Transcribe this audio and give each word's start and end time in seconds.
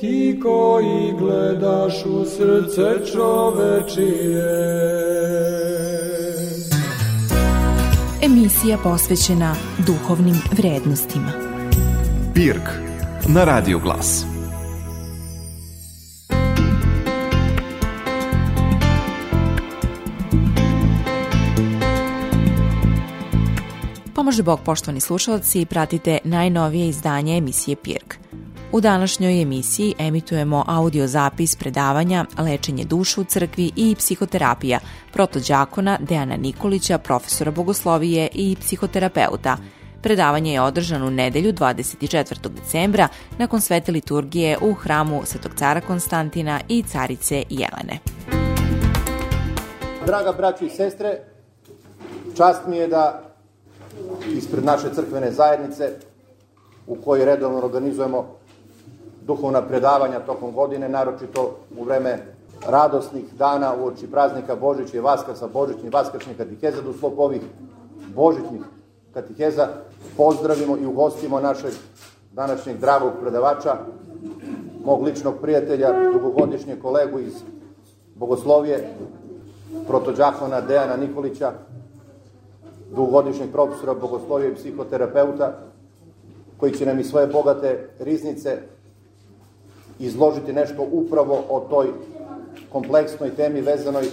ti 0.00 0.40
koji 0.42 1.12
gledaš 1.18 2.04
u 2.04 2.24
srce 2.24 3.12
čovečije. 3.12 4.76
Emisija 8.22 8.78
posvećena 8.82 9.54
duhovnim 9.86 10.36
vrednostima. 10.52 11.32
Pirk 12.34 12.68
na 13.28 13.44
Radio 13.44 13.78
Glas. 13.78 14.35
Pomože 24.36 24.44
Bog, 24.44 24.60
poštovani 24.64 25.00
slušalci, 25.00 25.66
pratite 25.66 26.18
najnovije 26.24 26.88
izdanje 26.88 27.36
emisije 27.36 27.76
Pirk. 27.76 28.14
U 28.72 28.80
današnjoj 28.80 29.42
emisiji 29.42 29.94
emitujemo 29.98 30.64
audio 30.66 31.06
zapis 31.06 31.56
predavanja 31.56 32.24
Lečenje 32.38 32.84
duše 32.84 33.20
u 33.20 33.24
crkvi 33.24 33.72
i 33.76 33.94
psihoterapija 33.98 34.78
protođakona 35.12 35.98
Dejana 36.00 36.36
Nikolića, 36.36 36.98
profesora 36.98 37.50
bogoslovije 37.50 38.28
i 38.32 38.56
psihoterapeuta. 38.60 39.56
Predavanje 40.02 40.52
je 40.52 40.60
održano 40.60 41.06
u 41.06 41.10
nedelju 41.10 41.52
24. 41.52 42.48
decembra 42.48 43.08
nakon 43.38 43.60
svete 43.60 43.92
liturgije 43.92 44.58
u 44.62 44.74
hramu 44.74 45.22
Svetog 45.24 45.52
cara 45.54 45.80
Konstantina 45.80 46.60
i 46.68 46.82
carice 46.82 47.44
Jelene. 47.50 47.98
Draga 50.06 50.32
braći 50.32 50.66
i 50.66 50.70
sestre, 50.70 51.18
čast 52.36 52.66
mi 52.66 52.76
je 52.76 52.88
da 52.88 53.26
ispred 54.36 54.64
naše 54.64 54.94
crkvene 54.94 55.30
zajednice 55.30 55.90
u 56.86 56.96
kojoj 57.04 57.24
redovno 57.24 57.58
organizujemo 57.58 58.26
duhovna 59.26 59.62
predavanja 59.62 60.20
tokom 60.20 60.52
godine, 60.52 60.88
naročito 60.88 61.56
u 61.78 61.84
vreme 61.84 62.18
radosnih 62.68 63.24
dana 63.38 63.74
u 63.80 63.86
oči 63.86 64.06
praznika 64.10 64.56
Božića 64.56 64.96
i 64.96 65.00
Vaskrsa, 65.00 65.48
Božićnih 65.48 65.92
Vaskršnjih 65.92 66.36
katiheza, 66.36 66.82
do 66.82 66.92
slop 66.92 67.18
ovih 67.18 67.42
Božićnih 68.14 68.60
katiheza, 69.14 69.68
pozdravimo 70.16 70.76
i 70.76 70.86
ugostimo 70.86 71.40
našeg 71.40 71.72
današnjeg 72.32 72.78
dragog 72.78 73.12
predavača, 73.20 73.76
mog 74.84 75.02
ličnog 75.02 75.34
prijatelja, 75.42 76.12
dugogodišnjeg 76.12 76.82
kolegu 76.82 77.18
iz 77.18 77.34
Bogoslovije, 78.14 78.88
protođakona 79.86 80.60
Dejana 80.60 80.96
Nikolića, 80.96 81.52
dugogodišnjeg 82.90 83.52
profesora 83.52 83.94
bogoslovije 83.94 84.52
i 84.52 84.54
psihoterapeuta, 84.54 85.52
koji 86.56 86.72
će 86.72 86.86
nam 86.86 87.00
i 87.00 87.04
svoje 87.04 87.26
bogate 87.26 87.88
riznice 87.98 88.58
izložiti 89.98 90.52
nešto 90.52 90.86
upravo 90.92 91.44
o 91.48 91.60
toj 91.60 91.86
kompleksnoj 92.72 93.30
temi 93.30 93.60
vezanoj 93.60 94.04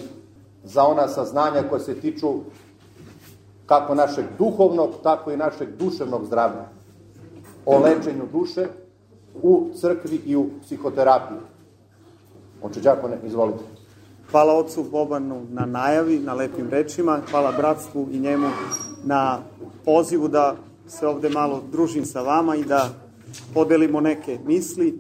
za 0.64 0.84
ona 0.84 1.08
saznanja 1.08 1.64
koje 1.70 1.80
se 1.80 2.00
tiču 2.00 2.34
kako 3.66 3.96
našeg 3.96 4.26
duhovnog, 4.38 4.90
tako 5.04 5.32
i 5.32 5.38
našeg 5.38 5.68
duševnog 5.80 6.26
zdravlja. 6.26 6.66
O 7.66 7.80
lečenju 7.80 8.24
duše 8.32 8.68
u 9.42 9.70
crkvi 9.76 10.22
i 10.26 10.36
u 10.36 10.50
psihoterapiji. 10.62 11.38
Oče 12.62 12.82
Đakone, 12.82 13.18
izvolite. 13.24 13.73
Hvala 14.34 14.54
ocu 14.54 14.84
Bobanu 14.84 15.46
na 15.52 15.66
najavi, 15.66 16.20
na 16.20 16.34
lepim 16.34 16.70
rečima. 16.70 17.22
Hvala 17.32 17.52
bratstvu 17.52 18.08
i 18.12 18.20
njemu 18.20 18.48
na 19.04 19.40
pozivu 19.86 20.28
da 20.28 20.56
se 20.88 21.08
ovde 21.08 21.30
malo 21.30 21.64
družim 21.72 22.06
sa 22.06 22.22
vama 22.22 22.56
i 22.56 22.64
da 22.64 22.90
podelimo 23.54 24.02
neke 24.02 24.40
misli. 24.46 25.00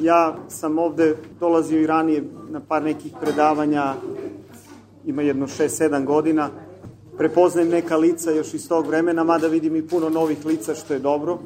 Ja 0.00 0.36
sam 0.48 0.78
ovde 0.78 1.16
dolazio 1.40 1.80
i 1.80 1.86
ranije 1.86 2.24
na 2.50 2.60
par 2.60 2.82
nekih 2.82 3.12
predavanja, 3.20 3.94
ima 5.04 5.22
jedno 5.22 5.46
6-7 5.46 6.04
godina. 6.04 6.50
Prepoznajem 7.18 7.68
neka 7.68 7.96
lica 7.96 8.30
još 8.30 8.54
iz 8.54 8.68
tog 8.68 8.86
vremena, 8.86 9.24
mada 9.24 9.46
vidim 9.46 9.76
i 9.76 9.88
puno 9.88 10.08
novih 10.08 10.46
lica, 10.46 10.74
što 10.74 10.94
je 10.94 11.00
dobro. 11.00 11.38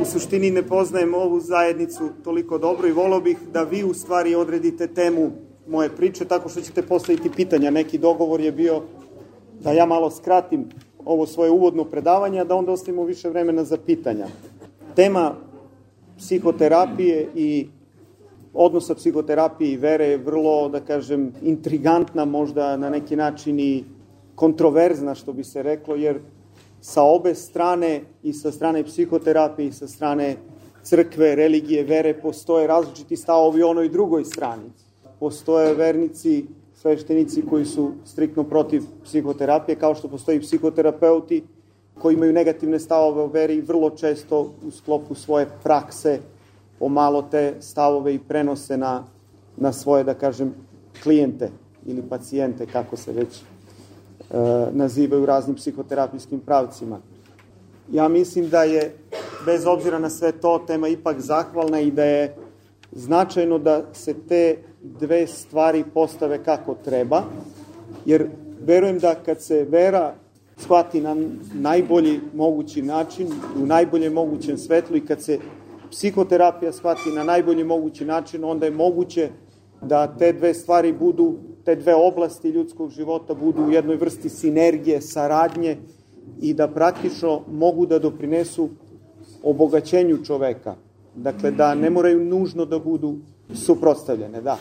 U 0.00 0.04
suštini 0.04 0.50
ne 0.50 0.62
poznajem 0.62 1.14
ovu 1.14 1.40
zajednicu 1.40 2.10
toliko 2.24 2.58
dobro 2.58 2.88
i 2.88 2.92
volao 2.92 3.20
bih 3.20 3.38
da 3.52 3.62
vi 3.62 3.84
u 3.84 3.94
stvari 3.94 4.34
odredite 4.34 4.86
temu 4.86 5.47
moje 5.68 5.88
priče 5.88 6.24
tako 6.24 6.48
što 6.48 6.60
ćete 6.60 6.82
postaviti 6.82 7.30
pitanja. 7.36 7.70
Neki 7.70 7.98
dogovor 7.98 8.40
je 8.40 8.52
bio 8.52 8.82
da 9.60 9.72
ja 9.72 9.86
malo 9.86 10.10
skratim 10.10 10.68
ovo 11.04 11.26
svoje 11.26 11.50
uvodno 11.50 11.84
predavanje, 11.84 12.44
da 12.44 12.54
onda 12.54 12.72
ostavimo 12.72 13.04
više 13.04 13.28
vremena 13.28 13.64
za 13.64 13.76
pitanja. 13.86 14.26
Tema 14.94 15.34
psihoterapije 16.18 17.28
i 17.34 17.68
odnosa 18.54 18.94
psihoterapije 18.94 19.72
i 19.72 19.76
vere 19.76 20.06
je 20.06 20.16
vrlo, 20.16 20.68
da 20.68 20.80
kažem, 20.80 21.32
intrigantna, 21.42 22.24
možda 22.24 22.76
na 22.76 22.90
neki 22.90 23.16
način 23.16 23.60
i 23.60 23.84
kontroverzna, 24.34 25.14
što 25.14 25.32
bi 25.32 25.44
se 25.44 25.62
reklo, 25.62 25.94
jer 25.94 26.20
sa 26.80 27.02
obe 27.02 27.34
strane, 27.34 28.00
i 28.22 28.32
sa 28.32 28.52
strane 28.52 28.84
psihoterapije, 28.84 29.68
i 29.68 29.72
sa 29.72 29.88
strane 29.88 30.36
crkve, 30.82 31.34
religije, 31.34 31.84
vere, 31.84 32.14
postoje 32.14 32.66
različiti 32.66 33.16
stavovi 33.16 33.62
onoj 33.62 33.88
drugoj 33.88 34.24
strani. 34.24 34.70
Postoje 35.20 35.74
vernici, 35.74 36.46
sveštenici 36.74 37.42
koji 37.50 37.64
su 37.64 37.92
striktno 38.04 38.44
protiv 38.44 38.82
psihoterapije, 39.04 39.76
kao 39.76 39.94
što 39.94 40.08
postoji 40.08 40.40
psihoterapeuti 40.40 41.44
koji 41.98 42.14
imaju 42.14 42.32
negativne 42.32 42.78
stavove 42.78 43.22
o 43.22 43.26
veri 43.26 43.54
i 43.54 43.60
vrlo 43.60 43.90
često 43.90 44.52
u 44.66 44.70
sklopu 44.70 45.14
svoje 45.14 45.48
prakse 45.62 46.20
pomalo 46.78 47.22
te 47.22 47.54
stavove 47.60 48.14
i 48.14 48.18
prenose 48.18 48.76
na, 48.76 49.04
na 49.56 49.72
svoje, 49.72 50.04
da 50.04 50.14
kažem, 50.14 50.54
klijente 51.02 51.50
ili 51.86 52.02
pacijente, 52.02 52.66
kako 52.66 52.96
se 52.96 53.12
već 53.12 53.38
e, 53.38 53.44
nazivaju 54.72 55.26
raznim 55.26 55.56
psihoterapijskim 55.56 56.40
pravcima. 56.40 56.98
Ja 57.92 58.08
mislim 58.08 58.48
da 58.48 58.62
je, 58.62 58.94
bez 59.46 59.66
obzira 59.66 59.98
na 59.98 60.10
sve 60.10 60.32
to, 60.32 60.58
tema 60.66 60.88
ipak 60.88 61.20
zahvalna 61.20 61.80
i 61.80 61.90
da 61.90 62.04
je 62.04 62.36
značajno 62.92 63.58
da 63.58 63.82
se 63.92 64.14
te 64.28 64.56
dve 64.82 65.26
stvari 65.26 65.84
postave 65.94 66.44
kako 66.44 66.74
treba, 66.84 67.22
jer 68.06 68.26
verujem 68.60 68.98
da 68.98 69.14
kad 69.14 69.42
se 69.42 69.64
vera 69.64 70.14
shvati 70.56 71.00
na 71.00 71.16
najbolji 71.54 72.20
mogući 72.34 72.82
način, 72.82 73.28
u 73.62 73.66
najboljem 73.66 74.12
mogućem 74.12 74.58
svetlu 74.58 74.96
i 74.96 75.06
kad 75.06 75.22
se 75.22 75.38
psihoterapija 75.90 76.72
shvati 76.72 77.10
na 77.10 77.24
najbolji 77.24 77.64
mogući 77.64 78.04
način, 78.04 78.44
onda 78.44 78.66
je 78.66 78.72
moguće 78.72 79.28
da 79.82 80.16
te 80.18 80.32
dve 80.32 80.54
stvari 80.54 80.92
budu, 80.92 81.34
te 81.64 81.76
dve 81.76 81.94
oblasti 81.94 82.48
ljudskog 82.48 82.90
života 82.90 83.34
budu 83.34 83.62
u 83.62 83.70
jednoj 83.70 83.96
vrsti 83.96 84.28
sinergije, 84.28 85.00
saradnje 85.00 85.76
i 86.40 86.54
da 86.54 86.68
praktično 86.68 87.42
mogu 87.52 87.86
da 87.86 87.98
doprinesu 87.98 88.68
obogaćenju 89.42 90.24
čoveka. 90.24 90.74
Dakle, 91.14 91.50
da 91.50 91.74
ne 91.74 91.90
moraju 91.90 92.24
nužno 92.24 92.64
da 92.64 92.78
budu 92.78 93.16
suprotstavljene, 93.54 94.40
da. 94.40 94.58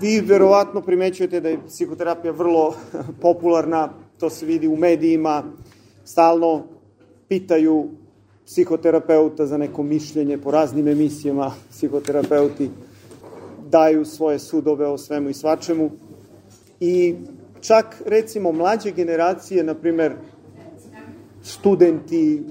Vi 0.00 0.20
verovatno 0.20 0.80
primećujete 0.80 1.40
da 1.40 1.48
je 1.48 1.66
psihoterapija 1.66 2.32
vrlo 2.32 2.74
popularna, 3.22 3.90
to 4.18 4.30
se 4.30 4.46
vidi 4.46 4.68
u 4.68 4.76
medijima, 4.76 5.42
stalno 6.04 6.64
pitaju 7.28 7.88
psihoterapeuta 8.46 9.46
za 9.46 9.56
neko 9.56 9.82
mišljenje 9.82 10.38
po 10.38 10.50
raznim 10.50 10.88
emisijama, 10.88 11.52
psihoterapeuti 11.70 12.70
daju 13.70 14.04
svoje 14.04 14.38
sudove 14.38 14.86
o 14.86 14.98
svemu 14.98 15.30
i 15.30 15.34
svačemu 15.34 15.90
i 16.80 17.14
čak 17.60 18.02
recimo 18.06 18.52
mlađe 18.52 18.90
generacije, 18.90 19.64
na 19.64 19.74
primer 19.74 20.12
studenti, 21.42 22.42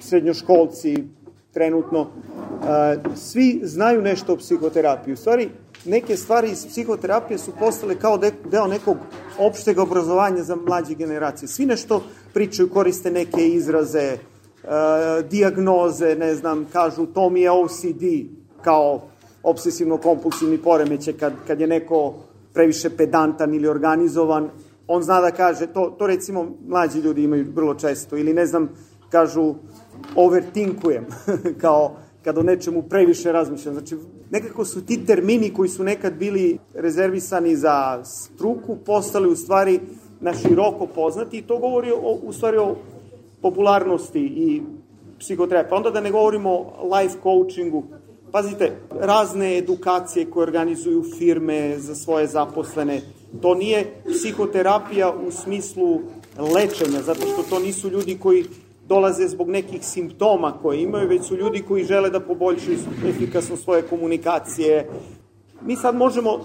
srednjoškolci 0.00 1.04
trenutno, 1.58 2.06
svi 3.16 3.60
znaju 3.62 4.02
nešto 4.02 4.32
o 4.32 4.36
psihoterapiji. 4.36 5.12
U 5.12 5.16
stvari, 5.16 5.48
neke 5.84 6.16
stvari 6.16 6.50
iz 6.50 6.66
psihoterapije 6.66 7.38
su 7.38 7.52
postale 7.58 7.94
kao 7.94 8.18
deo 8.50 8.66
nekog 8.66 8.96
opšteg 9.38 9.78
obrazovanja 9.78 10.42
za 10.42 10.56
mlađe 10.56 10.94
generacije. 10.94 11.48
Svi 11.48 11.66
nešto 11.66 12.02
pričaju, 12.34 12.70
koriste 12.70 13.10
neke 13.10 13.48
izraze, 13.48 14.18
diagnoze, 15.30 16.14
ne 16.14 16.34
znam, 16.34 16.66
kažu 16.72 17.06
to 17.06 17.30
mi 17.30 17.40
je 17.40 17.50
OCD, 17.50 18.04
kao 18.62 19.00
obsesivno-kompulsivni 19.42 20.62
poremeće, 20.62 21.12
kad, 21.12 21.32
kad 21.46 21.60
je 21.60 21.66
neko 21.66 22.14
previše 22.54 22.90
pedantan 22.90 23.54
ili 23.54 23.68
organizovan, 23.68 24.50
on 24.86 25.02
zna 25.02 25.20
da 25.20 25.30
kaže, 25.30 25.66
to, 25.66 25.94
to 25.98 26.06
recimo 26.06 26.46
mlađi 26.68 26.98
ljudi 26.98 27.22
imaju 27.22 27.46
vrlo 27.54 27.74
često, 27.74 28.16
ili 28.16 28.34
ne 28.34 28.46
znam, 28.46 28.68
kažu 29.10 29.54
overtinkujem, 30.16 31.06
kao 31.62 31.96
kad 32.24 32.38
o 32.38 32.42
nečemu 32.42 32.82
previše 32.82 33.32
razmišljam. 33.32 33.74
Znači, 33.74 33.96
nekako 34.30 34.64
su 34.64 34.86
ti 34.86 35.06
termini 35.06 35.52
koji 35.52 35.68
su 35.68 35.84
nekad 35.84 36.14
bili 36.14 36.58
rezervisani 36.74 37.56
za 37.56 38.04
struku, 38.04 38.76
postali 38.76 39.28
u 39.28 39.36
stvari 39.36 39.80
na 40.20 40.34
široko 40.34 40.86
poznati 40.86 41.38
i 41.38 41.42
to 41.42 41.58
govori 41.58 41.92
o, 41.92 42.18
u 42.22 42.32
stvari 42.32 42.56
o 42.56 42.76
popularnosti 43.42 44.20
i 44.20 44.62
psihoterapije. 45.18 45.70
Pa 45.70 45.76
onda 45.76 45.90
da 45.90 46.00
ne 46.00 46.10
govorimo 46.10 46.50
o 46.50 46.96
life 46.96 47.14
coachingu. 47.22 47.84
Pazite, 48.32 48.72
razne 49.00 49.58
edukacije 49.58 50.30
koje 50.30 50.42
organizuju 50.42 51.04
firme 51.18 51.78
za 51.78 51.94
svoje 51.94 52.26
zaposlene, 52.26 53.00
to 53.42 53.54
nije 53.54 54.02
psihoterapija 54.08 55.12
u 55.26 55.30
smislu 55.30 56.00
lečenja, 56.38 57.02
zato 57.02 57.20
što 57.20 57.42
to 57.50 57.58
nisu 57.58 57.90
ljudi 57.90 58.18
koji 58.18 58.44
dolaze 58.88 59.28
zbog 59.28 59.48
nekih 59.48 59.86
simptoma 59.86 60.52
koje 60.62 60.82
imaju, 60.82 61.08
već 61.08 61.26
su 61.26 61.36
ljudi 61.36 61.62
koji 61.68 61.84
žele 61.84 62.10
da 62.10 62.20
poboljšaju 62.20 62.78
efikasno 63.08 63.56
svoje 63.56 63.82
komunikacije. 63.82 64.88
Mi 65.62 65.76
sad 65.76 65.96
možemo 65.96 66.40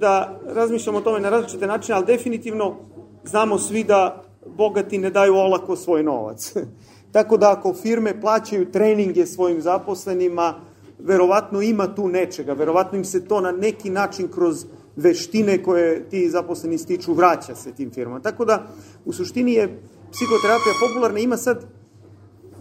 da 0.00 0.40
razmišljamo 0.46 0.98
o 0.98 1.00
tome 1.00 1.20
na 1.20 1.30
različite 1.30 1.66
načine, 1.66 1.96
ali 1.96 2.06
definitivno 2.06 2.76
znamo 3.24 3.58
svi 3.58 3.84
da 3.84 4.22
bogati 4.46 4.98
ne 4.98 5.10
daju 5.10 5.34
olako 5.34 5.76
svoj 5.76 6.02
novac. 6.02 6.54
Tako 7.12 7.36
da 7.36 7.52
ako 7.52 7.74
firme 7.74 8.20
plaćaju 8.20 8.72
treninge 8.72 9.26
svojim 9.26 9.60
zaposlenima, 9.60 10.54
verovatno 10.98 11.62
ima 11.62 11.94
tu 11.94 12.08
nečega, 12.08 12.52
verovatno 12.52 12.98
im 12.98 13.04
se 13.04 13.24
to 13.24 13.40
na 13.40 13.52
neki 13.52 13.90
način 13.90 14.28
kroz 14.28 14.66
veštine 14.96 15.62
koje 15.62 16.08
ti 16.08 16.30
zaposleni 16.30 16.78
stiču 16.78 17.14
vraća 17.14 17.54
se 17.54 17.72
tim 17.72 17.90
firmama. 17.90 18.20
Tako 18.20 18.44
da 18.44 18.66
u 19.04 19.12
suštini 19.12 19.52
je 19.52 19.80
psihoterapija 20.12 20.74
popularna, 20.80 21.18
ima 21.18 21.36
sad 21.36 21.64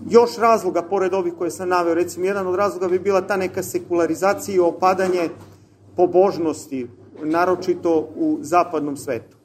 još 0.10 0.38
razloga 0.38 0.82
pored 0.82 1.14
ovih 1.14 1.34
koje 1.38 1.52
sam 1.52 1.70
naveo. 1.70 1.94
Recimo, 1.94 2.26
jedan 2.26 2.48
od 2.48 2.56
razloga 2.56 2.88
bi 2.88 3.00
bila 3.00 3.22
ta 3.22 3.38
neka 3.38 3.64
sekularizacija 3.64 4.56
i 4.56 4.60
opadanje 4.60 5.30
pobožnosti, 5.96 6.88
naročito 7.24 8.10
u 8.16 8.38
zapadnom 8.42 8.98
svetu. 8.98 9.38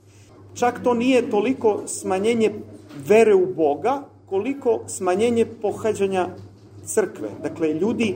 Čak 0.54 0.80
to 0.84 0.94
nije 0.94 1.30
toliko 1.30 1.80
smanjenje 1.86 2.52
vere 3.06 3.34
u 3.34 3.46
Boga, 3.54 4.02
koliko 4.26 4.80
smanjenje 4.86 5.46
pohađanja 5.62 6.28
crkve. 6.84 7.28
Dakle, 7.42 7.74
ljudi 7.74 8.14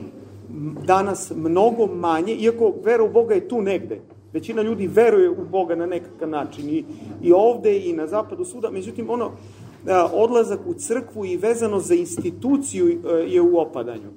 danas 0.85 1.31
mnogo 1.35 1.87
manje, 1.87 2.33
iako 2.33 2.73
vera 2.83 3.03
u 3.03 3.09
Boga 3.09 3.33
je 3.33 3.47
tu 3.47 3.61
negde, 3.61 4.01
većina 4.33 4.61
ljudi 4.61 4.87
veruje 4.87 5.29
u 5.29 5.45
Boga 5.51 5.75
na 5.75 5.85
nekakav 5.85 6.29
način 6.29 6.69
i, 6.69 6.83
i 7.21 7.31
ovde 7.31 7.79
i 7.79 7.93
na 7.93 8.07
zapadu 8.07 8.45
suda, 8.45 8.71
međutim 8.71 9.09
ono, 9.09 9.31
odlazak 10.13 10.59
u 10.65 10.73
crkvu 10.73 11.25
i 11.25 11.37
vezano 11.37 11.79
za 11.79 11.95
instituciju 11.95 12.87
e, 12.87 13.13
je 13.27 13.41
u 13.41 13.59
opadanju. 13.59 14.11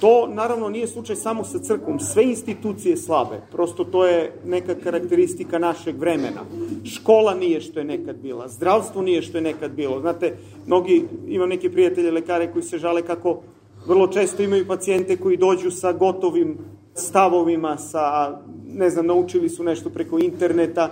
To 0.00 0.26
naravno 0.26 0.68
nije 0.68 0.86
slučaj 0.86 1.16
samo 1.16 1.44
sa 1.44 1.58
crkvom, 1.58 2.00
sve 2.00 2.24
institucije 2.24 2.96
slabe, 2.96 3.40
prosto 3.52 3.84
to 3.84 4.06
je 4.06 4.32
neka 4.44 4.74
karakteristika 4.74 5.58
našeg 5.58 5.98
vremena. 5.98 6.44
Škola 6.84 7.34
nije 7.34 7.60
što 7.60 7.78
je 7.78 7.84
nekad 7.84 8.16
bila, 8.16 8.48
zdravstvo 8.48 9.02
nije 9.02 9.22
što 9.22 9.38
je 9.38 9.42
nekad 9.42 9.70
bilo. 9.70 10.00
Znate, 10.00 10.36
mnogi, 10.66 11.04
imam 11.28 11.48
neke 11.48 11.70
prijatelje 11.72 12.10
lekare 12.10 12.52
koji 12.52 12.62
se 12.62 12.78
žale 12.78 13.02
kako 13.02 13.40
vrlo 13.86 14.06
često 14.06 14.42
imaju 14.42 14.66
pacijente 14.66 15.16
koji 15.16 15.36
dođu 15.36 15.70
sa 15.70 15.92
gotovim 15.92 16.58
stavovima, 16.94 17.76
sa, 17.76 18.38
ne 18.66 18.90
znam, 18.90 19.06
naučili 19.06 19.48
su 19.48 19.64
nešto 19.64 19.90
preko 19.90 20.18
interneta 20.18 20.90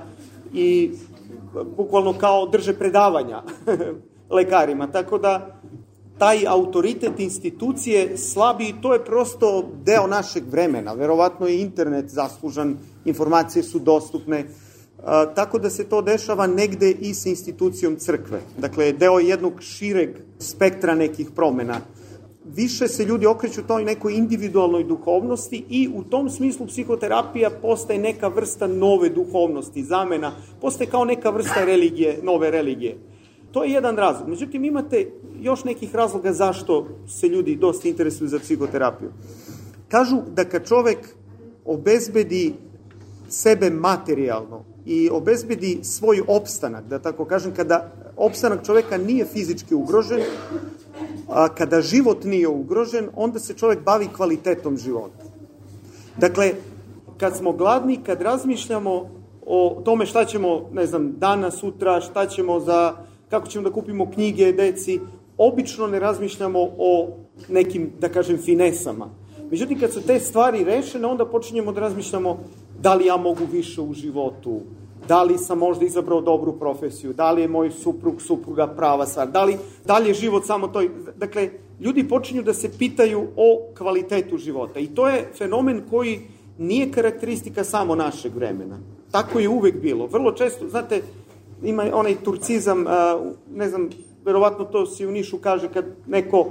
i 0.54 0.90
bukvalno 1.64 2.12
kao 2.18 2.46
drže 2.46 2.78
predavanja 2.78 3.42
lekarima. 4.36 4.86
Tako 4.86 5.18
da 5.18 5.60
taj 6.18 6.46
autoritet 6.48 7.20
institucije 7.20 8.18
slabi 8.18 8.68
i 8.68 8.74
to 8.82 8.92
je 8.92 9.04
prosto 9.04 9.68
deo 9.84 10.06
našeg 10.06 10.44
vremena. 10.50 10.92
Verovatno 10.92 11.46
je 11.46 11.60
internet 11.60 12.08
zaslužan, 12.08 12.76
informacije 13.04 13.62
su 13.62 13.78
dostupne, 13.78 14.44
tako 15.34 15.58
da 15.58 15.70
se 15.70 15.84
to 15.84 16.02
dešava 16.02 16.46
negde 16.46 16.90
i 16.90 17.14
sa 17.14 17.28
institucijom 17.28 17.96
crkve. 17.96 18.40
Dakle, 18.58 18.92
deo 18.92 19.18
jednog 19.18 19.60
šireg 19.60 20.10
spektra 20.38 20.94
nekih 20.94 21.30
promena. 21.36 21.80
Više 22.54 22.88
se 22.88 23.04
ljudi 23.04 23.26
okreću 23.26 23.62
toj 23.66 23.84
nekoj 23.84 24.14
individualnoj 24.14 24.84
duhovnosti 24.84 25.64
i 25.68 25.88
u 25.94 26.02
tom 26.02 26.30
smislu 26.30 26.66
psihoterapija 26.66 27.50
postaje 27.50 27.98
neka 27.98 28.28
vrsta 28.28 28.66
nove 28.66 29.08
duhovnosti, 29.08 29.84
zamena, 29.84 30.32
postaje 30.60 30.90
kao 30.90 31.04
neka 31.04 31.30
vrsta 31.30 31.64
religije, 31.64 32.18
nove 32.22 32.50
religije. 32.50 32.96
To 33.52 33.64
je 33.64 33.70
jedan 33.70 33.96
razlog. 33.96 34.28
Međutim, 34.28 34.64
imate 34.64 35.10
još 35.40 35.64
nekih 35.64 35.94
razloga 35.94 36.32
zašto 36.32 36.86
se 37.08 37.28
ljudi 37.28 37.56
dosta 37.56 37.88
interesuju 37.88 38.28
za 38.28 38.38
psihoterapiju. 38.38 39.10
Kažu 39.88 40.16
da 40.34 40.44
kad 40.44 40.68
čovek 40.68 40.98
obezbedi 41.64 42.54
sebe 43.28 43.70
materijalno 43.70 44.64
i 44.86 45.10
obezbedi 45.10 45.78
svoj 45.82 46.22
opstanak, 46.26 46.84
da 46.84 46.98
tako 46.98 47.24
kažem, 47.24 47.54
kada 47.54 47.92
opstanak 48.16 48.66
čoveka 48.66 48.98
nije 48.98 49.24
fizički 49.24 49.74
ugrožen, 49.74 50.20
a 51.28 51.48
kada 51.48 51.80
život 51.80 52.24
nije 52.24 52.48
ugrožen, 52.48 53.08
onda 53.16 53.38
se 53.38 53.54
čovek 53.54 53.84
bavi 53.84 54.08
kvalitetom 54.16 54.76
života. 54.76 55.24
Dakle, 56.16 56.52
kad 57.18 57.36
smo 57.36 57.52
gladni, 57.52 57.96
kad 58.06 58.22
razmišljamo 58.22 59.10
o 59.46 59.82
tome 59.84 60.06
šta 60.06 60.24
ćemo, 60.24 60.68
ne 60.72 60.86
znam, 60.86 61.12
danas, 61.18 61.58
sutra, 61.58 62.00
šta 62.00 62.26
ćemo 62.26 62.60
za 62.60 62.94
kako 63.30 63.46
ćemo 63.46 63.68
da 63.68 63.74
kupimo 63.74 64.10
knjige 64.10 64.52
deci, 64.52 65.00
obično 65.38 65.86
ne 65.86 66.00
razmišljamo 66.00 66.58
o 66.78 67.08
nekim, 67.48 67.92
da 68.00 68.08
kažem, 68.08 68.38
finesama. 68.38 69.10
Međutim, 69.50 69.80
kad 69.80 69.92
su 69.92 70.02
te 70.02 70.20
stvari 70.20 70.64
rešene, 70.64 71.06
onda 71.06 71.26
počinjemo 71.26 71.72
da 71.72 71.80
razmišljamo 71.80 72.38
da 72.80 72.94
li 72.94 73.06
ja 73.06 73.16
mogu 73.16 73.44
više 73.52 73.80
u 73.80 73.94
životu, 73.94 74.60
da 75.08 75.22
li 75.22 75.38
sam 75.38 75.58
možda 75.58 75.84
izabrao 75.84 76.20
dobru 76.20 76.52
profesiju, 76.58 77.12
da 77.12 77.30
li 77.30 77.42
je 77.42 77.48
moj 77.48 77.70
suprug, 77.70 78.22
supruga 78.22 78.66
prava 78.66 79.06
stvar, 79.06 79.30
da 79.30 79.44
li, 79.44 79.56
da 79.84 79.98
li 79.98 80.08
je 80.08 80.14
život 80.14 80.46
samo 80.46 80.68
to. 80.68 80.82
Dakle, 81.16 81.50
ljudi 81.80 82.08
počinju 82.08 82.42
da 82.42 82.54
se 82.54 82.78
pitaju 82.78 83.26
o 83.36 83.60
kvalitetu 83.78 84.38
života 84.38 84.80
i 84.80 84.86
to 84.86 85.08
je 85.08 85.28
fenomen 85.38 85.82
koji 85.90 86.20
nije 86.58 86.92
karakteristika 86.92 87.64
samo 87.64 87.94
našeg 87.94 88.34
vremena. 88.34 88.78
Tako 89.10 89.38
je 89.38 89.48
uvek 89.48 89.80
bilo. 89.80 90.06
Vrlo 90.06 90.32
često, 90.32 90.68
znate, 90.68 91.02
ima 91.62 91.84
onaj 91.92 92.14
turcizam, 92.24 92.84
ne 93.54 93.68
znam, 93.68 93.90
verovatno 94.24 94.64
to 94.64 94.86
se 94.86 95.06
u 95.06 95.12
Nišu 95.12 95.38
kaže 95.38 95.68
kad 95.68 95.84
neko 96.06 96.46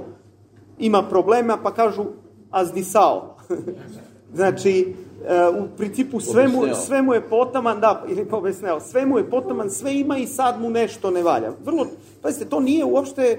ima 0.78 1.02
problema, 1.02 1.58
pa 1.62 1.74
kažu 1.74 2.04
azdisao. 2.50 3.36
znači, 4.36 4.94
u 5.58 5.76
principu 5.76 6.20
sve 6.20 6.48
mu, 6.48 6.62
sve 6.86 7.02
mu 7.02 7.14
je 7.14 7.28
potaman, 7.28 7.80
da, 7.80 8.04
ili 8.08 8.24
pobesneo, 8.24 8.80
sve 8.80 9.06
mu 9.06 9.18
je 9.18 9.30
potaman, 9.30 9.70
sve 9.70 9.94
ima 9.94 10.18
i 10.18 10.26
sad 10.26 10.60
mu 10.60 10.70
nešto 10.70 11.10
ne 11.10 11.22
valja. 11.22 11.52
Vrlo, 11.64 11.86
pazite, 12.22 12.44
to 12.44 12.60
nije 12.60 12.84
uopšte 12.84 13.38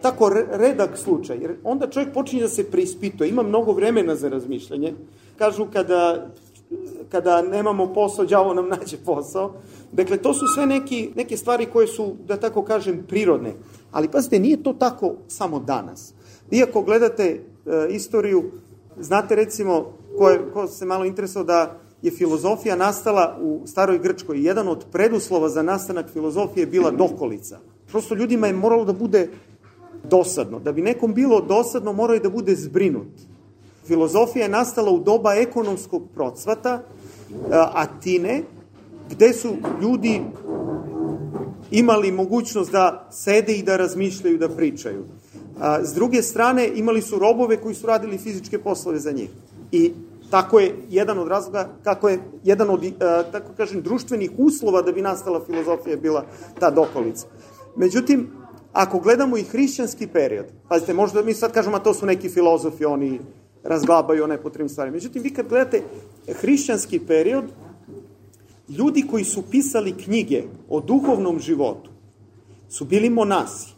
tako 0.00 0.28
redak 0.50 0.98
slučaj, 0.98 1.38
jer 1.40 1.56
onda 1.64 1.86
čovjek 1.86 2.12
počinje 2.12 2.42
da 2.42 2.48
se 2.48 2.70
preispituje, 2.70 3.30
ima 3.30 3.42
mnogo 3.42 3.72
vremena 3.72 4.16
za 4.16 4.28
razmišljanje. 4.28 4.94
Kažu 5.38 5.66
kada 5.72 6.26
kada 7.08 7.42
nemamo 7.42 7.92
posao, 7.94 8.24
đavo 8.24 8.54
nam 8.54 8.68
nađe 8.68 8.96
posao. 9.04 9.52
Dakle, 9.92 10.16
to 10.16 10.34
su 10.34 10.46
sve 10.54 10.66
neki, 10.66 11.10
neke 11.16 11.36
stvari 11.36 11.66
koje 11.66 11.86
su, 11.86 12.14
da 12.28 12.36
tako 12.36 12.62
kažem, 12.62 13.04
prirodne. 13.08 13.54
Ali 13.92 14.08
pazite, 14.08 14.38
nije 14.38 14.62
to 14.62 14.72
tako 14.72 15.14
samo 15.28 15.60
danas. 15.60 16.14
Iako 16.50 16.82
gledate 16.82 17.24
e, 17.24 17.40
istoriju, 17.90 18.44
znate 19.00 19.36
recimo, 19.36 19.92
ko, 20.18 20.30
je, 20.30 20.40
ko 20.52 20.66
se 20.66 20.84
malo 20.84 21.04
interesao 21.04 21.44
da 21.44 21.78
je 22.02 22.10
filozofija 22.10 22.76
nastala 22.76 23.38
u 23.40 23.62
staroj 23.66 23.98
Grčkoj. 23.98 24.44
Jedan 24.44 24.68
od 24.68 24.84
preduslova 24.92 25.48
za 25.48 25.62
nastanak 25.62 26.10
filozofije 26.12 26.62
je 26.62 26.66
bila 26.66 26.90
dokolica. 26.90 27.58
Prosto 27.90 28.14
ljudima 28.14 28.46
je 28.46 28.52
moralo 28.52 28.84
da 28.84 28.92
bude 28.92 29.28
dosadno. 30.04 30.58
Da 30.58 30.72
bi 30.72 30.82
nekom 30.82 31.14
bilo 31.14 31.40
dosadno, 31.40 31.92
morao 31.92 32.14
je 32.14 32.20
da 32.20 32.30
bude 32.30 32.54
zbrinut. 32.54 33.08
Filozofija 33.86 34.42
je 34.44 34.48
nastala 34.48 34.90
u 34.90 34.98
doba 34.98 35.34
ekonomskog 35.34 36.02
procvata 36.14 36.82
Atine, 37.50 38.42
gde 39.10 39.32
su 39.32 39.56
ljudi 39.82 40.20
imali 41.70 42.12
mogućnost 42.12 42.72
da 42.72 43.08
sede 43.10 43.52
i 43.52 43.62
da 43.62 43.76
razmišljaju, 43.76 44.38
da 44.38 44.48
pričaju. 44.48 45.04
S 45.82 45.94
druge 45.94 46.22
strane, 46.22 46.70
imali 46.74 47.02
su 47.02 47.18
robove 47.18 47.56
koji 47.56 47.74
su 47.74 47.86
radili 47.86 48.18
fizičke 48.18 48.58
poslove 48.58 48.98
za 48.98 49.12
njih. 49.12 49.30
I 49.72 49.92
tako 50.30 50.58
je 50.58 50.74
jedan 50.90 51.18
od 51.18 51.28
razloga, 51.28 51.68
kako 51.84 52.08
je 52.08 52.20
jedan 52.44 52.70
od, 52.70 52.84
a, 52.84 53.22
tako 53.32 53.52
kažem, 53.56 53.82
društvenih 53.82 54.30
uslova 54.38 54.82
da 54.82 54.92
bi 54.92 55.02
nastala 55.02 55.44
filozofija 55.46 55.96
bila 55.96 56.24
ta 56.60 56.70
dokolica. 56.70 57.26
Međutim, 57.76 58.30
ako 58.72 58.98
gledamo 58.98 59.36
i 59.36 59.42
hrišćanski 59.42 60.06
period, 60.06 60.46
pazite, 60.68 60.94
možda 60.94 61.22
mi 61.22 61.34
sad 61.34 61.52
kažemo, 61.52 61.76
a 61.76 61.80
to 61.80 61.94
su 61.94 62.06
neki 62.06 62.28
filozofi, 62.28 62.84
oni 62.84 63.20
razglabaju 63.64 64.24
o 64.24 64.26
nepotrebnim 64.26 64.68
stvarima. 64.68 64.94
Međutim, 64.94 65.22
vi 65.22 65.30
kad 65.30 65.48
gledate 65.48 65.82
hrišćanski 66.40 66.98
period, 66.98 67.44
ljudi 68.68 69.06
koji 69.10 69.24
su 69.24 69.42
pisali 69.50 69.92
knjige 69.92 70.42
o 70.68 70.80
duhovnom 70.80 71.40
životu 71.40 71.90
su 72.68 72.84
bili 72.84 73.10
monasi. 73.10 73.74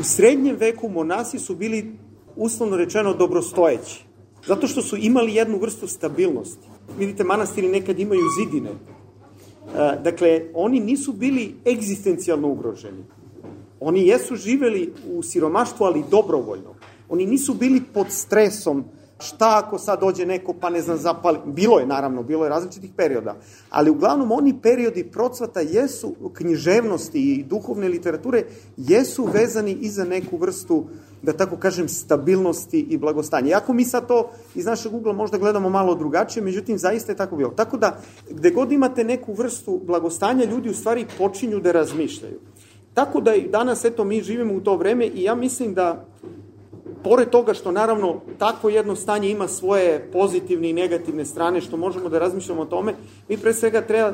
U 0.00 0.02
srednjem 0.02 0.56
veku 0.56 0.88
monasi 0.88 1.38
su 1.38 1.54
bili, 1.54 1.96
uslovno 2.36 2.76
rečeno, 2.76 3.14
dobrostojeći. 3.14 4.04
Zato 4.46 4.66
što 4.66 4.82
su 4.82 4.96
imali 4.96 5.34
jednu 5.34 5.58
vrstu 5.58 5.86
stabilnosti. 5.86 6.66
Vidite, 6.98 7.24
manastiri 7.24 7.68
nekad 7.68 7.98
imaju 7.98 8.22
zidine. 8.38 8.70
dakle, 10.04 10.42
oni 10.54 10.80
nisu 10.80 11.12
bili 11.12 11.54
egzistencijalno 11.66 12.48
ugroženi. 12.48 13.04
Oni 13.80 14.06
jesu 14.06 14.36
živeli 14.36 14.92
u 15.12 15.22
siromaštvu, 15.22 15.84
ali 15.84 16.04
dobrovoljno. 16.10 16.74
Oni 17.08 17.26
nisu 17.26 17.54
bili 17.54 17.82
pod 17.94 18.06
stresom 18.10 18.84
šta 19.20 19.62
ako 19.64 19.78
sad 19.78 20.00
dođe 20.00 20.26
neko 20.26 20.54
pa 20.60 20.70
ne 20.70 20.82
znam 20.82 20.96
zapali, 20.96 21.38
bilo 21.46 21.78
je 21.78 21.86
naravno, 21.86 22.22
bilo 22.22 22.44
je 22.44 22.50
različitih 22.50 22.90
perioda, 22.96 23.36
ali 23.70 23.90
uglavnom 23.90 24.32
oni 24.32 24.54
periodi 24.62 25.04
procvata 25.04 25.60
jesu 25.60 26.14
književnosti 26.32 27.20
i 27.20 27.42
duhovne 27.42 27.88
literature 27.88 28.44
jesu 28.76 29.24
vezani 29.24 29.72
i 29.72 29.88
za 29.88 30.04
neku 30.04 30.36
vrstu 30.36 30.84
da 31.22 31.32
tako 31.32 31.56
kažem, 31.56 31.88
stabilnosti 31.88 32.80
i 32.80 32.98
blagostanja. 32.98 33.48
Iako 33.48 33.72
mi 33.72 33.84
sad 33.84 34.06
to 34.06 34.30
iz 34.54 34.66
našeg 34.66 34.94
ugla 34.94 35.12
možda 35.12 35.38
gledamo 35.38 35.68
malo 35.68 35.94
drugačije, 35.94 36.42
međutim, 36.42 36.78
zaista 36.78 37.12
je 37.12 37.16
tako 37.16 37.36
bilo. 37.36 37.50
Tako 37.50 37.76
da, 37.76 38.00
gde 38.30 38.50
god 38.50 38.72
imate 38.72 39.04
neku 39.04 39.32
vrstu 39.32 39.80
blagostanja, 39.86 40.44
ljudi 40.44 40.70
u 40.70 40.74
stvari 40.74 41.06
počinju 41.18 41.60
da 41.60 41.72
razmišljaju. 41.72 42.40
Tako 42.94 43.20
da 43.20 43.34
i 43.34 43.48
danas, 43.48 43.84
eto, 43.84 44.04
mi 44.04 44.22
živimo 44.22 44.54
u 44.54 44.60
to 44.60 44.76
vreme 44.76 45.06
i 45.06 45.22
ja 45.22 45.34
mislim 45.34 45.74
da 45.74 46.04
pored 47.04 47.30
toga 47.30 47.54
što 47.54 47.72
naravno 47.72 48.20
takvo 48.38 48.70
jedno 48.70 48.96
stanje 48.96 49.30
ima 49.30 49.48
svoje 49.48 50.10
pozitivne 50.12 50.70
i 50.70 50.72
negativne 50.72 51.24
strane, 51.24 51.60
što 51.60 51.76
možemo 51.76 52.08
da 52.08 52.18
razmišljamo 52.18 52.62
o 52.62 52.66
tome, 52.66 52.94
mi 53.28 53.36
pre 53.36 53.54
svega 53.54 53.80
treba 53.80 54.12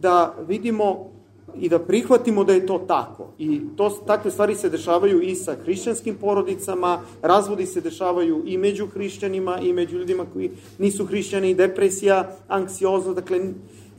da 0.00 0.34
vidimo 0.48 1.14
i 1.60 1.68
da 1.68 1.78
prihvatimo 1.78 2.44
da 2.44 2.52
je 2.52 2.66
to 2.66 2.78
tako. 2.78 3.28
I 3.38 3.60
to, 3.76 3.90
takve 4.06 4.30
stvari 4.30 4.54
se 4.54 4.70
dešavaju 4.70 5.22
i 5.22 5.34
sa 5.34 5.54
hrišćanskim 5.64 6.14
porodicama, 6.14 7.00
razvodi 7.22 7.66
se 7.66 7.80
dešavaju 7.80 8.42
i 8.46 8.58
među 8.58 8.86
hrišćanima 8.86 9.58
i 9.60 9.72
među 9.72 9.98
ljudima 9.98 10.24
koji 10.32 10.50
nisu 10.78 11.06
hrišćani, 11.06 11.54
depresija, 11.54 12.36
anksiozno, 12.48 13.14
dakle, 13.14 13.40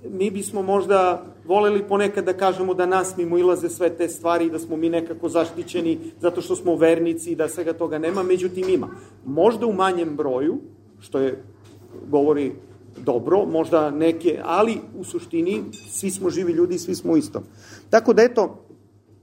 mi 0.10 0.32
bismo 0.32 0.62
možda 0.62 1.24
voleli 1.48 1.88
ponekad 1.88 2.26
da 2.26 2.34
kažemo 2.34 2.74
da 2.74 2.86
nas 2.86 3.18
mimo 3.18 3.38
ilaze 3.38 3.70
sve 3.70 3.90
te 3.90 4.10
stvari 4.10 4.46
i 4.46 4.50
da 4.50 4.60
smo 4.60 4.78
mi 4.78 4.90
nekako 4.90 5.30
zaštićeni 5.30 6.12
zato 6.22 6.42
što 6.42 6.56
smo 6.56 6.76
vernici 6.76 7.32
i 7.32 7.36
da 7.36 7.50
svega 7.50 7.74
toga 7.74 7.98
nema, 7.98 8.24
međutim 8.24 8.70
ima. 8.70 8.88
Možda 9.26 9.66
u 9.66 9.74
manjem 9.74 10.16
broju, 10.16 10.58
što 11.00 11.20
je 11.20 11.44
govori 12.10 12.52
dobro, 12.98 13.46
možda 13.46 13.92
neke, 13.92 14.42
ali 14.44 14.78
u 14.98 15.04
suštini 15.04 15.64
svi 15.90 16.12
smo 16.12 16.30
živi 16.30 16.54
ljudi 16.54 16.76
i 16.76 16.80
svi 16.80 16.96
smo 16.96 17.18
isto. 17.18 17.44
Tako 17.90 18.14
da 18.14 18.24
eto, 18.24 18.66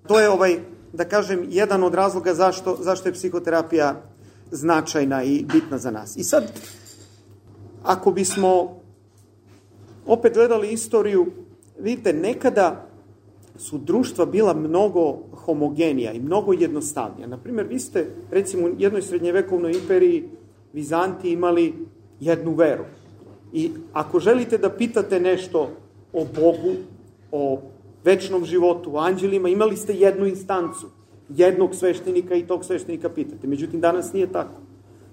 to 0.07 0.21
je 0.21 0.29
ovaj, 0.29 0.59
da 0.93 1.05
kažem, 1.05 1.47
jedan 1.49 1.83
od 1.83 1.95
razloga 1.95 2.35
zašto, 2.35 2.77
zašto 2.81 3.09
je 3.09 3.13
psihoterapija 3.13 4.03
značajna 4.51 5.23
i 5.25 5.45
bitna 5.53 5.79
za 5.79 5.91
nas. 5.91 6.17
I 6.17 6.25
sad, 6.25 6.45
ako 7.83 8.11
bismo 8.11 8.81
opet 10.07 10.35
gledali 10.35 10.73
istoriju, 10.73 11.27
vidite, 11.79 12.13
nekada 12.13 12.89
su 13.57 13.79
društva 13.79 14.27
bila 14.27 14.55
mnogo 14.55 15.19
homogenija 15.33 16.13
i 16.13 16.21
mnogo 16.21 16.53
jednostavnija. 16.53 17.27
Naprimer, 17.27 17.67
vi 17.67 17.79
ste, 17.79 18.07
recimo, 18.31 18.67
u 18.67 18.71
jednoj 18.79 19.03
srednjevekovnoj 19.03 19.73
imperiji 19.73 20.29
Vizanti 20.73 21.33
imali 21.33 21.75
jednu 22.21 22.55
veru. 22.55 22.85
I 23.53 23.71
ako 23.93 24.21
želite 24.21 24.59
da 24.59 24.71
pitate 24.71 25.21
nešto 25.21 25.71
o 26.13 26.25
Bogu, 26.35 26.75
o 27.33 27.61
večnom 28.05 28.45
životu, 28.45 28.97
o 28.97 28.99
anđelima, 28.99 29.49
imali 29.49 29.77
ste 29.77 29.95
jednu 29.95 30.27
instancu, 30.27 30.87
jednog 31.29 31.75
sveštenika 31.75 32.35
i 32.35 32.47
tog 32.47 32.65
sveštenika 32.65 33.09
pitate. 33.09 33.47
Međutim, 33.47 33.81
danas 33.81 34.13
nije 34.13 34.33
tako. 34.33 34.61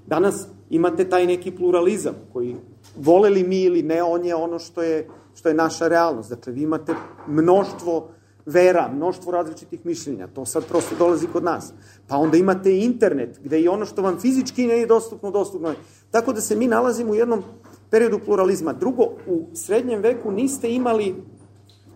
Danas 0.08 0.48
imate 0.70 1.10
taj 1.10 1.26
neki 1.26 1.52
pluralizam 1.52 2.16
koji 2.34 2.56
voleli 2.98 3.44
mi 3.44 3.62
ili 3.62 3.84
ne, 3.84 4.04
on 4.04 4.26
je 4.26 4.36
ono 4.36 4.60
što 4.60 4.82
je, 4.82 5.08
što 5.36 5.50
je 5.50 5.56
naša 5.56 5.88
realnost. 5.88 6.30
Dakle, 6.30 6.54
vi 6.54 6.62
imate 6.62 6.94
mnoštvo 7.28 8.10
vera, 8.46 8.90
mnoštvo 8.94 9.32
različitih 9.32 9.86
mišljenja. 9.86 10.28
To 10.28 10.46
sad 10.46 10.66
prosto 10.66 10.96
dolazi 10.96 11.28
kod 11.28 11.44
nas. 11.44 11.74
Pa 12.08 12.18
onda 12.18 12.38
imate 12.38 12.78
internet, 12.78 13.40
gde 13.44 13.62
i 13.62 13.68
ono 13.68 13.86
što 13.86 14.02
vam 14.02 14.20
fizički 14.20 14.68
ne 14.68 14.78
je 14.78 14.86
dostupno, 14.86 15.32
dostupno 15.32 15.70
je. 15.70 15.76
Tako 16.12 16.34
da 16.34 16.42
se 16.42 16.56
mi 16.56 16.68
nalazimo 16.68 17.12
u 17.12 17.16
jednom 17.16 17.44
periodu 17.90 18.20
pluralizma. 18.26 18.74
Drugo, 18.74 19.04
u 19.28 19.48
srednjem 19.54 20.02
veku 20.02 20.32
niste 20.32 20.72
imali 20.72 21.16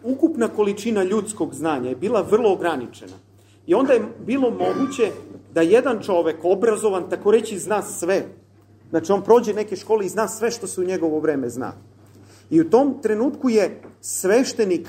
ukupna 0.03 0.47
količina 0.47 1.03
ljudskog 1.03 1.53
znanja 1.53 1.89
je 1.89 1.95
bila 1.95 2.21
vrlo 2.21 2.53
ograničena. 2.53 3.17
I 3.67 3.73
onda 3.73 3.93
je 3.93 4.05
bilo 4.25 4.49
moguće 4.49 5.11
da 5.53 5.61
jedan 5.61 6.01
čovek, 6.01 6.37
obrazovan, 6.43 7.09
tako 7.09 7.31
reći, 7.31 7.59
zna 7.59 7.81
sve. 7.81 8.25
Znači, 8.89 9.11
on 9.11 9.21
prođe 9.23 9.53
neke 9.53 9.75
škole 9.75 10.05
i 10.05 10.09
zna 10.09 10.27
sve 10.27 10.51
što 10.51 10.67
se 10.67 10.81
u 10.81 10.83
njegovo 10.83 11.19
vreme 11.19 11.49
zna. 11.49 11.73
I 12.53 12.61
u 12.61 12.69
tom 12.69 13.01
trenutku 13.01 13.49
je 13.49 13.81
sveštenik 14.01 14.87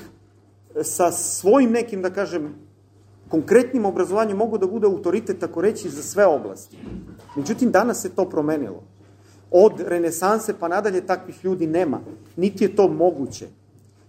sa 0.83 1.11
svojim 1.11 1.71
nekim, 1.71 2.01
da 2.01 2.09
kažem, 2.13 2.53
konkretnim 3.29 3.85
obrazovanjem 3.85 4.37
mogu 4.37 4.57
da 4.57 4.67
bude 4.67 4.87
autoritet, 4.87 5.39
tako 5.39 5.61
reći, 5.61 5.89
za 5.89 6.03
sve 6.03 6.25
oblasti. 6.25 6.77
Međutim, 7.35 7.71
danas 7.71 8.01
se 8.01 8.09
to 8.09 8.29
promenilo. 8.29 8.83
Od 9.51 9.81
renesanse 9.87 10.53
pa 10.59 10.67
nadalje 10.67 11.01
takvih 11.01 11.45
ljudi 11.45 11.67
nema. 11.67 11.99
Niti 12.35 12.63
je 12.63 12.75
to 12.75 12.87
moguće. 12.87 13.47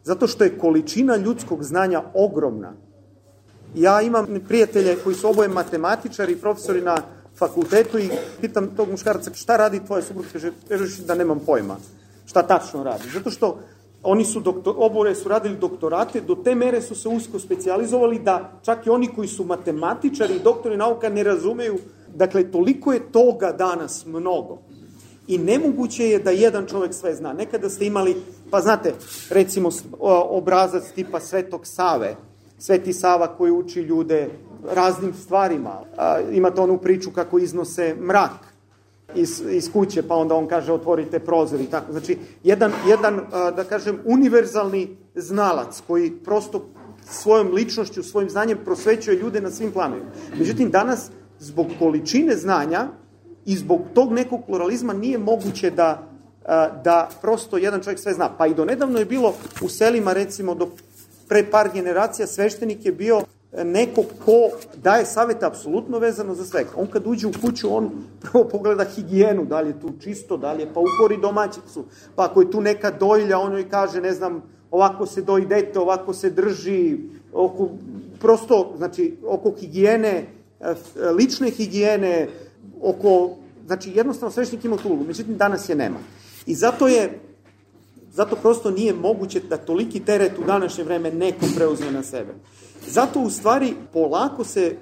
Zato 0.05 0.27
što 0.27 0.45
je 0.45 0.59
količina 0.59 1.17
ljudskog 1.17 1.65
znanja 1.65 2.03
ogromna. 2.15 2.73
Ja 3.75 4.03
imam 4.03 4.27
prijatelje 4.49 4.97
koji 5.05 5.17
su 5.17 5.29
oboje 5.29 5.49
matematičari 5.49 6.33
i 6.33 6.41
profesori 6.41 6.83
na 6.83 6.97
fakultetu 7.39 7.99
i 7.99 8.11
pitam 8.41 8.77
tog 8.77 8.91
muškarca 8.91 9.31
šta 9.35 9.57
radi 9.57 9.81
tvoja 9.87 10.03
supruga, 10.03 10.29
kaže, 10.69 11.05
da 11.07 11.15
nemam 11.15 11.41
pojma. 11.47 11.77
Šta 12.27 12.43
tačno 12.43 12.83
radi? 12.83 13.09
Zato 13.15 13.31
što 13.31 13.59
oni 14.03 14.25
su 14.25 14.41
doktor, 14.41 14.75
oboje 14.79 15.15
su 15.15 15.29
radili 15.29 15.57
doktorate, 15.57 16.21
do 16.21 16.35
te 16.35 16.55
mere 16.55 16.83
su 16.83 16.95
se 16.95 17.09
usko 17.09 17.39
specijalizovali 17.39 18.19
da 18.19 18.53
čak 18.63 18.87
i 18.87 18.91
oni 18.91 19.09
koji 19.09 19.29
su 19.29 19.45
matematičari 19.45 20.35
i 20.35 20.43
doktori 20.43 20.77
nauka 20.77 21.09
ne 21.09 21.23
razumeju, 21.23 21.79
dakle, 22.15 22.51
toliko 22.51 22.93
je 22.93 23.13
toga 23.13 23.53
danas 23.53 24.07
mnogo. 24.07 24.59
I 25.29 25.39
nemoguće 25.39 26.09
je 26.09 26.19
da 26.19 26.31
jedan 26.31 26.67
čovek 26.67 26.95
sve 26.95 27.15
zna. 27.15 27.33
Nekada 27.33 27.71
ste 27.71 27.87
imali, 27.87 28.17
pa 28.51 28.61
znate, 28.61 28.95
recimo 29.31 29.71
obrazac 30.31 30.85
tipa 30.95 31.21
Svetog 31.21 31.67
Save, 31.67 32.17
Sveti 32.59 32.93
Sava 32.93 33.27
koji 33.27 33.53
uči 33.53 33.81
ljude 33.81 34.29
raznim 34.75 35.15
stvarima. 35.15 35.81
Imate 36.33 36.61
onu 36.61 36.79
priču 36.79 37.11
kako 37.11 37.39
iznose 37.39 37.95
mrak 38.01 38.46
iz, 39.15 39.43
iz 39.51 39.73
kuće, 39.73 40.03
pa 40.03 40.15
onda 40.15 40.35
on 40.35 40.47
kaže 40.47 40.73
otvorite 40.73 41.19
prozor 41.19 41.61
i 41.61 41.67
tako. 41.67 41.93
Znači, 41.93 42.19
jedan, 42.45 42.73
jedan 42.89 43.21
da 43.31 43.65
kažem, 43.65 43.99
univerzalni 44.05 44.97
znalac 45.15 45.83
koji 45.87 46.11
prosto 46.11 46.67
svojom 47.11 47.53
ličnošću, 47.53 48.03
svojim 48.03 48.31
znanjem 48.31 48.59
prosvećuje 48.65 49.17
ljude 49.17 49.41
na 49.41 49.51
svim 49.51 49.73
planovima. 49.73 50.11
Međutim, 50.39 50.71
danas, 50.71 51.11
zbog 51.39 51.67
količine 51.79 52.37
znanja, 52.37 52.89
i 53.47 53.57
zbog 53.57 53.81
tog 53.95 54.13
nekog 54.13 54.41
pluralizma 54.47 54.93
nije 54.93 55.19
moguće 55.19 55.71
da, 55.71 56.09
da 56.85 57.09
prosto 57.23 57.57
jedan 57.57 57.81
čovjek 57.83 58.01
sve 58.01 58.13
zna. 58.13 58.31
Pa 58.39 58.47
i 58.47 58.55
do 58.55 58.65
nedavno 58.65 58.99
je 58.99 59.05
bilo 59.05 59.35
u 59.63 59.69
selima, 59.69 60.13
recimo, 60.13 60.55
do 60.55 60.69
pre 61.29 61.51
par 61.51 61.71
generacija 61.75 62.27
sveštenik 62.27 62.85
je 62.87 62.93
bio 62.93 63.21
neko 63.65 64.03
ko 64.25 64.51
daje 64.83 65.07
savete 65.07 65.47
apsolutno 65.47 65.99
vezano 65.99 66.35
za 66.35 66.45
sve. 66.45 66.65
On 66.77 66.87
kad 66.87 67.07
uđe 67.07 67.27
u 67.27 67.33
kuću, 67.41 67.77
on 67.77 67.91
prvo 68.21 68.45
pogleda 68.45 68.85
higijenu, 68.85 69.45
da 69.45 69.61
li 69.61 69.69
je 69.69 69.81
tu 69.81 69.93
čisto, 70.01 70.37
da 70.37 70.53
li 70.53 70.63
je 70.63 70.75
pa 70.75 70.81
ukori 70.81 71.21
domaćicu. 71.21 71.85
Pa 72.15 72.25
ako 72.25 72.41
je 72.41 72.51
tu 72.51 72.61
neka 72.61 72.91
dojlja, 72.91 73.39
on 73.39 73.53
joj 73.53 73.69
kaže, 73.71 74.01
ne 74.01 74.13
znam, 74.13 74.43
ovako 74.71 75.07
se 75.07 75.23
doji 75.23 75.47
dete, 75.47 75.79
ovako 75.79 76.15
se 76.15 76.31
drži, 76.31 76.99
oko, 77.33 77.69
prosto, 78.21 78.75
znači, 78.77 79.17
oko 79.27 79.53
higijene, 79.61 80.27
lične 81.19 81.51
higijene, 81.51 82.29
oko, 82.83 83.31
znači 83.67 83.93
jednostavno 83.95 84.33
svešnik 84.33 84.65
ima 84.65 84.77
tu 84.77 84.89
ulogu, 84.89 85.05
međutim 85.05 85.37
danas 85.37 85.69
je 85.69 85.75
nema. 85.75 85.99
I 86.47 86.55
zato 86.55 86.89
je, 86.89 87.21
zato 88.17 88.37
prosto 88.37 88.71
nije 88.71 88.95
moguće 88.95 89.41
da 89.41 89.57
toliki 89.57 90.01
teret 90.01 90.39
u 90.39 90.45
današnje 90.45 90.85
vreme 90.85 91.11
neko 91.11 91.47
preuzme 91.57 91.93
na 91.93 92.03
sebe. 92.03 92.35
Zato 92.89 93.21
u 93.21 93.31
stvari 93.31 93.75
polako 93.93 94.45
se, 94.45 94.77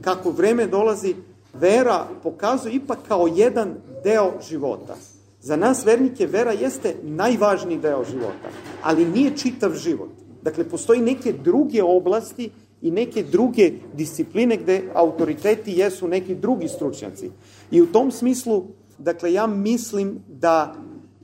kako 0.00 0.30
vreme 0.30 0.66
dolazi, 0.66 1.14
vera 1.54 2.06
pokazuje 2.22 2.74
ipak 2.74 2.98
kao 3.08 3.26
jedan 3.26 3.74
deo 4.04 4.32
života. 4.48 4.94
Za 5.40 5.56
nas 5.56 5.84
vernike 5.84 6.26
vera 6.26 6.52
jeste 6.52 6.94
najvažniji 7.02 7.78
deo 7.78 8.04
života, 8.04 8.48
ali 8.82 9.04
nije 9.04 9.36
čitav 9.36 9.74
život. 9.74 10.10
Dakle, 10.42 10.64
postoji 10.64 11.00
neke 11.00 11.32
druge 11.32 11.82
oblasti 11.82 12.50
i 12.82 12.90
neke 12.90 13.22
druge 13.22 13.72
discipline 13.94 14.56
gde 14.56 14.82
autoriteti 14.94 15.72
jesu 15.72 16.08
neki 16.08 16.34
drugi 16.34 16.68
stručnjaci. 16.68 17.30
I 17.70 17.82
u 17.82 17.86
tom 17.86 18.10
smislu, 18.10 18.64
dakle, 18.98 19.32
ja 19.32 19.46
mislim 19.46 20.18
da 20.28 20.74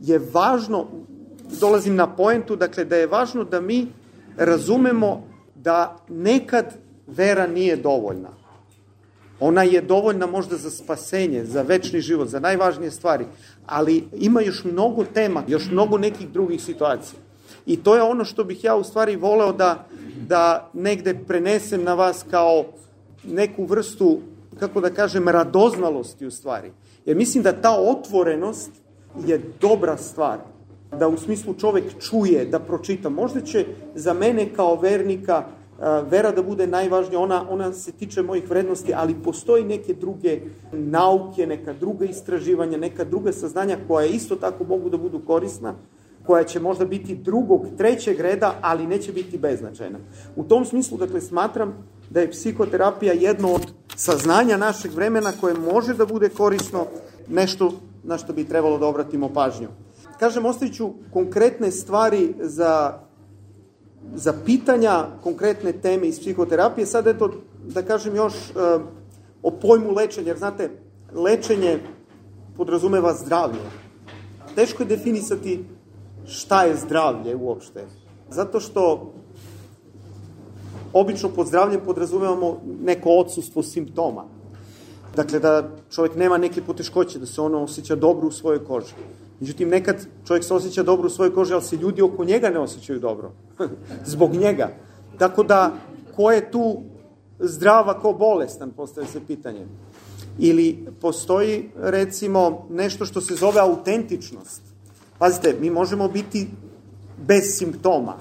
je 0.00 0.20
važno, 0.32 0.86
dolazim 1.60 1.96
na 1.96 2.06
poentu, 2.06 2.56
dakle, 2.56 2.84
da 2.84 2.96
je 2.96 3.06
važno 3.06 3.44
da 3.44 3.60
mi 3.60 3.86
razumemo 4.36 5.24
da 5.54 5.96
nekad 6.08 6.74
vera 7.06 7.46
nije 7.46 7.76
dovoljna. 7.76 8.28
Ona 9.40 9.62
je 9.62 9.80
dovoljna 9.80 10.26
možda 10.26 10.56
za 10.56 10.70
spasenje, 10.70 11.44
za 11.44 11.62
večni 11.62 12.00
život, 12.00 12.28
za 12.28 12.40
najvažnije 12.40 12.90
stvari, 12.90 13.26
ali 13.66 14.04
ima 14.12 14.40
još 14.40 14.64
mnogo 14.64 15.04
tema, 15.04 15.42
još 15.48 15.70
mnogo 15.70 15.98
nekih 15.98 16.28
drugih 16.28 16.62
situacija. 16.62 17.18
I 17.66 17.76
to 17.76 17.96
je 17.96 18.02
ono 18.02 18.24
što 18.24 18.44
bih 18.44 18.64
ja 18.64 18.76
u 18.76 18.84
stvari 18.84 19.16
voleo 19.16 19.52
da, 19.52 19.86
da 20.28 20.70
negde 20.72 21.14
prenesem 21.26 21.84
na 21.84 21.94
vas 21.94 22.24
kao 22.30 22.64
neku 23.24 23.64
vrstu, 23.64 24.20
kako 24.58 24.80
da 24.80 24.90
kažem, 24.90 25.28
radoznalosti 25.28 26.26
u 26.26 26.30
stvari. 26.30 26.72
Jer 27.04 27.16
mislim 27.16 27.42
da 27.42 27.52
ta 27.52 27.76
otvorenost 27.80 28.70
je 29.26 29.40
dobra 29.60 29.96
stvar. 29.96 30.38
Da 30.98 31.08
u 31.08 31.16
smislu 31.16 31.54
čovek 31.54 31.84
čuje, 32.00 32.44
da 32.44 32.58
pročita. 32.58 33.08
Možda 33.08 33.40
će 33.40 33.66
za 33.94 34.12
mene 34.12 34.48
kao 34.54 34.80
vernika 34.80 35.44
vera 36.10 36.30
da 36.30 36.42
bude 36.42 36.66
najvažnija, 36.66 37.20
ona, 37.20 37.46
ona 37.50 37.72
se 37.72 37.92
tiče 37.92 38.22
mojih 38.22 38.50
vrednosti, 38.50 38.94
ali 38.94 39.14
postoji 39.24 39.64
neke 39.64 39.94
druge 39.94 40.40
nauke, 40.72 41.46
neka 41.46 41.72
druga 41.72 42.04
istraživanja, 42.04 42.78
neka 42.78 43.04
druga 43.04 43.32
saznanja 43.32 43.78
koja 43.88 44.06
isto 44.06 44.36
tako 44.36 44.64
mogu 44.64 44.90
da 44.90 44.96
budu 44.96 45.20
korisna, 45.26 45.74
koja 46.26 46.44
će 46.44 46.60
možda 46.60 46.84
biti 46.84 47.14
drugog, 47.14 47.66
trećeg 47.78 48.20
reda, 48.20 48.54
ali 48.60 48.86
neće 48.86 49.12
biti 49.12 49.38
beznačajna. 49.38 49.98
U 50.36 50.44
tom 50.44 50.64
smislu, 50.64 50.98
dakle, 50.98 51.20
smatram 51.20 51.74
da 52.10 52.20
je 52.20 52.30
psihoterapija 52.30 53.12
jedno 53.12 53.52
od 53.52 53.72
saznanja 53.96 54.56
našeg 54.56 54.92
vremena 54.92 55.32
koje 55.40 55.54
može 55.54 55.94
da 55.94 56.06
bude 56.06 56.28
korisno, 56.28 56.86
nešto 57.28 57.72
na 58.04 58.18
što 58.18 58.32
bi 58.32 58.44
trebalo 58.44 58.78
da 58.78 58.86
obratimo 58.86 59.28
pažnju. 59.28 59.68
Kažem, 60.18 60.46
ostavit 60.46 60.74
ću 60.74 60.90
konkretne 61.12 61.70
stvari 61.70 62.34
za 62.40 62.98
za 64.14 64.32
pitanja 64.44 65.06
konkretne 65.22 65.72
teme 65.72 66.06
iz 66.06 66.20
psihoterapije. 66.20 66.86
Sad 66.86 67.06
eto, 67.06 67.30
da 67.74 67.82
kažem 67.82 68.16
još 68.16 68.34
uh, 68.34 68.82
o 69.42 69.50
pojmu 69.50 69.90
lečenja, 69.90 70.28
jer 70.28 70.38
znate, 70.38 70.70
lečenje 71.14 71.78
podrazumeva 72.56 73.14
zdravlje. 73.14 73.60
Teško 74.54 74.82
je 74.82 74.86
definisati 74.86 75.64
šta 76.26 76.64
je 76.64 76.76
zdravlje 76.76 77.36
uopšte. 77.36 77.86
Zato 78.30 78.60
što 78.60 79.12
obično 80.92 81.28
pod 81.28 81.46
zdravljem 81.46 81.80
podrazumevamo 81.84 82.60
neko 82.84 83.10
odsustvo 83.10 83.62
simptoma. 83.62 84.24
Dakle, 85.16 85.38
da 85.38 85.68
čovjek 85.90 86.16
nema 86.16 86.38
neke 86.38 86.62
poteškoće, 86.62 87.18
da 87.18 87.26
se 87.26 87.40
ono 87.40 87.62
osjeća 87.62 87.96
dobro 87.96 88.28
u 88.28 88.32
svojoj 88.32 88.64
koži. 88.64 88.94
Međutim, 89.42 89.68
nekad 89.68 90.06
čovjek 90.26 90.44
se 90.44 90.54
osjeća 90.54 90.82
dobro 90.82 91.06
u 91.06 91.10
svojoj 91.10 91.34
koži, 91.34 91.52
ali 91.52 91.62
se 91.62 91.76
ljudi 91.76 92.02
oko 92.02 92.24
njega 92.24 92.50
ne 92.50 92.58
osjećaju 92.58 93.00
dobro. 93.00 93.32
Zbog 94.12 94.34
njega. 94.34 94.68
Tako 95.18 95.42
da, 95.42 95.72
ko 96.16 96.30
je 96.30 96.50
tu 96.50 96.82
zdrava, 97.38 98.00
ko 98.00 98.12
bolestan, 98.12 98.70
postaje 98.70 99.06
se 99.06 99.20
pitanje. 99.26 99.66
Ili 100.38 100.86
postoji, 101.00 101.70
recimo, 101.76 102.66
nešto 102.70 103.06
što 103.06 103.20
se 103.20 103.34
zove 103.34 103.60
autentičnost. 103.60 104.62
Pazite, 105.18 105.56
mi 105.60 105.70
možemo 105.70 106.08
biti 106.08 106.46
bez 107.26 107.42
simptoma, 107.58 108.14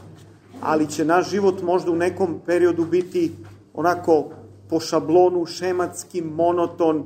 ali 0.61 0.89
će 0.89 1.05
naš 1.05 1.29
život 1.29 1.61
možda 1.61 1.91
u 1.91 1.95
nekom 1.95 2.39
periodu 2.45 2.85
biti 2.85 3.31
onako 3.73 4.29
po 4.69 4.79
šablonu, 4.79 5.45
šematski, 5.45 6.21
monoton, 6.21 7.03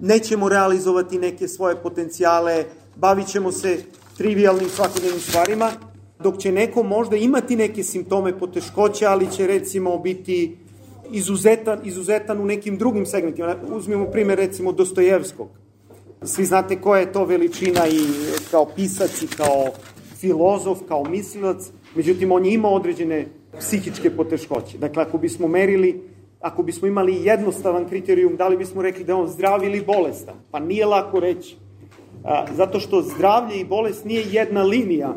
nećemo 0.00 0.48
realizovati 0.48 1.18
neke 1.18 1.48
svoje 1.48 1.76
potencijale, 1.76 2.64
bavit 2.98 3.26
ćemo 3.26 3.52
se 3.52 3.78
trivialnim 4.16 4.68
svakodnevnim 4.68 5.20
stvarima, 5.20 5.70
dok 6.22 6.38
će 6.38 6.52
neko 6.52 6.82
možda 6.82 7.16
imati 7.16 7.56
neke 7.56 7.82
simptome 7.82 8.38
poteškoća, 8.38 9.10
ali 9.10 9.30
će 9.30 9.46
recimo 9.46 9.98
biti 9.98 10.56
izuzetan, 11.10 11.78
izuzetan 11.84 12.40
u 12.40 12.44
nekim 12.44 12.78
drugim 12.78 13.06
segmentima. 13.06 13.56
Uzmimo 13.72 14.06
primjer 14.06 14.38
recimo 14.38 14.72
Dostojevskog. 14.72 15.48
Svi 16.22 16.44
znate 16.44 16.80
koja 16.80 17.00
je 17.00 17.12
to 17.12 17.24
veličina 17.24 17.88
i 17.88 18.00
kao 18.50 18.66
pisac 18.76 19.22
i 19.22 19.26
kao 19.26 19.64
filozof, 20.16 20.78
kao 20.88 21.04
mislilac, 21.04 21.70
međutim 21.94 22.32
on 22.32 22.46
je 22.46 22.54
imao 22.54 22.74
određene 22.74 23.26
psihičke 23.58 24.10
poteškoće. 24.10 24.78
Dakle, 24.78 25.02
ako 25.02 25.18
bismo 25.18 25.48
merili, 25.48 26.02
ako 26.40 26.62
bismo 26.62 26.88
imali 26.88 27.24
jednostavan 27.24 27.88
kriterijum, 27.88 28.36
da 28.36 28.48
li 28.48 28.56
bismo 28.56 28.82
rekli 28.82 29.04
da 29.04 29.12
je 29.12 29.16
on 29.16 29.28
zdrav 29.28 29.64
ili 29.64 29.84
bolestan? 29.86 30.34
Pa 30.50 30.58
nije 30.58 30.86
lako 30.86 31.20
reći. 31.20 31.56
A, 32.24 32.44
zato 32.56 32.80
što 32.80 33.02
zdravlje 33.02 33.60
i 33.60 33.64
bolest 33.64 34.04
nije 34.04 34.24
jedna 34.30 34.62
linija 34.62 35.16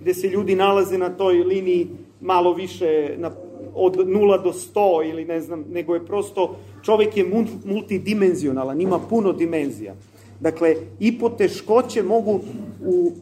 gde 0.00 0.14
se 0.14 0.28
ljudi 0.28 0.54
nalaze 0.54 0.98
na 0.98 1.08
toj 1.08 1.34
liniji 1.34 1.88
malo 2.20 2.52
više 2.52 3.14
na, 3.18 3.30
od 3.74 3.96
0 3.96 4.42
do 4.42 4.52
100 4.52 5.10
ili 5.10 5.24
ne 5.24 5.40
znam, 5.40 5.64
nego 5.70 5.94
je 5.94 6.06
prosto 6.06 6.56
čovek 6.82 7.16
je 7.16 7.44
multidimenzionalan, 7.64 8.80
ima 8.80 8.98
puno 8.98 9.32
dimenzija. 9.32 9.94
Dakle, 10.40 10.74
i 11.00 11.18
poteškoće 11.18 12.02
mogu 12.02 12.40
u, 12.86 13.12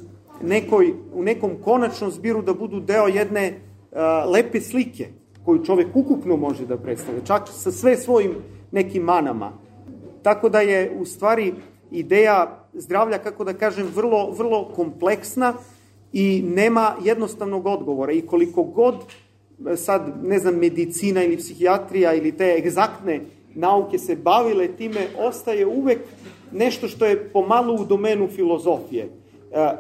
nekoj, 0.43 0.93
u 1.15 1.23
nekom 1.23 1.51
konačnom 1.65 2.11
zbiru 2.11 2.43
da 2.43 2.55
budu 2.55 2.81
deo 2.81 3.07
jedne 3.07 3.61
a, 3.93 4.25
lepe 4.29 4.61
slike 4.61 5.09
koju 5.45 5.65
čovek 5.65 5.89
ukupno 5.95 6.37
može 6.37 6.67
da 6.67 6.77
predstavlja, 6.77 7.21
čak 7.25 7.49
sa 7.49 7.73
sve 7.73 7.97
svojim 7.97 8.35
nekim 8.73 9.03
manama. 9.03 9.53
Tako 10.23 10.49
da 10.49 10.61
je 10.61 10.97
u 11.01 11.05
stvari 11.05 11.53
ideja 11.91 12.64
zdravlja, 12.75 13.19
kako 13.19 13.45
da 13.45 13.53
kažem, 13.53 13.87
vrlo, 13.95 14.31
vrlo 14.31 14.65
kompleksna 14.77 15.55
i 16.13 16.43
nema 16.47 16.97
jednostavnog 17.05 17.67
odgovora. 17.67 18.13
I 18.13 18.21
koliko 18.21 18.63
god 18.63 18.95
sad, 19.77 20.13
ne 20.23 20.39
znam, 20.39 20.55
medicina 20.55 21.25
ili 21.25 21.37
psihijatrija 21.37 22.15
ili 22.15 22.33
te 22.33 22.55
egzaktne 22.59 23.21
nauke 23.55 23.99
se 23.99 24.17
bavile 24.17 24.69
time, 24.69 25.07
ostaje 25.19 25.67
uvek 25.67 25.99
nešto 26.53 26.89
što 26.89 27.05
je 27.05 27.29
pomalo 27.29 27.75
u 27.75 27.85
domenu 27.85 28.29
filozofije. 28.29 29.09
E, 29.55 29.61
e, 29.61 29.75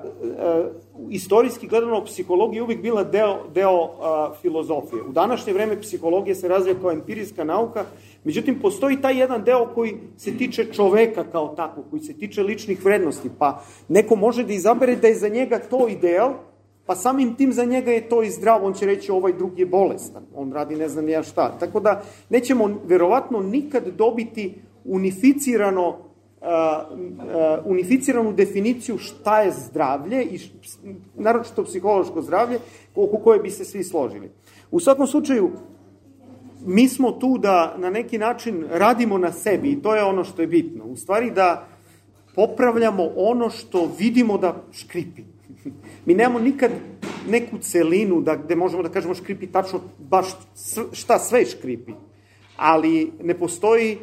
istorijski 1.10 1.66
gledano, 1.66 2.04
psihologija 2.04 2.58
je 2.58 2.62
uvijek 2.62 2.82
bila 2.82 3.04
deo, 3.04 3.36
deo 3.54 3.90
a, 4.00 4.32
filozofije. 4.42 5.02
U 5.02 5.12
današnje 5.12 5.52
vreme 5.52 5.80
psihologija 5.80 6.34
se 6.34 6.48
razvija 6.48 6.74
kao 6.80 6.92
empirijska 6.92 7.44
nauka, 7.44 7.84
međutim, 8.24 8.60
postoji 8.60 9.00
taj 9.00 9.18
jedan 9.18 9.44
deo 9.44 9.66
koji 9.74 9.94
se 10.16 10.36
tiče 10.36 10.72
čoveka 10.72 11.24
kao 11.32 11.48
tako, 11.48 11.82
koji 11.90 12.02
se 12.02 12.12
tiče 12.12 12.42
ličnih 12.42 12.84
vrednosti, 12.84 13.30
pa 13.38 13.62
neko 13.88 14.16
može 14.16 14.44
da 14.44 14.52
izabere 14.52 14.96
da 14.96 15.08
je 15.08 15.14
za 15.14 15.28
njega 15.28 15.58
to 15.58 15.88
ideal, 15.88 16.32
pa 16.86 16.94
samim 16.94 17.34
tim 17.34 17.52
za 17.52 17.64
njega 17.64 17.90
je 17.90 18.08
to 18.08 18.22
i 18.22 18.30
zdravo, 18.30 18.66
on 18.66 18.74
će 18.74 18.86
reći 18.86 19.12
ovaj 19.12 19.32
drugi 19.32 19.62
je 19.62 19.66
bolestan, 19.66 20.22
on 20.34 20.52
radi 20.52 20.76
ne 20.76 20.88
znam 20.88 21.08
ja 21.08 21.22
šta. 21.22 21.56
Tako 21.60 21.80
da 21.80 22.02
nećemo 22.30 22.80
verovatno 22.86 23.40
nikad 23.40 23.88
dobiti 23.96 24.54
unificirano 24.84 25.96
unificiranu 27.64 28.32
definiciju 28.32 28.98
šta 28.98 29.40
je 29.40 29.52
zdravlje 29.52 30.24
i 30.24 30.40
naročito 31.14 31.64
psihološko 31.64 32.22
zdravlje 32.22 32.58
oko 32.94 33.16
koje 33.16 33.40
bi 33.40 33.50
se 33.50 33.64
svi 33.64 33.84
složili. 33.84 34.30
U 34.70 34.80
svakom 34.80 35.06
slučaju, 35.06 35.50
mi 36.66 36.88
smo 36.88 37.12
tu 37.12 37.38
da 37.38 37.74
na 37.78 37.90
neki 37.90 38.18
način 38.18 38.64
radimo 38.70 39.18
na 39.18 39.32
sebi 39.32 39.70
i 39.70 39.82
to 39.82 39.94
je 39.94 40.04
ono 40.04 40.24
što 40.24 40.42
je 40.42 40.48
bitno. 40.48 40.84
U 40.84 40.96
stvari 40.96 41.30
da 41.30 41.66
popravljamo 42.34 43.10
ono 43.16 43.50
što 43.50 43.90
vidimo 43.98 44.38
da 44.38 44.62
škripi. 44.72 45.22
Mi 46.06 46.14
nemamo 46.14 46.38
nikad 46.38 46.70
neku 47.28 47.58
celinu 47.58 48.20
da, 48.20 48.36
gde 48.36 48.56
možemo 48.56 48.82
da 48.82 48.88
kažemo 48.88 49.14
škripi 49.14 49.46
tačno 49.46 49.80
baš 49.98 50.26
šta 50.92 51.18
sve 51.18 51.46
škripi. 51.46 51.92
Ali 52.56 53.12
ne 53.22 53.34
postoji 53.34 53.98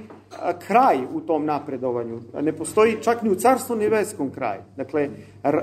kraj 0.68 0.98
u 1.14 1.22
tom 1.22 1.46
napredovanju. 1.46 2.20
Ne 2.42 2.54
postoji 2.54 2.98
čak 3.02 3.22
ni 3.22 3.30
u 3.30 3.36
carstvu 3.36 3.76
nebeskom 3.76 4.32
kraj. 4.32 4.58
Dakle, 4.78 5.10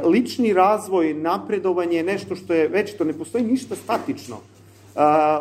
lični 0.05 0.53
razvoj, 0.53 1.15
napredovanje 1.15 1.97
je 1.97 2.03
nešto 2.03 2.37
što 2.37 2.55
je 2.55 2.69
već, 2.69 2.97
to 2.97 3.05
ne 3.05 3.13
postoji 3.13 3.45
ništa 3.45 3.77
statično. 3.77 4.37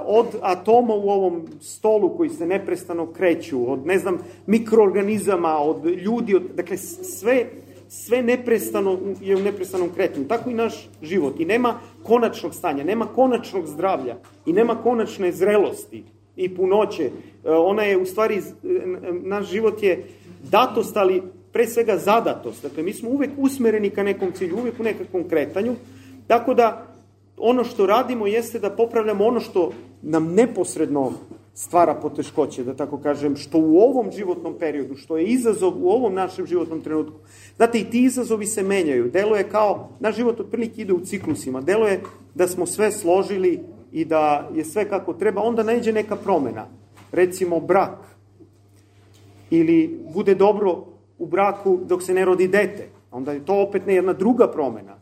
Od 0.06 0.26
atoma 0.42 0.94
u 0.94 1.10
ovom 1.10 1.48
stolu 1.62 2.18
koji 2.18 2.30
se 2.30 2.46
neprestano 2.46 3.06
kreću, 3.06 3.72
od, 3.72 3.86
ne 3.86 4.00
znam, 4.00 4.18
mikroorganizama, 4.46 5.58
od 5.58 5.86
ljudi, 5.86 6.36
od, 6.36 6.44
dakle, 6.56 6.78
sve, 6.78 7.46
sve 7.90 8.22
neprestano 8.22 8.98
je 9.22 9.36
u 9.36 9.40
neprestanom 9.40 9.90
kretanju. 9.96 10.28
Tako 10.28 10.50
i 10.50 10.54
naš 10.54 10.90
život. 11.02 11.40
I 11.40 11.46
nema 11.46 11.74
konačnog 12.04 12.54
stanja, 12.54 12.84
nema 12.84 13.06
konačnog 13.06 13.68
zdravlja 13.68 14.16
i 14.46 14.54
nema 14.54 14.76
konačne 14.76 15.32
zrelosti 15.32 16.04
i 16.36 16.56
punoće. 16.56 17.10
E, 17.48 17.52
ona 17.52 17.84
je 17.84 17.98
u 17.98 18.06
stvari, 18.06 18.38
e, 18.38 18.42
naš 19.24 19.46
život 19.46 19.84
je 19.84 20.06
datost, 20.52 20.98
ali 20.98 21.24
pre 21.52 21.68
svega 21.68 21.98
zadatost. 21.98 22.64
Dakle, 22.64 22.84
mi 22.84 22.94
smo 22.94 23.10
uvek 23.10 23.30
usmereni 23.38 23.90
ka 23.90 24.04
nekom 24.04 24.32
cilju, 24.32 24.58
uvek 24.58 24.80
u 24.80 24.84
nekakvom 24.84 25.24
kretanju. 25.30 25.76
Tako 26.28 26.54
da, 26.54 26.88
ono 27.38 27.64
što 27.64 27.86
radimo 27.86 28.28
jeste 28.28 28.60
da 28.60 28.70
popravljamo 28.70 29.26
ono 29.26 29.40
što 29.40 29.72
nam 30.02 30.34
neposredno 30.34 31.12
stvara 31.54 31.94
poteškoće, 31.94 32.64
da 32.64 32.74
tako 32.74 32.98
kažem, 32.98 33.36
što 33.36 33.58
u 33.58 33.80
ovom 33.80 34.12
životnom 34.12 34.54
periodu, 34.60 34.96
što 34.96 35.18
je 35.18 35.26
izazov 35.26 35.74
u 35.82 35.90
ovom 35.90 36.14
našem 36.14 36.46
životnom 36.46 36.82
trenutku. 36.82 37.16
Znate, 37.56 37.80
i 37.80 37.90
ti 37.90 38.04
izazovi 38.04 38.46
se 38.46 38.64
menjaju. 38.64 39.10
Delo 39.10 39.36
je 39.36 39.50
kao, 39.50 39.90
naš 40.00 40.16
život 40.16 40.40
otprilike 40.40 40.82
ide 40.82 40.94
u 40.94 41.00
ciklusima. 41.06 41.62
Delo 41.62 41.88
je 41.88 42.02
da 42.36 42.48
smo 42.48 42.66
sve 42.66 42.92
složili 42.92 43.60
i 43.92 44.06
da 44.06 44.50
je 44.56 44.66
sve 44.66 44.90
kako 44.90 45.14
treba, 45.14 45.42
onda 45.42 45.64
najde 45.64 45.94
neka 45.94 46.16
promena. 46.16 46.68
Recimo 47.12 47.60
brak. 47.60 47.98
Ili 49.50 50.00
bude 50.13 50.36
dobro 50.36 50.84
u 51.20 51.26
braku 51.26 51.80
dok 51.86 52.04
se 52.04 52.13
ne 52.13 52.26
rodi 52.26 52.48
dete. 52.48 52.89
Onda 53.12 53.32
je 53.32 53.46
to 53.46 53.62
opet 53.62 53.86
ne 53.88 53.96
jedna 53.96 54.13
druga 54.13 54.52
promena. 54.52 54.96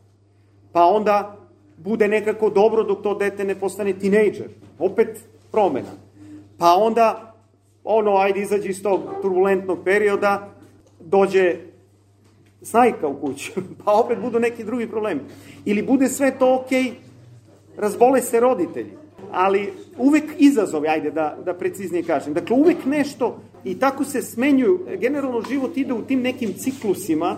Pa 0.72 0.84
onda 0.84 1.36
bude 1.76 2.08
nekako 2.08 2.50
dobro 2.50 2.84
dok 2.84 3.02
to 3.02 3.14
dete 3.14 3.44
ne 3.44 3.54
postane 3.54 3.92
tinejdžer. 3.92 4.48
Opet 4.78 5.24
promena. 5.52 5.90
Pa 6.58 6.74
onda, 6.74 7.34
ono, 7.84 8.16
ajde, 8.16 8.40
izađe 8.40 8.68
iz 8.68 8.82
tog 8.82 9.00
turbulentnog 9.22 9.78
perioda, 9.84 10.48
dođe 11.00 11.56
snajka 12.62 13.08
u 13.08 13.20
kuću, 13.20 13.52
pa 13.84 13.92
opet 13.92 14.18
budu 14.18 14.40
neki 14.40 14.64
drugi 14.64 14.88
problemi. 14.88 15.20
Ili 15.64 15.82
bude 15.82 16.08
sve 16.08 16.38
to 16.38 16.54
okej, 16.54 16.82
okay, 16.82 16.92
razbole 17.76 18.22
se 18.22 18.40
roditelji, 18.40 18.92
ali 19.30 19.72
uvek 19.98 20.24
izazove, 20.38 20.88
ajde 20.88 21.10
da, 21.10 21.38
da 21.44 21.54
preciznije 21.54 22.02
kažem. 22.02 22.34
Dakle, 22.34 22.56
uvek 22.56 22.84
nešto 22.84 23.38
i 23.64 23.78
tako 23.78 24.04
se 24.04 24.22
smenjuju, 24.22 24.86
generalno 25.00 25.42
život 25.48 25.76
ide 25.76 25.92
u 25.92 26.02
tim 26.02 26.22
nekim 26.22 26.52
ciklusima, 26.58 27.36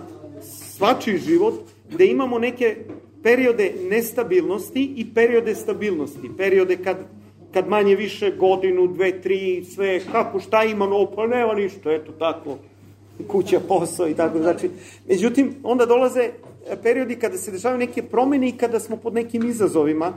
svačiji 0.77 1.19
život, 1.19 1.55
gde 1.91 2.07
imamo 2.07 2.39
neke 2.39 2.77
periode 3.23 3.73
nestabilnosti 3.91 4.95
i 4.97 5.07
periode 5.15 5.55
stabilnosti. 5.55 6.31
Periode 6.37 6.77
kad, 6.77 6.97
kad 7.53 7.69
manje 7.69 7.97
više 7.97 8.31
godinu, 8.31 8.87
dve, 8.87 9.21
tri, 9.21 9.65
sve, 9.75 10.01
kako, 10.13 10.41
šta 10.41 10.65
ima, 10.65 10.87
no, 10.87 11.07
pa 11.17 11.27
nema 11.27 11.55
ništa, 11.55 11.93
eto 11.93 12.13
tako, 12.13 12.59
kuća, 13.27 13.61
posao 13.69 14.09
i 14.09 14.15
tako. 14.15 14.39
Znači, 14.39 14.71
međutim, 15.09 15.55
onda 15.63 15.87
dolaze 15.87 16.31
periodi 16.83 17.17
kada 17.17 17.37
se 17.37 17.51
dešavaju 17.51 17.79
neke 17.79 18.03
promene 18.03 18.49
i 18.49 18.57
kada 18.57 18.81
smo 18.81 18.97
pod 18.97 19.15
nekim 19.15 19.49
izazovima, 19.49 20.13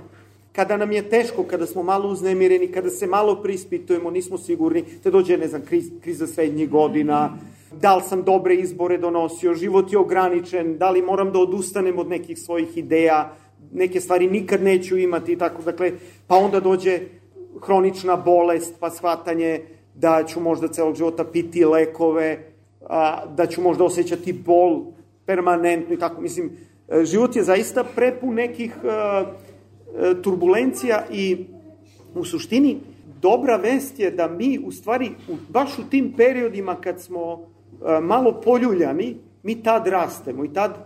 kada 0.51 0.77
nam 0.77 0.91
je 0.91 1.09
teško, 1.09 1.43
kada 1.43 1.65
smo 1.65 1.83
malo 1.83 2.09
uznemireni, 2.09 2.67
kada 2.67 2.89
se 2.89 3.07
malo 3.07 3.35
prispitujemo, 3.41 4.11
nismo 4.11 4.37
sigurni, 4.37 4.83
te 5.03 5.11
dođe, 5.11 5.37
ne 5.37 5.47
znam, 5.47 5.61
kriz, 5.61 5.89
kriza 6.03 6.27
srednjih 6.27 6.69
godina, 6.69 7.37
da 7.81 7.95
li 7.95 8.03
sam 8.07 8.23
dobre 8.23 8.55
izbore 8.55 8.97
donosio, 8.97 9.53
život 9.53 9.91
je 9.91 9.97
ograničen, 9.97 10.77
da 10.77 10.89
li 10.89 11.01
moram 11.01 11.31
da 11.31 11.39
odustanem 11.39 11.99
od 11.99 12.09
nekih 12.09 12.39
svojih 12.39 12.77
ideja, 12.77 13.33
neke 13.73 14.01
stvari 14.01 14.27
nikad 14.27 14.63
neću 14.63 14.97
imati 14.97 15.37
tako, 15.37 15.61
dakle, 15.61 15.91
pa 16.27 16.35
onda 16.35 16.59
dođe 16.59 16.99
hronična 17.61 18.15
bolest, 18.15 18.75
pa 18.79 18.89
shvatanje 18.89 19.61
da 19.95 20.23
ću 20.27 20.39
možda 20.39 20.67
celog 20.67 20.95
života 20.95 21.23
piti 21.23 21.65
lekove, 21.65 22.37
a, 22.89 23.25
da 23.25 23.45
ću 23.45 23.61
možda 23.61 23.83
osjećati 23.83 24.33
bol 24.33 24.81
permanentno 25.25 25.93
i 25.95 25.99
tako, 25.99 26.21
mislim, 26.21 26.51
život 27.03 27.35
je 27.35 27.43
zaista 27.43 27.83
prepun 27.95 28.33
nekih 28.33 28.75
a, 28.83 28.89
a, 28.89 29.25
turbulencija 30.23 31.05
i 31.11 31.45
u 32.15 32.25
suštini 32.25 32.77
dobra 33.21 33.55
vest 33.55 33.99
je 33.99 34.11
da 34.11 34.27
mi 34.27 34.59
u 34.65 34.71
stvari 34.71 35.11
baš 35.49 35.79
u 35.79 35.89
tim 35.89 36.13
periodima 36.17 36.75
kad 36.75 37.01
smo 37.01 37.39
a, 37.85 37.99
malo 37.99 38.41
poljuljani, 38.41 39.17
mi 39.43 39.63
tad 39.63 39.87
rastemo 39.87 40.45
i 40.45 40.53
tad, 40.53 40.77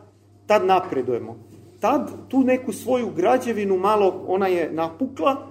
tad 0.45 0.65
napredujemo. 0.65 1.37
Tad 1.79 2.11
tu 2.29 2.39
neku 2.39 2.73
svoju 2.73 3.09
građevinu 3.15 3.77
malo, 3.77 4.23
ona 4.27 4.47
je 4.47 4.71
napukla 4.71 5.47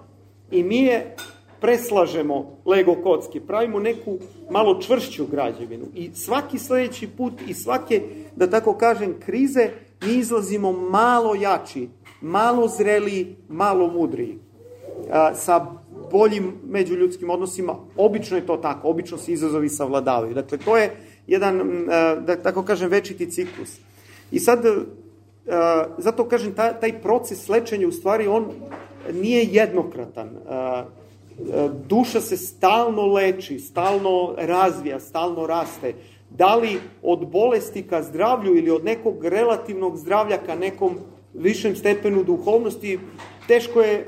i 0.51 0.63
mi 0.63 0.79
je 0.79 1.17
preslažemo 1.61 2.59
Lego 2.65 2.95
kocke, 3.03 3.41
pravimo 3.41 3.79
neku 3.81 4.19
malo 4.51 4.81
čvršću 4.81 5.27
građevinu 5.27 5.85
i 5.95 6.11
svaki 6.15 6.59
sledeći 6.59 7.07
put 7.07 7.33
i 7.49 7.55
svake, 7.55 8.03
da 8.37 8.51
tako 8.51 8.75
kažem, 8.75 9.15
krize 9.21 9.71
mi 10.07 10.15
izlazimo 10.15 10.73
malo 10.73 11.35
jači, 11.35 11.89
malo 12.21 12.69
zreliji, 12.69 13.37
malo 13.49 13.89
mudriji, 13.89 14.39
a, 15.11 15.35
sa 15.35 15.67
boljim 16.13 16.53
međuljudskim 16.67 17.31
odnosima. 17.31 17.77
Obično 17.97 18.37
je 18.37 18.47
to 18.47 18.57
tako, 18.57 18.89
obično 18.89 19.19
se 19.19 19.33
izazovi 19.33 19.69
savladavaju. 19.69 20.35
Dakle, 20.35 20.59
to 20.59 20.77
je 20.77 20.91
jedan, 21.27 21.87
da 22.27 22.37
tako 22.43 22.63
kažem, 22.63 22.91
večiti 22.91 23.31
ciklus. 23.31 23.79
I 24.31 24.41
sad, 24.41 24.65
zato 25.99 26.29
kažem, 26.29 26.55
taj, 26.55 27.01
proces 27.03 27.49
lečenja 27.49 27.89
u 27.89 27.93
stvari 27.93 28.27
on 28.27 28.47
nije 29.13 29.45
jednokratan. 29.45 30.31
Duša 31.89 32.21
se 32.21 32.37
stalno 32.37 33.07
leči, 33.07 33.59
stalno 33.59 34.35
razvija, 34.39 35.01
stalno 35.01 35.47
raste. 35.47 35.95
Da 36.31 36.55
li 36.55 36.81
od 37.03 37.27
bolesti 37.31 37.83
ka 37.83 38.03
zdravlju 38.03 38.57
ili 38.57 38.71
od 38.71 38.85
nekog 38.85 39.25
relativnog 39.25 39.97
zdravlja 39.97 40.37
ka 40.47 40.55
nekom 40.55 40.99
višem 41.35 41.77
stepenu 41.77 42.25
duhovnosti, 42.25 42.99
teško 43.49 43.81
je 43.81 44.07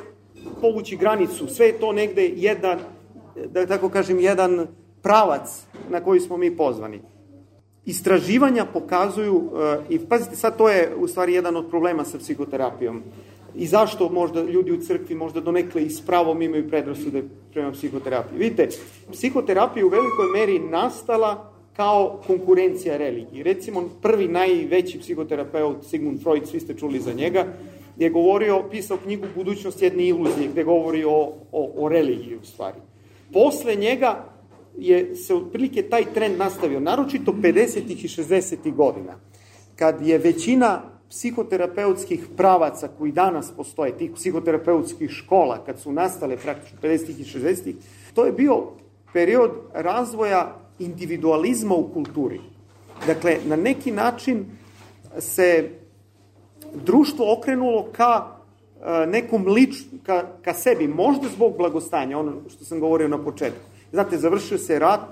povući 0.60 0.96
granicu. 0.96 1.48
Sve 1.48 1.66
je 1.66 1.78
to 1.78 1.92
negde 1.92 2.30
jedan, 2.36 2.78
da 3.50 3.66
tako 3.66 3.88
kažem, 3.88 4.20
jedan 4.20 4.66
pravac 5.02 5.64
na 5.90 6.00
koji 6.00 6.20
smo 6.20 6.36
mi 6.36 6.56
pozvani. 6.56 7.00
Istraživanja 7.84 8.64
pokazuju, 8.72 9.50
i 9.88 9.98
pazite, 9.98 10.36
sad 10.36 10.56
to 10.58 10.68
je 10.68 10.92
u 10.96 11.08
stvari 11.08 11.34
jedan 11.34 11.56
od 11.56 11.70
problema 11.70 12.04
sa 12.04 12.18
psihoterapijom, 12.18 13.02
i 13.54 13.66
zašto 13.66 14.08
možda 14.08 14.42
ljudi 14.42 14.72
u 14.72 14.80
crkvi 14.80 15.14
možda 15.14 15.40
donekle 15.40 15.82
i 15.82 15.90
s 15.90 16.02
imaju 16.40 16.68
predrasude 16.68 17.22
prema 17.52 17.72
psihoterapiji. 17.72 18.38
Vidite, 18.38 18.68
psihoterapija 19.12 19.86
u 19.86 19.88
velikoj 19.88 20.26
meri 20.34 20.58
nastala 20.58 21.55
kao 21.76 22.20
konkurencija 22.26 22.96
religiji. 22.96 23.42
Recimo, 23.42 23.88
prvi 24.02 24.28
najveći 24.28 24.98
psihoterapeut 24.98 25.84
Sigmund 25.84 26.22
Freud, 26.22 26.48
svi 26.48 26.60
ste 26.60 26.74
čuli 26.74 27.00
za 27.00 27.12
njega, 27.12 27.46
je 27.96 28.10
govorio, 28.10 28.64
pisao 28.70 28.96
knjigu 28.96 29.26
Budućnost 29.34 29.82
jedne 29.82 30.06
iluzije, 30.06 30.48
gde 30.48 30.64
govori 30.64 31.04
o, 31.04 31.32
o, 31.52 31.72
o 31.76 31.88
religiji 31.88 32.36
u 32.36 32.44
stvari. 32.44 32.76
Posle 33.32 33.74
njega 33.74 34.24
je 34.78 35.16
se 35.16 35.34
otprilike 35.34 35.82
taj 35.82 36.04
trend 36.14 36.38
nastavio, 36.38 36.80
naročito 36.80 37.32
50. 37.32 37.80
i 37.88 38.08
60. 38.08 38.74
godina, 38.74 39.14
kad 39.76 40.06
je 40.06 40.18
većina 40.18 40.82
psihoterapeutskih 41.10 42.26
pravaca 42.36 42.88
koji 42.98 43.12
danas 43.12 43.52
postoje, 43.56 43.98
tih 43.98 44.10
psihoterapeutskih 44.14 45.10
škola, 45.10 45.64
kad 45.64 45.80
su 45.80 45.92
nastale 45.92 46.36
praktično 46.36 46.78
50. 46.82 47.20
i 47.20 47.24
60. 47.24 47.74
to 48.14 48.24
je 48.24 48.32
bio 48.32 48.62
period 49.12 49.50
razvoja 49.74 50.65
individualizma 50.78 51.74
u 51.74 51.88
kulturi. 51.92 52.40
Dakle, 53.06 53.36
na 53.44 53.56
neki 53.56 53.92
način 53.92 54.44
se 55.18 55.70
društvo 56.74 57.32
okrenulo 57.38 57.88
ka 57.92 58.26
e, 58.26 59.06
nekom 59.06 59.46
lič, 59.46 59.76
ka, 60.02 60.24
ka 60.42 60.54
sebi, 60.54 60.88
možda 60.88 61.28
zbog 61.28 61.56
blagostanja, 61.56 62.18
ono 62.18 62.32
što 62.48 62.64
sam 62.64 62.80
govorio 62.80 63.08
na 63.08 63.24
početku. 63.24 63.60
Znate, 63.92 64.18
završio 64.18 64.58
se 64.58 64.78
rat, 64.78 65.08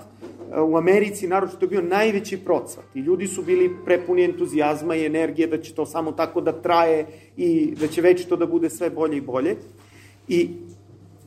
u 0.63 0.77
Americi 0.77 1.27
naročito 1.27 1.67
bio 1.67 1.81
najveći 1.81 2.37
procvat 2.37 2.85
i 2.95 2.99
ljudi 2.99 3.27
su 3.27 3.41
bili 3.41 3.75
prepuni 3.85 4.23
entuzijazma 4.23 4.95
i 4.95 5.05
energije 5.05 5.47
da 5.47 5.61
će 5.61 5.73
to 5.73 5.85
samo 5.85 6.11
tako 6.11 6.41
da 6.41 6.51
traje 6.51 7.07
i 7.37 7.75
da 7.79 7.87
će 7.87 8.01
već 8.01 8.25
to 8.25 8.35
da 8.35 8.45
bude 8.45 8.69
sve 8.69 8.89
bolje 8.89 9.17
i 9.17 9.21
bolje. 9.21 9.55
I, 10.27 10.49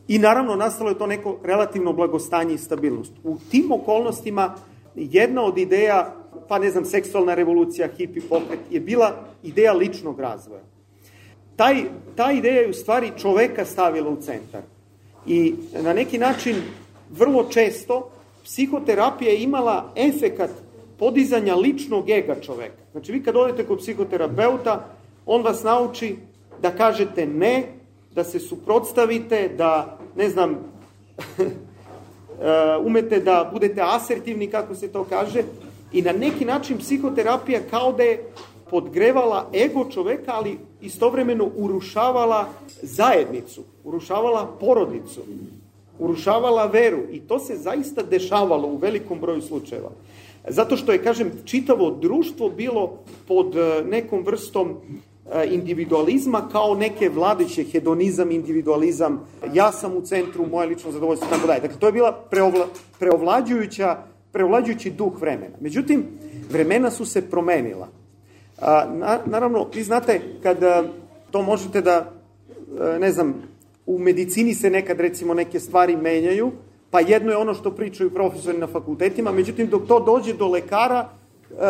i 0.09 0.19
naravno 0.19 0.57
nastalo 0.57 0.91
je 0.91 0.99
to 0.99 1.07
neko 1.07 1.39
relativno 1.45 1.93
blagostanje 1.93 2.55
i 2.55 2.59
stabilnost. 2.59 3.13
U 3.25 3.37
tim 3.51 3.73
okolnostima 3.73 4.55
jedna 4.95 5.43
od 5.43 5.59
ideja, 5.59 6.15
pa 6.49 6.59
ne 6.59 6.71
znam, 6.71 6.85
seksualna 6.85 7.35
revolucija, 7.35 7.89
hippie 7.97 8.23
pokret, 8.29 8.61
je 8.71 8.81
bila 8.81 9.25
ideja 9.43 9.73
ličnog 9.73 10.21
razvoja. 10.21 10.63
Taj, 11.57 11.85
ta 12.17 12.33
ideja 12.33 12.61
je 12.61 12.71
u 12.71 12.73
stvari 12.73 13.13
čoveka 13.19 13.65
stavila 13.65 14.11
u 14.11 14.17
centar. 14.17 14.63
I 15.27 15.55
na 15.83 15.93
neki 15.93 16.19
način 16.19 16.57
vrlo 17.11 17.45
često 17.51 18.11
psihoterapija 18.45 19.31
je 19.31 19.43
imala 19.43 19.93
efekat 19.97 20.51
podizanja 20.99 21.55
ličnog 21.55 22.11
ega 22.11 22.41
čoveka. 22.41 22.83
Znači, 22.93 23.13
vi 23.13 23.23
kad 23.23 23.37
odete 23.37 23.67
kod 23.67 23.79
psihoterapeuta, 23.79 24.85
on 25.27 25.43
vas 25.43 25.63
nauči 25.63 26.17
da 26.63 26.71
kažete 26.71 27.27
ne, 27.27 27.65
da 28.15 28.25
se 28.25 28.41
suprotstavite, 28.41 29.49
da, 29.49 29.98
ne 30.19 30.29
znam, 30.29 30.59
umete 32.89 33.21
da 33.21 33.51
budete 33.53 33.81
asertivni, 33.85 34.51
kako 34.51 34.75
se 34.75 34.89
to 34.89 35.05
kaže, 35.05 35.43
i 35.93 36.03
na 36.03 36.13
neki 36.13 36.45
način 36.45 36.79
psihoterapija 36.79 37.61
kao 37.71 37.93
da 37.93 38.03
je 38.03 38.25
podgrevala 38.71 39.51
ego 39.55 39.87
čoveka, 39.91 40.33
ali 40.35 40.59
istovremeno 40.81 41.51
urušavala 41.57 42.49
zajednicu, 42.83 43.63
urušavala 43.85 44.57
porodicu 44.61 45.21
urušavala 45.99 46.67
veru 46.67 46.99
i 47.11 47.21
to 47.21 47.39
se 47.39 47.57
zaista 47.57 48.03
dešavalo 48.03 48.69
u 48.69 48.77
velikom 48.77 49.21
broju 49.21 49.43
slučajeva. 49.43 49.91
Zato 50.49 50.77
što 50.77 50.93
je, 50.93 51.03
kažem, 51.03 51.33
čitavo 51.45 51.91
društvo 51.91 52.49
bilo 52.51 52.99
pod 53.29 53.57
e, 53.57 53.83
nekom 53.85 54.23
vrstom 54.25 54.77
individualizma 55.51 56.49
kao 56.53 56.75
neke 56.75 57.09
vladeće 57.09 57.65
hedonizam, 57.65 58.31
individualizam, 58.31 59.21
ja 59.53 59.73
sam 59.73 59.97
u 59.97 60.01
centru, 60.01 60.47
moje 60.47 60.69
lično 60.69 60.93
zadovoljstvo, 60.93 61.29
tako 61.31 61.47
dalje. 61.47 61.61
Dakle, 61.61 61.79
to 61.79 61.87
je 61.87 61.93
bila 61.93 62.13
preovla, 62.31 62.67
preovlađujuća, 62.99 63.97
preovlađujući 64.33 64.91
duh 64.91 65.21
vremena. 65.21 65.57
Međutim, 65.61 66.07
vremena 66.51 66.91
su 66.91 67.05
se 67.05 67.31
promenila. 67.31 67.89
A, 68.61 68.87
na, 68.95 69.19
naravno, 69.27 69.67
vi 69.75 69.83
znate, 69.83 70.21
kada 70.43 70.85
to 71.31 71.43
možete 71.43 71.81
da, 71.81 72.13
e, 72.95 72.99
ne 72.99 73.13
znam, 73.13 73.35
u 73.87 73.99
medicini 73.99 74.55
se 74.55 74.71
nekad 74.71 75.01
recimo 75.01 75.35
neke 75.35 75.61
stvari 75.61 75.97
menjaju, 75.97 76.53
pa 76.91 77.01
jedno 77.01 77.31
je 77.31 77.37
ono 77.37 77.55
što 77.55 77.71
pričaju 77.71 78.11
profesori 78.11 78.59
na 78.59 78.67
fakultetima, 78.67 79.33
međutim 79.33 79.67
dok 79.67 79.87
to 79.89 80.01
dođe 80.01 80.33
do 80.33 80.49
lekara, 80.49 81.09
e, 81.09 81.18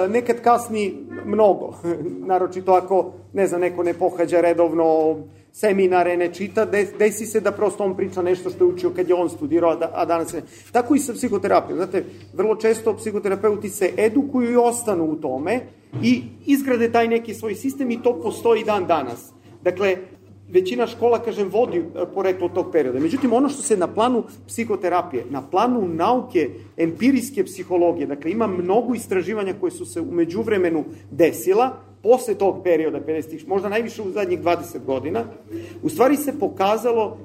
nekad 0.09 0.41
kasni 0.41 0.95
mnogo. 1.25 1.75
Naročito 2.31 2.73
ako, 2.73 3.13
ne 3.33 3.47
znam, 3.47 3.61
neko 3.61 3.83
ne 3.83 3.95
pohađa 3.95 4.41
redovno 4.41 5.17
seminare, 5.53 6.17
ne 6.17 6.35
čita, 6.35 6.65
desi 6.99 7.27
se 7.27 7.41
da 7.41 7.53
prosto 7.53 7.85
on 7.85 7.97
priča 7.97 8.23
nešto 8.23 8.51
što 8.51 8.65
je 8.65 8.69
učio 8.69 8.91
kad 8.91 9.09
je 9.09 9.15
on 9.15 9.31
studirao, 9.31 9.71
a, 9.71 9.91
a 9.95 10.05
danas 10.05 10.33
ne. 10.33 10.43
Tako 10.73 10.95
i 10.95 10.99
sa 10.99 11.13
psihoterapijom. 11.13 11.79
Znate, 11.79 12.05
vrlo 12.35 12.57
često 12.57 12.97
psihoterapeuti 12.97 13.69
se 13.69 13.93
edukuju 13.97 14.53
i 14.53 14.57
ostanu 14.57 15.05
u 15.05 15.17
tome 15.17 15.61
i 16.03 16.23
izgrade 16.47 16.93
taj 16.93 17.09
neki 17.09 17.35
svoj 17.35 17.55
sistem 17.55 17.91
i 17.91 18.03
to 18.03 18.21
postoji 18.23 18.65
dan 18.65 18.87
danas. 18.87 19.33
Dakle, 19.63 19.97
većina 20.49 20.87
škola, 20.87 21.19
kažem, 21.19 21.49
vodi 21.49 21.79
e, 21.79 21.83
poreklo 22.15 22.49
tog 22.49 22.73
perioda. 22.73 23.01
Međutim, 23.01 23.33
ono 23.33 23.49
što 23.49 23.63
se 23.63 23.77
na 23.77 23.87
planu 23.87 24.25
psihoterapije, 24.47 25.25
na 25.31 25.43
planu 25.43 25.89
nauke 25.89 26.51
empirijske 26.77 27.45
psihologije, 27.45 28.07
dakle, 28.07 28.31
ima 28.31 28.47
mnogo 28.47 28.95
istraživanja 28.95 29.55
koje 29.61 29.71
su 29.71 29.87
se 29.87 30.01
umeđu 30.01 30.43
vremenu 30.43 30.85
desila, 31.11 31.77
posle 32.03 32.35
tog 32.35 32.63
perioda, 32.65 33.01
50 33.01 33.47
možda 33.47 33.69
najviše 33.69 34.03
u 34.03 34.11
zadnjih 34.11 34.41
20 34.41 34.85
godina, 34.87 35.25
u 35.83 35.89
stvari 35.89 36.17
se 36.17 36.39
pokazalo 36.39 37.19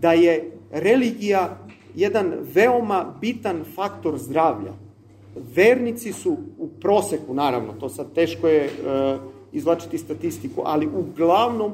da 0.00 0.12
je 0.12 0.50
religija 0.70 1.58
jedan 1.94 2.34
veoma 2.54 3.14
bitan 3.20 3.64
faktor 3.74 4.18
zdravlja. 4.18 4.72
Vernici 5.54 6.12
su 6.12 6.36
u 6.58 6.68
proseku, 6.80 7.34
naravno, 7.34 7.72
to 7.72 7.88
sad 7.88 8.12
teško 8.14 8.48
je 8.48 8.64
uh, 8.64 9.20
izvlačiti 9.52 9.98
statistiku, 9.98 10.62
ali 10.64 10.86
uglavnom 10.86 11.72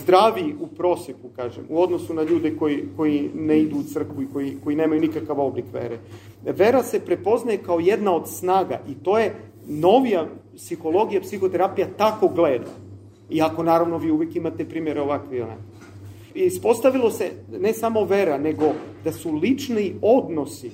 zdravi 0.00 0.54
u 0.60 0.66
proseku, 0.66 1.28
kažem, 1.36 1.64
u 1.68 1.82
odnosu 1.82 2.14
na 2.14 2.22
ljude 2.22 2.56
koji, 2.56 2.84
koji 2.96 3.30
ne 3.34 3.58
idu 3.58 3.76
u 3.76 3.82
crkvu 3.82 4.22
i 4.22 4.26
koji, 4.32 4.56
koji 4.64 4.76
nemaju 4.76 5.00
nikakav 5.00 5.40
oblik 5.40 5.64
vere. 5.72 5.98
Vera 6.44 6.82
se 6.82 7.00
prepoznaje 7.00 7.58
kao 7.58 7.80
jedna 7.80 8.14
od 8.14 8.28
snaga 8.28 8.80
i 8.88 8.94
to 8.94 9.18
je 9.18 9.34
novija 9.68 10.26
psihologija, 10.56 11.20
psihoterapija 11.20 11.86
tako 11.96 12.28
gleda. 12.28 12.70
Iako 13.30 13.62
naravno 13.62 13.98
vi 13.98 14.10
uvijek 14.10 14.36
imate 14.36 14.64
primjere 14.64 15.00
ovakve 15.00 15.36
i. 15.36 15.56
I 16.34 16.40
ispostavilo 16.40 17.10
se 17.10 17.30
ne 17.60 17.72
samo 17.72 18.04
vera, 18.04 18.38
nego 18.38 18.72
da 19.04 19.12
su 19.12 19.34
lični 19.34 19.94
odnosi, 20.02 20.70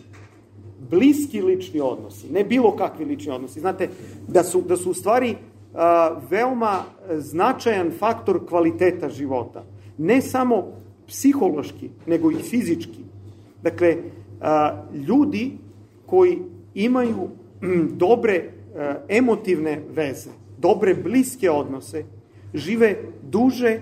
bliski 0.91 1.43
lični 1.43 1.81
odnosi, 1.81 2.33
ne 2.33 2.45
bilo 2.45 2.77
kakvi 2.77 3.05
lični 3.05 3.33
odnosi. 3.33 3.61
Znate, 3.61 3.89
da 4.29 4.45
su, 4.45 4.61
da 4.61 4.77
su 4.77 4.91
u 4.91 4.95
stvari 4.95 5.37
veoma 6.31 6.85
značajan 7.19 7.91
faktor 7.99 8.47
kvaliteta 8.47 9.09
života. 9.09 9.65
Ne 9.99 10.23
samo 10.23 10.73
psihološki, 11.07 11.91
nego 12.07 12.31
i 12.31 12.35
fizički. 12.35 13.05
Dakle, 13.63 13.97
ljudi 15.09 15.53
koji 16.07 16.39
imaju 16.75 17.29
dobre 17.91 18.51
emotivne 19.09 19.81
veze, 19.95 20.31
dobre 20.59 20.95
bliske 20.95 21.51
odnose, 21.51 22.05
žive 22.55 22.97
duže, 23.23 23.81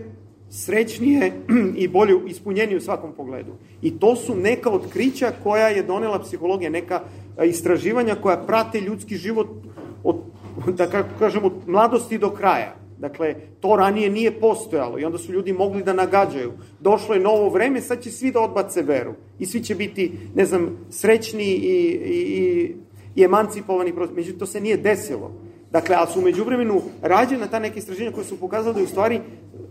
srećnije 0.51 1.33
i 1.77 1.89
bolje 1.89 2.15
ispunjenije 2.27 2.77
u 2.77 2.81
svakom 2.81 3.13
pogledu. 3.13 3.53
I 3.83 3.99
to 3.99 4.17
su 4.17 4.35
neka 4.35 4.71
otkrića 4.71 5.33
koja 5.43 5.69
je 5.69 5.83
donela 5.83 6.19
psihologija, 6.19 6.71
neka 6.71 7.01
istraživanja 7.47 8.15
koja 8.15 8.37
prate 8.37 8.81
ljudski 8.81 9.17
život 9.17 9.49
od 10.05 10.17
da 10.79 10.87
kako 10.87 11.09
kažemo, 11.19 11.51
mladosti 11.67 12.19
do 12.19 12.31
kraja. 12.31 12.75
Dakle, 12.99 13.35
to 13.61 13.77
ranije 13.77 14.11
nije 14.11 14.41
postojalo 14.41 14.99
i 14.99 15.05
onda 15.05 15.19
su 15.19 15.33
ljudi 15.33 15.53
mogli 15.53 15.83
da 15.83 15.93
nagađaju. 15.93 16.53
Došlo 16.81 17.15
je 17.15 17.21
novo 17.21 17.49
vreme, 17.49 17.81
sad 17.81 18.03
će 18.03 18.11
svi 18.11 18.33
da 18.33 18.41
odbace 18.41 18.83
veru. 18.83 19.15
I 19.39 19.47
svi 19.47 19.61
će 19.61 19.75
biti, 19.75 20.13
ne 20.35 20.45
znam, 20.45 20.87
srećni 20.91 21.45
i, 21.45 21.57
i, 21.57 22.21
i, 22.21 22.75
i 23.15 23.25
emancipovani. 23.25 23.93
Međutim, 24.15 24.39
to 24.39 24.47
se 24.47 24.61
nije 24.61 24.77
desilo. 24.77 25.33
Dakle, 25.71 25.97
ali 25.99 26.09
su 26.13 26.19
umeđu 26.19 26.45
vremenu 26.45 26.83
rađena 27.03 27.47
ta 27.47 27.59
neke 27.59 27.79
istraženja 27.79 28.13
koje 28.13 28.25
su 28.25 28.41
pokazali 28.41 28.75
da 28.75 28.81
je 28.81 28.85
u 28.85 28.89
stvari 28.89 29.21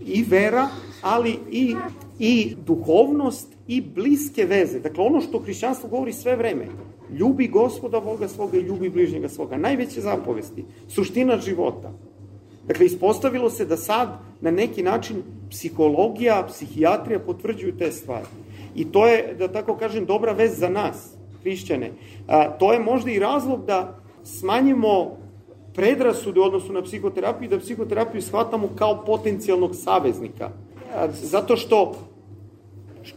i 0.06 0.23
vera, 0.23 0.67
ali 1.01 1.39
i, 1.51 1.75
i 2.19 2.56
duhovnost 2.65 3.47
i 3.67 3.82
bliske 3.82 4.45
veze. 4.45 4.79
Dakle, 4.79 5.03
ono 5.03 5.21
što 5.21 5.39
hrišćanstvo 5.39 5.89
govori 5.89 6.13
sve 6.13 6.36
vreme. 6.36 6.65
Ljubi 7.12 7.48
gospoda 7.48 8.00
Boga 8.00 8.28
svoga 8.28 8.58
i 8.58 8.62
ljubi 8.62 8.89
bližnjega 8.89 9.30
svoga. 9.30 9.58
Najveće 9.58 10.02
zapovesti. 10.02 10.66
Suština 10.88 11.38
života. 11.38 11.92
Dakle, 12.68 12.86
ispostavilo 12.86 13.50
se 13.50 13.66
da 13.66 13.78
sad 13.78 14.20
na 14.42 14.52
neki 14.52 14.84
način 14.84 15.24
psihologija, 15.50 16.46
psihijatrija 16.48 17.20
potvrđuju 17.20 17.78
te 17.78 17.92
stvari. 17.92 18.26
I 18.76 18.92
to 18.92 19.08
je, 19.08 19.36
da 19.39 19.48
tako 19.48 19.76
kažem, 19.76 20.06
dobra 20.06 20.32
vez 20.32 20.60
za 20.60 20.70
nas, 20.70 21.13
hrišćane. 21.42 21.92
A, 22.28 22.58
to 22.58 22.74
je 22.74 22.80
možda 22.80 23.12
i 23.12 23.20
razlog 23.20 23.66
da 23.66 24.00
smanjimo 24.24 25.18
predrasude 25.74 26.39
u 26.39 26.44
odnosu 26.44 26.74
na 26.74 26.82
psihoterapiju 26.82 27.50
da 27.50 27.60
psihoterapiju 27.60 28.22
shvatamo 28.22 28.70
kao 28.76 29.04
potencijalnog 29.06 29.76
saveznika. 29.76 30.50
A, 30.96 31.08
zato 31.12 31.58
što 31.58 31.96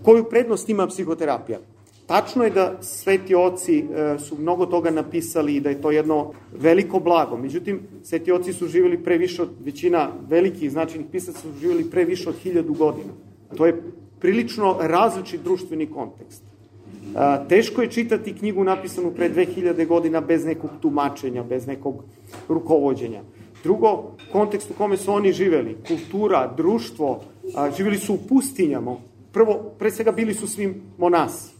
koju 0.03 0.25
prednost 0.25 0.68
ima 0.68 0.87
psihoterapija? 0.87 1.59
Tačno 2.07 2.45
je 2.45 2.51
da 2.51 2.79
sveti 2.83 3.35
oci 3.35 3.79
e, 3.79 4.19
su 4.19 4.37
mnogo 4.38 4.66
toga 4.66 4.90
napisali 4.90 5.57
i 5.57 5.61
da 5.61 5.71
je 5.71 5.81
to 5.81 5.90
jedno 5.90 6.33
veliko 6.53 7.01
blago. 7.01 7.37
Međutim, 7.37 7.81
sveti 8.03 8.33
oci 8.33 8.53
su 8.53 8.69
živjeli 8.69 9.03
pre 9.05 9.19
više 9.19 9.42
od, 9.42 9.51
većina 9.64 10.09
velikih 10.29 10.71
značajnih 10.71 11.07
pisaca 11.12 11.38
su 11.38 11.49
živjeli 11.61 11.90
pre 11.90 12.05
više 12.05 12.29
od 12.29 12.37
hiljadu 12.37 12.75
godina. 12.75 13.12
To 13.57 13.66
je 13.66 13.83
prilično 14.21 14.77
različit 14.81 15.40
društveni 15.42 15.87
kontekst. 15.87 16.42
E, 16.42 17.49
teško 17.49 17.83
je 17.83 17.90
čitati 17.90 18.35
knjigu 18.35 18.64
napisanu 18.64 19.11
pre 19.11 19.31
2000 19.31 19.87
godina 19.87 20.21
bez 20.21 20.45
nekog 20.45 20.71
tumačenja, 20.83 21.42
bez 21.42 21.66
nekog 21.66 22.05
rukovodđenja. 22.49 23.23
Drugo, 23.62 24.05
kontekst 24.33 24.71
u 24.71 24.75
kome 24.75 24.97
su 24.97 25.12
oni 25.12 25.33
živeli, 25.33 25.77
kultura, 25.88 26.55
društvo, 26.57 27.21
a, 27.55 27.71
živjeli 27.71 27.99
su 27.99 28.14
u 28.14 28.19
pustinjama. 28.29 28.97
Prvo, 29.33 29.55
pre 29.79 29.90
svega 29.90 30.12
bili 30.12 30.35
su 30.35 30.47
svim 30.47 30.83
monasi. 30.99 31.56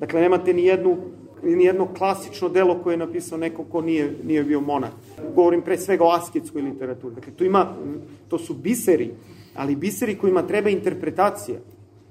Dakle, 0.00 0.20
nemate 0.20 0.52
ni 0.52 0.64
jednu 0.64 0.96
ni 1.42 1.64
jedno 1.64 1.88
klasično 1.98 2.48
delo 2.48 2.82
koje 2.82 2.94
je 2.94 2.98
napisao 2.98 3.38
neko 3.38 3.64
ko 3.64 3.80
nije, 3.80 4.14
nije 4.24 4.44
bio 4.44 4.60
monah. 4.60 4.90
Govorim 5.34 5.62
pre 5.62 5.78
svega 5.78 6.04
o 6.04 6.12
asketskoj 6.12 6.62
literaturi. 6.62 7.14
Dakle, 7.14 7.32
tu 7.32 7.44
ima, 7.44 7.74
to 8.28 8.38
su 8.38 8.54
biseri, 8.54 9.10
ali 9.54 9.76
biseri 9.76 10.18
kojima 10.18 10.42
treba 10.42 10.70
interpretacija, 10.70 11.58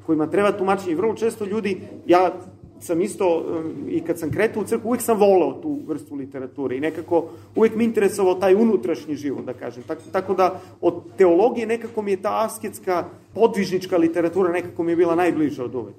kojima 0.05 0.27
treba 0.27 0.51
tumačenje. 0.51 0.95
Vrlo 0.95 1.13
često 1.15 1.45
ljudi, 1.45 1.77
ja 2.07 2.33
sam 2.79 3.01
isto, 3.01 3.45
i 3.89 4.01
kad 4.01 4.19
sam 4.19 4.31
kretao 4.31 4.63
u 4.63 4.65
crkvu, 4.65 4.87
uvek 4.87 5.01
sam 5.01 5.19
volao 5.19 5.53
tu 5.61 5.79
vrstu 5.87 6.15
literature 6.15 6.77
i 6.77 6.79
nekako 6.79 7.25
uvek 7.55 7.75
mi 7.75 7.83
interesovao 7.83 8.35
taj 8.35 8.55
unutrašnji 8.55 9.15
život, 9.15 9.45
da 9.45 9.53
kažem. 9.53 9.83
Tako, 9.83 10.01
tako 10.11 10.33
da 10.33 10.61
od 10.81 10.93
teologije 11.17 11.67
nekako 11.67 12.01
mi 12.01 12.11
je 12.11 12.21
ta 12.21 12.45
asketska, 12.45 13.05
podvižnička 13.33 13.97
literatura 13.97 14.51
nekako 14.51 14.83
mi 14.83 14.91
je 14.91 14.95
bila 14.95 15.15
najbliža 15.15 15.63
od 15.63 15.75
uvek 15.75 15.95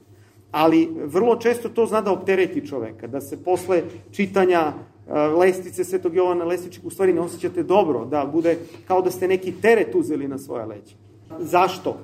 ali 0.50 0.88
vrlo 1.04 1.36
često 1.36 1.68
to 1.68 1.86
zna 1.86 2.00
da 2.00 2.12
optereti 2.12 2.66
čoveka, 2.66 3.06
da 3.06 3.20
se 3.20 3.44
posle 3.44 3.82
čitanja 4.12 4.72
e, 5.08 5.12
lestice 5.18 5.84
Svetog 5.84 6.16
Jovana 6.16 6.44
Lestičeg 6.44 6.86
u 6.86 6.90
stvari 6.90 7.12
ne 7.12 7.20
osjećate 7.20 7.62
dobro, 7.62 8.04
da 8.04 8.30
bude 8.32 8.58
kao 8.86 9.02
da 9.02 9.10
ste 9.10 9.28
neki 9.28 9.52
teret 9.52 9.94
uzeli 9.94 10.28
na 10.28 10.38
svoja 10.38 10.64
leđa. 10.66 10.94
Zašto? 11.38 11.96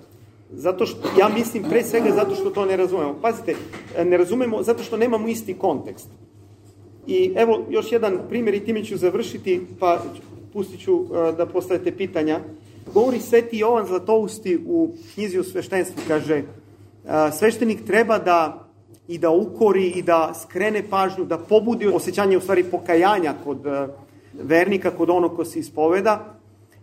Zato 0.52 0.87
što, 0.87 1.09
ja 1.18 1.28
mislim 1.28 1.64
pre 1.70 1.82
svega 1.82 2.11
zato 2.14 2.35
što 2.35 2.50
to 2.50 2.64
ne 2.64 2.76
razumemo. 2.76 3.14
Pazite, 3.22 3.54
ne 4.04 4.16
razumemo 4.16 4.62
zato 4.62 4.82
što 4.82 4.96
nemamo 4.96 5.28
isti 5.28 5.54
kontekst. 5.54 6.09
I 7.06 7.32
evo 7.37 7.64
još 7.70 7.92
jedan 7.92 8.18
primjer 8.28 8.54
i 8.54 8.64
time 8.64 8.85
ću 8.85 8.96
završiti, 8.96 9.61
pa 9.78 10.02
pustit 10.52 10.80
ću 10.80 11.00
e, 11.00 11.32
da 11.32 11.46
postavite 11.46 11.96
pitanja. 11.96 12.40
Govori 12.94 13.20
Sveti 13.20 13.59
Jovan 13.59 13.87
Zlatousti 13.87 14.59
u 14.66 14.94
knjizi 15.14 15.38
o 15.38 15.44
sveštenstvu, 15.44 16.02
kaže, 16.09 16.42
sveštenik 17.33 17.85
treba 17.87 18.19
da 18.19 18.66
i 19.09 19.19
da 19.19 19.31
ukori 19.31 19.90
i 19.90 20.03
da 20.03 20.33
skrene 20.42 20.83
pažnju, 20.90 21.25
da 21.25 21.38
pobudi 21.38 21.87
osjećanje 21.87 22.37
u 22.37 22.40
stvari 22.40 22.64
pokajanja 22.64 23.35
kod 23.45 23.66
e, 23.66 23.88
vernika, 24.42 24.90
kod 24.90 25.11
onog 25.11 25.37
ko 25.37 25.45
se 25.45 25.59
ispoveda. 25.59 26.35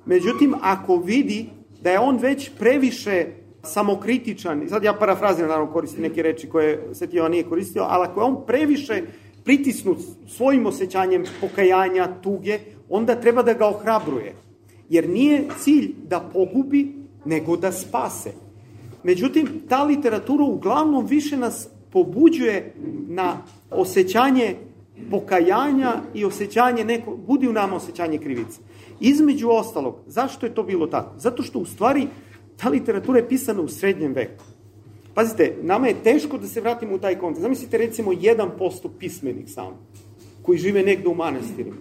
Međutim, 0.06 0.56
ako 0.62 0.98
vidi 0.98 1.50
da 1.82 1.92
je 1.92 2.00
on 2.00 2.18
već 2.18 2.52
previše 2.60 3.26
samokritičan, 3.64 4.64
i 4.64 4.70
sad 4.70 4.84
ja 4.84 4.94
parafraziram, 4.94 5.50
naravno 5.50 5.74
koristim 5.74 6.02
neke 6.04 6.22
reči 6.22 6.50
koje 6.50 6.90
Sveti 6.94 7.18
Jovan 7.18 7.32
nije 7.32 7.44
koristio, 7.44 7.86
ali 7.90 8.08
ako 8.08 8.20
je 8.20 8.26
on 8.26 8.46
previše 8.46 9.02
pritisnut 9.44 9.98
svojim 10.28 10.66
osjećanjem 10.66 11.24
pokajanja, 11.42 12.08
tuge, 12.22 12.60
onda 12.90 13.16
treba 13.16 13.44
da 13.44 13.54
ga 13.54 13.68
ohrabruje. 13.68 14.34
Jer 14.90 15.10
nije 15.10 15.48
cilj 15.60 15.94
da 16.08 16.30
pogubi, 16.34 16.96
nego 17.26 17.58
da 17.58 17.72
spase. 17.72 18.43
Međutim, 19.04 19.48
ta 19.70 19.84
literatura 19.84 20.44
uglavnom 20.44 21.06
više 21.06 21.38
nas 21.38 21.68
pobuđuje 21.92 22.74
na 23.08 23.38
osjećanje 23.72 24.56
pokajanja 25.12 25.94
i 26.14 26.26
osjećanje 26.26 26.86
neko, 26.86 27.18
budi 27.28 27.48
u 27.48 27.54
nama 27.54 27.76
osjećanje 27.76 28.18
krivice. 28.18 28.60
Između 29.00 29.50
ostalog, 29.50 29.96
zašto 30.08 30.46
je 30.46 30.56
to 30.56 30.64
bilo 30.64 30.88
tako? 30.88 31.20
Zato 31.20 31.44
što 31.44 31.60
u 31.60 31.66
stvari 31.66 32.08
ta 32.58 32.70
literatura 32.70 33.20
je 33.20 33.28
pisana 33.28 33.62
u 33.62 33.68
srednjem 33.68 34.14
veku. 34.14 34.44
Pazite, 35.14 35.56
nama 35.62 35.88
je 35.88 36.04
teško 36.04 36.38
da 36.38 36.48
se 36.48 36.62
vratimo 36.62 36.96
u 36.96 37.00
taj 37.00 37.20
kontekst. 37.20 37.42
Zamislite 37.42 37.78
recimo 37.78 38.12
1% 38.12 38.90
pismenih 39.00 39.52
samo, 39.52 39.78
koji 40.42 40.58
žive 40.58 40.84
negde 40.84 41.08
u 41.08 41.16
manastirima. 41.16 41.76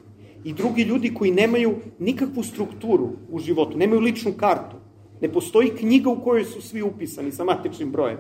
I 0.45 0.53
drugi 0.53 0.83
ljudi 0.83 1.15
koji 1.15 1.31
nemaju 1.31 1.75
nikakvu 1.99 2.43
strukturu 2.43 3.11
u 3.31 3.39
životu, 3.39 3.79
nemaju 3.79 4.01
ličnu 4.01 4.33
kartu 4.33 4.82
Ne 5.23 5.29
postoji 5.29 5.71
knjiga 5.71 6.11
u 6.11 6.21
kojoj 6.21 6.45
su 6.45 6.63
svi 6.63 6.83
upisani 6.83 7.33
sa 7.33 7.45
matičnim 7.45 7.91
brojem. 7.91 8.19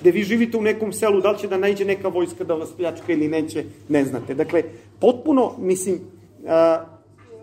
Gde 0.00 0.10
vi 0.10 0.22
živite 0.22 0.58
u 0.58 0.62
nekom 0.62 0.92
selu, 0.92 1.20
da 1.20 1.30
li 1.30 1.38
će 1.38 1.48
da 1.48 1.58
najde 1.58 1.84
neka 1.84 2.08
vojska 2.08 2.44
da 2.44 2.54
vas 2.54 2.72
pljačka 2.76 3.12
ili 3.12 3.28
neće, 3.28 3.64
ne 3.88 4.04
znate. 4.04 4.34
Dakle, 4.34 4.62
potpuno, 5.00 5.54
mislim, 5.58 6.00
a, 6.46 6.84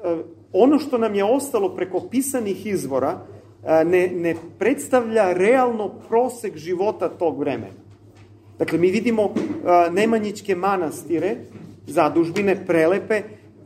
a, 0.04 0.18
ono 0.54 0.80
što 0.80 0.98
nam 0.98 1.16
je 1.16 1.24
ostalo 1.24 1.70
preko 1.76 2.00
pisanih 2.12 2.66
izvora 2.66 3.18
a, 3.66 3.84
ne, 3.84 4.08
ne 4.08 4.36
predstavlja 4.60 5.34
realno 5.34 5.90
prosek 6.08 6.58
života 6.58 7.10
tog 7.10 7.40
vremena. 7.40 7.84
Dakle, 8.60 8.80
mi 8.80 8.92
vidimo 8.92 9.34
a, 9.66 9.90
Nemanjićke 9.92 10.56
manastire, 10.56 11.36
zadužbine, 11.88 12.66
prelepe, 12.66 13.22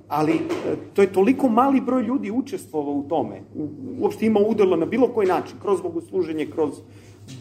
ali 0.09 0.33
e, 0.33 0.75
to 0.93 1.01
je 1.01 1.13
toliko 1.13 1.49
mali 1.49 1.81
broj 1.81 2.03
ljudi 2.03 2.31
učestvovao 2.31 2.93
u 2.93 3.05
tome, 3.09 3.41
uopšte 3.99 4.25
ima 4.25 4.39
udelo 4.39 4.75
na 4.75 4.85
bilo 4.85 5.07
koji 5.07 5.27
način, 5.27 5.57
kroz 5.61 5.81
bogosluženje, 5.81 6.45
kroz 6.45 6.69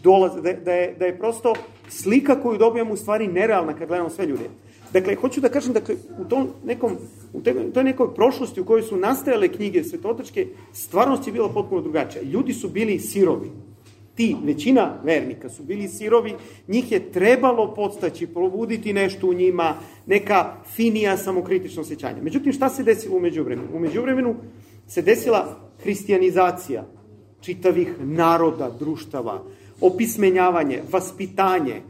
dolaz, 0.03 0.35
da, 0.35 0.53
da, 0.53 0.73
je, 0.73 0.95
da 0.99 1.07
je 1.07 1.19
prosto 1.19 1.55
slika 1.89 2.43
koju 2.43 2.59
dobijamo 2.59 2.93
u 2.93 2.97
stvari 2.97 3.29
nerealna 3.29 3.73
kad 3.73 3.89
gledamo 3.89 4.11
sve 4.11 4.27
ljude. 4.27 4.45
Dakle, 4.93 5.15
hoću 5.15 5.41
da 5.41 5.49
kažem, 5.49 5.73
dakle, 5.73 5.95
u 6.21 6.25
tom 6.25 6.49
nekom, 6.65 6.97
u 7.33 7.41
toj 7.75 7.85
nekoj 7.85 8.15
prošlosti 8.15 8.61
u 8.61 8.65
kojoj 8.65 8.83
su 8.83 8.97
nastajale 8.97 9.49
knjige 9.49 9.85
svetotačke, 9.85 10.47
stvarnost 10.73 11.27
je 11.27 11.33
bila 11.33 11.49
potpuno 11.49 11.83
drugačija. 11.83 12.23
Ljudi 12.23 12.53
su 12.53 12.69
bili 12.69 12.99
sirovi 12.99 13.51
ti, 14.19 14.37
većina 14.45 14.95
vernika 15.05 15.49
su 15.49 15.63
bili 15.63 15.89
sirovi, 15.89 16.35
njih 16.69 16.93
je 16.93 17.13
trebalo 17.13 17.75
podstaći, 17.75 18.27
probuditi 18.27 18.93
nešto 18.93 19.27
u 19.27 19.35
njima, 19.35 19.75
neka 20.07 20.57
finija 20.75 21.17
samokritično 21.17 21.83
osjećanja. 21.83 22.23
Međutim, 22.23 22.53
šta 22.53 22.69
se 22.69 22.83
desilo 22.83 23.17
umeđu 23.17 23.45
vremenu? 23.45 23.69
Umeđu 23.75 24.03
vremenu 24.03 24.35
se 24.89 25.03
desila 25.03 25.57
hristijanizacija 25.83 26.85
čitavih 27.41 27.95
naroda, 28.01 28.71
društava, 28.79 29.43
opismenjavanje, 29.81 30.83
vaspitanje, 30.91 31.83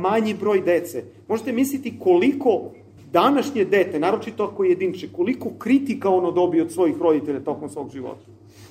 manji 0.00 0.34
broj 0.34 0.60
dece. 0.60 1.04
Možete 1.28 1.52
misliti 1.52 1.98
koliko 1.98 2.70
današnje 3.12 3.64
dete, 3.64 4.00
naročito 4.00 4.44
ako 4.44 4.64
je 4.64 4.70
jedinče, 4.70 5.08
koliko 5.12 5.50
kritika 5.58 6.08
ono 6.08 6.30
dobije 6.30 6.62
od 6.62 6.72
svojih 6.72 6.96
roditelja 7.00 7.40
tokom 7.40 7.68
svog 7.68 7.90
života. 7.92 8.24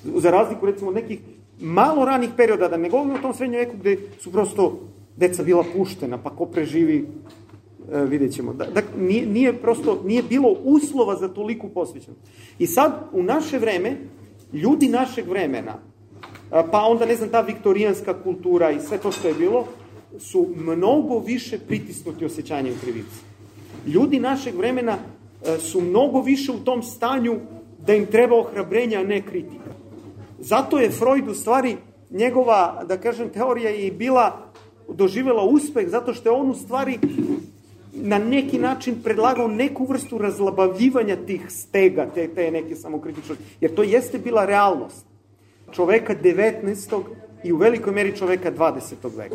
Za 0.04 0.30
razliku, 0.30 0.66
recimo, 0.66 0.90
nekih 0.90 1.18
malo 1.60 2.04
ranih 2.04 2.30
perioda, 2.36 2.68
da 2.68 2.76
ne 2.76 2.88
govorimo 2.88 3.14
o 3.14 3.22
tom 3.22 3.34
srednjem 3.34 3.60
veku 3.60 3.76
gde 3.76 3.98
su 4.20 4.32
prosto 4.32 4.80
deca 5.16 5.42
bila 5.42 5.64
puštena, 5.76 6.18
pa 6.18 6.30
ko 6.30 6.46
preživi, 6.46 7.06
e, 7.92 8.04
vidjet 8.04 8.34
ćemo. 8.34 8.52
Da, 8.52 8.64
da, 8.64 8.82
nije, 8.98 9.26
nije 9.26 9.52
prosto, 9.52 10.02
nije 10.04 10.22
bilo 10.22 10.56
uslova 10.64 11.16
za 11.16 11.28
toliku 11.28 11.68
posvećenost. 11.68 12.20
I 12.58 12.66
sad, 12.66 12.92
u 13.12 13.22
naše 13.22 13.58
vreme, 13.58 13.96
ljudi 14.52 14.88
našeg 14.88 15.28
vremena, 15.28 15.78
pa 16.50 16.82
onda, 16.82 17.06
ne 17.06 17.16
znam, 17.16 17.28
ta 17.28 17.40
viktorijanska 17.40 18.22
kultura 18.22 18.70
i 18.70 18.80
sve 18.80 18.98
to 18.98 19.12
što 19.12 19.28
je 19.28 19.34
bilo, 19.34 19.66
su 20.18 20.46
mnogo 20.56 21.18
više 21.18 21.58
pritisnuti 21.58 22.24
osjećanjem 22.24 22.74
krivice. 22.80 23.20
Ljudi 23.86 24.20
našeg 24.20 24.54
vremena 24.54 24.98
e, 24.98 25.58
su 25.58 25.80
mnogo 25.80 26.20
više 26.20 26.52
u 26.52 26.58
tom 26.58 26.82
stanju 26.82 27.36
da 27.86 27.94
im 27.94 28.06
treba 28.06 28.36
ohrabrenja, 28.36 29.00
a 29.00 29.04
ne 29.04 29.22
kritika. 29.22 29.70
Zato 30.38 30.78
je 30.78 30.90
Freud 30.90 31.28
u 31.28 31.34
stvari 31.34 31.76
njegova, 32.10 32.84
da 32.88 32.96
kažem, 32.96 33.28
teorija 33.28 33.70
i 33.70 33.90
bila 33.90 34.52
doživela 34.88 35.42
uspeh 35.42 35.88
zato 35.88 36.14
što 36.14 36.28
je 36.28 36.32
on 36.32 36.50
u 36.50 36.54
stvari 36.54 36.98
na 37.92 38.18
neki 38.18 38.58
način 38.58 39.02
predlagao 39.04 39.48
neku 39.48 39.84
vrstu 39.84 40.18
razlabavljivanja 40.18 41.16
tih 41.16 41.46
stega, 41.48 42.06
te, 42.14 42.28
te 42.28 42.50
neke 42.50 42.76
samokritičnosti. 42.76 43.44
Jer 43.60 43.74
to 43.74 43.82
jeste 43.82 44.18
bila 44.18 44.44
realnost 44.44 45.06
čoveka 45.72 46.14
19. 46.22 47.02
i 47.44 47.52
u 47.52 47.56
velikoj 47.56 47.92
meri 47.92 48.16
čoveka 48.16 48.52
20. 48.52 48.94
veka. 49.16 49.34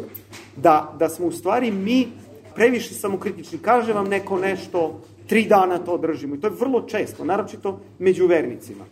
Da, 0.55 0.95
da 0.99 1.09
smo 1.09 1.27
u 1.27 1.31
stvari 1.31 1.71
mi 1.71 2.07
previše 2.55 2.93
samokritični. 2.93 3.57
Kaže 3.57 3.93
vam 3.93 4.07
neko 4.07 4.37
nešto, 4.37 5.01
tri 5.27 5.45
dana 5.45 5.77
to 5.77 5.97
držimo. 5.97 6.35
I 6.35 6.39
to 6.39 6.47
je 6.47 6.53
vrlo 6.59 6.81
često, 6.81 7.25
naročito 7.25 7.79
među 7.99 8.27
vernicima. 8.27 8.85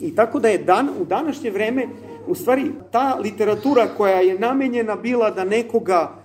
I 0.00 0.14
tako 0.14 0.40
da 0.40 0.48
je 0.48 0.58
dan, 0.58 0.88
u 1.00 1.04
današnje 1.04 1.50
vreme, 1.50 1.86
u 2.26 2.34
stvari, 2.34 2.70
ta 2.92 3.14
literatura 3.14 3.88
koja 3.96 4.20
je 4.20 4.38
namenjena 4.38 4.96
bila 4.96 5.30
da 5.30 5.44
nekoga 5.44 6.22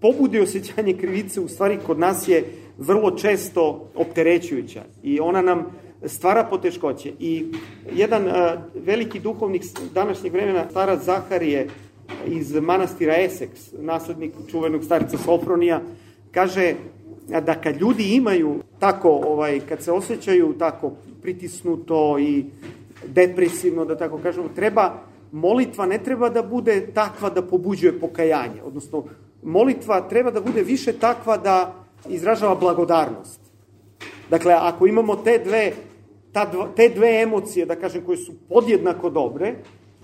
pobudi 0.00 0.40
osjećanje 0.40 0.96
krivice, 0.96 1.40
u 1.40 1.48
stvari 1.48 1.78
kod 1.86 1.98
nas 1.98 2.28
je 2.28 2.44
vrlo 2.78 3.10
često 3.10 3.90
opterećujuća 3.94 4.82
i 5.02 5.20
ona 5.20 5.42
nam 5.42 5.66
stvara 6.06 6.44
poteškoće. 6.44 7.12
I 7.18 7.46
jedan 7.92 8.28
a, 8.28 8.56
veliki 8.74 9.20
duhovnik 9.20 9.62
današnjeg 9.94 10.32
vremena, 10.32 10.64
starac 10.70 11.02
Zaharije 11.04 11.68
iz 12.26 12.54
manastira 12.54 13.16
Eseks, 13.16 13.72
naslednik 13.78 14.32
čuvenog 14.50 14.84
starica 14.84 15.18
Sofronija, 15.18 15.80
kaže 16.30 16.74
da 17.28 17.54
kad 17.54 17.80
ljudi 17.80 18.14
imaju 18.14 18.56
tako, 18.78 19.10
ovaj, 19.10 19.60
kad 19.68 19.82
se 19.82 19.92
osjećaju 19.92 20.54
tako 20.58 20.92
pritisnuto 21.22 22.18
i 22.18 22.44
depresivno, 23.08 23.84
da 23.84 23.96
tako 23.96 24.18
kažemo, 24.18 24.48
treba, 24.54 24.92
molitva 25.32 25.86
ne 25.86 25.98
treba 25.98 26.28
da 26.28 26.42
bude 26.42 26.86
takva 26.94 27.30
da 27.30 27.42
pobuđuje 27.42 28.00
pokajanje, 28.00 28.62
odnosno 28.64 29.04
molitva 29.42 30.00
treba 30.08 30.30
da 30.30 30.40
bude 30.40 30.62
više 30.62 30.92
takva 30.92 31.36
da 31.36 31.74
izražava 32.08 32.54
blagodarnost. 32.54 33.40
Dakle, 34.30 34.54
ako 34.58 34.86
imamo 34.86 35.16
te 35.16 35.38
dve, 35.44 35.72
ta 36.32 36.44
dva, 36.44 36.68
te 36.76 36.88
dve 36.88 37.22
emocije, 37.22 37.66
da 37.66 37.76
kažem, 37.76 38.04
koje 38.04 38.16
su 38.16 38.32
podjednako 38.48 39.10
dobre, 39.10 39.54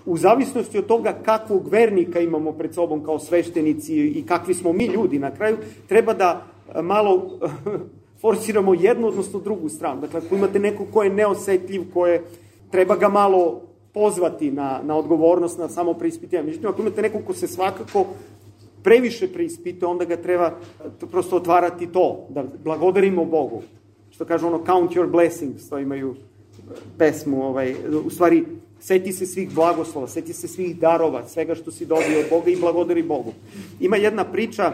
u 0.05 0.17
zavisnosti 0.17 0.77
od 0.77 0.85
toga 0.85 1.13
kakvog 1.23 1.67
vernika 1.67 2.19
imamo 2.19 2.51
pred 2.51 2.73
sobom 2.73 3.03
kao 3.03 3.19
sveštenici 3.19 3.95
i 3.95 4.25
kakvi 4.27 4.53
smo 4.53 4.73
mi 4.73 4.85
ljudi 4.85 5.19
na 5.19 5.31
kraju, 5.31 5.57
treba 5.87 6.13
da 6.13 6.45
malo 6.81 7.39
forsiramo 8.21 8.73
jednu, 8.73 9.07
odnosno 9.07 9.39
drugu 9.39 9.69
stranu. 9.69 10.01
Dakle, 10.01 10.21
ako 10.25 10.35
imate 10.35 10.59
neko 10.59 10.85
ko 10.93 11.03
je 11.03 11.09
neosetljiv, 11.09 11.81
ko 11.93 12.07
je 12.07 12.21
treba 12.71 12.95
ga 12.95 13.09
malo 13.09 13.61
pozvati 13.93 14.51
na, 14.51 14.81
na 14.83 14.95
odgovornost, 14.95 15.59
na 15.59 15.69
samo 15.69 15.93
preispitivanje. 15.93 16.47
Međutim, 16.47 16.69
ako 16.69 16.81
imate 16.81 17.01
nekog 17.01 17.21
ko 17.25 17.33
se 17.33 17.47
svakako 17.47 18.05
previše 18.83 19.27
preispituje, 19.33 19.89
onda 19.89 20.05
ga 20.05 20.17
treba 20.17 20.51
prosto 21.11 21.35
otvarati 21.35 21.87
to, 21.87 22.25
da 22.29 22.43
blagodarimo 22.63 23.25
Bogu. 23.25 23.61
Što 24.11 24.25
kaže 24.25 24.45
ono, 24.45 24.65
count 24.65 24.91
your 24.91 25.11
blessings, 25.11 25.69
to 25.69 25.79
imaju 25.79 26.15
pesmu, 26.97 27.45
ovaj, 27.45 27.75
u 28.05 28.09
stvari, 28.09 28.45
seti 28.79 29.11
se 29.13 29.25
svih 29.25 29.53
blagoslova, 29.53 30.07
seti 30.07 30.33
se 30.33 30.47
svih 30.47 30.79
darova, 30.79 31.27
svega 31.27 31.55
što 31.55 31.71
si 31.71 31.85
dobio 31.85 32.19
od 32.19 32.25
Boga 32.29 32.49
i 32.49 32.55
blagodari 32.55 33.03
Bogu. 33.03 33.33
Ima 33.79 33.97
jedna 33.97 34.23
priča, 34.23 34.73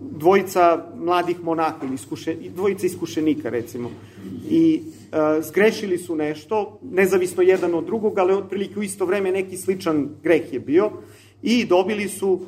dvojica 0.00 0.84
mladih 0.96 1.44
monaka 1.44 1.86
ili 1.86 1.94
iskuše, 1.94 2.36
dvojica 2.54 2.86
iskušenika 2.86 3.50
recimo 3.50 3.90
i 4.50 4.82
e, 5.12 5.42
zgrešili 5.42 5.98
su 5.98 6.16
nešto, 6.16 6.78
nezavisno 6.82 7.42
jedan 7.42 7.74
od 7.74 7.84
drugog, 7.84 8.18
ali 8.18 8.34
otprilike 8.34 8.80
u 8.80 8.82
isto 8.82 9.04
vreme 9.04 9.32
neki 9.32 9.56
sličan 9.56 10.08
greh 10.22 10.52
je 10.52 10.60
bio 10.60 10.90
i 11.42 11.64
dobili 11.64 12.08
su, 12.08 12.40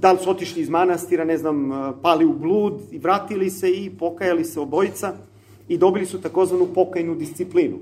da 0.00 0.12
li 0.12 0.18
su 0.18 0.30
otišli 0.30 0.62
iz 0.62 0.68
manastira, 0.68 1.24
ne 1.24 1.38
znam, 1.38 1.72
e, 1.72 1.92
pali 2.02 2.24
u 2.24 2.32
blud 2.32 2.80
i 2.90 2.98
vratili 2.98 3.50
se 3.50 3.70
i 3.70 3.90
pokajali 3.98 4.44
se 4.44 4.60
obojica 4.60 5.14
i 5.68 5.78
dobili 5.78 6.06
su 6.06 6.20
takozvanu 6.20 6.66
pokajnu 6.74 7.14
disciplinu. 7.14 7.78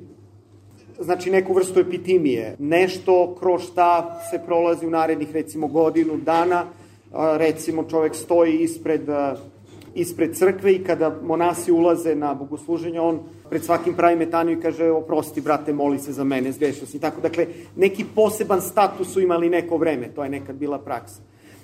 Znači 1.00 1.30
neku 1.30 1.54
vrstu 1.54 1.80
epitimije. 1.80 2.56
Nešto 2.58 3.36
kroz 3.38 3.62
šta 3.62 4.20
se 4.30 4.40
prolazi 4.46 4.86
u 4.86 4.90
narednih 4.90 5.32
recimo 5.32 5.66
godinu 5.66 6.16
dana, 6.16 6.64
recimo 7.36 7.84
čovek 7.90 8.14
stoji 8.14 8.58
ispred, 8.58 9.08
ispred 9.94 10.36
crkve 10.36 10.72
i 10.72 10.84
kada 10.84 11.16
monasi 11.22 11.72
ulaze 11.72 12.14
na 12.14 12.34
bogosluženje, 12.34 13.00
on 13.00 13.20
pred 13.50 13.64
svakim 13.64 13.94
pravi 13.94 14.16
metaniju 14.16 14.58
i 14.58 14.62
kaže 14.62 14.90
oprosti 14.90 15.40
brate, 15.40 15.72
moli 15.72 15.98
se 15.98 16.12
za 16.12 16.24
mene, 16.24 16.52
zgrešio 16.52 16.86
si. 16.86 17.00
Tako, 17.00 17.20
dakle, 17.20 17.46
neki 17.76 18.04
poseban 18.14 18.60
status 18.60 19.12
su 19.12 19.20
imali 19.20 19.50
neko 19.50 19.76
vreme, 19.76 20.08
to 20.14 20.24
je 20.24 20.30
nekad 20.30 20.56
bila 20.56 20.78
praksa. 20.78 21.20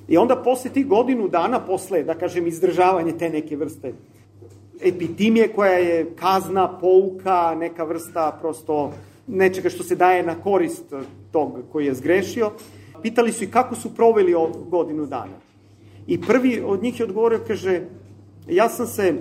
I 0.09 0.17
onda 0.17 0.37
posle 0.37 0.71
tih 0.71 0.87
godinu 0.87 1.29
dana, 1.29 1.61
posle, 1.61 2.03
da 2.03 2.15
kažem, 2.15 2.47
izdržavanje 2.47 3.13
te 3.19 3.31
neke 3.31 3.57
vrste 3.57 3.93
epitimije 4.81 5.49
koja 5.49 5.73
je 5.73 6.07
kazna, 6.17 6.79
pouka, 6.81 7.55
neka 7.59 7.85
vrsta 7.85 8.39
prosto 8.41 8.93
nečega 9.27 9.71
što 9.71 9.83
se 9.83 9.97
daje 9.97 10.23
na 10.23 10.35
korist 10.35 10.95
tog 11.33 11.53
koji 11.73 11.87
je 11.87 11.95
zgrešio, 11.95 12.51
Pitali 13.03 13.33
su 13.33 13.45
i 13.45 13.51
kako 13.51 13.75
su 13.75 13.95
proveli 13.95 14.35
godinu 14.71 15.07
dana. 15.07 15.39
I 16.07 16.21
prvi 16.21 16.63
od 16.67 16.83
njih 16.83 17.01
je 17.01 17.05
odgovorio, 17.05 17.41
kaže, 17.47 17.83
ja 18.49 18.69
sam 18.69 18.87
se 18.87 19.15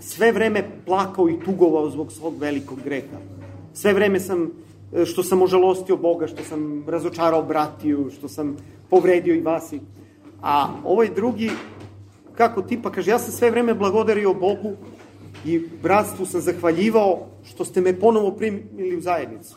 sve 0.00 0.32
vreme 0.32 0.70
plakao 0.86 1.28
i 1.28 1.40
tugovao 1.44 1.90
zbog 1.90 2.12
svog 2.12 2.38
velikog 2.38 2.78
greha. 2.84 3.16
Sve 3.74 3.92
vreme 3.92 4.20
sam, 4.20 4.50
što 5.04 5.22
sam 5.22 5.42
ožalostio 5.42 5.96
Boga, 5.96 6.26
što 6.26 6.44
sam 6.44 6.84
razočarao 6.88 7.42
bratiju, 7.42 8.10
što 8.18 8.28
sam 8.28 8.56
povredio 8.90 9.34
i 9.34 9.40
vas. 9.40 9.74
A 10.42 10.68
ovaj 10.84 11.10
drugi, 11.14 11.50
kako 12.34 12.62
tipa, 12.62 12.90
kaže, 12.90 13.10
ja 13.10 13.18
sam 13.18 13.32
sve 13.32 13.50
vreme 13.50 13.74
blagodario 13.74 14.34
Bogu 14.34 14.72
i 15.44 15.58
bratstvu 15.82 16.26
sam 16.26 16.40
zahvaljivao 16.40 17.26
što 17.44 17.64
ste 17.64 17.80
me 17.80 18.00
ponovo 18.00 18.30
primili 18.30 18.96
u 18.96 19.00
zajednicu. 19.00 19.56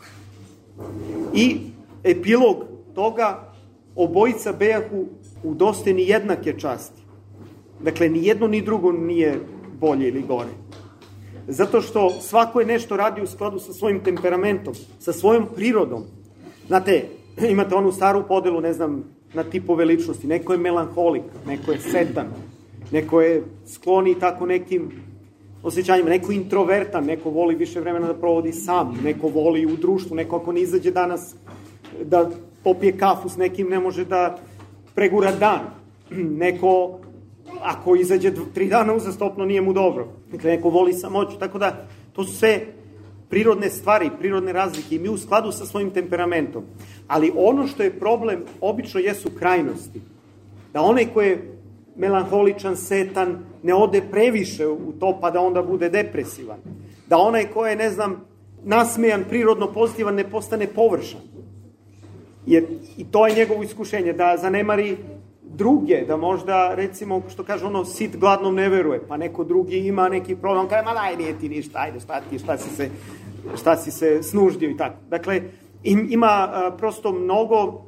I 1.34 1.56
epilog 2.04 2.64
toga 2.94 3.52
obojica 3.96 4.52
bejahu 4.52 5.06
u 5.44 5.54
dosteni 5.54 6.08
jednake 6.08 6.58
časti. 6.58 7.02
Dakle, 7.80 8.08
ni 8.08 8.26
jedno 8.26 8.46
ni 8.46 8.62
drugo 8.62 8.92
nije 8.92 9.40
bolje 9.80 10.08
ili 10.08 10.22
gore. 10.22 10.50
Zato 11.48 11.80
što 11.80 12.10
svako 12.10 12.60
je 12.60 12.66
nešto 12.66 12.96
radi 12.96 13.22
u 13.22 13.26
skladu 13.26 13.58
sa 13.58 13.72
svojim 13.72 14.00
temperamentom, 14.04 14.74
sa 14.98 15.12
svojom 15.12 15.46
prirodom. 15.56 16.04
Znate, 16.66 17.04
imate 17.50 17.74
onu 17.74 17.92
staru 17.92 18.24
podelu, 18.28 18.60
ne 18.60 18.72
znam, 18.72 19.04
na 19.34 19.44
tipove 19.44 19.84
ličnosti. 19.84 20.26
Neko 20.26 20.52
je 20.52 20.58
melanholik, 20.58 21.22
neko 21.46 21.72
je 21.72 21.80
setan, 21.80 22.26
neko 22.90 23.20
je 23.20 23.42
skloni 23.66 24.14
tako 24.14 24.46
nekim 24.46 24.90
osjećanjima, 25.62 26.10
neko 26.10 26.32
je 26.32 26.36
introvertan, 26.36 27.04
neko 27.04 27.30
voli 27.30 27.54
više 27.54 27.80
vremena 27.80 28.06
da 28.06 28.14
provodi 28.14 28.52
sam, 28.52 28.98
neko 29.04 29.28
voli 29.28 29.66
u 29.66 29.76
društvu, 29.76 30.16
neko 30.16 30.36
ako 30.36 30.52
ne 30.52 30.60
izađe 30.60 30.90
danas 30.90 31.34
da 32.04 32.30
popije 32.64 32.98
kafu 32.98 33.28
s 33.28 33.36
nekim, 33.36 33.68
ne 33.68 33.78
može 33.78 34.04
da 34.04 34.38
pregura 34.94 35.32
dan. 35.32 35.60
Neko, 36.44 36.98
ako 37.62 37.96
izađe 37.96 38.32
tri 38.54 38.68
dana 38.68 38.94
uzastopno, 38.94 39.44
nije 39.44 39.60
mu 39.60 39.72
dobro. 39.72 40.08
Dakle, 40.32 40.50
neko 40.50 40.68
voli 40.68 40.92
samoću, 40.92 41.38
tako 41.38 41.58
da 41.58 41.86
to 42.12 42.24
su 42.24 42.36
sve 42.36 42.60
prirodne 43.30 43.70
stvari, 43.70 44.10
prirodne 44.18 44.52
razlike 44.52 44.96
i 44.96 44.98
mi 44.98 45.08
u 45.08 45.18
skladu 45.18 45.52
sa 45.52 45.66
svojim 45.66 45.90
temperamentom. 45.90 46.64
Ali 47.08 47.32
ono 47.36 47.66
što 47.66 47.82
je 47.82 47.98
problem, 47.98 48.44
obično 48.60 49.00
jesu 49.00 49.30
krajnosti. 49.38 50.00
Da 50.72 50.82
onaj 50.82 51.06
ko 51.14 51.22
je 51.22 51.58
melanholičan, 51.96 52.76
setan, 52.76 53.38
ne 53.62 53.74
ode 53.74 54.02
previše 54.10 54.66
u 54.66 54.92
to 55.00 55.18
pa 55.20 55.30
da 55.30 55.40
onda 55.40 55.62
bude 55.62 55.88
depresivan. 55.88 56.58
Da 57.08 57.18
onaj 57.18 57.46
ko 57.46 57.66
je, 57.66 57.76
ne 57.76 57.90
znam, 57.90 58.24
nasmejan, 58.64 59.24
prirodno 59.28 59.72
pozitivan, 59.72 60.14
ne 60.14 60.24
postane 60.30 60.66
površan. 60.66 61.20
Jer 62.46 62.64
i 62.96 63.04
to 63.04 63.26
je 63.26 63.34
njegovo 63.34 63.62
iskušenje, 63.62 64.12
da 64.12 64.36
zanemari 64.36 64.96
druge, 65.42 66.04
da 66.08 66.16
možda, 66.16 66.74
recimo, 66.74 67.22
što 67.28 67.44
kaže 67.44 67.66
ono, 67.66 67.84
sit 67.84 68.16
gladnom 68.16 68.54
ne 68.54 68.68
veruje, 68.68 69.00
pa 69.08 69.16
neko 69.16 69.44
drugi 69.44 69.78
ima 69.78 70.08
neki 70.08 70.36
problem, 70.36 70.68
kaže, 70.68 70.84
ma 70.84 70.94
daj, 70.94 71.16
nije 71.16 71.38
ti 71.38 71.48
ništa, 71.48 71.78
ajde, 71.78 72.00
šta 72.00 72.20
ti, 72.30 72.38
šta 72.38 72.58
si 72.58 72.70
se, 72.76 72.90
šta 73.56 73.76
si 73.76 73.90
se 73.90 74.22
snuždio 74.22 74.70
i 74.70 74.76
tako. 74.76 74.96
Dakle, 75.10 75.42
ima 75.84 76.26
a, 76.26 76.70
prosto 76.78 77.12
mnogo, 77.12 77.82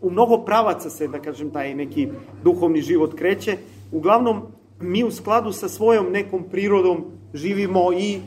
u 0.00 0.10
mnogo 0.10 0.38
pravaca 0.38 0.90
se, 0.90 1.08
da 1.08 1.18
kažem, 1.18 1.50
taj 1.50 1.74
neki 1.74 2.08
duhovni 2.42 2.80
život 2.80 3.14
kreće. 3.18 3.56
Uglavnom, 3.92 4.42
mi 4.80 5.04
u 5.04 5.10
skladu 5.10 5.52
sa 5.52 5.68
svojom 5.68 6.12
nekom 6.12 6.44
prirodom 6.50 7.04
živimo 7.34 7.92
i 7.92 8.20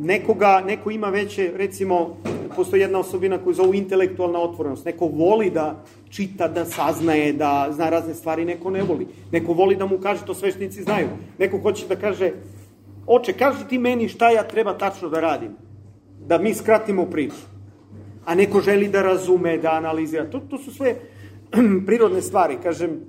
nekoga, 0.00 0.62
neko 0.66 0.90
ima 0.90 1.08
veće, 1.08 1.52
recimo, 1.56 2.16
postoji 2.56 2.82
jedna 2.82 2.98
osobina 2.98 3.38
koju 3.38 3.54
zovu 3.54 3.74
intelektualna 3.74 4.38
otvorenost. 4.38 4.84
Neko 4.84 5.06
voli 5.06 5.50
da 5.50 5.84
čita, 6.10 6.48
da 6.48 6.64
saznaje, 6.64 7.32
da 7.32 7.68
zna 7.70 7.90
razne 7.90 8.14
stvari, 8.14 8.44
neko 8.44 8.70
ne 8.70 8.82
voli. 8.82 9.06
Neko 9.32 9.52
voli 9.52 9.76
da 9.76 9.86
mu 9.86 9.98
kaže, 9.98 10.26
to 10.26 10.34
sveštenici 10.34 10.82
znaju. 10.82 11.08
Neko 11.38 11.58
hoće 11.58 11.86
da 11.88 11.96
kaže, 11.96 12.32
oče, 13.06 13.32
kaži 13.32 13.68
ti 13.68 13.78
meni 13.78 14.08
šta 14.08 14.30
ja 14.30 14.42
treba 14.42 14.78
tačno 14.78 15.08
da 15.08 15.20
radim. 15.20 15.52
Da 16.26 16.38
mi 16.38 16.54
skratimo 16.54 17.06
priču. 17.06 17.44
A 18.24 18.34
neko 18.34 18.60
želi 18.60 18.88
da 18.88 19.02
razume, 19.02 19.58
da 19.58 19.72
analizira. 19.72 20.30
To, 20.30 20.40
to 20.40 20.58
su 20.58 20.74
sve 20.74 20.94
prirodne 21.86 22.22
stvari. 22.22 22.56
Kažem, 22.62 23.00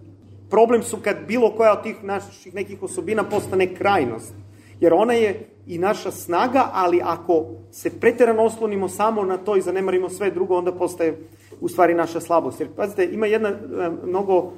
problem 0.49 0.83
su 0.83 0.97
kad 0.97 1.17
bilo 1.27 1.51
koja 1.55 1.73
od 1.73 1.83
tih 1.83 2.03
naših 2.03 2.53
nekih 2.53 2.83
osobina 2.83 3.23
postane 3.23 3.75
krajnost. 3.75 4.33
Jer 4.79 4.93
ona 4.93 5.13
je 5.13 5.50
i 5.71 5.77
naša 5.77 6.11
snaga, 6.11 6.69
ali 6.73 7.01
ako 7.03 7.45
se 7.71 7.99
preterano 7.99 8.43
oslonimo 8.43 8.89
samo 8.89 9.23
na 9.23 9.37
to 9.37 9.55
i 9.57 9.61
zanemarimo 9.61 10.09
sve 10.09 10.31
drugo, 10.31 10.57
onda 10.57 10.71
postaje 10.71 11.17
u 11.61 11.69
stvari 11.69 11.93
naša 11.93 12.19
slabost. 12.19 12.59
Jer, 12.59 12.69
pazite, 12.75 13.05
ima 13.05 13.25
jedna 13.25 13.49
uh, 13.49 14.07
mnogo 14.07 14.37
uh, 14.37 14.51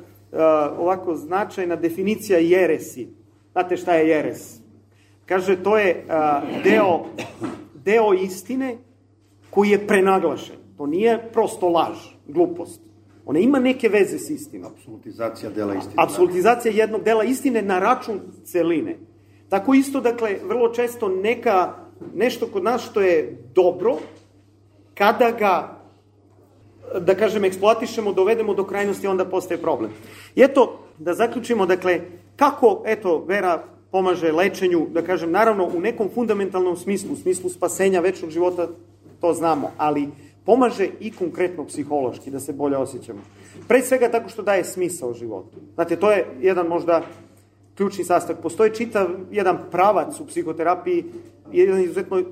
ovako 0.78 1.16
značajna 1.16 1.76
definicija 1.76 2.40
jeresi. 2.40 3.08
Znate 3.52 3.78
šta 3.78 3.94
je 3.94 4.10
jeres? 4.10 4.60
Kaže, 5.26 5.64
to 5.64 5.78
je 5.78 6.06
uh, 6.08 6.64
deo, 6.64 7.06
deo 7.86 8.14
istine 8.14 8.78
koji 9.50 9.70
je 9.70 9.88
prenaglašen. 9.88 10.56
To 10.78 10.86
nije 10.86 11.30
prosto 11.34 11.70
laž, 11.70 11.98
glupost. 12.28 12.82
Ona 13.26 13.40
ima 13.40 13.60
neke 13.60 13.90
veze 13.90 14.18
s 14.18 14.30
istinom. 14.30 14.72
Absolutizacija 14.72 15.52
dela 15.52 15.76
istine. 15.76 15.96
Absolutizacija 15.98 16.74
jednog 16.76 17.04
dela 17.04 17.24
istine 17.24 17.62
na 17.62 17.80
račun 17.80 18.20
celine. 18.44 18.98
Tako 19.54 19.74
isto, 19.74 20.02
dakle, 20.02 20.40
vrlo 20.48 20.70
često 20.70 21.08
neka, 21.10 21.74
nešto 22.16 22.48
kod 22.48 22.64
nas 22.64 22.82
što 22.82 23.02
je 23.02 23.38
dobro, 23.56 23.98
kada 24.98 25.32
ga, 25.32 25.78
da 27.00 27.16
kažem, 27.16 27.46
eksploatišemo, 27.46 28.14
dovedemo 28.14 28.54
do 28.54 28.64
krajnosti, 28.64 29.08
onda 29.08 29.26
postaje 29.26 29.62
problem. 29.62 29.92
I 30.36 30.42
eto, 30.42 30.80
da 30.98 31.14
zaključimo, 31.14 31.66
dakle, 31.66 32.00
kako, 32.36 32.82
eto, 32.86 33.24
vera 33.28 33.64
pomaže 33.92 34.32
lečenju, 34.32 34.88
da 34.90 35.02
kažem, 35.02 35.32
naravno, 35.32 35.70
u 35.76 35.82
nekom 35.82 36.10
fundamentalnom 36.16 36.78
smislu, 36.78 37.14
u 37.14 37.22
smislu 37.22 37.50
spasenja 37.50 38.02
večnog 38.02 38.32
života, 38.32 38.68
to 39.22 39.34
znamo, 39.34 39.72
ali 39.78 40.10
pomaže 40.46 40.90
i 41.00 41.12
konkretno 41.12 41.66
psihološki, 41.66 42.32
da 42.32 42.40
se 42.40 42.54
bolje 42.54 42.78
osjećamo. 42.78 43.22
Pre 43.68 43.82
svega 43.82 44.10
tako 44.10 44.30
što 44.30 44.42
daje 44.42 44.64
smisao 44.64 45.14
životu. 45.14 45.58
Znate, 45.76 45.96
to 45.96 46.12
je 46.12 46.26
jedan 46.42 46.68
možda 46.68 47.02
ključni 47.76 48.04
sastav. 48.04 48.36
Postoji 48.42 48.76
čitav 48.76 49.08
jedan 49.32 49.58
pravac 49.72 50.20
u 50.20 50.26
psihoterapiji, 50.26 51.06
jedan 51.52 51.82
izuzetno 51.82 52.20
e, 52.20 52.24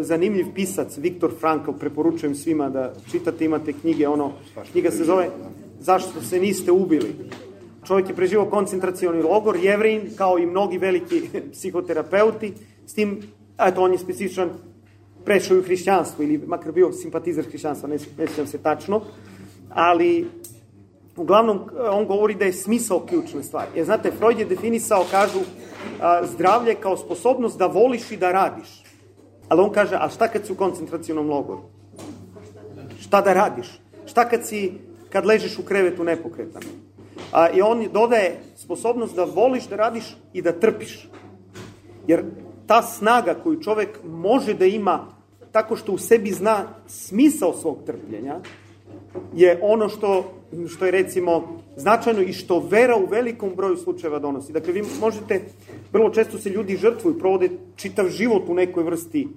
zanimljiv 0.00 0.46
pisac, 0.54 0.98
Viktor 0.98 1.32
Frankl, 1.40 1.70
preporučujem 1.70 2.34
svima 2.34 2.70
da 2.70 2.92
čitate, 3.10 3.44
imate 3.44 3.72
knjige, 3.72 4.08
ono, 4.08 4.32
knjiga 4.72 4.90
se 4.90 5.04
zove 5.04 5.28
Zašto 5.82 6.22
se 6.22 6.40
niste 6.40 6.72
ubili? 6.72 7.14
Čovjek 7.86 8.08
je 8.08 8.14
preživao 8.14 8.50
koncentracioni 8.50 9.22
logor, 9.22 9.56
jevrin, 9.56 10.00
kao 10.16 10.38
i 10.38 10.46
mnogi 10.46 10.78
veliki 10.78 11.22
psihoterapeuti, 11.52 12.52
s 12.86 12.94
tim, 12.94 13.22
eto, 13.58 13.82
on 13.82 13.92
je 13.92 13.98
specifičan, 13.98 14.50
prešao 15.24 15.58
u 15.58 15.62
hrišćanstvo, 15.62 16.24
ili 16.24 16.38
makar 16.46 16.72
bio 16.72 16.92
simpatizer 16.92 17.44
hrišćanstva, 17.44 17.88
ne, 17.88 17.98
ne 18.18 18.46
se 18.46 18.58
tačno, 18.58 19.02
ali 19.70 20.26
uglavnom 21.16 21.60
on 21.90 22.06
govori 22.06 22.34
da 22.34 22.44
je 22.44 22.52
smisao 22.52 23.00
ključne 23.00 23.42
stvari. 23.42 23.70
Jer 23.74 23.84
znate, 23.84 24.10
Freud 24.10 24.38
je 24.38 24.44
definisao, 24.44 25.04
kažu, 25.10 25.38
a, 26.00 26.26
zdravlje 26.26 26.74
kao 26.74 26.96
sposobnost 26.96 27.58
da 27.58 27.66
voliš 27.66 28.10
i 28.10 28.16
da 28.16 28.32
radiš. 28.32 28.82
Ali 29.48 29.60
on 29.60 29.70
kaže, 29.70 29.96
a 30.00 30.08
šta 30.08 30.28
kad 30.28 30.46
si 30.46 30.52
u 30.52 30.56
koncentracijnom 30.56 31.30
logoru? 31.30 31.60
Šta 33.00 33.20
da 33.20 33.32
radiš? 33.32 33.80
Šta 34.06 34.28
kad 34.28 34.46
si, 34.46 34.72
kad 35.10 35.26
ležiš 35.26 35.58
u 35.58 35.62
krevetu 35.62 36.04
nepokretan? 36.04 36.62
A, 37.32 37.50
I 37.50 37.62
on 37.62 37.88
dodaje 37.92 38.40
sposobnost 38.56 39.16
da 39.16 39.24
voliš, 39.24 39.66
da 39.66 39.76
radiš 39.76 40.16
i 40.32 40.42
da 40.42 40.52
trpiš. 40.52 41.08
Jer 42.06 42.24
ta 42.66 42.82
snaga 42.82 43.34
koju 43.34 43.60
čovek 43.60 43.98
može 44.04 44.54
da 44.54 44.64
ima 44.64 45.06
tako 45.52 45.76
što 45.76 45.92
u 45.92 45.98
sebi 45.98 46.30
zna 46.30 46.64
smisao 46.86 47.52
svog 47.52 47.78
trpljenja, 47.86 48.40
je 49.34 49.58
ono 49.62 49.88
što, 49.88 50.32
što 50.68 50.84
je 50.84 50.90
recimo 50.90 51.62
značajno 51.76 52.22
i 52.22 52.32
što 52.32 52.60
vera 52.60 52.96
u 52.96 53.06
velikom 53.06 53.50
broju 53.56 53.76
slučajeva 53.76 54.18
donosi. 54.18 54.52
Dakle, 54.52 54.72
vi 54.72 54.82
možete, 55.00 55.40
vrlo 55.92 56.10
često 56.10 56.38
se 56.38 56.50
ljudi 56.50 56.76
žrtvuju, 56.76 57.18
provode 57.18 57.50
čitav 57.76 58.08
život 58.08 58.42
u 58.48 58.54
nekoj 58.54 58.84
vrsti, 58.84 59.28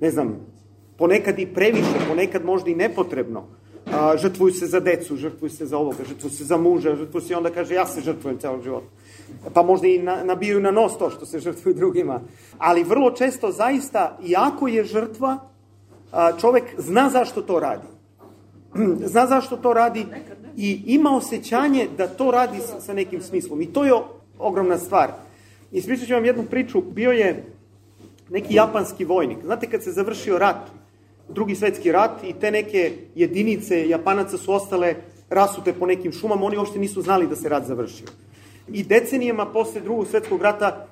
ne 0.00 0.10
znam, 0.10 0.36
ponekad 0.98 1.38
i 1.38 1.46
previše, 1.46 2.06
ponekad 2.08 2.44
možda 2.44 2.70
i 2.70 2.74
nepotrebno. 2.74 3.44
A, 3.92 4.16
žrtvuju 4.16 4.52
se 4.52 4.66
za 4.66 4.80
decu, 4.80 5.16
žrtvuju 5.16 5.50
se 5.50 5.66
za 5.66 5.78
ovoga, 5.78 6.04
žrtvuju 6.08 6.30
se 6.30 6.44
za 6.44 6.56
muža, 6.56 6.94
žrtvuju 6.96 7.22
se 7.22 7.32
i 7.32 7.36
onda 7.36 7.50
kaže 7.50 7.74
ja 7.74 7.86
se 7.86 8.00
žrtvujem 8.00 8.38
celog 8.38 8.62
života. 8.62 8.86
Pa 9.54 9.62
možda 9.62 9.88
i 9.88 9.98
na, 9.98 10.24
nabijaju 10.24 10.60
na 10.60 10.70
nos 10.70 10.98
to 10.98 11.10
što 11.10 11.26
se 11.26 11.38
žrtvuju 11.38 11.74
drugima. 11.74 12.20
Ali 12.58 12.84
vrlo 12.84 13.10
često 13.10 13.50
zaista, 13.50 14.18
iako 14.26 14.68
je 14.68 14.84
žrtva, 14.84 15.38
a, 16.12 16.32
čovek 16.40 16.64
zna 16.78 17.10
zašto 17.10 17.42
to 17.42 17.60
radi. 17.60 17.91
zna 19.12 19.26
zašto 19.26 19.56
to 19.56 19.72
radi 19.72 20.06
i 20.56 20.82
ima 20.86 21.16
osjećanje 21.16 21.88
da 21.96 22.06
to 22.06 22.30
radi 22.30 22.58
sa, 22.80 22.94
nekim 22.94 23.22
smislom. 23.22 23.62
I 23.62 23.66
to 23.66 23.84
je 23.84 23.92
ogromna 24.38 24.78
stvar. 24.78 25.10
Ispričat 25.72 26.06
ću 26.08 26.14
vam 26.14 26.24
jednu 26.24 26.44
priču. 26.50 26.80
Bio 26.80 27.10
je 27.10 27.44
neki 28.30 28.54
japanski 28.54 29.04
vojnik. 29.04 29.38
Znate 29.44 29.66
kad 29.66 29.82
se 29.82 29.92
završio 29.92 30.38
rat, 30.38 30.70
drugi 31.28 31.54
svetski 31.54 31.92
rat 31.92 32.24
i 32.24 32.32
te 32.32 32.50
neke 32.50 32.92
jedinice 33.14 33.88
Japanaca 33.88 34.38
su 34.38 34.52
ostale 34.52 34.94
rasute 35.30 35.72
po 35.72 35.86
nekim 35.86 36.12
šumama, 36.12 36.46
oni 36.46 36.56
uopšte 36.56 36.78
nisu 36.78 37.02
znali 37.02 37.26
da 37.26 37.36
se 37.36 37.48
rat 37.48 37.66
završio. 37.66 38.06
I 38.68 38.84
decenijama 38.84 39.46
posle 39.46 39.80
drugog 39.80 40.06
svetskog 40.06 40.42
rata 40.42 40.86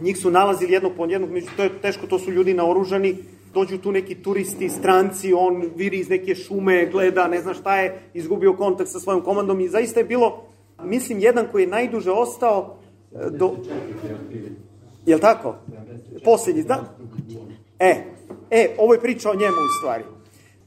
njih 0.00 0.18
su 0.18 0.30
nalazili 0.30 0.72
jednog 0.72 0.92
po 0.96 1.06
jednog, 1.06 1.30
to 1.56 1.62
je 1.62 1.70
teško, 1.82 2.06
to 2.06 2.18
su 2.18 2.32
ljudi 2.32 2.54
naoružani, 2.54 3.16
dođu 3.56 3.78
tu 3.78 3.92
neki 3.92 4.14
turisti, 4.14 4.68
stranci, 4.68 5.32
on 5.32 5.70
viri 5.76 5.98
iz 5.98 6.08
neke 6.08 6.34
šume, 6.34 6.86
gleda, 6.92 7.28
ne 7.28 7.40
zna 7.40 7.54
šta 7.54 7.76
je, 7.80 7.94
izgubio 8.14 8.52
kontakt 8.52 8.90
sa 8.90 9.00
svojom 9.00 9.22
komandom 9.22 9.60
i 9.60 9.68
zaista 9.68 10.00
je 10.00 10.04
bilo, 10.04 10.44
mislim, 10.82 11.20
jedan 11.20 11.46
koji 11.52 11.62
je 11.62 11.72
najduže 11.72 12.10
ostao 12.10 12.76
e, 13.12 13.30
do... 13.30 13.56
Jel 15.06 15.18
tako? 15.18 15.54
Posljednji, 16.24 16.64
da? 16.64 16.82
E, 17.78 18.04
e, 18.50 18.74
ovo 18.78 18.94
je 18.94 19.00
priča 19.00 19.30
o 19.30 19.34
njemu 19.34 19.56
u 19.56 19.72
stvari. 19.80 20.04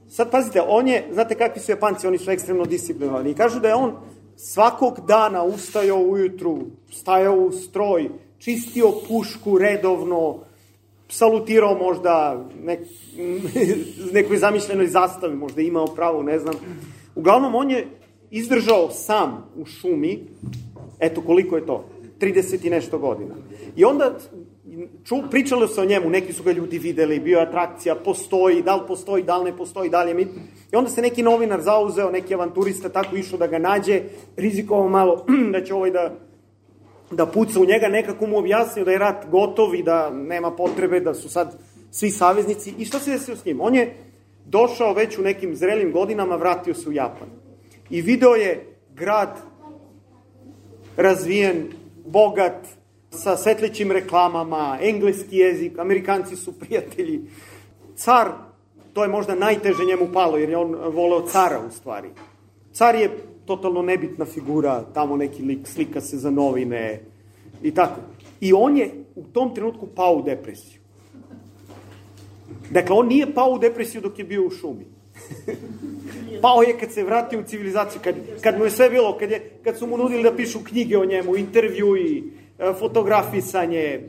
sad 0.10 0.32
pazite, 0.32 0.62
on 0.68 0.88
je, 0.88 1.04
znate 1.14 1.36
kakvi 1.36 1.62
su 1.62 1.72
Japanci, 1.72 2.08
oni 2.08 2.18
su 2.18 2.32
ekstremno 2.32 2.66
disciplinovani 2.66 3.32
i 3.32 3.36
kažu 3.36 3.60
da 3.60 3.68
je 3.68 3.76
on 3.76 3.94
svakog 4.36 5.00
dana 5.08 5.44
ustajao 5.44 6.00
ujutru, 6.00 6.58
stajao 6.92 7.36
u 7.36 7.52
stroj, 7.52 8.10
čistio 8.38 8.92
pušku 9.08 9.58
redovno, 9.58 10.49
salutirao 11.10 11.78
možda 11.78 12.46
nek, 12.64 12.80
nekoj 14.18 14.38
zamišljenoj 14.38 14.88
zastavi, 14.88 15.36
možda 15.36 15.62
imao 15.62 15.86
pravo, 15.86 16.24
ne 16.24 16.40
znam. 16.40 16.56
Uglavnom, 17.16 17.56
on 17.56 17.72
je 17.72 17.88
izdržao 18.32 18.90
sam 18.92 19.52
u 19.56 19.66
šumi, 19.66 20.20
eto 21.00 21.22
koliko 21.22 21.56
je 21.56 21.66
to, 21.66 21.86
30 22.20 22.68
i 22.68 22.70
nešto 22.70 22.98
godina. 22.98 23.36
I 23.76 23.86
onda 23.86 24.16
ču, 25.04 25.16
pričalo 25.32 25.68
se 25.68 25.82
o 25.82 25.86
njemu, 25.86 26.10
neki 26.10 26.34
su 26.34 26.44
ga 26.44 26.52
ljudi 26.52 26.80
videli, 26.80 27.20
bio 27.20 27.38
je 27.38 27.46
atrakcija, 27.46 27.96
postoji, 27.96 28.62
da 28.62 28.76
li 28.76 28.82
postoji, 28.88 29.24
da 29.24 29.38
li 29.38 29.52
ne 29.52 29.58
postoji, 29.58 29.90
da 29.90 30.04
li 30.04 30.10
je 30.10 30.16
mit. 30.16 30.28
I 30.72 30.76
onda 30.76 30.90
se 30.90 31.02
neki 31.02 31.24
novinar 31.24 31.62
zauzeo, 31.62 32.12
neki 32.12 32.34
avanturista 32.34 32.90
tako 32.90 33.16
išao 33.16 33.40
da 33.40 33.48
ga 33.48 33.60
nađe, 33.60 34.02
rizikovao 34.38 34.90
malo 34.90 35.26
da 35.54 35.64
će 35.64 35.74
ovaj 35.74 35.92
da, 35.92 36.16
da 37.12 37.26
puca 37.26 37.60
u 37.60 37.66
njega, 37.66 37.88
nekako 37.88 38.28
mu 38.28 38.38
objasnio 38.38 38.86
da 38.86 38.92
je 38.92 39.00
rat 39.00 39.26
gotov 39.32 39.76
i 39.76 39.84
da 39.84 40.10
nema 40.10 40.52
potrebe, 40.52 41.00
da 41.00 41.14
su 41.14 41.30
sad 41.30 41.60
svi 41.92 42.10
saveznici. 42.10 42.74
I 42.78 42.86
šta 42.86 43.00
se 43.00 43.12
desio 43.12 43.36
s 43.36 43.46
njim? 43.46 43.62
On 43.62 43.76
je 43.76 43.96
došao 44.46 44.94
već 44.94 45.18
u 45.18 45.22
nekim 45.22 45.56
zrelim 45.56 45.92
godinama, 45.92 46.36
vratio 46.36 46.74
se 46.74 46.90
u 46.90 46.92
Japan. 46.92 47.28
I 47.90 48.02
video 48.02 48.36
je 48.36 48.78
grad 48.96 49.38
razvijen, 50.98 51.68
bogat, 52.06 52.68
sa 53.12 53.38
svetlećim 53.38 53.92
reklamama, 53.92 54.78
engleski 54.82 55.38
jezik, 55.38 55.80
amerikanci 55.80 56.36
su 56.36 56.60
prijatelji. 56.60 57.22
Car, 57.96 58.28
to 58.94 59.04
je 59.04 59.10
možda 59.10 59.36
najteže 59.36 59.86
njemu 59.86 60.08
palo, 60.14 60.38
jer 60.38 60.50
je 60.50 60.58
on 60.58 60.76
voleo 60.94 61.28
cara 61.28 61.60
u 61.68 61.72
stvari. 61.72 62.10
Car 62.74 62.96
je 62.96 63.10
totalno 63.50 63.82
nebitna 63.82 64.26
figura, 64.26 64.84
tamo 64.94 65.18
neki 65.18 65.44
lik 65.44 65.68
slika 65.68 66.02
se 66.02 66.18
za 66.18 66.30
novine 66.30 67.02
i 67.64 67.74
tako. 67.74 68.02
I 68.42 68.54
on 68.54 68.78
je 68.78 68.92
u 69.16 69.24
tom 69.24 69.56
trenutku 69.56 69.88
pao 69.96 70.14
u 70.14 70.22
depresiju. 70.22 70.80
Dakle, 72.72 72.96
on 72.96 73.08
nije 73.08 73.34
pao 73.34 73.50
u 73.52 73.60
depresiju 73.60 74.02
dok 74.02 74.20
je 74.20 74.26
bio 74.26 74.46
u 74.46 74.50
šumi. 74.50 74.86
pao 76.44 76.62
je 76.62 76.78
kad 76.80 76.92
se 76.92 77.04
vratio 77.04 77.40
u 77.40 77.44
civilizaciju, 77.44 78.02
kad, 78.04 78.16
kad 78.42 78.58
mu 78.58 78.66
je 78.66 78.72
sve 78.72 78.90
bilo, 78.90 79.18
kad, 79.18 79.32
je, 79.32 79.42
kad 79.64 79.78
su 79.78 79.88
mu 79.88 79.98
nudili 79.98 80.24
da 80.24 80.36
pišu 80.36 80.60
knjige 80.64 80.98
o 80.98 81.06
njemu, 81.06 81.36
intervju 81.36 81.98
i 81.98 82.24
E, 82.60 82.74
fotografisanje, 82.74 84.02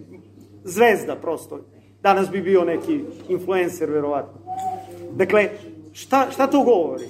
zvezda 0.64 1.16
prosto. 1.16 1.61
Danas 2.03 2.30
bi 2.30 2.43
bio 2.43 2.64
neki 2.64 3.01
influencer, 3.28 3.91
verovatno. 3.91 4.41
Dakle, 5.12 5.49
šta, 5.93 6.26
šta 6.32 6.47
to 6.47 6.62
govori? 6.62 7.05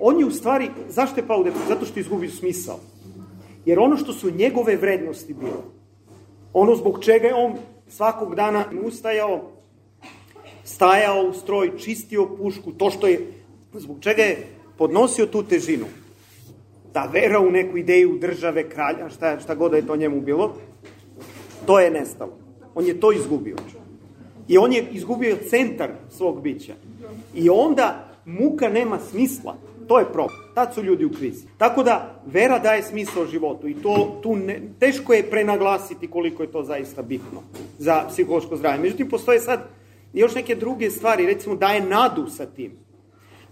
On 0.00 0.20
je 0.20 0.26
u 0.26 0.30
stvari, 0.30 0.70
zašto 0.88 1.20
je 1.20 1.26
pao 1.26 1.40
u 1.40 1.44
depresiju? 1.44 1.68
Zato 1.68 1.86
što 1.86 1.98
je 1.98 2.00
izgubio 2.00 2.30
smisao. 2.30 2.78
Jer 3.64 3.78
ono 3.78 3.96
što 3.96 4.12
su 4.12 4.30
njegove 4.30 4.76
vrednosti 4.76 5.34
bilo, 5.34 5.64
ono 6.52 6.74
zbog 6.74 7.04
čega 7.04 7.26
je 7.26 7.34
on 7.34 7.52
svakog 7.88 8.34
dana 8.34 8.64
ustajao, 8.84 9.50
stajao 10.64 11.22
u 11.22 11.32
stroj, 11.32 11.78
čistio 11.78 12.26
pušku, 12.36 12.72
to 12.72 12.90
što 12.90 13.06
je, 13.06 13.32
zbog 13.74 13.96
čega 14.00 14.22
je 14.22 14.46
podnosio 14.78 15.26
tu 15.26 15.42
težinu, 15.42 15.86
ta 16.92 17.06
vera 17.12 17.40
u 17.40 17.50
neku 17.50 17.76
ideju 17.76 18.18
države, 18.18 18.68
kralja, 18.68 19.08
šta, 19.08 19.40
šta 19.40 19.54
god 19.54 19.70
da 19.70 19.76
je 19.76 19.86
to 19.86 19.96
njemu 19.96 20.20
bilo, 20.20 20.54
to 21.66 21.80
je 21.80 21.90
nestalo. 21.90 22.32
On 22.74 22.86
je 22.86 23.00
to 23.00 23.12
izgubio. 23.12 23.56
I 24.48 24.58
on 24.58 24.72
je 24.72 24.86
izgubio 24.92 25.36
centar 25.48 25.90
svog 26.10 26.42
bića. 26.42 26.74
I 27.34 27.50
onda 27.50 28.08
muka 28.24 28.68
nema 28.68 28.98
smisla. 28.98 29.56
To 29.90 29.98
je 29.98 30.12
problem. 30.12 30.38
Tad 30.54 30.74
su 30.74 30.82
ljudi 30.82 31.04
u 31.04 31.10
krizi. 31.10 31.46
Tako 31.58 31.82
da, 31.82 32.22
vera 32.26 32.58
daje 32.58 32.82
smisao 32.82 33.26
životu 33.26 33.68
i 33.68 33.74
to 33.74 34.18
tu 34.22 34.36
ne, 34.36 34.60
teško 34.78 35.12
je 35.12 35.30
prenaglasiti 35.30 36.06
koliko 36.10 36.42
je 36.42 36.52
to 36.52 36.62
zaista 36.62 37.02
bitno 37.02 37.42
za 37.78 38.04
psihološko 38.08 38.56
zdravlje. 38.56 38.82
Međutim, 38.82 39.08
postoje 39.08 39.40
sad 39.40 39.60
još 40.12 40.34
neke 40.34 40.54
druge 40.54 40.90
stvari, 40.90 41.26
recimo 41.26 41.56
daje 41.56 41.80
nadu 41.80 42.26
sa 42.26 42.46
tim. 42.46 42.72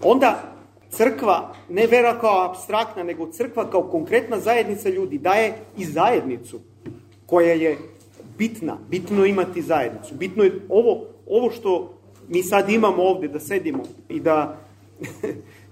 Onda 0.02 0.54
crkva, 0.90 1.54
ne 1.68 1.86
vera 1.86 2.18
kao 2.20 2.44
abstraktna, 2.50 3.02
nego 3.02 3.30
crkva 3.32 3.70
kao 3.70 3.82
konkretna 3.82 4.38
zajednica 4.38 4.88
ljudi, 4.88 5.18
daje 5.18 5.54
i 5.76 5.84
zajednicu 5.84 6.60
koja 7.26 7.52
je 7.52 7.78
bitna. 8.38 8.78
Bitno 8.88 9.26
imati 9.26 9.62
zajednicu. 9.62 10.14
Bitno 10.14 10.44
je 10.44 10.60
ovo, 10.68 11.04
ovo 11.26 11.50
što 11.50 11.94
mi 12.28 12.42
sad 12.42 12.70
imamo 12.70 13.02
ovde, 13.02 13.28
da 13.28 13.40
sedimo 13.40 13.82
i 14.08 14.20
da, 14.20 14.58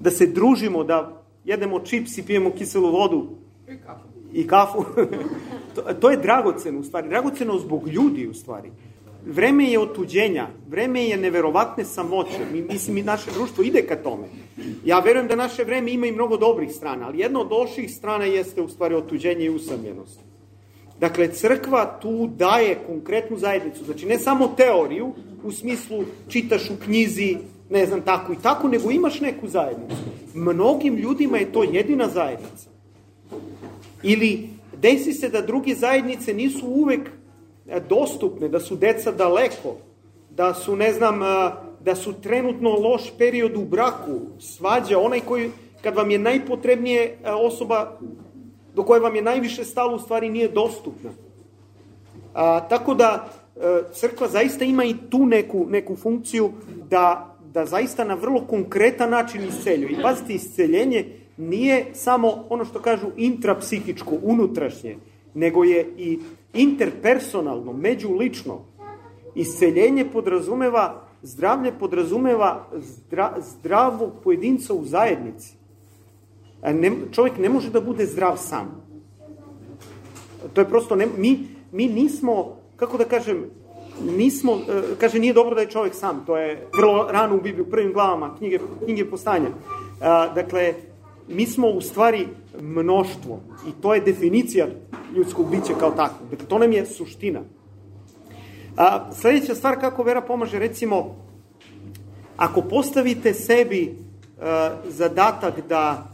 da 0.00 0.10
se 0.10 0.26
družimo, 0.26 0.84
da 0.84 1.22
jedemo 1.44 1.80
čips 1.80 2.18
i 2.18 2.22
pijemo 2.22 2.50
kiselu 2.50 2.90
vodu 2.90 3.26
i 3.68 3.76
kafu. 3.86 4.08
I 4.32 4.46
kafu. 4.46 4.84
to, 5.74 5.82
to 6.00 6.10
je 6.10 6.16
dragoceno 6.16 6.80
u 6.80 6.84
stvari. 6.84 7.08
Dragoceno 7.08 7.58
zbog 7.58 7.88
ljudi 7.88 8.26
u 8.26 8.34
stvari. 8.34 8.70
Vreme 9.26 9.70
je 9.70 9.80
otuđenja, 9.80 10.46
vreme 10.68 11.04
je 11.04 11.16
neverovatne 11.16 11.84
samoće. 11.84 12.38
Mi, 12.52 12.62
mislim, 12.62 12.94
mi, 12.94 13.02
naše 13.02 13.30
društvo 13.30 13.64
ide 13.64 13.82
ka 13.82 13.96
tome. 13.96 14.28
Ja 14.84 14.98
verujem 14.98 15.28
da 15.28 15.36
naše 15.36 15.64
vreme 15.64 15.92
ima 15.92 16.06
i 16.06 16.12
mnogo 16.12 16.36
dobrih 16.36 16.72
strana, 16.72 17.06
ali 17.06 17.18
jedna 17.18 17.40
od 17.40 17.50
loših 17.50 17.90
strana 17.90 18.24
jeste 18.24 18.62
u 18.62 18.68
stvari 18.68 18.94
otuđenje 18.94 19.44
i 19.44 19.50
usamljenost. 19.50 20.20
Dakle, 21.00 21.32
crkva 21.32 21.98
tu 22.02 22.30
daje 22.36 22.78
konkretnu 22.86 23.38
zajednicu, 23.38 23.84
znači 23.84 24.06
ne 24.06 24.18
samo 24.18 24.54
teoriju, 24.56 25.12
u 25.44 25.52
smislu 25.52 26.04
čitaš 26.28 26.70
u 26.70 26.76
knjizi, 26.84 27.36
ne 27.70 27.86
znam, 27.86 28.02
tako 28.02 28.32
i 28.32 28.36
tako, 28.42 28.68
nego 28.68 28.90
imaš 28.90 29.20
neku 29.20 29.48
zajednicu. 29.48 29.96
Mnogim 30.34 30.96
ljudima 30.96 31.38
je 31.38 31.52
to 31.52 31.62
jedina 31.62 32.08
zajednica. 32.08 32.70
Ili 34.02 34.48
desi 34.76 35.12
se 35.12 35.28
da 35.28 35.40
druge 35.40 35.74
zajednice 35.74 36.34
nisu 36.34 36.66
uvek 36.66 37.10
E, 37.68 37.80
dostupne, 37.80 38.48
da 38.48 38.60
su 38.60 38.76
deca 38.76 39.12
daleko, 39.12 39.74
da 40.30 40.54
su, 40.54 40.76
ne 40.76 40.92
znam, 40.92 41.22
e, 41.22 41.50
da 41.80 41.94
su 41.94 42.12
trenutno 42.12 42.70
loš 42.70 43.12
period 43.18 43.56
u 43.56 43.64
braku, 43.64 44.20
svađa, 44.38 44.98
onaj 44.98 45.20
koji, 45.20 45.50
kad 45.82 45.94
vam 45.94 46.10
je 46.10 46.18
najpotrebnije 46.18 47.02
e, 47.02 47.32
osoba 47.32 47.98
do 48.74 48.82
koje 48.82 49.00
vam 49.00 49.16
je 49.16 49.22
najviše 49.22 49.64
stalo, 49.64 49.96
u 49.96 49.98
stvari 49.98 50.30
nije 50.30 50.48
dostupna. 50.48 51.10
A, 52.34 52.68
tako 52.68 52.94
da, 52.94 53.28
crkva 53.92 54.28
zaista 54.28 54.64
ima 54.64 54.84
i 54.84 54.94
tu 55.10 55.26
neku, 55.26 55.66
neku 55.68 55.96
funkciju 55.96 56.50
da, 56.90 57.35
da 57.56 57.64
zaista 57.66 58.04
na 58.04 58.14
vrlo 58.14 58.40
konkretan 58.40 59.10
način 59.10 59.44
isceljuje. 59.48 59.92
I 59.92 60.02
pazite, 60.02 60.34
isceljenje 60.34 61.06
nije 61.36 61.86
samo 61.94 62.44
ono 62.48 62.64
što 62.64 62.82
kažu 62.82 63.06
intrapsihičko, 63.16 64.18
unutrašnje, 64.22 64.96
nego 65.34 65.64
je 65.64 65.86
i 65.96 66.18
interpersonalno, 66.54 67.72
međulično. 67.72 68.60
Isceljenje 69.34 70.04
podrazumeva, 70.04 71.02
zdravlje 71.22 71.72
podrazumeva 71.78 72.68
zdra, 72.76 73.34
zdravog 73.40 74.12
pojedinca 74.24 74.74
u 74.74 74.84
zajednici. 74.84 75.54
Ne, 76.62 76.92
čovjek 77.12 77.38
ne 77.38 77.48
može 77.48 77.70
da 77.70 77.80
bude 77.80 78.06
zdrav 78.06 78.36
sam. 78.36 78.82
To 80.52 80.60
je 80.60 80.68
prosto, 80.68 80.96
ne, 80.96 81.06
mi, 81.16 81.38
mi 81.72 81.88
nismo, 81.88 82.56
kako 82.76 82.98
da 82.98 83.04
kažem, 83.04 83.46
nismo, 84.04 84.52
e, 84.52 84.82
kaže, 85.00 85.18
nije 85.18 85.32
dobro 85.32 85.54
da 85.54 85.60
je 85.60 85.70
čovjek 85.70 85.94
sam, 85.94 86.24
to 86.26 86.36
je 86.36 86.66
vrlo 86.78 87.08
rano 87.12 87.36
u 87.36 87.40
Bibliju, 87.40 87.70
prvim 87.70 87.92
glavama 87.92 88.34
knjige, 88.38 88.58
knjige 88.84 89.10
postanja. 89.10 89.48
Dakle, 90.34 90.74
mi 91.28 91.46
smo 91.46 91.68
u 91.68 91.80
stvari 91.80 92.26
mnoštvo 92.60 93.40
i 93.68 93.82
to 93.82 93.94
je 93.94 94.00
definicija 94.00 94.66
ljudskog 95.16 95.50
bića 95.50 95.74
kao 95.80 95.90
tako. 95.90 96.14
Dakle, 96.30 96.46
to 96.46 96.58
nam 96.58 96.72
je 96.72 96.86
suština. 96.86 97.40
A, 98.76 99.12
sledeća 99.12 99.54
stvar 99.54 99.80
kako 99.80 100.02
vera 100.02 100.20
pomaže, 100.20 100.58
recimo, 100.58 101.16
ako 102.36 102.62
postavite 102.62 103.34
sebi 103.34 103.98
a, 104.40 104.70
zadatak 104.88 105.54
da, 105.68 106.08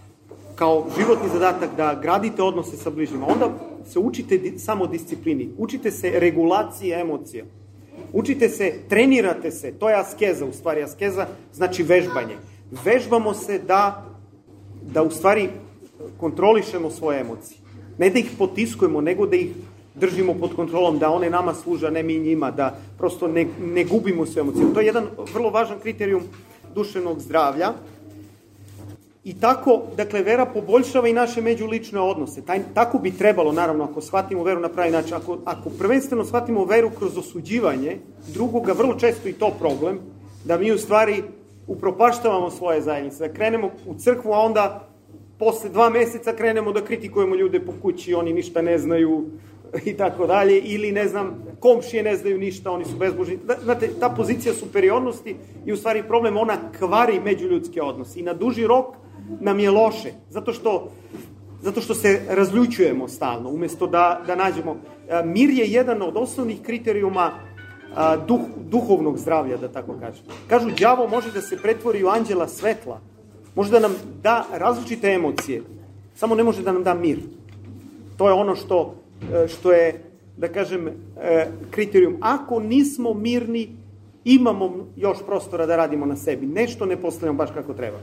kao 0.55 0.87
životni 0.99 1.29
zadatak 1.33 1.77
da 1.77 1.99
gradite 2.03 2.43
odnose 2.43 2.77
sa 2.77 2.91
bližnjima, 2.91 3.27
onda 3.27 3.51
se 3.87 3.99
učite 3.99 4.59
samo 4.59 4.87
disciplini, 4.87 5.51
učite 5.59 5.91
se 5.91 6.11
regulaciji 6.21 6.93
emocija, 6.93 7.45
učite 8.13 8.49
se, 8.49 8.73
trenirate 8.89 9.51
se, 9.51 9.73
to 9.73 9.89
je 9.89 9.97
askeza 9.97 10.45
u 10.45 10.53
stvari, 10.53 10.83
askeza 10.83 11.27
znači 11.53 11.83
vežbanje. 11.83 12.37
Vežbamo 12.85 13.35
se 13.35 13.59
da, 13.59 14.07
da 14.83 15.03
u 15.03 15.11
stvari 15.11 15.49
kontrolišemo 16.21 16.91
svoje 16.91 17.21
emocije. 17.21 17.59
Ne 17.99 18.11
da 18.11 18.19
ih 18.19 18.31
potiskujemo, 18.39 19.01
nego 19.01 19.27
da 19.27 19.37
ih 19.37 19.51
držimo 19.95 20.35
pod 20.35 20.55
kontrolom, 20.57 20.99
da 20.99 21.11
one 21.11 21.31
nama 21.31 21.55
služe, 21.55 21.87
a 21.87 21.91
ne 21.91 22.03
mi 22.03 22.19
njima, 22.19 22.51
da 22.51 22.79
prosto 22.99 23.29
ne, 23.29 23.47
ne 23.61 23.85
gubimo 23.85 24.27
sve 24.27 24.41
emocije. 24.41 24.75
To 24.75 24.81
je 24.81 24.87
jedan 24.87 25.07
vrlo 25.35 25.51
važan 25.51 25.81
kriterijum 25.81 26.23
duševnog 26.75 27.21
zdravlja. 27.21 27.73
I 29.25 29.35
tako, 29.41 29.83
dakle, 29.97 30.23
vera 30.23 30.47
poboljšava 30.47 31.09
i 31.09 31.13
naše 31.13 31.41
međulične 31.41 32.01
odnose. 32.01 32.43
Taj, 32.43 32.61
tako 32.75 32.99
bi 32.99 33.11
trebalo, 33.11 33.53
naravno, 33.53 33.85
ako 33.85 34.01
shvatimo 34.01 34.45
veru 34.45 34.61
na 34.61 34.69
pravi 34.69 34.91
način. 34.91 35.15
Ako, 35.15 35.39
ako 35.45 35.71
prvenstveno 35.79 36.25
shvatimo 36.25 36.65
veru 36.65 36.91
kroz 36.99 37.19
osuđivanje 37.19 37.99
drugoga, 38.35 38.73
vrlo 38.73 38.95
često 38.95 39.29
i 39.29 39.33
to 39.33 39.51
problem, 39.59 39.99
da 40.45 40.59
mi 40.59 40.73
u 40.73 40.79
stvari 40.79 41.23
upropaštavamo 41.67 42.51
svoje 42.51 42.81
zajednice, 42.81 43.29
da 43.29 43.35
krenemo 43.35 43.71
u 43.87 43.95
crkvu, 43.95 44.33
a 44.33 44.39
onda 44.39 44.89
posle 45.39 45.71
dva 45.71 45.91
meseca 45.91 46.33
krenemo 46.33 46.73
da 46.73 46.85
kritikujemo 46.85 47.35
ljude 47.35 47.61
po 47.61 47.73
kući, 47.83 48.15
oni 48.15 48.33
ništa 48.33 48.63
ne 48.63 48.79
znaju 48.79 49.25
i 49.85 49.97
tako 49.97 50.27
dalje, 50.27 50.59
ili 50.59 50.93
ne 50.93 51.09
znam, 51.09 51.45
komšije 51.61 52.03
ne 52.03 52.17
znaju 52.17 52.39
ništa, 52.39 52.71
oni 52.71 52.85
su 52.85 52.97
bezbožni. 52.99 53.39
Da, 53.47 53.55
znate, 53.63 53.91
ta 54.01 54.09
pozicija 54.11 54.55
superiornosti 54.55 55.37
je 55.65 55.73
u 55.73 55.77
stvari 55.77 56.03
problem, 56.03 56.37
ona 56.37 56.59
kvari 56.79 57.21
međuljudske 57.21 57.83
odnose 57.83 58.21
i 58.21 58.23
na 58.23 58.35
duži 58.35 58.67
rok 58.67 59.02
nam 59.41 59.61
je 59.61 59.71
loše, 59.71 60.13
zato 60.31 60.53
što 60.53 60.91
zato 61.63 61.81
što 61.81 61.95
se 61.95 62.21
razljučujemo 62.29 63.09
stalno, 63.09 63.51
umesto 63.51 63.87
da, 63.87 64.21
da 64.27 64.37
nađemo. 64.37 64.77
Mir 65.25 65.51
je 65.51 65.67
jedan 65.67 66.03
od 66.03 66.17
osnovnih 66.17 66.63
kriterijuma 66.63 67.31
duh, 68.29 68.41
duhovnog 68.71 69.19
zdravlja, 69.19 69.57
da 69.57 69.69
tako 69.69 69.95
kažem. 70.01 70.25
Kažu, 70.49 70.71
đavo 70.81 71.09
može 71.09 71.33
da 71.33 71.41
se 71.41 71.57
pretvori 71.63 72.05
u 72.05 72.09
anđela 72.09 72.49
svetla, 72.49 73.01
može 73.55 73.71
da 73.71 73.81
nam 73.81 73.95
da 74.23 74.47
različite 74.53 75.09
emocije, 75.09 75.63
samo 76.15 76.35
ne 76.35 76.43
može 76.43 76.63
da 76.63 76.73
nam 76.73 76.83
da 76.83 76.95
mir. 76.95 77.19
To 78.17 78.29
je 78.29 78.33
ono 78.33 78.57
što, 78.57 78.95
e, 79.33 79.49
što 79.49 79.73
je, 79.73 80.03
da 80.37 80.49
kažem, 80.49 80.89
e, 80.89 81.47
kriterijum. 81.71 82.17
Ako 82.21 82.61
nismo 82.61 83.15
mirni, 83.15 83.69
imamo 84.25 84.87
još 84.97 85.19
prostora 85.27 85.67
da 85.67 85.77
radimo 85.77 86.07
na 86.07 86.17
sebi. 86.17 86.47
Nešto 86.47 86.87
ne 86.87 86.97
postavljamo 86.97 87.39
baš 87.39 87.51
kako 87.55 87.75
treba. 87.75 87.99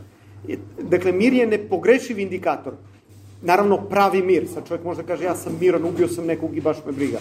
Dakle, 0.81 1.11
mir 1.11 1.33
je 1.33 1.47
nepogrešiv 1.47 2.19
indikator. 2.19 2.73
Naravno, 3.41 3.77
pravi 3.77 4.21
mir. 4.21 4.47
Sad 4.53 4.67
čovjek 4.67 4.83
može 4.83 5.01
da 5.01 5.07
kaže, 5.07 5.23
ja 5.23 5.35
sam 5.35 5.57
miran, 5.59 5.85
ubio 5.85 6.07
sam 6.07 6.25
nekog 6.25 6.57
i 6.57 6.61
baš 6.61 6.77
me 6.85 6.91
briga. 6.91 7.19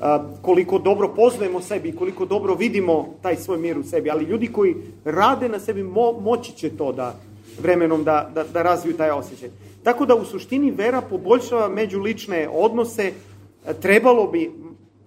A, 0.00 0.24
koliko 0.42 0.78
dobro 0.78 1.08
poznajemo 1.16 1.60
sebi 1.60 1.88
i 1.88 1.96
koliko 1.96 2.26
dobro 2.26 2.54
vidimo 2.54 3.14
taj 3.22 3.36
svoj 3.36 3.58
mir 3.58 3.78
u 3.78 3.82
sebi. 3.82 4.10
Ali 4.10 4.24
ljudi 4.24 4.46
koji 4.52 4.76
rade 5.04 5.48
na 5.48 5.58
sebi, 5.60 5.82
mo, 5.82 6.12
moći 6.12 6.52
će 6.52 6.70
to 6.70 6.92
da 6.92 7.14
vremenom 7.62 8.04
da, 8.04 8.30
da, 8.34 8.44
da 8.44 8.62
razviju 8.62 8.96
taj 8.96 9.10
osjećaj. 9.10 9.48
Tako 9.82 10.06
da 10.06 10.14
u 10.14 10.24
suštini 10.24 10.70
vera 10.70 11.00
poboljšava 11.00 11.68
međulične 11.68 12.48
odnose, 12.52 13.12
trebalo 13.82 14.26
bi, 14.26 14.50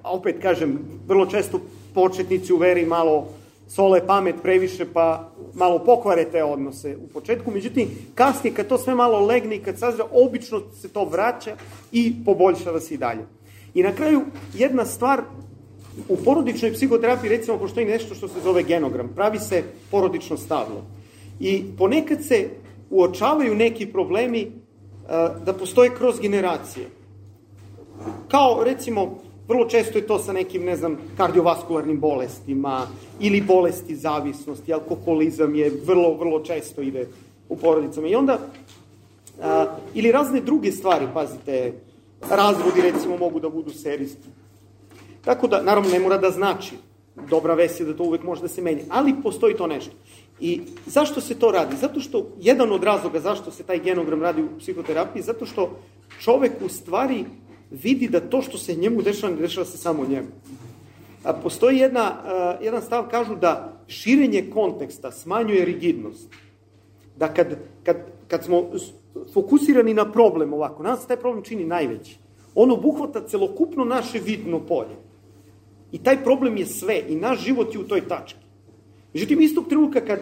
opet 0.04 0.42
kažem, 0.42 0.80
vrlo 1.08 1.26
često 1.26 1.60
početnici 1.94 2.54
u 2.54 2.58
veri 2.58 2.86
malo 2.86 3.28
sole 3.76 4.08
pamet 4.08 4.36
previše 4.42 4.86
pa 4.94 5.32
malo 5.54 5.80
pokvare 5.80 6.26
te 6.32 6.44
odnose 6.44 6.98
u 6.98 7.08
početku, 7.08 7.52
međutim 7.52 7.88
kasnije 8.16 8.54
kad 8.54 8.68
to 8.68 8.78
sve 8.78 8.96
malo 8.96 9.26
legne 9.26 9.56
i 9.56 9.64
kad 9.64 9.80
sazra, 9.80 10.06
obično 10.12 10.62
se 10.82 10.90
to 10.90 11.06
vraća 11.06 11.56
i 11.92 12.14
poboljšava 12.26 12.80
se 12.80 12.94
i 12.94 12.98
dalje. 12.98 13.26
I 13.74 13.84
na 13.84 13.92
kraju 13.92 14.22
jedna 14.54 14.86
stvar, 14.86 15.22
u 16.10 16.18
porodičnoj 16.18 16.74
psihoterapiji 16.74 17.30
recimo 17.30 17.58
postoji 17.58 17.86
nešto 17.86 18.16
što 18.16 18.28
se 18.28 18.42
zove 18.44 18.64
genogram, 18.64 19.10
pravi 19.16 19.40
se 19.40 19.64
porodično 19.92 20.38
stavlo. 20.38 20.86
I 21.40 21.64
ponekad 21.78 22.24
se 22.24 22.50
uočavaju 22.90 23.56
neki 23.56 23.86
problemi 23.86 24.46
uh, 24.46 25.10
da 25.46 25.54
postoje 25.54 25.96
kroz 25.96 26.20
generacije. 26.20 26.86
Kao 28.28 28.64
recimo 28.64 29.20
Vrlo 29.48 29.66
često 29.70 29.98
je 29.98 30.08
to 30.08 30.20
sa 30.20 30.34
nekim, 30.34 30.64
ne 30.64 30.76
znam, 30.76 30.98
kardiovaskularnim 31.18 32.00
bolestima 32.00 32.88
ili 33.20 33.42
bolesti 33.42 33.96
zavisnosti, 33.96 34.74
alkoholizam 34.74 35.56
je 35.56 35.72
vrlo, 35.86 36.14
vrlo 36.14 36.40
često 36.40 36.82
ide 36.82 37.08
u 37.50 37.58
porodicama. 37.58 38.08
I 38.08 38.16
onda, 38.16 38.40
a, 39.42 39.66
ili 39.94 40.12
razne 40.12 40.42
druge 40.42 40.72
stvari, 40.72 41.08
pazite, 41.14 41.74
razvodi 42.30 42.82
recimo 42.82 43.18
mogu 43.18 43.40
da 43.40 43.50
budu 43.50 43.72
serijski. 43.72 44.28
Tako 45.26 45.48
da, 45.48 45.62
naravno, 45.62 45.90
ne 45.90 46.00
mora 46.00 46.18
da 46.18 46.32
znači. 46.32 46.76
Dobra 47.30 47.54
vest 47.54 47.80
je 47.80 47.86
da 47.86 47.94
to 47.94 48.04
uvek 48.04 48.24
može 48.24 48.42
da 48.42 48.48
se 48.48 48.62
menja, 48.62 48.84
ali 48.90 49.16
postoji 49.24 49.58
to 49.58 49.68
nešto. 49.68 49.92
I 50.40 50.62
zašto 50.86 51.22
se 51.22 51.40
to 51.40 51.52
radi? 51.52 51.76
Zato 51.78 52.00
što, 52.00 52.28
jedan 52.40 52.72
od 52.72 52.84
razloga 52.84 53.20
zašto 53.20 53.52
se 53.52 53.64
taj 53.64 53.80
genogram 53.80 54.22
radi 54.22 54.42
u 54.42 54.58
psihoterapiji, 54.60 55.24
zato 55.24 55.46
što 55.46 55.80
čovek 56.20 56.52
u 56.66 56.70
stvari 56.70 57.26
vidi 57.74 58.08
da 58.08 58.20
to 58.20 58.42
što 58.42 58.58
se 58.58 58.76
njemu 58.76 59.02
dešava, 59.02 59.34
ne 59.34 59.42
dešava 59.42 59.66
se 59.66 59.78
samo 59.78 60.06
njemu. 60.06 60.28
A 61.24 61.34
postoji 61.34 61.78
jedna, 61.78 62.12
uh, 62.12 62.66
jedan 62.66 62.82
stav, 62.82 63.08
kažu 63.12 63.36
da 63.36 63.74
širenje 63.88 64.50
konteksta 64.54 65.12
smanjuje 65.12 65.66
rigidnost. 65.66 66.28
Da 67.18 67.34
kad, 67.34 67.58
kad, 67.84 67.98
kad 68.28 68.44
smo 68.44 68.64
fokusirani 69.34 69.94
na 69.94 70.12
problem 70.12 70.54
ovako, 70.54 70.84
nas 70.84 71.08
taj 71.08 71.18
problem 71.18 71.44
čini 71.44 71.66
najveći. 71.66 72.18
On 72.56 72.72
obuhvata 72.72 73.28
celokupno 73.28 73.86
naše 73.86 74.20
vidno 74.20 74.60
polje. 74.60 74.96
I 75.92 75.98
taj 75.98 76.24
problem 76.24 76.58
je 76.58 76.66
sve 76.66 77.04
i 77.10 77.16
naš 77.16 77.44
život 77.44 77.74
je 77.74 77.80
u 77.80 77.88
toj 77.88 78.08
tački. 78.08 78.40
Međutim, 79.14 79.42
istog 79.42 79.68
trenutka 79.70 80.02
kad 80.02 80.20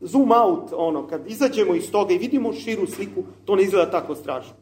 zoom 0.00 0.32
out, 0.32 0.72
ono, 0.76 1.06
kad 1.06 1.30
izađemo 1.30 1.74
iz 1.74 1.90
toga 1.90 2.14
i 2.14 2.18
vidimo 2.18 2.52
širu 2.52 2.86
sliku, 2.86 3.22
to 3.44 3.56
ne 3.56 3.62
izgleda 3.62 3.90
tako 3.90 4.14
strašno. 4.14 4.52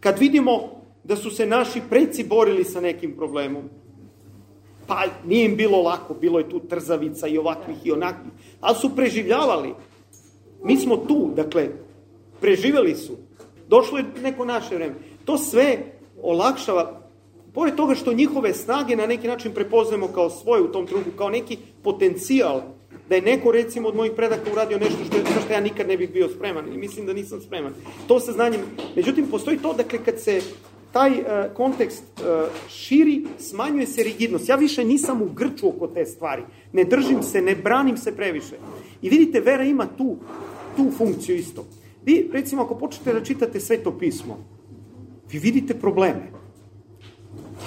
Kad 0.00 0.18
vidimo 0.18 0.79
da 1.04 1.16
su 1.16 1.30
se 1.30 1.46
naši 1.46 1.80
preci 1.90 2.24
borili 2.24 2.64
sa 2.64 2.80
nekim 2.80 3.16
problemom. 3.16 3.62
Pa 4.86 5.04
nije 5.26 5.44
im 5.44 5.56
bilo 5.56 5.82
lako, 5.82 6.14
bilo 6.14 6.38
je 6.38 6.48
tu 6.48 6.60
trzavica 6.60 7.26
i 7.26 7.38
ovakvih 7.38 7.76
i 7.84 7.92
onakvih, 7.92 8.32
ali 8.60 8.76
su 8.76 8.96
preživljavali. 8.96 9.74
Mi 10.64 10.76
smo 10.76 10.96
tu, 10.96 11.30
dakle, 11.36 11.68
preživeli 12.40 12.94
su. 12.94 13.16
Došlo 13.68 13.98
je 13.98 14.04
neko 14.22 14.44
naše 14.44 14.74
vreme. 14.74 14.94
To 15.24 15.38
sve 15.38 15.78
olakšava, 16.22 17.00
pored 17.54 17.74
toga 17.74 17.94
što 17.94 18.12
njihove 18.12 18.54
snage 18.54 18.96
na 18.96 19.06
neki 19.06 19.28
način 19.28 19.54
prepoznajemo 19.54 20.08
kao 20.08 20.30
svoje 20.30 20.62
u 20.62 20.72
tom 20.72 20.86
trugu, 20.86 21.10
kao 21.16 21.30
neki 21.30 21.58
potencijal 21.82 22.60
da 23.08 23.14
je 23.14 23.22
neko 23.22 23.52
recimo 23.52 23.88
od 23.88 23.96
mojih 23.96 24.12
predaka 24.16 24.52
uradio 24.52 24.78
nešto 24.78 25.04
što, 25.04 25.16
za 25.16 25.40
što 25.44 25.52
ja 25.52 25.60
nikad 25.60 25.88
ne 25.88 25.96
bih 25.96 26.12
bio 26.12 26.28
spreman 26.28 26.74
i 26.74 26.78
mislim 26.78 27.06
da 27.06 27.12
nisam 27.12 27.40
spreman. 27.40 27.72
To 28.08 28.20
sa 28.20 28.32
znanjem, 28.32 28.60
međutim 28.96 29.26
postoji 29.30 29.58
to, 29.58 29.72
dakle 29.72 29.98
kad 30.04 30.20
se 30.20 30.40
taj 30.92 31.10
uh, 31.10 31.26
kontekst 31.54 32.04
uh, 32.18 32.48
širi, 32.68 33.24
smanjuje 33.38 33.86
se 33.86 34.02
rigidnost. 34.02 34.48
Ja 34.48 34.56
više 34.56 34.84
nisam 34.84 35.22
u 35.22 35.28
grču 35.34 35.68
oko 35.68 35.86
te 35.86 36.06
stvari. 36.06 36.42
Ne 36.72 36.84
držim 36.84 37.22
se, 37.22 37.42
ne 37.42 37.54
branim 37.56 37.96
se 37.96 38.16
previše. 38.16 38.56
I 39.02 39.08
vidite, 39.08 39.40
vera 39.40 39.64
ima 39.64 39.86
tu, 39.98 40.16
tu 40.76 40.90
funkciju 40.98 41.36
isto. 41.36 41.66
Vi, 42.04 42.30
recimo, 42.32 42.62
ako 42.62 42.74
počnete 42.74 43.12
da 43.12 43.24
čitate 43.24 43.60
sveto 43.60 43.98
pismo, 43.98 44.38
vi 45.32 45.38
vidite 45.38 45.74
probleme. 45.74 46.32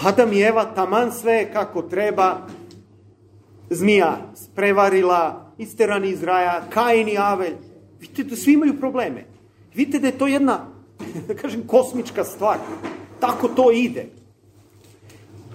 Adam 0.04 0.34
i 0.34 0.42
Eva 0.42 0.66
taman 0.66 1.12
sve 1.12 1.54
kako 1.54 1.82
treba, 1.82 2.48
zmija 3.70 4.18
prevarila, 4.56 5.52
isterani 5.58 6.10
iz 6.10 6.24
raja, 6.24 6.64
Kain 6.70 7.10
i 7.10 7.18
Avelj. 7.18 7.54
Vidite 8.00 8.24
da 8.24 8.36
svi 8.36 8.54
imaju 8.54 8.80
probleme. 8.80 9.26
Vidite 9.76 10.00
da 10.00 10.08
je 10.08 10.18
to 10.18 10.28
jedna, 10.28 10.66
da 11.28 11.36
kažem, 11.36 11.68
kosmička 11.68 12.24
stvar 12.24 12.58
tako 13.24 13.48
to 13.48 13.72
ide. 13.72 14.06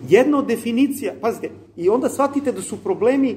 Jedna 0.09 0.39
od 0.39 0.47
definicija, 0.47 1.15
pazite, 1.21 1.51
i 1.77 1.89
onda 1.89 2.09
shvatite 2.09 2.53
da 2.53 2.63
su 2.63 2.77
problemi 2.77 3.37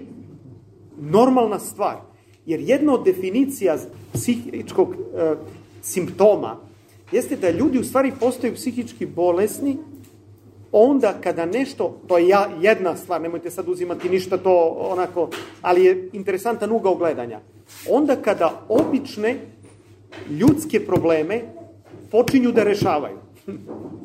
normalna 1.02 1.60
stvar. 1.60 1.98
Jer 2.46 2.60
jedna 2.60 2.94
od 2.94 3.04
definicija 3.06 3.78
psihičkog 4.14 4.94
e, 4.94 5.36
simptoma 5.82 6.58
jeste 7.12 7.36
da 7.36 7.50
ljudi 7.50 7.80
u 7.80 7.84
stvari 7.84 8.14
postaju 8.20 8.56
psihički 8.56 9.06
bolesni 9.06 9.78
onda 10.72 11.14
kada 11.22 11.46
nešto, 11.46 12.00
to 12.08 12.18
je 12.18 12.28
ja, 12.28 12.50
jedna 12.62 12.96
stvar, 12.96 13.22
nemojte 13.22 13.52
sad 13.52 13.70
uzimati 13.70 14.10
ništa 14.10 14.38
to 14.38 14.78
onako, 14.80 15.30
ali 15.62 15.84
je 15.86 16.10
interesantan 16.14 16.72
ugao 16.72 16.96
gledanja. 16.96 17.40
Onda 17.90 18.16
kada 18.16 18.66
obične 18.70 19.40
ljudske 20.30 20.86
probleme 20.86 21.42
počinju 22.12 22.52
da 22.52 22.64
rešavaju 22.64 23.21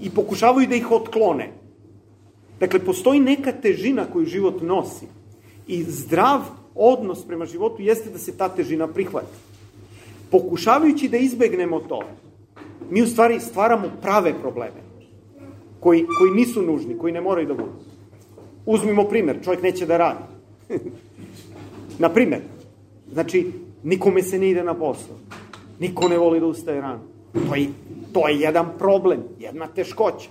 i 0.00 0.10
pokušavaju 0.10 0.68
da 0.68 0.74
ih 0.74 0.90
otklone. 0.90 1.52
Dakle, 2.60 2.80
postoji 2.80 3.20
neka 3.20 3.52
težina 3.52 4.06
koju 4.12 4.26
život 4.26 4.62
nosi 4.62 5.06
i 5.66 5.82
zdrav 5.82 6.40
odnos 6.74 7.24
prema 7.26 7.46
životu 7.46 7.82
jeste 7.82 8.10
da 8.10 8.18
se 8.18 8.36
ta 8.36 8.48
težina 8.48 8.86
prihvati. 8.86 9.36
Pokušavajući 10.30 11.08
da 11.08 11.16
izbegnemo 11.16 11.80
to, 11.80 12.02
mi 12.90 13.02
u 13.02 13.06
stvari 13.06 13.40
stvaramo 13.40 13.90
prave 14.02 14.34
probleme 14.40 14.86
koji, 15.80 16.06
koji 16.18 16.30
nisu 16.30 16.62
nužni, 16.62 16.98
koji 16.98 17.12
ne 17.12 17.20
moraju 17.20 17.46
da 17.46 17.54
budu. 17.54 17.72
Uzmimo 18.66 19.04
primer, 19.04 19.38
čovjek 19.44 19.62
neće 19.62 19.86
da 19.86 19.96
radi. 19.96 20.24
na 21.98 22.08
primer, 22.08 22.40
znači, 23.12 23.52
nikome 23.84 24.22
se 24.22 24.38
ne 24.38 24.50
ide 24.50 24.64
na 24.64 24.74
posao. 24.74 25.16
Niko 25.80 26.08
ne 26.08 26.18
voli 26.18 26.40
da 26.40 26.46
ustaje 26.46 26.80
rano. 26.80 27.15
To 27.48 27.54
je 27.54 27.68
To 28.16 28.28
je 28.28 28.40
jedan 28.40 28.66
problem, 28.78 29.24
jedna 29.38 29.66
teškoća. 29.66 30.28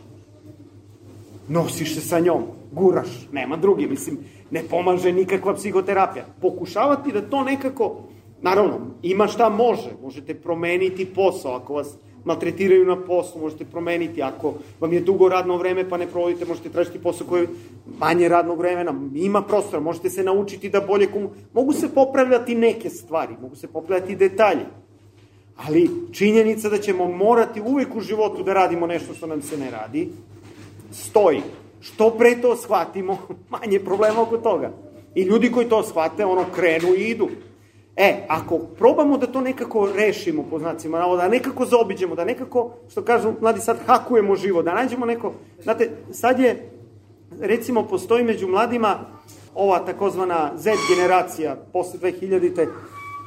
Nosiš 1.47 1.93
se 1.95 2.01
sa 2.01 2.20
njom, 2.20 2.43
guraš, 2.72 3.28
nema 3.32 3.58
drugi, 3.58 3.88
mislim, 3.88 4.18
ne 4.51 4.64
pomaže 4.70 5.12
nikakva 5.12 5.53
psihoterapija. 5.53 6.26
Pokušavati 6.41 7.12
da 7.12 7.22
to 7.22 7.43
nekako, 7.43 7.95
naravno, 8.41 8.80
ima 9.03 9.28
šta 9.28 9.49
može, 9.49 9.91
možete 10.01 10.34
promeniti 10.34 11.06
posao 11.06 11.56
ako 11.56 11.74
vas 11.74 11.93
maltretiraju 12.24 12.86
na 12.86 12.97
poslu, 13.01 13.41
možete 13.41 13.66
promeniti. 13.66 14.24
Ako 14.24 14.53
vam 14.80 14.93
je 14.93 14.99
dugo 14.99 15.30
radno 15.30 15.58
vreme 15.58 15.89
pa 15.89 15.97
ne 15.97 16.08
provodite, 16.08 16.45
možete 16.45 16.70
tražiti 16.70 16.99
posao 16.99 17.28
koji 17.28 17.41
je 17.41 17.47
manje 17.99 18.30
radnog 18.30 18.58
vremena, 18.58 18.93
ima 19.16 19.41
prostora, 19.41 19.80
možete 19.80 20.10
se 20.10 20.24
naučiti 20.24 20.70
da 20.70 20.82
bolje 20.82 21.08
komu... 21.08 21.30
Mogu 21.53 21.74
se 21.74 21.93
popravljati 21.93 22.56
neke 22.56 22.89
stvari, 22.89 23.36
mogu 23.41 23.56
se 23.56 23.68
popravljati 23.68 24.16
detalje. 24.16 24.66
Ali 25.58 25.89
činjenica 26.12 26.70
da 26.70 26.78
ćemo 26.78 27.08
morati 27.08 27.62
uvek 27.62 27.95
u 27.95 28.01
životu 28.01 28.43
da 28.43 28.53
radimo 28.53 28.88
nešto 28.88 29.14
što 29.14 29.28
nam 29.28 29.41
se 29.41 29.58
ne 29.58 29.72
radi, 29.72 30.10
stoji. 30.91 31.41
Što 31.82 32.10
pre 32.10 32.41
to 32.41 32.56
shvatimo, 32.56 33.18
manje 33.60 33.80
problema 33.80 34.22
oko 34.22 34.38
toga. 34.38 34.72
I 35.16 35.24
ljudi 35.24 35.51
koji 35.51 35.70
to 35.70 35.84
shvate, 35.84 36.26
ono, 36.26 36.45
krenu 36.56 36.88
i 36.97 37.10
idu. 37.10 37.30
E, 37.95 38.26
ako 38.28 38.58
probamo 38.58 39.18
da 39.18 39.28
to 39.28 39.41
nekako 39.41 39.89
rešimo, 39.95 40.43
po 40.49 40.60
znacima 40.60 40.99
navoda, 40.99 41.22
da 41.22 41.30
nekako 41.30 41.66
zaobiđemo, 41.66 42.16
da 42.16 42.26
nekako, 42.26 42.72
što 42.91 43.01
kažu 43.01 43.34
mladi 43.41 43.62
sad, 43.62 43.78
hakujemo 43.86 44.36
život, 44.36 44.66
da 44.66 44.74
nađemo 44.74 45.06
neko, 45.06 45.34
znate, 45.64 45.89
sad 46.12 46.39
je, 46.39 46.70
recimo, 47.39 47.88
postoji 47.88 48.24
među 48.24 48.47
mladima 48.47 48.99
ova 49.56 49.80
takozvana 49.80 50.51
Z 50.56 50.72
generacija, 50.95 51.56
posle 51.74 51.99
2000-te, 51.99 52.68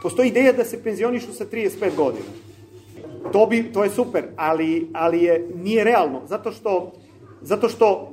postoji 0.03 0.29
ideja 0.29 0.53
da 0.53 0.65
se 0.65 0.83
penzionišu 0.83 1.33
sa 1.33 1.45
35 1.45 1.97
godina. 1.97 2.27
To, 3.33 3.47
bi, 3.47 3.73
to 3.73 3.85
je 3.85 3.91
super, 3.91 4.25
ali, 4.37 4.89
ali 4.95 5.23
je, 5.23 5.49
nije 5.55 5.85
realno, 5.85 6.23
zato 6.27 6.53
što, 6.53 6.93
zato 7.43 7.69
što 7.69 8.13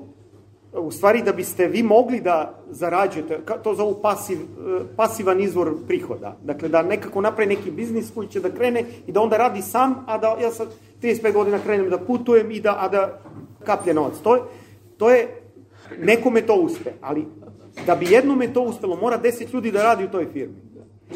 u 0.73 0.91
stvari 0.91 1.21
da 1.21 1.33
biste 1.33 1.67
vi 1.67 1.83
mogli 1.83 2.21
da 2.21 2.59
zarađujete, 2.69 3.39
to 3.63 3.75
zovu 3.75 3.99
pasiv, 4.01 4.39
pasivan 4.95 5.41
izvor 5.41 5.73
prihoda. 5.88 6.38
Dakle, 6.43 6.69
da 6.69 6.83
nekako 6.83 7.21
napravi 7.21 7.55
neki 7.55 7.71
biznis 7.71 8.11
koji 8.15 8.27
će 8.27 8.39
da 8.39 8.51
krene 8.51 8.83
i 9.07 9.11
da 9.11 9.21
onda 9.21 9.38
radi 9.38 9.61
sam, 9.61 10.03
a 10.07 10.17
da 10.17 10.38
ja 10.41 10.51
sad 10.51 10.67
35 11.01 11.33
godina 11.33 11.59
krenem 11.59 11.89
da 11.89 11.97
putujem 11.97 12.51
i 12.51 12.59
da, 12.59 12.75
a 12.79 12.89
da 12.89 13.21
kaplje 13.65 13.93
novac. 13.93 14.13
To 14.23 14.36
je, 14.36 14.41
to 14.97 15.09
je, 15.09 15.41
nekome 15.99 16.41
to 16.41 16.55
uspe, 16.55 16.91
ali 17.01 17.25
da 17.86 17.95
bi 17.95 18.05
jednome 18.09 18.53
to 18.53 18.61
uspelo, 18.61 18.95
mora 18.95 19.19
10 19.23 19.53
ljudi 19.53 19.71
da 19.71 19.83
radi 19.83 20.05
u 20.05 20.11
toj 20.11 20.25
firmi. 20.33 20.55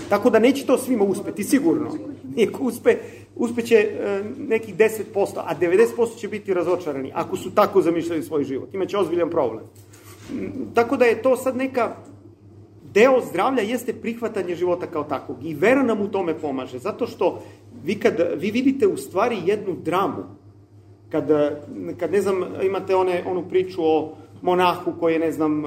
Tako 0.09 0.29
da 0.29 0.39
neće 0.39 0.65
to 0.65 0.77
svima 0.77 1.03
uspeti, 1.03 1.43
sigurno. 1.43 1.91
Nijeko 2.35 2.63
uspe, 2.63 2.97
uspeće 3.35 3.75
e, 3.75 4.23
nekih 4.37 4.75
10%, 4.75 4.95
a 5.35 5.55
90% 5.61 6.17
će 6.17 6.27
biti 6.27 6.53
razočarani, 6.53 7.11
ako 7.13 7.37
su 7.37 7.51
tako 7.51 7.81
zamišljali 7.81 8.23
svoj 8.23 8.43
život. 8.43 8.73
Imaće 8.73 8.97
ozbiljan 8.97 9.29
problem. 9.29 9.63
Mm, 10.31 10.73
tako 10.73 10.97
da 10.97 11.05
je 11.05 11.21
to 11.21 11.37
sad 11.37 11.57
neka 11.57 11.95
deo 12.93 13.21
zdravlja 13.29 13.61
jeste 13.61 13.93
prihvatanje 13.93 14.55
života 14.55 14.87
kao 14.87 15.03
takvog 15.03 15.37
i 15.43 15.53
vera 15.53 15.83
nam 15.83 16.01
u 16.01 16.07
tome 16.07 16.39
pomaže, 16.39 16.79
zato 16.79 17.07
što 17.07 17.41
vi 17.83 17.95
kad 17.95 18.13
vi 18.37 18.51
vidite 18.51 18.87
u 18.87 18.97
stvari 18.97 19.37
jednu 19.45 19.75
dramu, 19.83 20.23
kad, 21.09 21.27
kad 21.97 22.11
ne 22.11 22.21
znam, 22.21 22.43
imate 22.63 22.95
one, 22.95 23.23
onu 23.27 23.43
priču 23.49 23.81
o 23.83 24.15
monahu 24.41 24.93
koji 24.99 25.13
je, 25.13 25.19
ne 25.19 25.31
znam, 25.31 25.63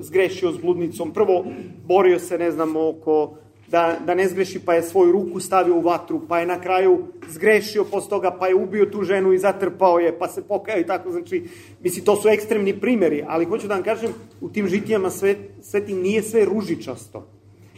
zgrešio 0.00 0.52
s 0.52 0.58
bludnicom, 0.58 1.12
prvo 1.12 1.44
borio 1.86 2.18
se, 2.18 2.38
ne 2.38 2.50
znam, 2.50 2.76
oko 2.76 3.34
da, 3.72 3.96
da 4.06 4.14
ne 4.14 4.28
zgreši, 4.28 4.58
pa 4.58 4.74
je 4.74 4.82
svoju 4.82 5.12
ruku 5.12 5.40
stavio 5.40 5.76
u 5.76 5.80
vatru, 5.80 6.20
pa 6.28 6.38
je 6.38 6.46
na 6.46 6.60
kraju 6.60 6.98
zgrešio 7.28 7.84
posle 7.84 8.10
toga, 8.10 8.30
pa 8.40 8.48
je 8.48 8.54
ubio 8.54 8.86
tu 8.86 9.02
ženu 9.02 9.32
i 9.32 9.38
zatrpao 9.38 9.98
je, 9.98 10.18
pa 10.18 10.28
se 10.28 10.42
pokajao 10.42 10.80
i 10.80 10.86
tako, 10.86 11.10
znači, 11.10 11.48
misli, 11.82 12.04
to 12.04 12.16
su 12.16 12.28
ekstremni 12.28 12.80
primeri, 12.80 13.24
ali 13.28 13.44
hoću 13.44 13.68
da 13.68 13.74
vam 13.74 13.82
kažem, 13.82 14.12
u 14.40 14.48
tim 14.48 14.68
žitijama 14.68 15.10
sve, 15.10 15.36
sve 15.62 15.80
tim 15.86 16.02
nije 16.02 16.22
sve 16.22 16.44
ružičasto, 16.44 17.26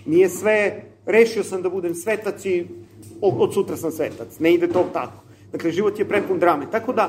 nije 0.06 0.28
sve, 0.28 0.82
rešio 1.06 1.44
sam 1.44 1.62
da 1.62 1.70
budem 1.70 1.94
svetac 1.94 2.44
i 2.44 2.66
od 3.20 3.54
sutra 3.54 3.76
sam 3.76 3.92
svetac, 3.92 4.38
ne 4.38 4.54
ide 4.54 4.66
to 4.66 4.84
tako. 4.92 5.22
Dakle, 5.52 5.70
život 5.70 5.98
je 5.98 6.08
prepun 6.08 6.38
drame, 6.38 6.66
tako 6.70 6.92
da, 6.92 7.08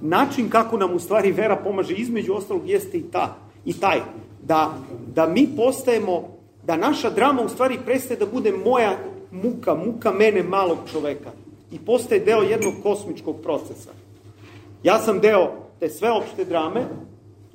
način 0.00 0.48
kako 0.48 0.76
nam 0.76 0.94
u 0.94 0.98
stvari 0.98 1.32
vera 1.32 1.56
pomaže 1.56 1.94
između 1.94 2.32
ostalog 2.34 2.68
jeste 2.68 2.98
i 2.98 3.02
ta, 3.02 3.36
i 3.64 3.72
taj, 3.80 4.00
da, 4.42 4.78
da 5.14 5.26
mi 5.26 5.48
postajemo 5.56 6.33
da 6.66 6.76
naša 6.76 7.10
drama 7.10 7.42
u 7.42 7.48
stvari 7.48 7.78
prestaje 7.84 8.18
da 8.18 8.26
bude 8.26 8.52
moja 8.52 8.98
muka, 9.30 9.74
muka 9.74 10.12
mene 10.12 10.42
malog 10.42 10.78
čoveka 10.92 11.30
i 11.72 11.78
postaje 11.78 12.20
deo 12.20 12.42
jednog 12.42 12.74
kosmičkog 12.82 13.36
procesa. 13.42 13.90
Ja 14.82 14.98
sam 14.98 15.20
deo 15.20 15.52
te 15.80 15.88
sveopšte 15.88 16.44
drame 16.44 16.84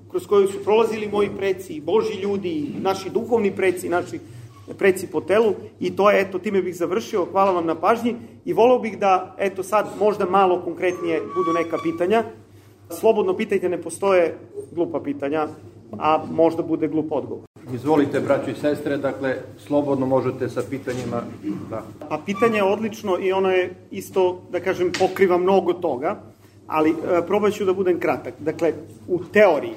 kroz 0.09 0.27
koju 0.27 0.47
su 0.47 0.63
prolazili 0.63 1.07
moji 1.07 1.29
preci 1.37 1.81
boži 1.81 2.21
ljudi 2.21 2.67
naši 2.81 3.09
duhovni 3.09 3.55
preci, 3.55 3.89
naši 3.89 4.19
preci 4.77 5.07
po 5.07 5.21
telu 5.21 5.53
i 5.79 5.95
to 5.95 6.11
je, 6.11 6.21
eto, 6.21 6.39
time 6.39 6.61
bih 6.61 6.75
završio. 6.75 7.25
Hvala 7.31 7.51
vam 7.51 7.65
na 7.65 7.75
pažnji 7.75 8.15
i 8.45 8.53
volao 8.53 8.79
bih 8.79 8.99
da, 8.99 9.35
eto, 9.37 9.63
sad 9.63 9.87
možda 9.99 10.25
malo 10.25 10.61
konkretnije 10.61 11.21
budu 11.35 11.53
neka 11.53 11.77
pitanja. 11.83 12.23
Slobodno 12.99 13.37
pitajte, 13.37 13.69
ne 13.69 13.81
postoje 13.81 14.37
glupa 14.71 14.99
pitanja, 14.99 15.47
a 15.97 16.25
možda 16.31 16.63
bude 16.63 16.87
glup 16.87 17.11
odgovor. 17.11 17.43
Izvolite, 17.73 18.19
braći 18.19 18.51
i 18.51 18.55
sestre, 18.61 18.97
dakle, 18.97 19.35
slobodno 19.57 20.05
možete 20.05 20.49
sa 20.49 20.61
pitanjima. 20.69 21.21
Da. 21.69 21.83
A 22.09 22.17
pitanje 22.25 22.57
je 22.57 22.63
odlično 22.63 23.17
i 23.21 23.31
ono 23.31 23.49
je 23.49 23.73
isto, 23.91 24.41
da 24.51 24.59
kažem, 24.59 24.91
pokriva 24.99 25.37
mnogo 25.37 25.73
toga, 25.73 26.21
ali 26.67 26.89
e, 26.89 27.25
probat 27.27 27.53
ću 27.53 27.65
da 27.65 27.73
budem 27.73 27.99
kratak. 27.99 28.33
Dakle, 28.39 28.73
u 29.07 29.19
teoriji, 29.23 29.73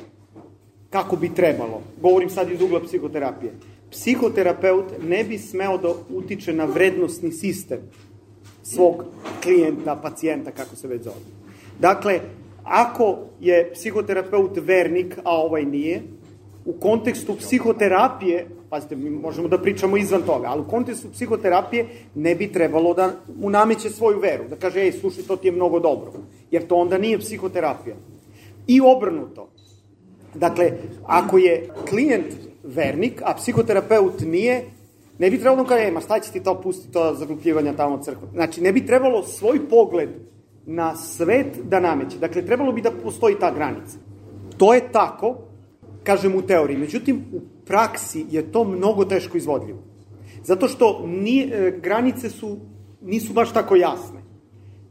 kako 0.90 1.16
bi 1.16 1.34
trebalo, 1.34 1.82
govorim 2.00 2.30
sad 2.30 2.50
iz 2.50 2.62
ugla 2.62 2.80
psihoterapije, 2.80 3.52
psihoterapeut 3.90 4.84
ne 5.02 5.24
bi 5.24 5.38
smeo 5.38 5.78
da 5.78 5.92
utiče 6.10 6.52
na 6.52 6.64
vrednostni 6.64 7.32
sistem 7.32 7.78
svog 8.62 9.04
klijenta, 9.42 9.96
pacijenta, 9.96 10.50
kako 10.50 10.76
se 10.76 10.88
već 10.88 11.02
zove. 11.02 11.16
Dakle, 11.80 12.20
ako 12.64 13.16
je 13.40 13.70
psihoterapeut 13.72 14.58
vernik, 14.62 15.18
a 15.24 15.36
ovaj 15.36 15.64
nije, 15.64 16.02
u 16.64 16.72
kontekstu 16.72 17.36
psihoterapije, 17.36 18.46
pazite, 18.70 18.96
mi 18.96 19.10
možemo 19.10 19.48
da 19.48 19.58
pričamo 19.58 19.96
izvan 19.96 20.22
toga, 20.22 20.48
ali 20.48 20.60
u 20.60 20.68
kontekstu 20.68 21.08
psihoterapije 21.12 21.86
ne 22.14 22.34
bi 22.34 22.52
trebalo 22.52 22.94
da 22.94 23.12
unameće 23.42 23.90
svoju 23.90 24.20
veru, 24.20 24.44
da 24.48 24.56
kaže, 24.56 24.80
ej, 24.80 24.92
slušaj, 24.92 25.24
to 25.24 25.36
ti 25.36 25.48
je 25.48 25.52
mnogo 25.52 25.80
dobro, 25.80 26.12
jer 26.50 26.66
to 26.66 26.76
onda 26.76 26.98
nije 26.98 27.18
psihoterapija. 27.18 27.96
I 28.66 28.80
obrnuto. 28.80 29.48
Dakle, 30.34 30.72
ako 31.04 31.38
je 31.38 31.68
klijent 31.88 32.34
vernik, 32.64 33.22
a 33.24 33.34
psihoterapeut 33.34 34.20
nije, 34.20 34.64
ne 35.18 35.30
bi 35.30 35.40
trebalo 35.40 35.62
da 35.62 35.68
kaže, 35.68 35.90
ma 35.90 36.00
šta 36.00 36.20
će 36.20 36.32
ti 36.32 36.42
to, 36.42 36.60
pusti 36.60 36.92
to 36.92 37.14
zaglupljivanja 37.14 37.76
tamo 37.76 38.02
crkva. 38.02 38.28
Znači, 38.32 38.60
ne 38.60 38.72
bi 38.72 38.86
trebalo 38.86 39.22
svoj 39.22 39.68
pogled 39.68 40.08
na 40.66 40.96
svet 40.96 41.58
da 41.64 41.80
nameće. 41.80 42.18
Dakle, 42.18 42.46
trebalo 42.46 42.72
bi 42.72 42.82
da 42.82 42.90
postoji 42.90 43.38
ta 43.40 43.54
granica. 43.54 43.98
To 44.56 44.74
je 44.74 44.92
tako, 44.92 45.36
kažem 46.02 46.34
u 46.34 46.42
teoriji. 46.42 46.76
Međutim, 46.76 47.24
u 47.32 47.40
praksi 47.66 48.26
je 48.30 48.52
to 48.52 48.64
mnogo 48.64 49.04
teško 49.04 49.36
izvodljivo. 49.36 49.78
Zato 50.44 50.68
što 50.68 51.06
nije, 51.06 51.46
e, 51.46 51.80
granice 51.82 52.30
su, 52.30 52.56
nisu 53.02 53.32
baš 53.32 53.52
tako 53.52 53.76
jasne. 53.76 54.22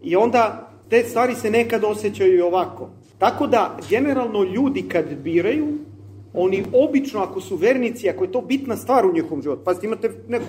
I 0.02 0.16
onda 0.16 0.72
te 0.90 1.04
stvari 1.04 1.36
se 1.36 1.52
nekad 1.52 1.84
osjećaju 1.84 2.38
i 2.38 2.42
ovako. 2.42 2.90
Tako 3.18 3.48
da, 3.48 3.78
generalno 3.90 4.44
ljudi 4.44 4.82
kad 4.82 5.06
biraju, 5.24 5.68
oni 6.34 6.64
obično, 6.74 7.20
ako 7.20 7.42
su 7.42 7.56
vernici, 7.56 8.10
ako 8.10 8.24
je 8.24 8.32
to 8.32 8.42
bitna 8.42 8.76
stvar 8.76 9.06
u 9.06 9.14
njihovom 9.14 9.42
životu, 9.42 9.62
pazite, 9.64 9.88
imate 9.88 10.12
neko 10.28 10.46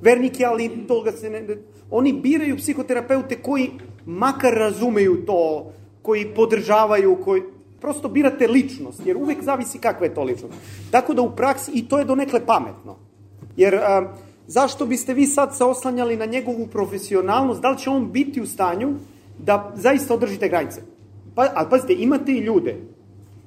vernike, 0.00 0.44
ali 0.44 0.86
toga 0.88 1.12
se 1.12 1.30
ne... 1.30 1.46
Oni 1.90 2.12
biraju 2.12 2.56
psihoterapeute 2.56 3.42
koji 3.42 3.70
makar 4.06 4.54
razumeju 4.54 5.26
to, 5.26 5.72
koji 6.02 6.34
podržavaju, 6.34 7.16
koji 7.24 7.42
prosto 7.80 8.08
birate 8.08 8.48
ličnost, 8.48 9.06
jer 9.06 9.16
uvek 9.16 9.42
zavisi 9.42 9.78
kakva 9.78 10.06
je 10.06 10.14
to 10.14 10.22
ličnost. 10.22 10.54
Tako 10.90 11.14
da 11.14 11.22
u 11.22 11.36
praksi, 11.36 11.70
i 11.74 11.88
to 11.88 11.98
je 11.98 12.04
donekle 12.04 12.46
pametno. 12.46 12.96
Jer 13.56 13.74
a, 13.74 14.14
zašto 14.46 14.86
biste 14.86 15.14
vi 15.14 15.26
sad 15.26 15.56
se 15.56 15.64
oslanjali 15.64 16.16
na 16.16 16.24
njegovu 16.24 16.66
profesionalnost, 16.66 17.60
da 17.60 17.70
li 17.70 17.78
će 17.78 17.90
on 17.90 18.12
biti 18.12 18.40
u 18.40 18.46
stanju 18.46 18.94
da 19.38 19.72
zaista 19.76 20.14
održite 20.14 20.48
granice? 20.48 20.82
Pa, 21.34 21.48
ali 21.54 21.70
pazite, 21.70 21.94
imate 21.98 22.32
i 22.32 22.38
ljude, 22.38 22.76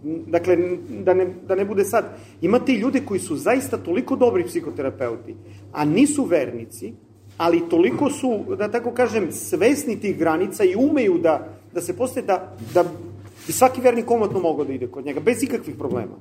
dakle, 0.03 0.57
da 0.89 1.13
ne, 1.13 1.27
da 1.47 1.55
ne 1.55 1.65
bude 1.65 1.85
sad, 1.85 2.05
imate 2.41 2.73
i 2.73 2.79
ljude 2.79 3.01
koji 3.05 3.19
su 3.19 3.35
zaista 3.35 3.77
toliko 3.77 4.15
dobri 4.15 4.43
psihoterapeuti, 4.43 5.35
a 5.73 5.85
nisu 5.85 6.23
vernici, 6.23 6.93
ali 7.37 7.69
toliko 7.69 8.09
su, 8.09 8.55
da 8.57 8.71
tako 8.71 8.91
kažem, 8.91 9.31
svesni 9.31 9.99
tih 9.99 10.17
granica 10.17 10.63
i 10.63 10.75
umeju 10.75 11.17
da, 11.17 11.47
da 11.73 11.81
se 11.81 11.97
postoje, 11.97 12.25
da, 12.25 12.55
da 12.73 12.83
I 13.47 13.51
svaki 13.51 13.81
vernik 13.81 14.05
komotno 14.05 14.39
mogao 14.39 14.65
da 14.65 14.73
ide 14.73 14.87
kod 14.87 15.05
njega, 15.05 15.19
bez 15.19 15.43
ikakvih 15.43 15.75
problema. 15.75 16.15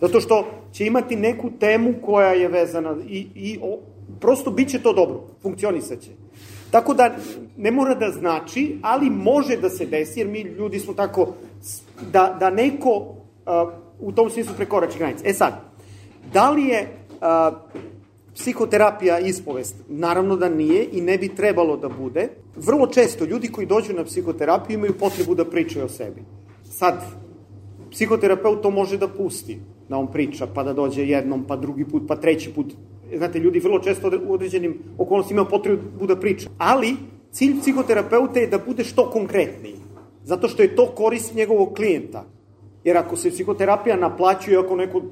Zato 0.00 0.20
što 0.20 0.46
će 0.72 0.86
imati 0.86 1.16
neku 1.16 1.50
temu 1.60 1.94
koja 2.02 2.32
je 2.32 2.48
vezana 2.48 2.96
i, 3.08 3.26
i 3.34 3.58
o, 3.62 3.78
prosto 4.20 4.50
bit 4.50 4.68
će 4.68 4.78
to 4.82 4.92
dobro, 4.92 5.24
funkcionisaće. 5.42 6.10
Tako 6.70 6.94
da 6.94 7.16
ne 7.56 7.70
mora 7.70 7.94
da 7.94 8.10
znači, 8.10 8.78
ali 8.82 9.10
može 9.10 9.56
da 9.56 9.70
se 9.70 9.86
desi, 9.86 10.20
jer 10.20 10.28
mi 10.28 10.40
ljudi 10.40 10.78
smo 10.78 10.94
tako, 10.94 11.34
da, 12.12 12.36
da 12.40 12.50
neko 12.50 12.90
uh, 12.90 13.72
u 14.00 14.12
tom 14.12 14.30
smislu 14.30 14.54
prekorači 14.56 14.98
granice. 14.98 15.28
E 15.28 15.32
sad, 15.32 15.52
da 16.32 16.50
li 16.50 16.62
je 16.62 16.88
uh, 17.10 17.56
psihoterapija 18.34 19.18
ispovest? 19.18 19.76
Naravno 19.88 20.36
da 20.36 20.48
nije 20.48 20.86
i 20.92 21.00
ne 21.00 21.18
bi 21.18 21.28
trebalo 21.28 21.76
da 21.76 21.88
bude. 21.88 22.28
Vrlo 22.56 22.86
često 22.86 23.24
ljudi 23.24 23.48
koji 23.52 23.66
dođu 23.66 23.92
na 23.92 24.04
psihoterapiju 24.04 24.74
imaju 24.74 24.98
potrebu 24.98 25.34
da 25.34 25.44
pričaju 25.44 25.84
o 25.84 25.88
sebi. 25.88 26.22
Sad, 26.64 27.04
psihoterapeut 27.90 28.62
to 28.62 28.70
može 28.70 28.98
da 28.98 29.08
pusti, 29.08 29.58
da 29.88 29.96
on 29.96 30.12
priča, 30.12 30.46
pa 30.54 30.62
da 30.62 30.72
dođe 30.72 31.06
jednom, 31.06 31.44
pa 31.44 31.56
drugi 31.56 31.84
put, 31.84 32.02
pa 32.08 32.16
treći 32.16 32.52
put. 32.54 32.72
Znate, 33.16 33.38
ljudi 33.38 33.58
vrlo 33.58 33.78
često 33.78 34.10
u 34.26 34.32
određenim 34.32 34.78
okolnostima 34.98 35.40
imaju 35.40 35.50
potrebu 35.50 36.06
da 36.06 36.16
priča. 36.16 36.50
Ali, 36.58 36.96
cilj 37.30 37.60
psihoterapeuta 37.60 38.40
je 38.40 38.46
da 38.46 38.58
bude 38.58 38.84
što 38.84 39.10
konkretniji. 39.10 39.79
Zato 40.30 40.48
što 40.48 40.62
je 40.62 40.76
to 40.76 40.86
korist 40.86 41.34
njegovog 41.34 41.74
klijenta. 41.74 42.24
Jer 42.84 42.96
ako 42.96 43.16
se 43.16 43.30
psihoterapija 43.30 43.96
naplaćuje, 43.96 44.58
ako 44.58 44.76
neko 44.76 45.02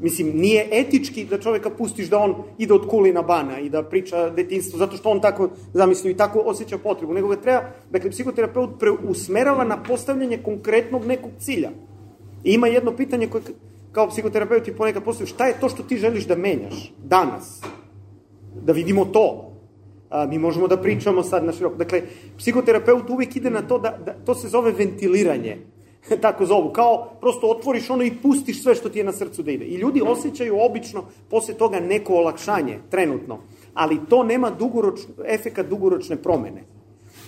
Mislim, 0.00 0.28
nije 0.38 0.68
etički 0.70 1.24
da 1.24 1.40
čoveka 1.40 1.70
pustiš 1.70 2.06
da 2.08 2.18
on 2.18 2.34
ide 2.58 2.74
od 2.74 2.84
kulina 2.86 3.22
bana 3.22 3.58
i 3.58 3.68
da 3.68 3.82
priča 3.82 4.30
detinstvo, 4.30 4.78
zato 4.78 4.96
što 4.96 5.10
on 5.10 5.20
tako 5.20 5.48
zamislio 5.74 6.10
i 6.10 6.16
tako 6.16 6.38
osjeća 6.38 6.78
potrebu, 6.78 7.14
nego 7.14 7.28
ga 7.28 7.36
treba, 7.36 7.62
dakle, 7.90 8.10
psihoterapeut 8.10 8.78
preusmerava 8.78 9.64
na 9.64 9.82
postavljanje 9.82 10.38
konkretnog 10.44 11.06
nekog 11.06 11.30
cilja. 11.38 11.70
I 12.44 12.52
ima 12.52 12.66
jedno 12.66 12.94
pitanje 12.96 13.26
koje 13.26 13.42
kao 13.92 14.08
psihoterapeut 14.08 14.68
i 14.68 14.76
ponekad 14.76 15.04
postavljaju, 15.04 15.34
šta 15.34 15.46
je 15.46 15.60
to 15.60 15.68
što 15.68 15.82
ti 15.82 15.96
želiš 15.96 16.26
da 16.26 16.36
menjaš 16.36 16.92
danas? 17.02 17.60
Da 18.62 18.72
vidimo 18.72 19.04
to. 19.04 19.47
A, 20.10 20.26
mi 20.26 20.38
možemo 20.38 20.68
da 20.68 20.76
pričamo 20.76 21.22
sad 21.22 21.44
na 21.44 21.52
široko. 21.52 21.76
Dakle, 21.76 22.02
psihoterapeut 22.38 23.10
uvek 23.10 23.36
ide 23.36 23.50
na 23.50 23.62
to 23.62 23.78
da, 23.78 23.98
da 24.06 24.14
to 24.24 24.34
se 24.34 24.48
zove 24.48 24.72
ventiliranje 24.72 25.58
tako 26.22 26.46
zovu, 26.46 26.72
kao 26.72 27.10
prosto 27.20 27.46
otvoriš 27.46 27.90
ono 27.90 28.02
i 28.02 28.14
pustiš 28.22 28.62
sve 28.62 28.74
što 28.74 28.88
ti 28.88 28.98
je 28.98 29.04
na 29.04 29.12
srcu 29.12 29.42
da 29.42 29.50
ide. 29.50 29.64
I 29.64 29.76
ljudi 29.76 30.02
osjećaju 30.06 30.60
obično 30.60 31.04
posle 31.30 31.54
toga 31.54 31.80
neko 31.80 32.14
olakšanje, 32.14 32.78
trenutno, 32.90 33.38
ali 33.74 34.00
to 34.08 34.22
nema 34.24 34.50
dugoročno, 34.50 35.14
efekat 35.26 35.66
dugoročne 35.66 36.16
promene. 36.16 36.64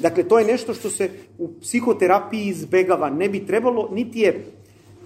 Dakle, 0.00 0.24
to 0.24 0.38
je 0.38 0.44
nešto 0.44 0.74
što 0.74 0.90
se 0.90 1.10
u 1.38 1.48
psihoterapiji 1.60 2.46
izbegava. 2.46 3.10
Ne 3.10 3.28
bi 3.28 3.46
trebalo, 3.46 3.88
niti 3.92 4.20
je, 4.20 4.44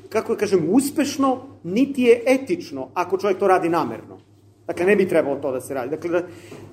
kako 0.08 0.32
da 0.32 0.38
kažem, 0.38 0.68
uspešno, 0.70 1.38
niti 1.62 2.02
je 2.02 2.22
etično 2.26 2.88
ako 2.94 3.18
čovjek 3.18 3.38
to 3.38 3.48
radi 3.48 3.68
namerno. 3.68 4.18
Dakle, 4.66 4.86
ne 4.86 4.96
bi 4.96 5.08
trebalo 5.08 5.36
to 5.36 5.52
da 5.52 5.60
se 5.60 5.74
radi. 5.74 5.90
Dakle, 5.90 6.10
da, 6.10 6.22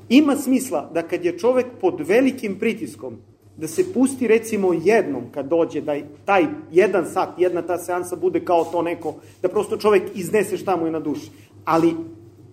ima 0.09 0.35
smisla 0.35 0.89
da 0.93 1.01
kad 1.01 1.25
je 1.25 1.37
čovek 1.37 1.65
pod 1.81 2.01
velikim 2.07 2.59
pritiskom, 2.59 3.17
da 3.57 3.67
se 3.67 3.93
pusti 3.93 4.27
recimo 4.27 4.73
jednom 4.73 5.23
kad 5.33 5.45
dođe, 5.45 5.81
da 5.81 5.95
taj 6.25 6.45
jedan 6.71 7.05
sat, 7.05 7.29
jedna 7.37 7.61
ta 7.61 7.77
seansa 7.77 8.15
bude 8.15 8.45
kao 8.45 8.63
to 8.63 8.81
neko, 8.81 9.15
da 9.41 9.49
prosto 9.49 9.77
čovek 9.77 10.03
iznese 10.15 10.57
šta 10.57 10.75
mu 10.75 10.85
je 10.85 10.91
na 10.91 10.99
duši. 10.99 11.31
Ali 11.65 11.95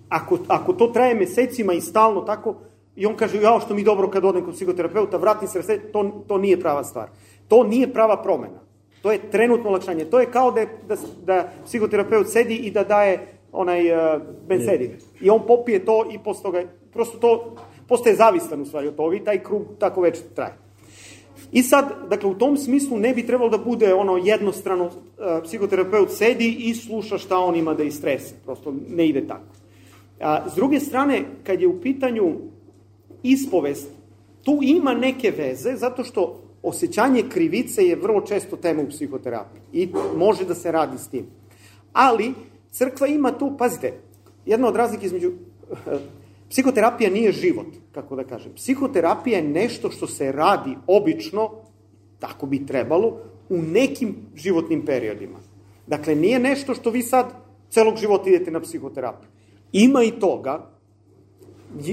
ako, 0.08 0.38
ako 0.48 0.72
to 0.72 0.86
traje 0.86 1.14
mesecima 1.14 1.72
i 1.72 1.80
stalno 1.80 2.20
tako, 2.20 2.54
i 2.96 3.06
on 3.06 3.16
kaže, 3.16 3.42
jao 3.42 3.60
što 3.60 3.74
mi 3.74 3.84
dobro 3.84 4.10
kad 4.10 4.24
odem 4.24 4.44
kod 4.44 4.54
psihoterapeuta, 4.54 5.16
vratim 5.16 5.48
se, 5.48 5.80
to, 5.92 6.24
to 6.28 6.38
nije 6.38 6.60
prava 6.60 6.84
stvar. 6.84 7.08
To 7.48 7.64
nije 7.64 7.92
prava 7.92 8.22
promena. 8.22 8.60
To 9.02 9.12
je 9.12 9.30
trenutno 9.30 9.68
olakšanje. 9.68 10.04
To 10.04 10.20
je 10.20 10.26
kao 10.26 10.50
da, 10.50 10.66
da, 10.88 10.96
da 11.26 11.52
psihoterapeut 11.64 12.28
sedi 12.28 12.54
i 12.54 12.70
da 12.70 12.84
daje 12.84 13.37
onaj 13.52 13.92
uh, 13.92 14.22
bensedin. 14.48 14.90
I 15.20 15.30
on 15.30 15.40
popije 15.46 15.84
to 15.84 16.06
i 16.12 16.18
posle 16.24 16.42
toga, 16.42 16.62
prosto 16.92 17.18
to 17.18 17.56
postaje 17.88 18.16
zavistan 18.16 18.60
u 18.60 18.66
stvari 18.66 18.88
od 18.88 18.96
toga 18.96 19.16
i 19.16 19.24
taj 19.24 19.42
krug 19.42 19.62
tako 19.78 20.00
već 20.00 20.18
traje. 20.34 20.54
I 21.52 21.62
sad, 21.62 21.84
dakle, 22.10 22.30
u 22.30 22.34
tom 22.34 22.56
smislu 22.56 22.98
ne 22.98 23.14
bi 23.14 23.26
trebalo 23.26 23.50
da 23.50 23.58
bude 23.58 23.94
ono 23.94 24.16
jednostrano 24.16 24.84
uh, 24.84 24.92
psihoterapeut 25.44 26.10
sedi 26.10 26.56
i 26.58 26.74
sluša 26.74 27.18
šta 27.18 27.38
on 27.38 27.56
ima 27.56 27.74
da 27.74 27.82
istrese. 27.82 28.34
Prosto 28.44 28.74
ne 28.88 29.08
ide 29.08 29.26
tako. 29.26 29.44
A, 30.20 30.50
s 30.50 30.54
druge 30.54 30.80
strane, 30.80 31.24
kad 31.44 31.60
je 31.60 31.68
u 31.68 31.80
pitanju 31.80 32.34
ispovest, 33.22 33.88
tu 34.42 34.58
ima 34.62 34.94
neke 34.94 35.30
veze, 35.30 35.76
zato 35.76 36.04
što 36.04 36.42
osjećanje 36.62 37.22
krivice 37.28 37.86
je 37.86 37.96
vrlo 37.96 38.20
često 38.20 38.56
tema 38.56 38.82
u 38.82 38.88
psihoterapiji 38.88 39.60
i 39.72 39.88
može 40.16 40.44
da 40.44 40.54
se 40.54 40.72
radi 40.72 40.98
s 40.98 41.08
tim. 41.08 41.26
Ali, 41.92 42.32
crkva 42.70 43.06
ima 43.06 43.32
tu, 43.38 43.56
pazite, 43.58 44.00
jedna 44.46 44.68
od 44.68 44.76
razlike 44.76 45.06
između 45.06 45.32
Psihoterapija 46.50 47.10
nije 47.10 47.32
život, 47.32 47.66
kako 47.92 48.16
da 48.16 48.24
kažem. 48.24 48.52
Psihoterapija 48.54 49.38
je 49.38 49.48
nešto 49.48 49.90
što 49.90 50.06
se 50.06 50.32
radi 50.32 50.76
obično, 50.86 51.50
tako 52.18 52.46
bi 52.46 52.66
trebalo, 52.66 53.20
u 53.48 53.62
nekim 53.62 54.16
životnim 54.34 54.84
periodima. 54.86 55.38
Dakle, 55.86 56.14
nije 56.14 56.38
nešto 56.38 56.74
što 56.74 56.90
vi 56.90 57.02
sad 57.02 57.32
celog 57.70 57.96
života 57.96 58.28
idete 58.28 58.50
na 58.50 58.60
psihoterapiju. 58.60 59.28
Ima 59.72 60.02
i 60.02 60.10
toga, 60.10 60.70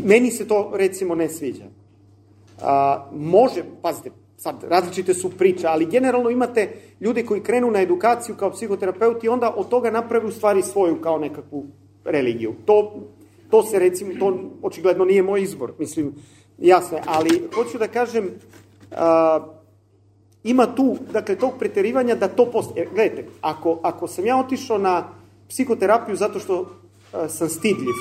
meni 0.04 0.32
se 0.32 0.48
to 0.48 0.72
recimo 0.74 1.16
ne 1.16 1.30
sviđa. 1.30 1.66
A, 2.62 3.06
može, 3.14 3.64
pazite, 3.82 4.12
sad 4.38 4.64
različite 4.64 5.14
su 5.14 5.30
priče, 5.30 5.68
ali 5.68 5.86
generalno 5.86 6.30
imate 6.30 6.74
ljude 7.00 7.26
koji 7.26 7.42
krenu 7.42 7.72
na 7.72 7.82
edukaciju 7.82 8.36
kao 8.36 8.52
psihoterapeuti 8.52 9.26
i 9.26 9.30
onda 9.30 9.54
od 9.58 9.70
toga 9.70 9.92
naprave 9.92 10.26
u 10.26 10.32
stvari 10.32 10.62
svoju 10.62 11.02
kao 11.02 11.20
nekakvu 11.20 11.66
religiju. 12.06 12.56
To 12.66 12.94
To 13.50 13.64
se 13.64 13.80
recimo, 13.80 14.12
to 14.20 14.38
očigledno 14.62 15.06
nije 15.06 15.24
moj 15.24 15.42
izbor, 15.42 15.74
mislim, 15.80 16.14
jasno 16.58 16.98
je, 16.98 17.04
ali 17.06 17.48
hoću 17.54 17.78
da 17.78 17.88
kažem, 17.88 18.30
a, 18.92 19.40
ima 20.44 20.76
tu, 20.76 20.98
dakle, 21.14 21.36
tog 21.36 21.52
preterivanja 21.60 22.16
da 22.16 22.28
to 22.28 22.46
post... 22.52 22.78
E, 22.78 22.86
gledajte, 22.94 23.26
ako, 23.42 23.80
ako 23.84 24.08
sam 24.08 24.26
ja 24.26 24.38
otišao 24.40 24.78
na 24.78 25.10
psihoterapiju 25.50 26.16
zato 26.16 26.40
što 26.40 26.66
a, 27.14 27.30
sam 27.30 27.50
stidljiv, 27.50 27.94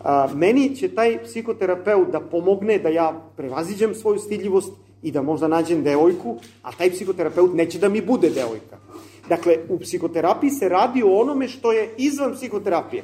a, 0.00 0.28
meni 0.34 0.76
će 0.76 0.88
taj 0.88 1.22
psihoterapeut 1.24 2.08
da 2.08 2.20
pomogne 2.20 2.78
da 2.78 2.88
ja 2.88 3.20
prevaziđem 3.36 3.94
svoju 3.94 4.18
stidljivost 4.18 4.72
i 5.06 5.10
da 5.10 5.22
možda 5.22 5.48
nađem 5.48 5.82
devojku, 5.82 6.36
a 6.62 6.72
taj 6.72 6.90
psihoterapeut 6.90 7.54
neće 7.54 7.78
da 7.78 7.88
mi 7.88 8.00
bude 8.02 8.30
devojka. 8.30 8.78
Dakle, 9.28 9.58
u 9.68 9.78
psihoterapiji 9.78 10.50
se 10.50 10.68
radi 10.68 11.02
o 11.02 11.20
onome 11.20 11.48
što 11.48 11.72
je 11.72 11.90
izvan 11.96 12.34
psihoterapije. 12.34 13.02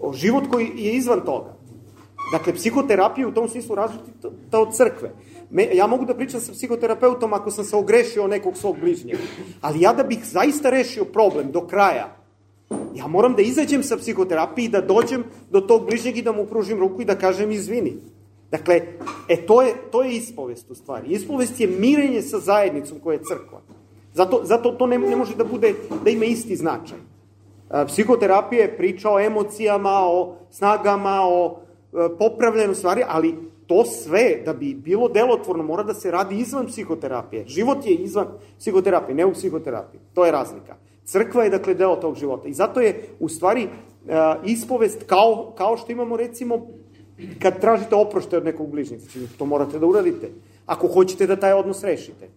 O 0.00 0.12
život 0.12 0.44
koji 0.50 0.70
je 0.76 0.92
izvan 0.92 1.20
toga. 1.20 1.54
Dakle, 2.32 2.54
psihoterapija 2.54 3.28
u 3.28 3.32
tom 3.32 3.48
smislu 3.48 3.74
različita 3.74 4.60
od 4.60 4.74
crkve. 4.76 5.12
Me, 5.50 5.68
ja 5.74 5.86
mogu 5.86 6.04
da 6.04 6.14
pričam 6.14 6.40
sa 6.40 6.52
psihoterapeutom 6.52 7.32
ako 7.32 7.50
sam 7.50 7.64
se 7.64 7.76
ogrešio 7.76 8.26
nekog 8.26 8.56
svog 8.56 8.80
bližnjega. 8.80 9.22
Ali 9.60 9.80
ja 9.80 9.92
da 9.92 10.02
bih 10.02 10.18
zaista 10.24 10.70
rešio 10.70 11.04
problem 11.04 11.52
do 11.52 11.66
kraja, 11.66 12.16
ja 12.94 13.06
moram 13.06 13.34
da 13.34 13.42
izađem 13.42 13.82
sa 13.82 13.96
psihoterapije 13.96 14.64
i 14.64 14.68
da 14.68 14.80
dođem 14.80 15.24
do 15.50 15.60
tog 15.60 15.86
bližnjeg 15.86 16.18
i 16.18 16.22
da 16.22 16.32
mu 16.32 16.46
pružim 16.46 16.78
ruku 16.78 17.02
i 17.02 17.04
da 17.04 17.18
kažem 17.18 17.50
izvini. 17.50 17.94
Dakle, 18.54 18.80
e, 19.28 19.36
to 19.46 19.62
je, 19.62 19.74
to 19.90 20.02
je 20.02 20.16
ispovest 20.16 20.70
u 20.70 20.74
stvari. 20.74 21.08
Ispovest 21.08 21.60
je 21.60 21.66
mirenje 21.66 22.22
sa 22.22 22.38
zajednicom 22.38 23.00
koja 23.02 23.14
je 23.14 23.24
crkva. 23.24 23.60
Zato, 24.12 24.40
zato 24.44 24.70
to 24.72 24.86
ne, 24.86 24.98
ne 24.98 25.16
može 25.16 25.34
da 25.36 25.44
bude, 25.44 25.74
da 26.04 26.10
ima 26.10 26.24
isti 26.24 26.56
značaj. 26.56 26.98
Psihoterapija 27.86 28.62
je 28.62 28.76
priča 28.76 29.10
o 29.10 29.20
emocijama, 29.20 29.90
o 30.06 30.36
snagama, 30.50 31.20
o 31.22 31.56
e, 31.92 32.08
popravljanju 32.18 32.74
stvari, 32.74 33.02
ali 33.08 33.34
to 33.66 33.84
sve, 33.84 34.42
da 34.44 34.52
bi 34.52 34.74
bilo 34.74 35.08
delotvorno, 35.08 35.64
mora 35.64 35.82
da 35.82 35.94
se 35.94 36.10
radi 36.10 36.38
izvan 36.38 36.66
psihoterapije. 36.66 37.44
Život 37.46 37.86
je 37.86 37.94
izvan 37.94 38.26
psihoterapije, 38.58 39.14
ne 39.14 39.26
u 39.26 39.32
psihoterapiji. 39.32 40.00
To 40.14 40.24
je 40.24 40.32
razlika. 40.32 40.76
Crkva 41.04 41.44
je, 41.44 41.50
dakle, 41.50 41.74
deo 41.74 41.96
tog 41.96 42.14
života. 42.14 42.48
I 42.48 42.54
zato 42.54 42.80
je, 42.80 43.08
u 43.20 43.28
stvari, 43.28 43.62
e, 43.62 43.68
ispovest 44.44 45.02
kao, 45.06 45.52
kao 45.58 45.76
što 45.76 45.92
imamo, 45.92 46.16
recimo, 46.16 46.66
kad 47.42 47.60
tražite 47.60 47.94
oprošte 47.94 48.36
od 48.36 48.44
nekog 48.44 48.70
bližnjega. 48.70 49.02
Znači, 49.02 49.36
to 49.38 49.46
morate 49.46 49.78
da 49.78 49.86
uradite. 49.86 50.30
Ako 50.66 50.88
hoćete 50.88 51.26
da 51.26 51.36
taj 51.36 51.52
odnos 51.52 51.84
rešite. 51.84 52.28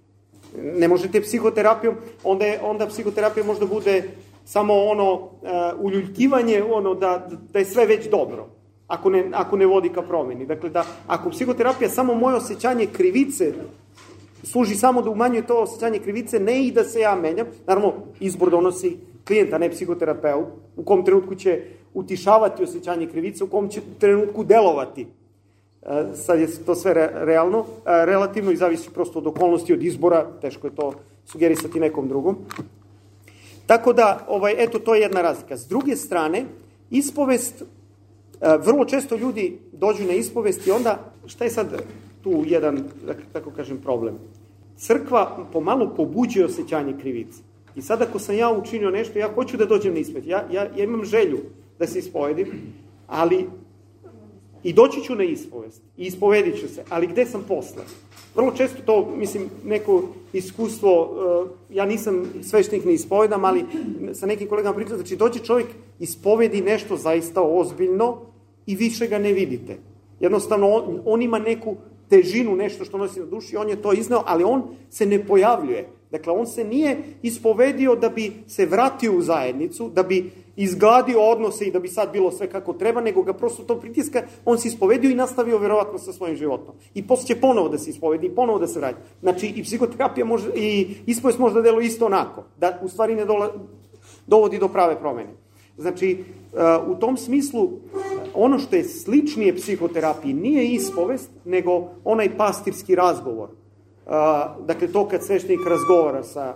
Ne 0.57 0.88
možete 0.88 1.21
psihoterapijom, 1.21 1.95
onda, 2.23 2.45
je, 2.45 2.59
onda 2.63 2.88
psihoterapija 2.88 3.45
možda 3.45 3.65
bude 3.65 4.03
samo 4.45 4.73
ono 4.73 5.13
uh, 5.13 5.30
uljuljkivanje, 5.80 6.63
ono 6.63 6.93
da, 6.93 7.30
da 7.53 7.59
je 7.59 7.65
sve 7.65 7.86
već 7.86 8.09
dobro, 8.09 8.47
ako 8.88 9.09
ne, 9.09 9.30
ako 9.34 9.57
ne 9.57 9.65
vodi 9.65 9.89
ka 9.89 10.01
promeni. 10.01 10.45
Dakle, 10.45 10.69
da, 10.69 10.86
ako 11.07 11.30
psihoterapija 11.30 11.89
samo 11.89 12.13
moje 12.13 12.36
osjećanje 12.36 12.86
krivice 12.86 13.53
služi 14.43 14.75
samo 14.75 15.01
da 15.01 15.09
umanjuje 15.09 15.47
to 15.47 15.61
osjećanje 15.61 15.99
krivice, 15.99 16.39
ne 16.39 16.65
i 16.65 16.71
da 16.71 16.84
se 16.84 16.99
ja 16.99 17.15
menjam, 17.15 17.47
naravno, 17.67 17.93
izbor 18.19 18.49
donosi 18.49 18.97
klijenta, 19.28 19.57
ne 19.57 19.69
psihoterapeut, 19.69 20.47
u 20.75 20.84
kom 20.84 21.05
trenutku 21.05 21.36
će 21.36 21.61
utišavati 21.99 22.63
osjećanje 22.63 23.07
krivice, 23.07 23.43
u 23.43 23.47
kom 23.47 23.69
će 23.69 23.81
trenutku 23.99 24.43
delovati 24.43 25.07
E, 25.87 26.15
sad 26.15 26.39
je 26.39 26.47
to 26.65 26.75
sve 26.75 26.93
realno, 27.13 27.59
e, 27.59 28.05
relativno 28.05 28.51
i 28.51 28.55
zavisi 28.55 28.89
prosto 28.89 29.19
od 29.19 29.27
okolnosti, 29.27 29.73
od 29.73 29.83
izbora, 29.83 30.25
teško 30.41 30.67
je 30.67 30.75
to 30.75 30.93
sugerisati 31.25 31.79
nekom 31.79 32.07
drugom. 32.07 32.37
Tako 33.65 33.93
da, 33.93 34.25
ovaj, 34.27 34.55
eto, 34.57 34.79
to 34.79 34.95
je 34.95 35.01
jedna 35.01 35.21
razlika. 35.21 35.57
S 35.57 35.67
druge 35.67 35.95
strane, 35.95 36.45
ispovest, 36.89 37.61
e, 37.61 37.65
vrlo 38.57 38.85
često 38.85 39.15
ljudi 39.15 39.59
dođu 39.71 40.03
na 40.03 40.13
ispovest 40.13 40.67
i 40.67 40.71
onda, 40.71 40.99
šta 41.25 41.43
je 41.43 41.49
sad 41.49 41.81
tu 42.23 42.43
jedan, 42.45 42.83
da 43.05 43.13
tako 43.33 43.51
kažem, 43.51 43.77
problem? 43.77 44.19
Crkva 44.77 45.45
pomalo 45.53 45.93
pobuđuje 45.95 46.45
osjećanje 46.45 46.93
krivice. 47.01 47.41
I 47.75 47.81
sad 47.81 48.01
ako 48.01 48.19
sam 48.19 48.35
ja 48.35 48.51
učinio 48.51 48.91
nešto, 48.91 49.19
ja 49.19 49.29
hoću 49.35 49.57
da 49.57 49.65
dođem 49.65 49.93
na 49.93 49.99
ispovest. 49.99 50.27
Ja, 50.27 50.43
ja, 50.51 50.63
ja 50.63 50.83
imam 50.83 51.05
želju 51.05 51.39
da 51.80 51.88
se 51.88 51.99
ispovedim, 51.99 52.47
ali 53.07 53.45
I 54.63 54.73
doći 54.73 55.03
ću 55.03 55.15
na 55.15 55.23
ispovest 55.23 55.82
i 55.97 56.05
ispovedit 56.05 56.59
ću 56.59 56.67
se, 56.67 56.84
ali 56.89 57.07
gde 57.07 57.25
sam 57.25 57.43
posle? 57.47 57.84
Vrlo 58.36 58.51
često 58.51 58.78
to, 58.86 59.13
mislim, 59.15 59.49
neko 59.65 60.03
iskustvo, 60.34 61.01
uh, 61.01 61.49
ja 61.69 61.86
nisam 61.86 62.25
sveštenik 62.43 62.86
ne 62.86 62.93
ispovedam, 62.93 63.45
ali 63.45 63.65
sa 64.13 64.25
nekim 64.25 64.47
kolegama 64.47 64.75
pričam, 64.75 64.97
znači 64.97 65.15
dođe 65.15 65.39
čovjek, 65.39 65.67
ispovedi 65.99 66.61
nešto 66.61 66.97
zaista 66.97 67.41
ozbiljno 67.41 68.17
i 68.65 68.75
više 68.75 69.07
ga 69.07 69.17
ne 69.17 69.34
vidite. 69.34 69.78
Jednostavno, 70.19 70.69
on, 70.69 71.01
on 71.05 71.21
ima 71.21 71.39
neku 71.39 71.75
težinu, 72.09 72.55
nešto 72.55 72.86
što 72.86 72.97
nosi 72.97 73.19
na 73.19 73.25
duši, 73.25 73.57
on 73.57 73.69
je 73.69 73.82
to 73.82 73.93
izneo, 73.93 74.23
ali 74.25 74.43
on 74.43 74.63
se 74.89 75.05
ne 75.05 75.25
pojavljuje. 75.28 75.88
Dakle, 76.11 76.34
on 76.34 76.47
se 76.47 76.63
nije 76.63 76.97
ispovedio 77.21 77.95
da 77.95 78.09
bi 78.09 78.32
se 78.47 78.65
vratio 78.65 79.17
u 79.17 79.21
zajednicu, 79.21 79.89
da 79.89 80.03
bi 80.03 80.32
izgladio 80.57 81.21
odnose 81.21 81.65
i 81.65 81.71
da 81.71 81.79
bi 81.79 81.87
sad 81.87 82.11
bilo 82.11 82.31
sve 82.31 82.49
kako 82.49 82.73
treba, 82.73 83.01
nego 83.01 83.21
ga 83.23 83.33
prosto 83.33 83.63
to 83.63 83.79
pritiska, 83.79 84.23
on 84.45 84.57
se 84.57 84.67
ispovedio 84.67 85.11
i 85.11 85.15
nastavio 85.15 85.57
verovatno 85.57 85.99
sa 85.99 86.13
svojim 86.13 86.35
životom. 86.35 86.75
I 86.93 87.07
posle 87.07 87.27
će 87.27 87.41
ponovo 87.41 87.69
da 87.69 87.77
se 87.77 87.89
ispovedi 87.89 88.27
i 88.27 88.35
ponovo 88.35 88.59
da 88.59 88.67
se 88.67 88.79
vrati. 88.79 88.97
Znači, 89.21 89.47
i 89.55 89.63
psihoterapija 89.63 90.25
može, 90.25 90.49
i 90.55 90.95
ispovest 91.05 91.39
može 91.39 91.55
da 91.55 91.61
delo 91.61 91.81
isto 91.81 92.05
onako, 92.05 92.43
da 92.57 92.79
u 92.83 92.89
stvari 92.89 93.15
ne 93.15 93.25
dola, 93.25 93.53
dovodi 94.27 94.59
do 94.59 94.67
prave 94.67 94.99
promene. 94.99 95.29
Znači, 95.77 96.23
u 96.87 96.95
tom 96.95 97.17
smislu, 97.17 97.69
ono 98.33 98.59
što 98.59 98.75
je 98.75 98.83
sličnije 98.83 99.55
psihoterapiji 99.55 100.33
nije 100.33 100.67
ispovest, 100.67 101.29
nego 101.45 101.89
onaj 102.03 102.37
pastirski 102.37 102.95
razgovor. 102.95 103.49
Dakle, 104.65 104.87
to 104.87 105.07
kad 105.07 105.23
sveštenik 105.23 105.67
razgovara 105.67 106.23
sa... 106.23 106.55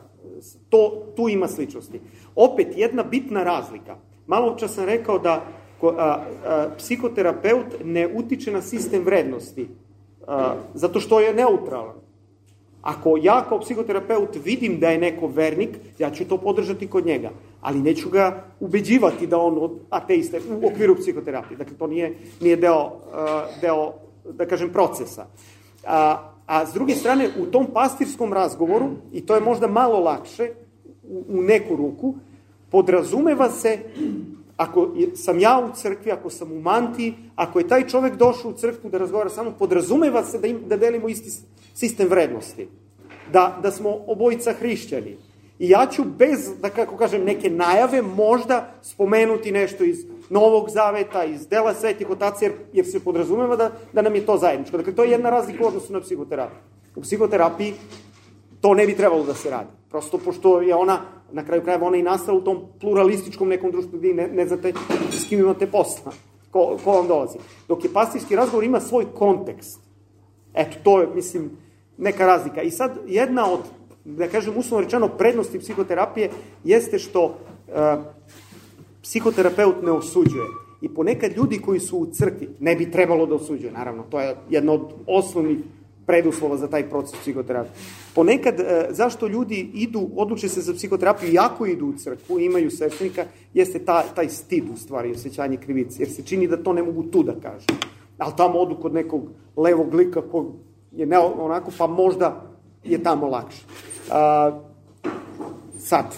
To, 0.70 1.04
tu 1.16 1.30
ima 1.30 1.48
sličnosti. 1.48 2.00
Opet, 2.42 2.68
jedna 2.78 3.04
bitna 3.04 3.44
razlika. 3.44 3.96
Malo 4.28 4.56
čas 4.56 4.74
sam 4.74 4.86
rekao 4.86 5.20
da 5.20 5.42
psihoterapeut 6.78 7.66
ne 7.84 8.08
utiče 8.16 8.52
na 8.52 8.62
sistem 8.62 9.04
vrednosti, 9.04 9.68
zato 10.74 11.00
što 11.00 11.20
je 11.20 11.34
neutralan. 11.34 11.96
Ako 12.82 13.18
ja 13.22 13.46
kao 13.50 13.60
psihoterapeut 13.60 14.38
vidim 14.44 14.80
da 14.80 14.90
je 14.90 14.98
neko 14.98 15.28
vernik, 15.28 15.78
ja 16.00 16.10
ću 16.12 16.26
to 16.26 16.38
podržati 16.38 16.88
kod 16.88 17.06
njega, 17.06 17.30
ali 17.62 17.80
neću 17.80 18.10
ga 18.10 18.44
ubeđivati 18.60 19.28
da 19.28 19.38
on 19.38 19.80
ateiste 19.90 20.42
u 20.62 20.68
okviru 20.68 20.96
psihoterapije. 20.96 21.58
Dakle, 21.58 21.78
to 21.78 21.88
nije, 21.88 22.16
nije 22.42 22.56
deo, 22.56 22.92
deo, 23.62 23.94
da 24.34 24.46
kažem, 24.46 24.74
procesa. 24.74 25.26
A, 25.86 26.32
a 26.46 26.66
s 26.66 26.74
druge 26.74 26.96
strane, 26.96 27.30
u 27.40 27.46
tom 27.46 27.68
pastirskom 27.74 28.34
razgovoru, 28.34 28.90
i 29.14 29.26
to 29.26 29.36
je 29.36 29.42
možda 29.42 29.68
malo 29.68 30.00
lakše, 30.00 30.50
u, 31.04 31.24
u 31.30 31.42
neku 31.42 31.76
ruku, 31.76 32.16
podrazumeva 32.72 33.50
se, 33.50 33.80
ako 34.58 34.90
sam 35.16 35.40
ja 35.40 35.70
u 35.72 35.76
crkvi, 35.76 36.12
ako 36.12 36.30
sam 36.30 36.52
u 36.52 36.62
mantiji, 36.62 37.14
ako 37.36 37.60
je 37.60 37.68
taj 37.68 37.88
čovek 37.88 38.16
došao 38.16 38.52
u 38.52 38.54
crkvu 38.54 38.90
da 38.90 38.98
razgovara 38.98 39.30
sa 39.30 39.44
mnom, 39.44 39.54
podrazumeva 39.60 40.24
se 40.24 40.40
da, 40.40 40.48
im, 40.48 40.60
da 40.68 40.78
delimo 40.78 41.10
isti 41.10 41.32
sistem 41.74 42.08
vrednosti. 42.08 42.68
Da, 43.34 43.60
da 43.64 43.72
smo 43.72 43.98
obojica 44.08 44.54
hrišćani. 44.54 45.18
I 45.60 45.70
ja 45.70 45.88
ću 45.92 46.04
bez, 46.18 46.50
da 46.62 46.70
kako 46.70 46.98
kažem, 46.98 47.24
neke 47.24 47.50
najave 47.50 48.02
možda 48.02 48.74
spomenuti 48.82 49.52
nešto 49.52 49.84
iz 49.84 50.06
Novog 50.30 50.70
Zaveta, 50.70 51.24
iz 51.24 51.48
dela 51.48 51.74
svetih 51.74 52.10
otaca, 52.10 52.46
jer, 52.46 52.54
jer 52.74 52.86
se 52.86 53.00
podrazumeva 53.00 53.56
da, 53.56 53.72
da 53.94 54.02
nam 54.02 54.16
je 54.16 54.26
to 54.26 54.38
zajedničko. 54.38 54.78
Dakle, 54.78 54.96
to 54.96 55.04
je 55.04 55.12
jedna 55.12 55.30
razlika 55.30 55.64
u 55.64 55.68
odnosu 55.68 55.94
na 55.94 56.02
psihoterapiju. 56.02 56.60
U 56.96 57.02
psihoterapiji 57.02 57.74
to 58.62 58.74
ne 58.74 58.86
bi 58.86 58.96
trebalo 58.96 59.24
da 59.24 59.34
se 59.34 59.50
radi. 59.50 59.70
Prosto 59.90 60.18
pošto 60.18 60.62
je 60.62 60.76
ona, 60.76 61.00
na 61.34 61.46
kraju 61.46 61.62
krajeva, 61.62 61.88
ona 61.88 61.98
i 61.98 62.04
nastala 62.04 62.38
u 62.38 62.42
tom 62.42 62.60
pluralističkom 62.80 63.48
nekom 63.48 63.72
društvu 63.72 63.98
gdje 64.00 64.14
ne, 64.14 64.28
ne 64.28 64.48
znate 64.48 64.74
s 65.12 65.30
kim 65.30 65.40
imate 65.40 65.68
posla, 65.68 66.12
ko, 66.52 66.78
ko 66.84 66.92
vam 66.92 67.08
dolazi. 67.08 67.38
Dok 67.68 67.84
je 67.84 67.94
pastirski 67.94 68.36
razgovor 68.36 68.64
ima 68.64 68.80
svoj 68.80 69.06
kontekst. 69.16 69.80
Eto, 70.54 70.78
to 70.84 71.02
je, 71.02 71.08
mislim, 71.16 71.52
neka 71.98 72.26
razlika. 72.26 72.62
I 72.62 72.72
sad, 72.72 72.92
jedna 73.08 73.52
od, 73.52 73.60
da 74.06 74.28
kažem, 74.28 74.54
uslovno 74.58 74.86
rečeno, 74.86 75.08
prednosti 75.08 75.60
psihoterapije 75.60 76.30
jeste 76.64 77.00
što 77.00 77.26
uh, 77.26 77.34
psihoterapeut 79.02 79.84
ne 79.84 79.92
osuđuje. 79.92 80.46
I 80.82 80.90
ponekad 80.90 81.32
ljudi 81.38 81.62
koji 81.62 81.80
su 81.80 81.98
u 81.98 82.06
crkvi 82.06 82.50
ne 82.60 82.76
bi 82.76 82.92
trebalo 82.92 83.26
da 83.26 83.36
osuđuje, 83.36 83.72
naravno, 83.72 84.04
to 84.10 84.20
je 84.20 84.36
jedno 84.50 84.74
od 84.74 84.94
osnovnih 85.08 85.58
preduslova 86.12 86.58
za 86.58 86.68
taj 86.68 86.90
proces 86.90 87.20
psihoterapije. 87.22 87.74
Ponekad, 88.16 88.60
e, 88.60 88.88
zašto 88.90 89.28
ljudi 89.28 89.70
idu, 89.74 90.10
odluče 90.16 90.50
se 90.50 90.62
za 90.62 90.74
psihoterapiju, 90.74 91.34
jako 91.34 91.66
idu 91.66 91.86
u 91.86 91.94
crkvu, 91.94 92.40
imaju 92.40 92.72
sveštenika, 92.72 93.26
jeste 93.54 93.80
ta, 93.80 94.04
taj 94.16 94.30
stid 94.30 94.64
u 94.74 94.78
stvari, 94.78 95.12
osjećanje 95.12 95.58
krivice, 95.58 96.02
jer 96.02 96.12
se 96.12 96.24
čini 96.24 96.48
da 96.48 96.58
to 96.64 96.74
ne 96.74 96.84
mogu 96.84 97.04
tu 97.04 97.24
da 97.24 97.36
kažu. 97.40 97.66
Ali 98.18 98.34
tamo 98.38 98.60
odu 98.60 98.76
kod 98.76 98.94
nekog 98.94 99.30
levog 99.56 99.94
lika 99.94 100.22
kog 100.22 100.52
je 100.92 101.06
ne 101.06 101.20
onako, 101.20 101.72
pa 101.78 101.88
možda 101.88 102.44
je 102.84 103.04
tamo 103.04 103.28
lakše. 103.28 103.64
A, 104.12 104.60
sad, 105.80 106.16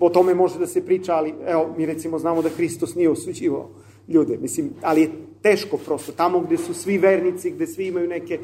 o 0.00 0.10
tome 0.10 0.34
može 0.34 0.58
da 0.58 0.66
se 0.66 0.84
priča, 0.84 1.14
ali 1.14 1.34
evo, 1.46 1.74
mi 1.76 1.86
recimo 1.86 2.18
znamo 2.18 2.42
da 2.42 2.48
Hristos 2.48 2.94
nije 2.94 3.10
osuđivao 3.10 3.70
ljude, 4.08 4.36
mislim, 4.36 4.70
ali 4.82 5.00
je 5.00 5.10
teško 5.42 5.76
prosto, 5.76 6.12
tamo 6.12 6.40
gde 6.40 6.56
su 6.56 6.74
svi 6.74 6.98
vernici, 6.98 7.50
gde 7.50 7.66
svi 7.66 7.86
imaju 7.86 8.08
neke, 8.08 8.38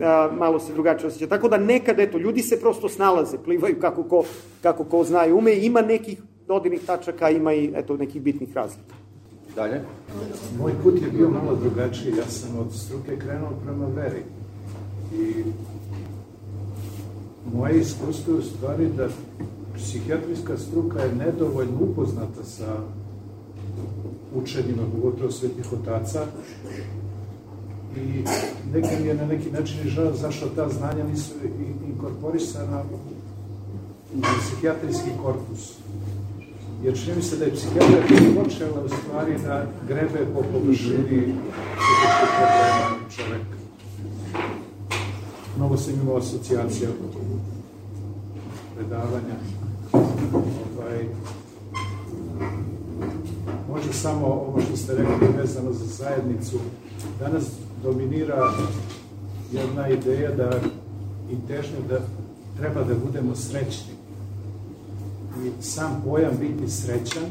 a, 0.00 0.30
malo 0.38 0.58
se 0.58 0.72
drugačije 0.72 1.08
osjeća. 1.08 1.26
Tako 1.26 1.48
da 1.48 1.58
nekad, 1.58 2.00
eto, 2.00 2.18
ljudi 2.18 2.42
se 2.42 2.60
prosto 2.60 2.88
snalaze, 2.88 3.38
plivaju 3.44 3.76
kako 3.80 4.02
ko, 4.02 4.24
kako 4.62 4.84
ko 4.84 5.04
zna 5.04 5.26
i 5.26 5.32
ume, 5.32 5.56
ima 5.56 5.80
nekih 5.82 6.18
dodirnih 6.48 6.80
tačaka, 6.86 7.30
ima 7.30 7.52
i, 7.52 7.72
eto, 7.74 7.96
nekih 7.96 8.22
bitnih 8.22 8.56
razlika. 8.56 8.94
Dalje? 9.54 9.80
Moj 10.58 10.72
put 10.82 11.02
je 11.02 11.10
bio 11.10 11.28
malo 11.28 11.56
drugačiji, 11.56 12.12
ja 12.18 12.26
sam 12.28 12.58
od 12.58 12.72
struke 12.72 13.16
krenuo 13.18 13.50
prema 13.64 13.86
veri. 13.86 14.22
I 15.14 15.44
moje 17.54 17.80
iskustvo 17.80 18.34
je 18.34 18.38
u 18.38 18.42
stvari 18.42 18.86
da 18.96 19.08
psihijatrijska 19.74 20.56
struka 20.58 21.02
je 21.02 21.14
nedovoljno 21.14 21.78
upoznata 21.80 22.44
sa 22.44 22.76
učenjima, 24.34 24.82
pogotovo 24.94 25.30
svetih 25.30 25.72
otaca, 25.72 26.26
i 27.96 28.24
neka 28.72 28.88
mi 29.00 29.08
je 29.08 29.14
na 29.14 29.26
neki 29.26 29.50
način 29.50 29.88
žao 29.88 30.14
zašto 30.14 30.46
ta 30.56 30.68
znanja 30.68 31.04
nisu 31.04 31.32
inkorporisana 31.88 32.82
u 34.14 34.20
psihijatrijski 34.40 35.10
korpus. 35.22 35.72
Jer 36.84 36.98
čini 36.98 37.16
mi 37.16 37.22
se 37.22 37.36
da 37.36 37.44
je 37.44 37.54
psihijatrija 37.54 38.42
počela 38.44 38.84
u 38.84 38.88
stvari 38.88 39.34
da 39.44 39.66
grebe 39.88 40.26
po 40.34 40.42
površini 40.52 41.34
problema 42.38 42.98
čoveka. 43.16 43.56
Mnogo 45.56 45.76
sam 45.76 45.94
imao 45.94 46.16
asocijacija 46.16 46.88
predavanja. 48.74 49.36
Ovaj, 50.78 51.04
možda 53.68 53.92
samo 53.92 54.26
ovo 54.26 54.60
što 54.60 54.76
ste 54.76 54.94
rekli 54.94 55.28
vezano 55.38 55.72
za 55.72 55.84
zajednicu. 55.84 56.58
Danas 57.20 57.44
dominira 57.82 58.52
jedna 59.52 59.88
ideja 59.88 60.30
da 60.30 60.60
i 61.30 61.48
težnja 61.48 61.78
da 61.88 61.98
treba 62.58 62.84
da 62.84 62.94
budemo 62.94 63.34
srećni. 63.34 63.92
I 65.44 65.62
sam 65.62 66.02
pojam 66.04 66.32
biti 66.40 66.70
srećan, 66.70 67.24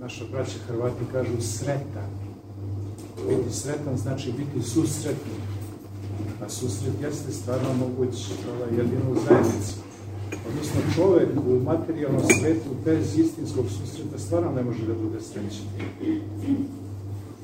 naša 0.00 0.24
braća 0.32 0.58
Hrvati 0.66 1.04
kažu 1.12 1.40
sretan. 1.40 2.10
Biti 3.28 3.56
sretan 3.56 3.96
znači 3.96 4.32
biti 4.32 4.68
susretni. 4.68 5.38
A 6.44 6.48
susret 6.48 6.92
jeste 7.02 7.32
stvarno 7.32 7.68
moguć 7.74 8.30
ovaj, 8.54 8.70
jedino 8.78 9.10
u 9.10 9.14
zajednici. 9.28 9.74
Odnosno 10.48 10.80
čovek 10.94 11.28
u 11.46 11.64
materijalnom 11.64 12.22
svetu 12.40 12.70
bez 12.84 13.18
istinskog 13.18 13.64
susreta 13.68 14.18
stvarno 14.18 14.52
ne 14.52 14.62
može 14.62 14.86
da 14.86 14.94
bude 14.94 15.20
srećan. 15.20 15.66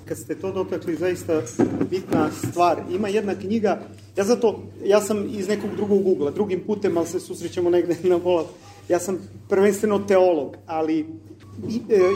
Kad 0.08 0.18
ste 0.18 0.34
to 0.34 0.52
dotakli, 0.52 0.96
zaista 0.96 1.42
bitna 1.90 2.30
stvar. 2.30 2.82
Ima 2.90 3.08
jedna 3.08 3.34
knjiga, 3.34 3.80
ja 4.16 4.24
zato, 4.24 4.62
ja 4.84 5.00
sam 5.00 5.28
iz 5.38 5.48
nekog 5.48 5.70
drugog 5.76 6.06
ugla, 6.06 6.30
drugim 6.30 6.60
putem, 6.66 6.96
ali 6.96 7.06
se 7.06 7.20
susrećemo 7.20 7.70
negde 7.70 7.96
na 8.02 8.16
vola. 8.16 8.46
Ja 8.88 8.98
sam 8.98 9.18
prvenstveno 9.48 9.98
teolog, 9.98 10.56
ali 10.66 11.00
e, 11.00 11.04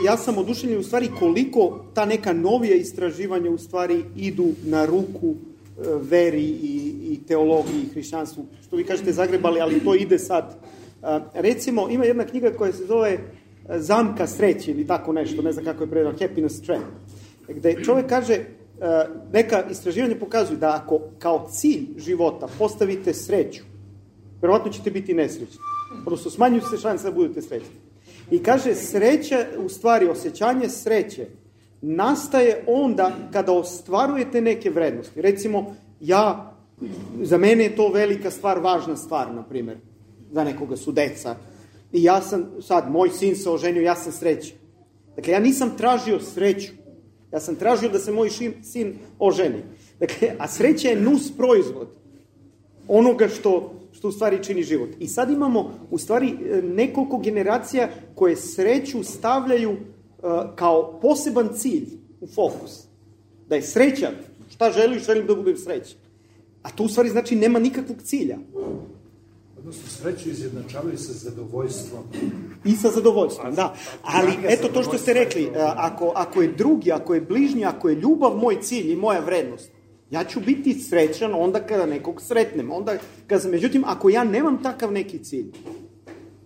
ja 0.05 0.17
sam 0.17 0.39
oduševljen 0.39 0.81
u 0.81 0.83
stvari 0.83 1.11
koliko 1.19 1.85
ta 1.95 2.05
neka 2.05 2.33
novija 2.33 2.75
istraživanja 2.75 3.51
u 3.51 3.59
stvari 3.59 4.05
idu 4.17 4.47
na 4.65 4.87
ruku 4.87 5.35
e, 5.35 5.83
veri 6.11 6.45
i, 6.45 6.95
i 7.11 7.21
teologiji 7.29 7.83
i 7.83 7.93
hrišćanstvu. 7.93 8.45
Što 8.67 8.77
vi 8.77 8.85
kažete 8.85 9.13
zagrebali, 9.13 9.61
ali 9.61 9.85
to 9.85 9.95
ide 9.95 10.19
sad. 10.19 10.59
Recimo, 11.35 11.89
ima 11.91 12.05
jedna 12.05 12.25
knjiga 12.25 12.51
koja 12.51 12.73
se 12.73 12.87
zove 12.87 13.11
e, 13.11 13.19
Zamka 13.79 14.27
sreće 14.27 14.71
ili 14.71 14.87
tako 14.87 15.13
nešto, 15.13 15.43
ne 15.43 15.53
znam 15.53 15.65
kako 15.65 15.85
je 15.85 15.91
predano, 15.91 16.19
Happiness 16.21 16.61
Trend 16.61 16.85
gde 17.49 17.85
čovek 17.85 18.07
kaže, 18.07 18.35
e, 18.35 18.45
neka 19.33 19.65
istraživanja 19.71 20.17
pokazuju 20.21 20.59
da 20.59 20.83
ako 20.83 21.01
kao 21.19 21.49
cilj 21.53 21.87
života 21.97 22.49
postavite 22.59 23.15
sreću, 23.15 23.63
verovatno 24.43 24.73
ćete 24.73 24.91
biti 24.91 25.15
nesrećni. 25.15 25.59
Odnosno, 26.07 26.31
smanjuju 26.31 26.63
se 26.71 26.77
šanse 26.77 27.05
da 27.05 27.13
budete 27.13 27.43
srećni. 27.43 27.75
I 28.31 28.43
kaže, 28.43 28.75
sreća, 28.75 29.47
u 29.59 29.69
stvari, 29.69 30.09
osjećanje 30.09 30.69
sreće 30.69 31.27
nastaje 31.81 32.65
onda 32.67 33.13
kada 33.33 33.53
ostvarujete 33.53 34.41
neke 34.41 34.71
vrednosti. 34.71 35.23
Recimo, 35.23 35.77
ja, 36.01 36.55
za 37.23 37.39
mene 37.39 37.65
je 37.65 37.77
to 37.77 37.89
velika 37.89 38.31
stvar, 38.31 38.59
važna 38.59 38.97
stvar, 38.97 39.35
na 39.35 39.43
primjer. 39.43 39.77
Za 40.33 40.45
nekoga 40.45 40.77
su 40.77 40.93
deca. 40.93 41.37
I 41.93 42.03
ja 42.03 42.23
sam, 42.23 42.47
sad, 42.61 42.91
moj 42.91 43.11
sin 43.11 43.37
se 43.37 43.51
oženio, 43.51 43.83
ja 43.83 43.95
sam 43.95 44.13
srećan. 44.13 44.57
Dakle, 45.17 45.33
ja 45.33 45.41
nisam 45.41 45.77
tražio 45.77 46.21
sreću. 46.21 46.73
Ja 47.33 47.41
sam 47.41 47.57
tražio 47.57 47.89
da 47.89 47.99
se 47.99 48.13
moj 48.13 48.31
sin 48.63 48.95
oženi. 49.19 49.63
Dakle, 50.01 50.33
a 50.39 50.49
sreća 50.49 50.89
je 50.89 51.01
nus 51.01 51.33
proizvod 51.37 51.89
onoga 52.89 53.29
što, 53.29 53.75
što 53.93 54.09
u 54.09 54.13
stvari 54.13 54.45
čini 54.45 54.63
život. 54.63 54.91
I 54.99 55.09
sad 55.09 55.31
imamo 55.31 55.71
u 55.91 55.99
stvari 55.99 56.35
nekoliko 56.63 57.19
generacija 57.19 57.89
koje 58.15 58.37
sreću 58.37 59.03
stavljaju 59.03 59.71
uh, 59.71 59.79
kao 60.55 60.99
poseban 61.03 61.49
cilj 61.57 61.87
u 62.21 62.27
fokus. 62.27 62.85
Da 63.49 63.55
je 63.55 63.63
sreća, 63.63 64.11
šta 64.51 64.71
želiš, 64.71 65.07
želim 65.07 65.27
da 65.27 65.35
budem 65.35 65.57
srećan. 65.57 65.99
A 66.63 66.71
to 66.71 66.85
u 66.85 66.89
stvari 66.89 67.09
znači 67.09 67.37
nema 67.37 67.59
nikakvog 67.59 68.03
cilja. 68.03 68.39
Odnosno, 69.69 69.89
sreću 69.89 70.31
izjednačavaju 70.31 70.99
sa 70.99 71.13
zadovoljstvom. 71.13 72.05
I 72.65 72.77
sa 72.77 72.91
zadovoljstvom, 72.91 73.55
da. 73.55 73.75
Ali 74.03 74.33
eto 74.45 74.69
to 74.69 74.83
što 74.83 74.99
ste 74.99 75.13
rekli, 75.13 75.51
ako, 75.57 76.13
ako 76.15 76.43
je 76.43 76.53
drugi, 76.53 76.93
ako 76.93 77.15
je 77.15 77.21
bližnji, 77.21 77.65
ako 77.65 77.89
je 77.89 77.95
ljubav 77.95 78.37
moj 78.37 78.61
cilj 78.61 78.93
i 78.93 78.97
moja 78.97 79.21
vrednost, 79.21 79.71
ja 80.11 80.25
ću 80.25 80.41
biti 80.41 80.75
srećan 80.75 81.35
onda 81.35 81.61
kada 81.61 81.87
nekog 81.87 82.23
sretnem. 82.23 82.71
Onda, 82.71 82.97
kada, 83.27 83.49
međutim, 83.49 83.85
ako 83.87 84.09
ja 84.09 84.25
nemam 84.25 84.63
takav 84.63 84.93
neki 84.93 85.19
cilj, 85.25 85.53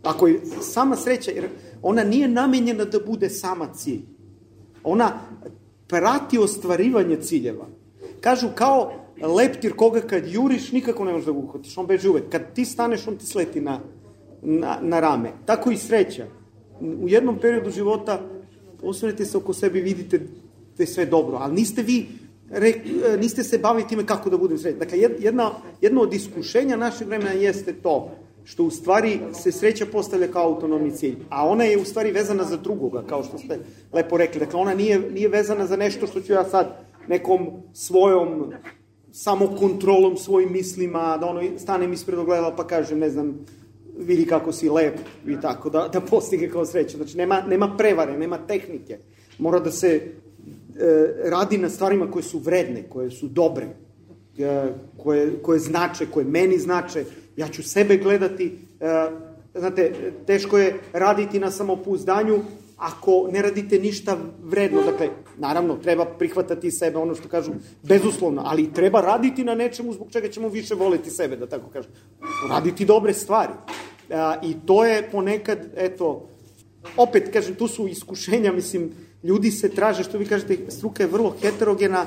ako 0.03 0.27
je 0.27 0.41
sama 0.61 0.97
sreća, 0.97 1.31
jer 1.31 1.49
ona 1.83 2.05
nije 2.05 2.29
namenjena 2.29 2.85
da 2.85 2.99
bude 3.07 3.31
sama 3.31 3.73
cilj. 3.75 4.03
Ona 4.85 5.21
prati 5.87 6.39
ostvarivanje 6.39 7.17
ciljeva. 7.17 7.67
Kažu 8.21 8.49
kao 8.55 9.02
leptir 9.27 9.73
koga 9.73 10.01
kad 10.01 10.27
juriš 10.27 10.73
nikako 10.73 11.05
ne 11.05 11.13
možeš 11.13 11.27
da 11.27 11.33
ga 11.33 11.39
uhvatiš, 11.39 11.79
on 11.79 11.87
beže 11.87 12.11
uvek. 12.11 12.29
Kad 12.31 12.55
ti 12.55 12.65
staneš, 12.65 13.09
on 13.09 13.17
ti 13.17 13.27
sleti 13.27 13.61
na, 13.61 13.81
na, 14.43 14.79
na 14.83 15.01
rame. 15.01 15.31
Tako 15.47 15.71
i 15.71 15.77
sreća. 15.77 16.27
U 16.81 17.09
jednom 17.09 17.39
periodu 17.39 17.71
života 17.71 18.21
osvrnete 18.83 19.25
se 19.25 19.37
oko 19.37 19.53
sebe 19.53 19.81
vidite 19.81 20.19
da 20.77 20.83
je 20.83 20.87
sve 20.87 21.07
dobro, 21.07 21.37
ali 21.41 21.55
niste 21.55 21.83
vi 21.83 22.07
re, 22.51 22.75
niste 23.19 23.43
se 23.43 23.59
bavili 23.59 23.89
time 23.89 24.07
kako 24.07 24.31
da 24.31 24.39
budem 24.39 24.59
srećan. 24.59 24.79
Dakle, 24.79 24.99
jedna, 24.99 25.51
jedno 25.81 26.01
od 26.01 26.15
iskušenja 26.15 26.77
našeg 26.77 27.09
vremena 27.09 27.33
jeste 27.33 27.73
to 27.73 28.11
što 28.45 28.65
u 28.65 28.71
stvari 28.71 29.21
se 29.33 29.53
sreća 29.53 29.87
postavlja 29.87 30.29
kao 30.29 30.45
autonomni 30.45 30.91
cilj, 30.91 31.17
a 31.29 31.49
ona 31.49 31.65
je 31.65 31.79
u 31.79 31.85
stvari 31.85 32.13
vezana 32.13 32.45
za 32.45 32.57
drugoga, 32.57 33.03
kao 33.07 33.23
što 33.23 33.39
ste 33.39 33.59
lepo 33.93 34.17
rekli. 34.17 34.41
Dakle, 34.41 34.61
ona 34.61 34.75
nije, 34.75 35.01
nije 35.11 35.29
vezana 35.29 35.67
za 35.67 35.77
nešto 35.77 36.07
što 36.07 36.21
ću 36.21 36.33
ja 36.33 36.45
sad 36.45 36.77
nekom 37.09 37.51
svojom 37.73 38.53
samokontrolom 39.13 40.17
svojim 40.17 40.53
mislima, 40.53 41.17
da 41.17 41.27
ono 41.27 41.59
stanem 41.59 41.93
ispred 41.93 42.19
ogledala 42.19 42.57
pa 42.57 42.67
kažem, 42.67 42.99
ne 42.99 43.11
znam, 43.11 43.47
vidi 43.99 44.27
kako 44.27 44.53
si 44.53 44.69
lep 44.69 44.95
i 45.27 45.41
tako, 45.43 45.71
da, 45.71 45.89
da 45.93 46.01
postigne 46.01 46.51
kao 46.51 46.67
sreću. 46.67 46.97
Znači, 46.97 47.17
nema, 47.17 47.41
nema 47.41 47.77
prevare, 47.77 48.19
nema 48.19 48.39
tehnike. 48.47 48.99
Mora 49.39 49.61
da 49.61 49.71
se 49.71 49.89
e, 49.97 50.03
radi 51.25 51.59
na 51.59 51.69
stvarima 51.69 52.11
koje 52.11 52.23
su 52.23 52.39
vredne, 52.39 52.83
koje 52.89 53.11
su 53.11 53.29
dobre, 53.29 53.67
e, 54.39 54.73
koje, 54.97 55.43
koje 55.43 55.59
znače, 55.59 56.07
koje 56.07 56.25
meni 56.25 56.59
znače. 56.59 57.05
Ja 57.37 57.49
ću 57.49 57.63
sebe 57.63 57.97
gledati, 57.97 58.59
e, 58.81 59.11
znate, 59.55 59.93
teško 60.27 60.59
je 60.59 60.75
raditi 60.93 61.41
na 61.41 61.51
samopouzdanju 61.51 62.41
ako 62.83 63.29
ne 63.33 63.43
radite 63.43 63.79
ništa 63.79 64.17
vredno, 64.43 64.83
dakle, 64.83 65.09
naravno, 65.39 65.77
treba 65.77 66.05
prihvatati 66.05 66.71
sebe, 66.71 66.99
ono 66.99 67.15
što 67.15 67.29
kažu, 67.29 67.53
bezuslovno, 67.83 68.43
ali 68.45 68.73
treba 68.73 69.01
raditi 69.01 69.45
na 69.45 69.55
nečemu 69.55 69.93
zbog 69.93 70.11
čega 70.11 70.29
ćemo 70.29 70.49
više 70.49 70.75
voleti 70.75 71.11
sebe, 71.11 71.37
da 71.37 71.47
tako 71.47 71.71
kažem. 71.71 71.93
Raditi 72.51 72.85
dobre 72.85 73.15
stvari. 73.15 73.53
A, 74.11 74.35
I 74.43 74.55
to 74.67 74.85
je 74.85 75.11
ponekad, 75.13 75.59
eto, 75.77 76.29
opet, 76.97 77.31
kažem, 77.33 77.55
tu 77.55 77.69
su 77.69 77.89
iskušenja, 77.89 78.53
mislim, 78.53 78.91
ljudi 79.23 79.51
se 79.51 79.69
traže, 79.69 80.03
što 80.03 80.19
vi 80.19 80.27
kažete, 80.27 80.59
struka 80.69 81.03
je 81.03 81.09
vrlo 81.13 81.37
heterogena, 81.43 82.07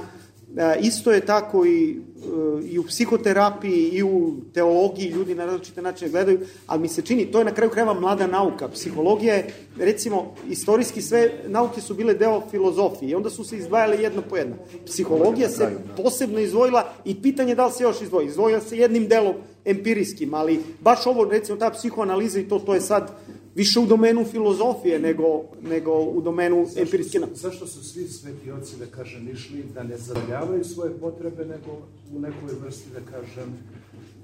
isto 0.81 1.11
je 1.11 1.25
tako 1.25 1.65
i, 1.65 1.91
e, 1.91 2.65
i 2.71 2.79
u 2.79 2.83
psihoterapiji 2.83 3.89
i 3.93 4.03
u 4.03 4.33
teologiji 4.53 5.09
ljudi 5.09 5.35
na 5.35 5.45
različite 5.45 5.81
načine 5.81 6.11
gledaju, 6.11 6.39
ali 6.67 6.81
mi 6.81 6.87
se 6.87 7.01
čini, 7.01 7.25
to 7.25 7.39
je 7.39 7.45
na 7.45 7.53
kraju 7.53 7.71
krajeva 7.71 7.93
mlada 7.93 8.27
nauka. 8.27 8.67
Psihologija 8.67 9.35
je, 9.35 9.53
recimo, 9.77 10.35
istorijski 10.49 11.01
sve 11.01 11.31
nauke 11.47 11.81
su 11.81 11.93
bile 11.93 12.13
deo 12.13 12.41
filozofije 12.51 13.09
i 13.09 13.15
onda 13.15 13.29
su 13.29 13.43
se 13.43 13.57
izdvajale 13.57 13.97
jedno 13.97 14.21
po 14.29 14.37
jedno. 14.37 14.55
Psihologija 14.85 15.49
se 15.49 15.77
posebno 15.97 16.39
izdvojila 16.39 16.93
i 17.05 17.21
pitanje 17.21 17.55
da 17.55 17.65
li 17.65 17.71
se 17.71 17.83
još 17.83 18.01
izdvoji. 18.01 18.27
Izdvojila 18.27 18.61
se 18.61 18.77
jednim 18.77 19.07
delom 19.07 19.33
empirijskim, 19.65 20.33
ali 20.33 20.59
baš 20.81 21.05
ovo, 21.05 21.25
recimo, 21.25 21.57
ta 21.57 21.69
psihoanaliza 21.69 22.39
i 22.39 22.47
to, 22.47 22.59
to 22.59 22.73
je 22.73 22.81
sad 22.81 23.11
više 23.55 23.79
u 23.79 23.85
domenu 23.85 24.25
filozofije 24.25 24.99
nego, 24.99 25.43
nego 25.61 25.99
u 25.99 26.21
domenu 26.21 26.67
empirijske 26.77 27.19
nauke. 27.19 27.35
Zašto 27.35 27.67
su 27.67 27.83
svi 27.83 28.07
sveti 28.07 28.51
oci, 28.51 28.77
da 28.79 28.85
kažem, 28.85 29.29
išli 29.29 29.63
da 29.73 29.83
ne 29.83 29.97
zadovoljavaju 29.97 30.63
svoje 30.63 30.91
potrebe, 30.91 31.45
nego 31.45 31.71
u 32.15 32.19
nekoj 32.19 32.55
vrsti, 32.61 32.89
da 32.93 33.11
kažem, 33.11 33.57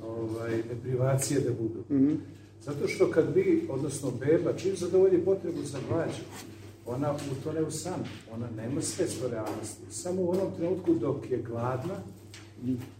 ovaj, 0.07 0.63
deprivacije 0.69 1.39
da 1.39 1.49
budu? 1.49 1.79
Mm 1.89 2.07
-hmm. 2.07 2.17
Zato 2.65 2.87
što 2.87 3.11
kad 3.11 3.33
bi, 3.33 3.67
odnosno 3.69 4.11
beba, 4.11 4.53
čim 4.53 4.75
zadovolji 4.75 5.25
potrebu 5.25 5.61
za 5.63 5.77
glađu, 5.89 6.23
ona 6.85 7.15
utone 7.31 7.61
u 7.61 7.71
san, 7.71 8.03
ona 8.33 8.47
nema 8.57 8.81
svest 8.81 9.23
o 9.23 9.27
realnosti. 9.27 9.81
Samo 9.91 10.21
u 10.21 10.29
onom 10.29 10.51
trenutku 10.57 10.93
dok 10.93 11.31
je 11.31 11.41
gladna 11.41 11.95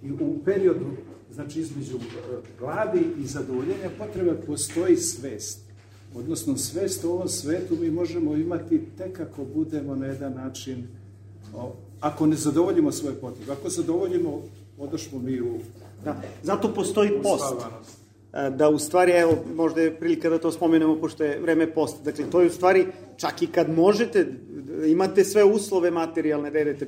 i 0.04 0.12
u 0.12 0.40
periodu, 0.46 0.86
znači 1.34 1.60
između 1.60 1.98
eh, 1.98 2.38
gladi 2.60 3.06
i 3.24 3.28
zadovoljenja 3.28 3.90
potrebe 3.98 4.42
postoji 4.48 4.98
svest 4.98 5.71
odnosno 6.16 6.58
svest 6.58 7.04
u 7.04 7.12
ovom 7.12 7.28
svetu 7.28 7.76
mi 7.76 7.92
možemo 7.92 8.36
imati 8.36 8.82
tek 8.98 9.20
ako 9.20 9.46
budemo 9.56 9.96
na 9.96 10.06
jedan 10.06 10.34
način, 10.34 10.88
o, 11.56 11.74
ako 12.00 12.26
ne 12.26 12.36
zadovoljimo 12.36 12.92
svoje 12.92 13.16
potrebe. 13.16 13.52
Ako 13.52 13.70
zadovoljimo, 13.70 14.42
odošmo 14.80 15.20
mi 15.20 15.42
u... 15.42 15.60
Da, 16.06 16.22
zato 16.44 16.74
postoji 16.74 17.12
post. 17.24 17.56
E, 18.34 18.50
da 18.50 18.70
u 18.70 18.80
stvari, 18.80 19.12
evo, 19.12 19.44
možda 19.56 19.82
je 19.82 19.96
prilika 19.96 20.30
da 20.30 20.40
to 20.40 20.52
spomenemo, 20.52 20.96
pošto 20.96 21.24
je 21.24 21.40
vreme 21.40 21.74
posta. 21.74 22.04
Dakle, 22.04 22.26
to 22.32 22.42
je 22.42 22.48
u 22.48 22.50
stvari, 22.50 22.88
čak 23.18 23.42
i 23.42 23.48
kad 23.48 23.70
možete, 23.70 24.28
imate 24.88 25.24
sve 25.24 25.44
uslove 25.44 25.92
materijalne 25.92 26.52
da 26.52 26.58
jedete 26.58 26.88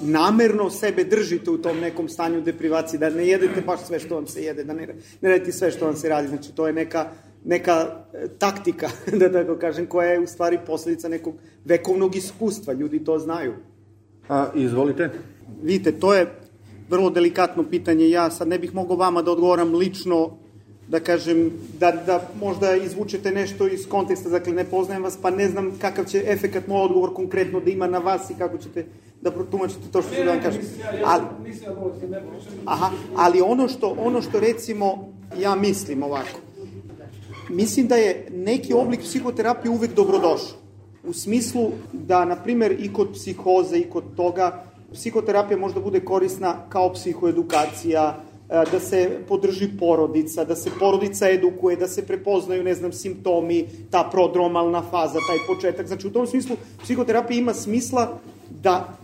namerno 0.00 0.70
sebe 0.70 1.04
držite 1.04 1.50
u 1.50 1.58
tom 1.58 1.78
nekom 1.80 2.08
stanju 2.08 2.40
deprivacije, 2.40 2.98
da 2.98 3.10
ne 3.10 3.26
jedete 3.26 3.60
baš 3.60 3.86
sve 3.86 4.00
što 4.00 4.14
vam 4.14 4.26
se 4.26 4.42
jede, 4.42 4.64
da 4.64 4.74
ne, 4.74 4.86
ne 5.20 5.30
radite 5.30 5.52
sve 5.52 5.70
što 5.70 5.86
vam 5.86 5.96
se 5.96 6.08
radi. 6.08 6.28
Znači, 6.28 6.52
to 6.54 6.66
je 6.66 6.72
neka 6.72 7.10
neka 7.44 8.04
e, 8.14 8.28
taktika, 8.38 8.90
da 9.20 9.32
tako 9.32 9.56
kažem, 9.56 9.86
koja 9.86 10.08
je 10.08 10.20
u 10.20 10.26
stvari 10.26 10.58
posledica 10.66 11.08
nekog 11.08 11.34
vekovnog 11.64 12.16
iskustva. 12.16 12.72
Ljudi 12.72 13.04
to 13.04 13.18
znaju. 13.18 13.54
A, 14.28 14.46
izvolite. 14.54 15.10
Vidite, 15.62 15.92
to 15.92 16.14
je 16.14 16.26
vrlo 16.88 17.10
delikatno 17.10 17.64
pitanje. 17.70 18.10
Ja 18.10 18.30
sad 18.30 18.48
ne 18.48 18.58
bih 18.58 18.74
mogao 18.74 18.96
vama 18.96 19.22
da 19.22 19.32
odgovoram 19.32 19.74
lično, 19.74 20.30
da 20.88 21.00
kažem, 21.00 21.50
da, 21.80 21.92
da 22.06 22.28
možda 22.40 22.76
izvučete 22.76 23.30
nešto 23.30 23.66
iz 23.68 23.88
konteksta, 23.88 24.28
dakle 24.28 24.52
ne 24.52 24.64
poznajem 24.64 25.02
vas, 25.02 25.18
pa 25.22 25.30
ne 25.30 25.48
znam 25.48 25.70
kakav 25.80 26.04
će 26.04 26.24
efekat 26.26 26.66
moj 26.66 26.82
odgovor 26.84 27.14
konkretno 27.14 27.60
da 27.60 27.70
ima 27.70 27.86
na 27.86 27.98
vas 27.98 28.30
i 28.30 28.34
kako 28.38 28.58
ćete 28.58 28.84
da 29.22 29.30
protumačite 29.30 29.88
to 29.92 30.02
što 30.02 30.14
ću 30.14 30.24
da 30.24 30.30
vam 30.30 30.42
kažem. 30.42 30.60
Ali, 31.04 31.22
aha, 32.64 32.90
ali 33.16 33.40
ono 33.40 33.68
što, 33.68 33.96
ono 33.98 34.22
što 34.22 34.40
recimo 34.40 35.12
ja 35.38 35.54
mislim 35.54 36.02
ovako, 36.02 36.40
mislim 37.48 37.86
da 37.86 37.96
je 37.96 38.28
neki 38.32 38.74
oblik 38.74 39.00
psihoterapije 39.00 39.70
uvek 39.70 39.94
dobrodošao. 39.94 40.58
U 41.04 41.12
smislu 41.12 41.70
da, 41.92 42.24
na 42.24 42.36
primer, 42.36 42.76
i 42.80 42.92
kod 42.92 43.12
psihoze 43.12 43.78
i 43.78 43.90
kod 43.90 44.04
toga, 44.16 44.64
psihoterapija 44.92 45.58
možda 45.58 45.80
bude 45.80 46.00
korisna 46.00 46.56
kao 46.68 46.92
psihoedukacija, 46.92 48.20
e, 48.48 48.64
da 48.72 48.80
se 48.80 49.10
podrži 49.28 49.68
porodica, 49.78 50.44
da 50.44 50.56
se 50.56 50.70
porodica 50.78 51.28
edukuje, 51.28 51.76
da 51.76 51.88
se 51.88 52.06
prepoznaju, 52.06 52.64
ne 52.64 52.74
znam, 52.74 52.92
simptomi, 52.92 53.66
ta 53.90 54.08
prodromalna 54.12 54.82
faza, 54.82 55.18
taj 55.26 55.38
početak. 55.46 55.86
Znači, 55.86 56.06
u 56.06 56.12
tom 56.12 56.26
smislu 56.26 56.56
psihoterapija 56.82 57.38
ima 57.38 57.54
smisla 57.54 58.18
da 58.62 58.96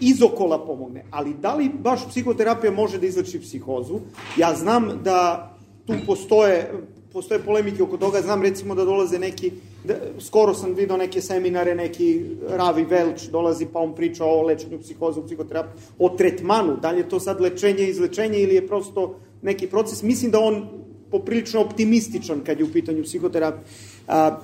izokola 0.00 0.66
pomogne. 0.66 1.04
Ali 1.10 1.34
da 1.34 1.54
li 1.54 1.70
baš 1.82 2.08
psihoterapija 2.08 2.72
može 2.72 2.98
da 2.98 3.06
izleči 3.06 3.40
psihozu? 3.40 4.00
Ja 4.36 4.54
znam 4.54 5.00
da 5.04 5.50
tu 5.86 5.94
postoje 6.06 6.72
postoje 7.14 7.42
polemike 7.44 7.82
oko 7.82 7.96
toga, 7.96 8.20
znam 8.22 8.42
recimo 8.42 8.74
da 8.74 8.84
dolaze 8.84 9.18
neki, 9.18 9.52
da, 9.84 9.94
skoro 10.20 10.54
sam 10.54 10.74
video 10.74 10.96
neke 10.96 11.20
seminare, 11.22 11.74
neki 11.74 12.08
Ravi 12.48 12.82
Velč 12.90 13.28
dolazi 13.30 13.68
pa 13.72 13.78
on 13.78 13.94
priča 13.94 14.24
o 14.24 14.42
lečenju 14.42 14.80
psihoze, 14.82 15.22
psihoterapiji, 15.26 15.82
o 15.98 16.08
tretmanu, 16.18 16.74
da 16.82 16.90
li 16.90 17.04
je 17.04 17.08
to 17.08 17.20
sad 17.20 17.40
lečenje, 17.40 17.86
izlečenje 17.86 18.40
ili 18.40 18.54
je 18.54 18.66
prosto 18.66 19.14
neki 19.42 19.66
proces, 19.70 20.02
mislim 20.02 20.30
da 20.30 20.40
on 20.40 20.66
poprilično 21.10 21.60
optimističan 21.60 22.40
kad 22.40 22.58
je 22.58 22.64
u 22.64 22.72
pitanju 22.72 23.02
psihoterapije. 23.02 23.62
A, 24.08 24.38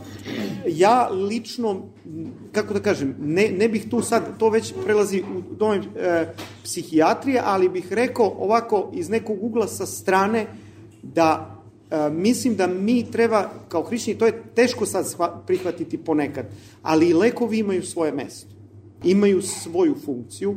ja 0.67 1.09
lično, 1.09 1.89
kako 2.53 2.75
da 2.75 2.81
kažem, 2.81 3.17
ne, 3.19 3.51
ne 3.51 3.69
bih 3.69 3.91
tu 3.91 4.03
sad, 4.03 4.39
to 4.39 4.49
već 4.49 4.75
prelazi 4.85 5.23
u 5.23 5.43
domen 5.59 5.83
e, 5.83 6.27
psihijatrije, 6.63 7.43
ali 7.45 7.69
bih 7.69 7.93
rekao 7.93 8.35
ovako 8.39 8.91
iz 8.95 9.09
nekog 9.09 9.43
ugla 9.43 9.67
sa 9.67 9.87
strane 9.87 10.47
da 11.03 11.60
mislim 12.13 12.57
da 12.57 12.67
mi 12.67 13.11
treba, 13.11 13.51
kao 13.69 13.83
hrišćani, 13.83 14.19
to 14.19 14.27
je 14.27 14.43
teško 14.55 14.87
sad 14.87 15.07
prihvatiti 15.47 15.99
ponekad, 15.99 16.47
ali 16.83 17.09
i 17.09 17.15
lekovi 17.15 17.59
imaju 17.59 17.83
svoje 17.83 18.13
mesto, 18.13 18.55
imaju 19.05 19.43
svoju 19.43 19.95
funkciju, 20.05 20.57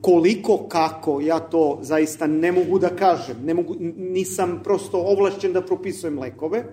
koliko, 0.00 0.68
kako, 0.68 1.20
ja 1.20 1.38
to 1.38 1.78
zaista 1.82 2.26
ne 2.26 2.52
mogu 2.52 2.78
da 2.78 2.88
kažem, 2.88 3.36
ne 3.44 3.54
mogu, 3.54 3.76
nisam 3.96 4.60
prosto 4.64 4.98
ovlašćen 4.98 5.52
da 5.52 5.62
propisujem 5.62 6.18
lekove, 6.18 6.64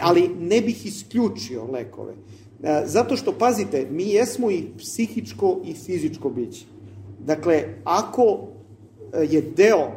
ali 0.00 0.30
ne 0.40 0.60
bih 0.60 0.86
isključio 0.86 1.64
lekove. 1.64 2.14
E, 2.62 2.82
zato 2.86 3.16
što, 3.16 3.32
pazite, 3.32 3.86
mi 3.90 4.08
jesmo 4.10 4.50
i 4.50 4.64
psihičko 4.78 5.60
i 5.64 5.74
fizičko 5.74 6.30
biće. 6.30 6.64
Dakle, 7.26 7.64
ako 7.84 8.38
e, 9.12 9.26
je 9.30 9.42
deo, 9.42 9.90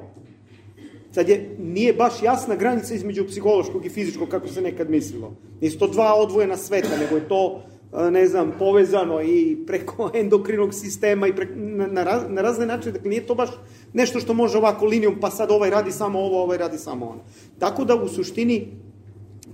sad 1.12 1.30
je, 1.30 1.56
nije 1.60 1.94
baš 1.94 2.24
jasna 2.24 2.56
granica 2.56 2.94
između 2.94 3.28
psihološkog 3.28 3.86
i 3.86 3.90
fizičkog, 3.90 4.30
kako 4.30 4.48
se 4.48 4.62
nekad 4.62 4.90
mislilo. 4.90 5.36
Nisu 5.62 5.80
to 5.80 5.88
dva 5.88 6.14
odvojena 6.16 6.58
sveta, 6.58 6.98
nego 6.98 7.16
je 7.16 7.28
to 7.28 7.64
ne 8.12 8.28
znam, 8.28 8.52
povezano 8.60 9.22
i 9.22 9.58
preko 9.68 10.12
endokrinog 10.22 10.74
sistema 10.74 11.28
i 11.28 11.36
preko, 11.36 11.54
na, 11.56 11.88
na, 11.88 12.22
na 12.30 12.42
razne 12.42 12.66
načine. 12.66 12.92
Dakle, 12.92 13.10
nije 13.10 13.26
to 13.28 13.36
baš 13.36 13.50
nešto 13.94 14.20
što 14.20 14.34
može 14.34 14.58
ovako 14.58 14.86
linijom, 14.86 15.16
pa 15.20 15.30
sad 15.30 15.52
ovaj 15.52 15.70
radi 15.70 15.92
samo 15.92 16.20
ovo, 16.20 16.44
ovaj 16.44 16.58
radi 16.58 16.78
samo 16.78 17.06
ono. 17.06 17.22
Tako 17.60 17.86
da, 17.86 17.96
u 17.96 18.08
suštini, 18.08 18.68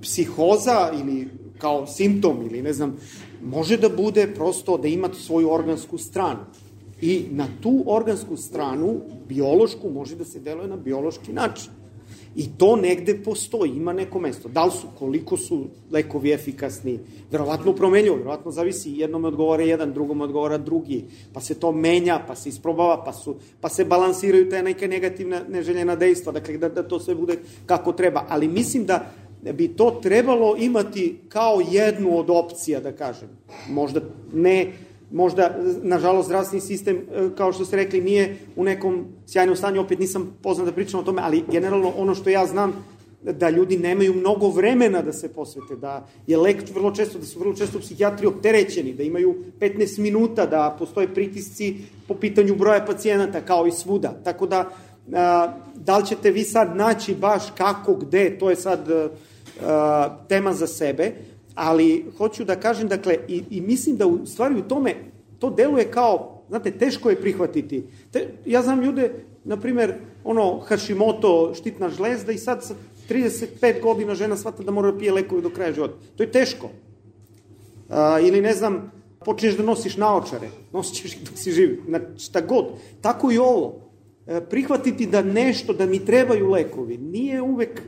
psihoza 0.02 0.92
ili 0.94 1.28
kao 1.58 1.88
simptom 1.88 2.38
ili 2.50 2.62
ne 2.62 2.74
znam, 2.74 2.98
može 3.44 3.78
da 3.78 3.90
bude 3.90 4.28
prosto 4.36 4.78
da 4.78 4.88
ima 4.88 5.10
svoju 5.14 5.52
organsku 5.52 5.98
stranu. 5.98 6.40
I 7.02 7.26
na 7.32 7.48
tu 7.62 7.84
organsku 7.86 8.38
stranu, 8.38 9.02
biološku, 9.28 9.90
može 9.90 10.16
da 10.16 10.26
se 10.26 10.40
deluje 10.40 10.68
na 10.68 10.78
biološki 10.78 11.34
način. 11.34 11.72
I 12.36 12.50
to 12.58 12.76
negde 12.76 13.24
postoji, 13.24 13.72
ima 13.72 13.94
neko 13.94 14.20
mesto. 14.20 14.50
Da 14.50 14.66
li 14.66 14.72
su, 14.72 14.88
koliko 15.00 15.38
su 15.38 15.66
lekovi 15.92 16.32
efikasni, 16.32 17.00
verovatno 17.32 17.74
promenjuju, 17.74 18.16
verovatno 18.18 18.52
zavisi, 18.52 18.92
jednom 18.92 19.26
odgovara 19.26 19.64
jedan, 19.64 19.94
drugom 19.94 20.22
odgovara 20.22 20.58
drugi, 20.58 21.04
pa 21.34 21.42
se 21.42 21.60
to 21.60 21.72
menja, 21.72 22.20
pa 22.28 22.36
se 22.36 22.50
isprobava, 22.50 23.04
pa, 23.04 23.14
su, 23.14 23.36
pa 23.62 23.70
se 23.70 23.86
balansiraju 23.86 24.50
te 24.50 24.64
neke 24.64 24.88
negativne, 24.88 25.42
neželjena 25.50 25.96
dejstva, 25.96 26.32
dakle 26.32 26.58
da, 26.58 26.70
da 26.70 26.84
to 26.84 27.00
sve 27.00 27.16
bude 27.16 27.40
kako 27.66 27.92
treba. 27.92 28.26
Ali 28.30 28.48
mislim 28.48 28.86
da 28.86 29.12
bi 29.54 29.68
to 29.68 29.92
trebalo 30.04 30.56
imati 30.60 31.20
kao 31.30 31.62
jednu 31.72 32.18
od 32.20 32.30
opcija, 32.30 32.80
da 32.80 32.92
kažem. 32.92 33.30
Možda 33.70 34.02
ne 34.34 34.74
možda, 35.12 35.58
nažalost, 35.82 36.28
zdravstveni 36.28 36.62
sistem, 36.62 36.98
e, 36.98 37.30
kao 37.38 37.54
što 37.54 37.66
ste 37.66 37.76
rekli, 37.76 38.02
nije 38.02 38.38
u 38.56 38.64
nekom 38.64 39.06
sjajnom 39.28 39.56
stanju, 39.56 39.82
opet 39.82 40.00
nisam 40.00 40.38
poznat 40.44 40.68
da 40.68 40.74
pričam 40.74 41.00
o 41.00 41.04
tome, 41.04 41.22
ali 41.26 41.44
generalno 41.52 41.94
ono 41.98 42.16
što 42.16 42.30
ja 42.30 42.46
znam, 42.46 42.74
da 43.24 43.50
ljudi 43.50 43.78
nemaju 43.78 44.14
mnogo 44.14 44.50
vremena 44.50 45.02
da 45.02 45.14
se 45.14 45.34
posvete, 45.34 45.76
da 45.76 46.08
je 46.28 46.38
lek 46.38 46.64
vrlo 46.74 46.92
često, 46.92 47.20
da 47.20 47.26
su 47.26 47.40
vrlo 47.40 47.56
često 47.56 47.80
psihijatri 47.80 48.28
opterećeni, 48.28 48.94
da 48.94 49.04
imaju 49.04 49.36
15 49.60 50.00
minuta, 50.00 50.46
da 50.46 50.76
postoje 50.80 51.14
pritisci 51.14 51.76
po 52.08 52.14
pitanju 52.14 52.56
broja 52.56 52.86
pacijenata, 52.86 53.42
kao 53.42 53.68
i 53.68 53.72
svuda. 53.72 54.14
Tako 54.24 54.48
da, 54.48 54.70
a, 55.14 55.54
da 55.76 55.98
li 55.98 56.06
ćete 56.06 56.32
vi 56.32 56.44
sad 56.44 56.76
naći 56.76 57.16
baš 57.16 57.44
kako, 57.58 57.96
gde, 57.96 58.38
to 58.40 58.50
je 58.50 58.56
sad 58.56 58.90
a, 59.62 60.18
tema 60.30 60.54
za 60.54 60.68
sebe, 60.68 61.12
ali 61.58 62.06
hoću 62.18 62.44
da 62.46 62.56
kažem, 62.56 62.88
dakle, 62.88 63.18
i, 63.28 63.44
i 63.50 63.62
mislim 63.62 63.98
da 63.98 64.08
u 64.08 64.26
stvari 64.26 64.56
u 64.56 64.68
tome 64.68 64.96
to 65.40 65.50
deluje 65.50 65.92
kao, 65.92 66.42
znate, 66.50 66.72
teško 66.72 67.10
je 67.10 67.22
prihvatiti. 67.22 67.84
Te, 68.12 68.28
ja 68.46 68.62
znam 68.62 68.82
ljude, 68.82 69.14
na 69.44 69.58
primer, 69.58 69.94
ono, 70.24 70.60
Hashimoto, 70.60 71.54
štitna 71.56 71.90
žlezda 71.90 72.32
i 72.32 72.38
sad 72.38 72.64
sa 72.64 72.76
35 73.10 73.82
godina 73.82 74.16
žena 74.16 74.38
shvata 74.38 74.64
da 74.64 74.72
mora 74.72 74.92
da 74.92 74.98
pije 74.98 75.12
lekovi 75.12 75.42
do 75.42 75.50
kraja 75.50 75.74
života. 75.74 75.94
To 76.16 76.24
je 76.24 76.32
teško. 76.32 76.70
A, 77.90 78.20
ili 78.20 78.42
ne 78.42 78.54
znam, 78.54 78.92
počneš 79.26 79.58
da 79.58 79.64
nosiš 79.64 79.98
naočare, 79.98 80.50
nosit 80.74 80.96
ćeš 80.96 81.16
ih 81.16 81.24
dok 81.30 81.38
si 81.38 81.52
živ, 81.52 81.80
na 81.88 82.00
šta 82.18 82.42
god. 82.42 82.66
Tako 83.02 83.32
i 83.32 83.38
ovo. 83.38 83.82
E, 84.28 84.42
prihvatiti 84.42 85.06
da 85.06 85.22
nešto, 85.22 85.74
da 85.74 85.86
mi 85.86 86.06
trebaju 86.06 86.52
lekovi, 86.52 86.98
nije 86.98 87.42
uvek 87.42 87.82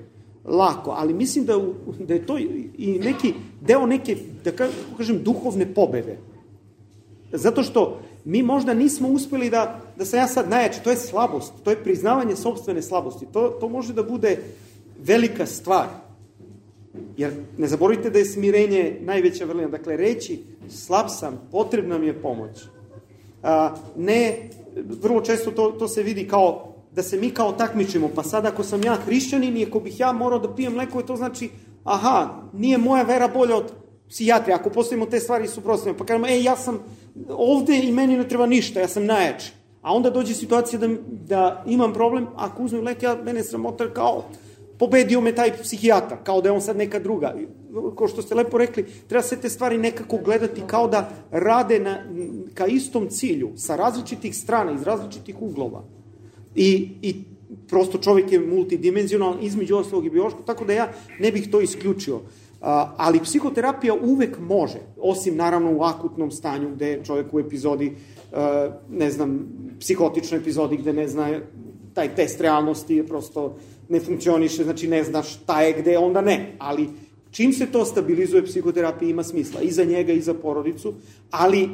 lako, 0.46 0.92
ali 0.98 1.14
mislim 1.14 1.46
da, 1.46 1.62
da 2.00 2.14
je 2.14 2.26
to 2.26 2.38
i 2.78 3.00
neki 3.04 3.34
deo 3.62 3.86
neke, 3.86 4.18
da 4.44 4.52
kažem, 4.98 5.24
duhovne 5.24 5.74
pobede. 5.74 6.18
Zato 7.32 7.64
što 7.64 8.00
mi 8.26 8.44
možda 8.44 8.74
nismo 8.74 9.08
uspeli 9.08 9.50
da, 9.50 9.82
da 9.98 10.06
sam 10.06 10.20
ja 10.20 10.28
sad 10.28 10.50
najjači, 10.50 10.84
to 10.84 10.90
je 10.90 10.98
slabost, 10.98 11.54
to 11.64 11.70
je 11.70 11.84
priznavanje 11.84 12.36
sobstvene 12.36 12.82
slabosti, 12.82 13.26
to, 13.34 13.48
to 13.60 13.70
može 13.70 13.94
da 13.94 14.04
bude 14.04 14.38
velika 15.04 15.46
stvar. 15.46 15.88
Jer 17.18 17.34
ne 17.58 17.68
zaboravite 17.68 18.10
da 18.10 18.20
je 18.20 18.26
smirenje 18.26 18.98
najveća 19.02 19.46
vrlina. 19.46 19.68
Dakle, 19.68 19.98
reći 19.98 20.40
slab 20.70 21.06
sam, 21.10 21.48
potrebna 21.52 21.98
mi 21.98 22.08
je 22.08 22.22
pomoć. 22.22 22.60
A, 23.44 23.76
ne, 23.98 24.50
vrlo 24.76 25.22
često 25.22 25.52
to, 25.52 25.72
to 25.72 25.88
se 25.88 26.04
vidi 26.04 26.28
kao 26.28 26.70
da 26.96 27.04
se 27.04 27.18
mi 27.18 27.30
kao 27.30 27.52
takmičimo, 27.52 28.10
pa 28.16 28.24
sad 28.24 28.46
ako 28.46 28.64
sam 28.64 28.84
ja 28.84 28.96
hrišćanin 28.96 29.58
i 29.58 29.66
ako 29.66 29.80
bih 29.80 30.00
ja 30.00 30.12
morao 30.12 30.40
da 30.40 30.56
pijem 30.56 30.78
lekove, 30.78 31.06
to 31.06 31.16
znači, 31.16 31.50
aha, 31.90 32.42
nije 32.54 32.78
moja 32.78 33.04
vera 33.04 33.28
bolja 33.28 33.56
od 33.56 33.72
psihijatrije, 34.10 34.56
ako 34.56 34.70
postavimo 34.70 35.06
te 35.06 35.20
stvari 35.20 35.48
suprotstavljamo, 35.48 35.98
pa 35.98 36.06
kažemo, 36.06 36.28
e, 36.28 36.44
ja 36.44 36.56
sam 36.56 36.80
ovde 37.30 37.80
i 37.84 37.92
meni 37.92 38.18
ne 38.18 38.28
treba 38.28 38.46
ništa, 38.46 38.80
ja 38.80 38.88
sam 38.88 39.06
najjači. 39.06 39.52
A 39.82 39.94
onda 39.94 40.10
dođe 40.10 40.34
situacija 40.34 40.80
da, 40.80 40.88
da 41.28 41.64
imam 41.68 41.94
problem, 41.94 42.28
ako 42.36 42.64
uzmem 42.64 42.84
lek, 42.84 43.04
ja, 43.04 43.18
mene 43.24 43.44
sramota 43.44 43.94
kao, 43.94 44.24
pobedio 44.80 45.22
me 45.22 45.36
taj 45.36 45.58
psihijatar, 45.58 46.18
kao 46.24 46.42
da 46.42 46.50
je 46.50 46.54
on 46.54 46.62
sad 46.62 46.78
neka 46.78 47.00
druga. 47.00 47.36
Ko 47.96 48.08
što 48.08 48.22
ste 48.22 48.36
lepo 48.36 48.58
rekli, 48.58 48.86
treba 49.08 49.24
sve 49.24 49.38
te 49.38 49.50
stvari 49.50 49.78
nekako 49.78 50.18
gledati 50.18 50.62
kao 50.68 50.88
da 50.88 51.10
rade 51.32 51.80
na, 51.80 51.98
ka 52.54 52.68
istom 52.68 53.08
cilju, 53.10 53.52
sa 53.56 53.76
različitih 53.76 54.36
strana, 54.36 54.72
iz 54.72 54.84
različitih 54.84 55.42
uglova. 55.42 55.84
I, 56.56 56.90
i 57.02 57.16
prosto 57.68 57.98
čovjek 57.98 58.32
je 58.32 58.40
multidimenzionalan, 58.40 59.38
između 59.42 59.76
ostalog 59.76 60.06
i 60.06 60.10
biološko, 60.10 60.42
tako 60.46 60.66
da 60.66 60.74
ja 60.74 60.92
ne 61.20 61.32
bih 61.32 61.52
to 61.52 61.62
isključio. 61.62 62.20
A, 62.62 62.94
ali 62.98 63.24
psihoterapija 63.24 63.94
uvek 63.94 64.40
može, 64.40 64.80
osim 64.98 65.36
naravno 65.36 65.72
u 65.78 65.84
akutnom 65.84 66.32
stanju 66.32 66.70
gde 66.76 66.88
je 66.88 67.04
čovjek 67.04 67.34
u 67.34 67.40
epizodi, 67.40 67.96
a, 68.32 68.70
ne 68.90 69.12
znam, 69.12 69.48
psihotičnoj 69.80 70.40
epizodi 70.40 70.78
gde 70.78 70.94
ne 70.94 71.08
zna 71.08 71.40
taj 71.94 72.16
test 72.16 72.42
realnosti 72.42 72.96
je 72.96 73.08
prosto 73.08 73.56
ne 73.90 74.00
funkcioniše, 74.00 74.64
znači 74.64 74.88
ne 74.88 75.04
znaš 75.04 75.34
šta 75.34 75.62
je 75.62 75.74
gde, 75.82 75.98
onda 75.98 76.22
ne. 76.22 76.56
Ali 76.60 76.90
Čim 77.32 77.54
se 77.54 77.66
to 77.66 77.86
stabilizuje, 77.86 78.46
psihoterapija 78.46 79.10
ima 79.10 79.24
smisla 79.24 79.62
i 79.62 79.72
za 79.72 79.84
njega 79.84 80.14
i 80.14 80.22
za 80.22 80.34
porodicu, 80.34 80.94
ali 81.32 81.70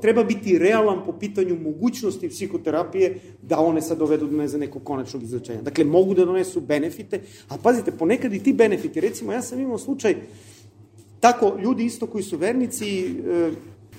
treba 0.00 0.24
biti 0.24 0.58
realan 0.58 1.04
po 1.06 1.12
pitanju 1.12 1.58
mogućnosti 1.60 2.28
psihoterapije 2.28 3.20
da 3.42 3.58
one 3.58 3.82
sad 3.82 3.98
dovedu 3.98 4.26
do 4.26 4.36
ne 4.36 4.48
za 4.48 4.58
nekog 4.58 4.84
konačnog 4.84 5.22
izračenja. 5.22 5.62
Dakle, 5.62 5.84
mogu 5.84 6.14
da 6.14 6.24
donesu 6.24 6.60
benefite, 6.60 7.20
a 7.48 7.58
pazite, 7.62 7.90
ponekad 7.90 8.34
i 8.34 8.42
ti 8.42 8.52
benefiti, 8.52 9.00
recimo, 9.00 9.32
ja 9.32 9.42
sam 9.42 9.60
imao 9.60 9.78
slučaj, 9.78 10.16
tako, 11.20 11.56
ljudi 11.62 11.84
isto 11.84 12.06
koji 12.06 12.24
su 12.24 12.36
vernici, 12.36 13.04
e, 13.06 13.50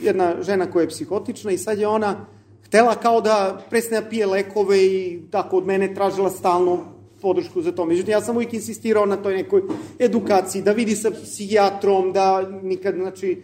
jedna 0.01 0.35
žena 0.41 0.71
koja 0.71 0.83
je 0.83 0.89
psihotična 0.89 1.51
i 1.51 1.57
sad 1.57 1.79
je 1.79 1.87
ona 1.87 2.25
htela 2.65 2.95
kao 2.95 3.21
da 3.21 3.65
prestane 3.69 4.01
da 4.01 4.09
pije 4.09 4.25
lekove 4.25 4.85
i 4.85 5.21
tako 5.31 5.57
od 5.57 5.65
mene 5.65 5.93
tražila 5.93 6.29
stalno 6.29 6.92
podršku 7.23 7.61
za 7.61 7.71
to. 7.71 7.85
Međutim, 7.85 8.11
ja 8.11 8.21
sam 8.21 8.35
uvijek 8.35 8.53
insistirao 8.53 9.05
na 9.05 9.17
toj 9.17 9.37
nekoj 9.37 9.63
edukaciji, 9.99 10.61
da 10.61 10.71
vidi 10.71 10.95
sa 10.95 11.11
psihijatrom, 11.11 12.11
da 12.13 12.41
nikad, 12.63 12.95
znači, 12.95 13.41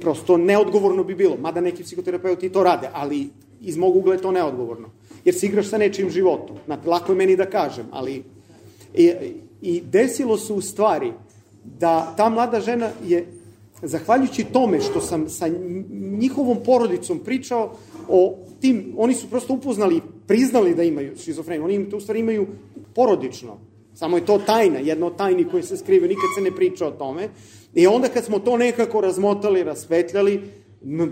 prosto 0.00 0.36
neodgovorno 0.36 1.04
bi 1.04 1.14
bilo, 1.14 1.36
mada 1.40 1.60
neki 1.60 1.82
psihoterapeuti 1.82 2.52
to 2.52 2.62
rade, 2.64 2.90
ali 2.92 3.28
iz 3.60 3.76
mog 3.76 3.96
ugla 3.96 4.14
je 4.14 4.22
to 4.22 4.32
neodgovorno. 4.32 4.90
Jer 5.24 5.34
se 5.34 5.46
igraš 5.46 5.72
sa 5.72 5.78
nečim 5.78 6.10
životom. 6.10 6.56
Znate, 6.66 6.88
lako 6.88 7.12
je 7.12 7.16
meni 7.16 7.36
da 7.36 7.50
kažem, 7.50 7.86
ali... 7.90 8.22
I, 8.94 9.12
I 9.62 9.80
desilo 9.80 10.36
se 10.38 10.52
u 10.52 10.60
stvari 10.60 11.12
da 11.64 12.14
ta 12.16 12.28
mlada 12.28 12.60
žena 12.60 12.90
je, 13.02 13.26
zahvaljujući 13.82 14.44
tome 14.44 14.80
što 14.80 15.00
sam 15.00 15.28
sa 15.28 15.48
njihovom 15.90 16.58
porodicom 16.64 17.18
pričao 17.18 17.74
o 18.08 18.38
tim, 18.60 18.94
oni 18.96 19.14
su 19.14 19.30
prosto 19.30 19.54
upoznali, 19.54 20.00
priznali 20.26 20.74
da 20.74 20.82
imaju 20.82 21.16
šizofreniju, 21.16 21.64
oni 21.64 21.90
to 21.90 21.96
u 21.96 22.00
stvari 22.00 22.20
imaju 22.20 22.46
porodično. 22.94 23.58
Samo 23.94 24.16
je 24.16 24.26
to 24.26 24.38
tajna, 24.38 24.78
jedna 24.78 25.06
od 25.06 25.16
tajni 25.16 25.44
koje 25.44 25.62
se 25.62 25.76
skrive, 25.76 26.08
nikad 26.08 26.24
se 26.36 26.42
ne 26.42 26.56
priča 26.56 26.86
o 26.86 26.90
tome. 26.90 27.28
I 27.74 27.86
onda 27.86 28.08
kad 28.08 28.24
smo 28.24 28.38
to 28.38 28.56
nekako 28.56 29.00
razmotali, 29.00 29.62
rasvetljali, 29.62 30.42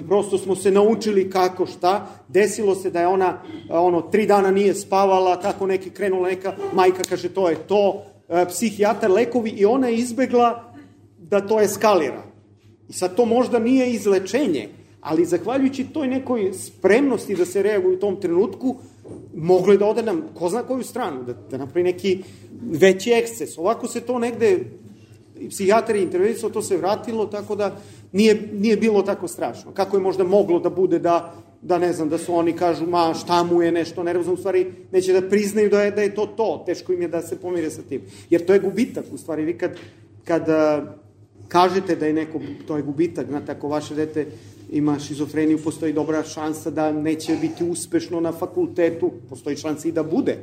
prosto 0.09 0.39
smo 0.39 0.56
se 0.56 0.70
naučili 0.70 1.31
kako 1.31 1.66
šta, 1.66 2.06
desilo 2.28 2.74
se 2.74 2.90
da 2.90 3.01
je 3.01 3.06
ona 3.06 3.43
ono 3.70 4.02
tri 4.02 4.27
dana 4.27 4.51
nije 4.51 4.74
spavala, 4.74 5.40
kako 5.40 5.66
neki 5.66 5.90
krenula 5.90 6.28
neka 6.28 6.55
majka 6.73 7.02
kaže 7.09 7.28
to 7.28 7.48
je 7.48 7.56
to, 7.56 8.02
e, 8.28 8.47
psihijatar, 8.48 9.10
lekovi 9.10 9.51
i 9.51 9.64
ona 9.64 9.89
je 9.89 9.97
izbegla 9.97 10.73
da 11.18 11.40
to 11.40 11.60
eskalira. 11.60 12.23
I 12.89 12.93
sad 12.93 13.14
to 13.14 13.24
možda 13.24 13.59
nije 13.59 13.90
izlečenje, 13.90 14.68
ali 15.06 15.24
zahvaljujući 15.24 15.84
toj 15.84 16.08
nekoj 16.08 16.52
spremnosti 16.52 17.34
da 17.34 17.44
se 17.46 17.62
reaguje 17.62 17.96
u 17.96 18.00
tom 18.00 18.16
trenutku, 18.20 18.76
moglo 19.34 19.72
je 19.72 19.78
da 19.78 19.86
ode 19.86 20.02
nam, 20.02 20.22
ko 20.34 20.48
zna 20.48 20.62
koju 20.62 20.82
stranu, 20.82 21.22
da, 21.22 21.32
da 21.50 21.58
napravi 21.58 21.82
neki 21.82 22.22
veći 22.70 23.12
eksces. 23.12 23.58
Ovako 23.58 23.86
se 23.86 24.00
to 24.00 24.18
negde, 24.18 24.58
psihijatar 25.50 25.96
je 25.96 26.02
intervenisao, 26.02 26.50
to 26.50 26.62
se 26.62 26.76
vratilo, 26.76 27.26
tako 27.26 27.54
da 27.56 27.76
nije, 28.12 28.48
nije 28.52 28.76
bilo 28.76 29.02
tako 29.02 29.28
strašno. 29.28 29.70
Kako 29.74 29.96
je 29.96 30.02
možda 30.02 30.24
moglo 30.24 30.58
da 30.58 30.70
bude 30.70 30.98
da, 30.98 31.34
da 31.62 31.78
ne 31.78 31.92
znam, 31.92 32.08
da 32.08 32.18
su 32.18 32.34
oni 32.34 32.52
kažu, 32.52 32.86
ma 32.86 33.14
šta 33.14 33.42
mu 33.44 33.62
je 33.62 33.72
nešto 33.72 34.02
nervozno, 34.02 34.32
u 34.32 34.36
stvari 34.42 34.72
neće 34.92 35.12
da 35.12 35.28
priznaju 35.28 35.70
da 35.70 35.82
je, 35.82 35.90
da 35.90 36.02
je 36.02 36.14
to 36.14 36.26
to, 36.26 36.62
teško 36.66 36.92
im 36.92 37.02
je 37.02 37.08
da 37.08 37.22
se 37.22 37.38
pomire 37.38 37.70
sa 37.70 37.82
tim. 37.82 38.02
Jer 38.30 38.46
to 38.46 38.52
je 38.52 38.58
gubitak, 38.58 39.04
u 39.12 39.18
stvari, 39.18 39.44
vi 39.44 39.58
kad, 39.58 39.78
kad 40.24 40.46
kažete 41.48 41.96
da 41.96 42.06
je 42.06 42.12
neko, 42.12 42.40
to 42.66 42.76
je 42.76 42.82
gubitak, 42.82 43.26
znate, 43.26 43.52
ako 43.52 43.68
vaše 43.68 43.94
dete 43.94 44.26
ima 44.70 44.98
šizofreniju, 44.98 45.59
postoji 45.64 45.93
dobra 45.93 46.22
šansa 46.22 46.70
da 46.70 46.93
neće 46.93 47.36
biti 47.40 47.64
uspešno 47.64 48.20
na 48.20 48.32
fakultetu, 48.32 49.12
postoji 49.28 49.56
šansa 49.56 49.88
i 49.88 49.93
da 49.93 50.02
bude, 50.02 50.38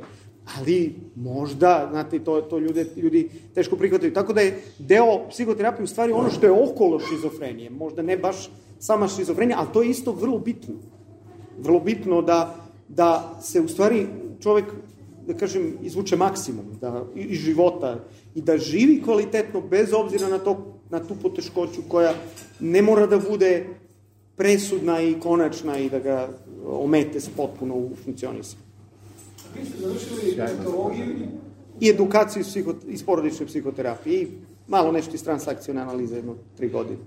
ali 0.58 0.94
možda, 1.16 1.88
znate, 1.90 2.18
to, 2.18 2.40
to 2.40 2.58
ljude, 2.58 2.86
ljudi 2.96 3.28
teško 3.54 3.76
prihvataju. 3.76 4.12
Tako 4.12 4.32
da 4.32 4.40
je 4.40 4.62
deo 4.78 5.28
psihoterapije 5.28 5.84
u 5.84 5.86
stvari 5.86 6.12
ono 6.12 6.30
što 6.30 6.46
je 6.46 6.52
okolo 6.52 7.00
šizofrenije, 7.00 7.70
možda 7.70 8.02
ne 8.02 8.16
baš 8.16 8.50
sama 8.78 9.08
šizofrenija, 9.08 9.58
ali 9.58 9.68
to 9.72 9.82
je 9.82 9.90
isto 9.90 10.12
vrlo 10.12 10.38
bitno. 10.38 10.74
Vrlo 11.58 11.80
bitno 11.80 12.22
da, 12.22 12.56
da 12.88 13.38
se 13.42 13.60
u 13.60 13.68
stvari 13.68 14.06
čovek, 14.40 14.64
da 15.26 15.34
kažem, 15.34 15.78
izvuče 15.82 16.16
maksimum 16.16 16.64
da, 16.80 17.04
iz 17.14 17.38
života 17.38 18.04
i 18.34 18.42
da 18.42 18.58
živi 18.58 19.02
kvalitetno 19.02 19.60
bez 19.60 19.92
obzira 19.92 20.28
na, 20.28 20.38
to, 20.38 20.74
na 20.90 21.00
tu 21.00 21.14
poteškoću 21.22 21.82
koja 21.88 22.14
ne 22.60 22.82
mora 22.82 23.06
da 23.06 23.18
bude 23.18 23.66
presudna 24.36 25.00
i 25.00 25.14
konačna 25.20 25.78
i 25.78 25.90
da 25.90 25.98
ga 25.98 26.28
omete 26.66 27.18
potpuno 27.36 27.74
u 27.74 27.90
funkcionisanju. 28.04 28.62
Vi 29.58 29.64
ste 29.64 29.78
završili 29.80 30.20
psihologiju 30.56 31.06
i 31.80 31.88
edukaciju 31.88 32.42
psiho, 32.42 32.74
iz 32.88 33.02
porodične 33.04 33.46
psihoterapije 33.46 34.22
i 34.22 34.28
malo 34.68 34.92
nešto 34.92 35.14
iz 35.14 35.24
transakcijone 35.24 35.80
analize 35.80 36.16
jedno 36.16 36.34
tri 36.56 36.68
godine. 36.68 36.98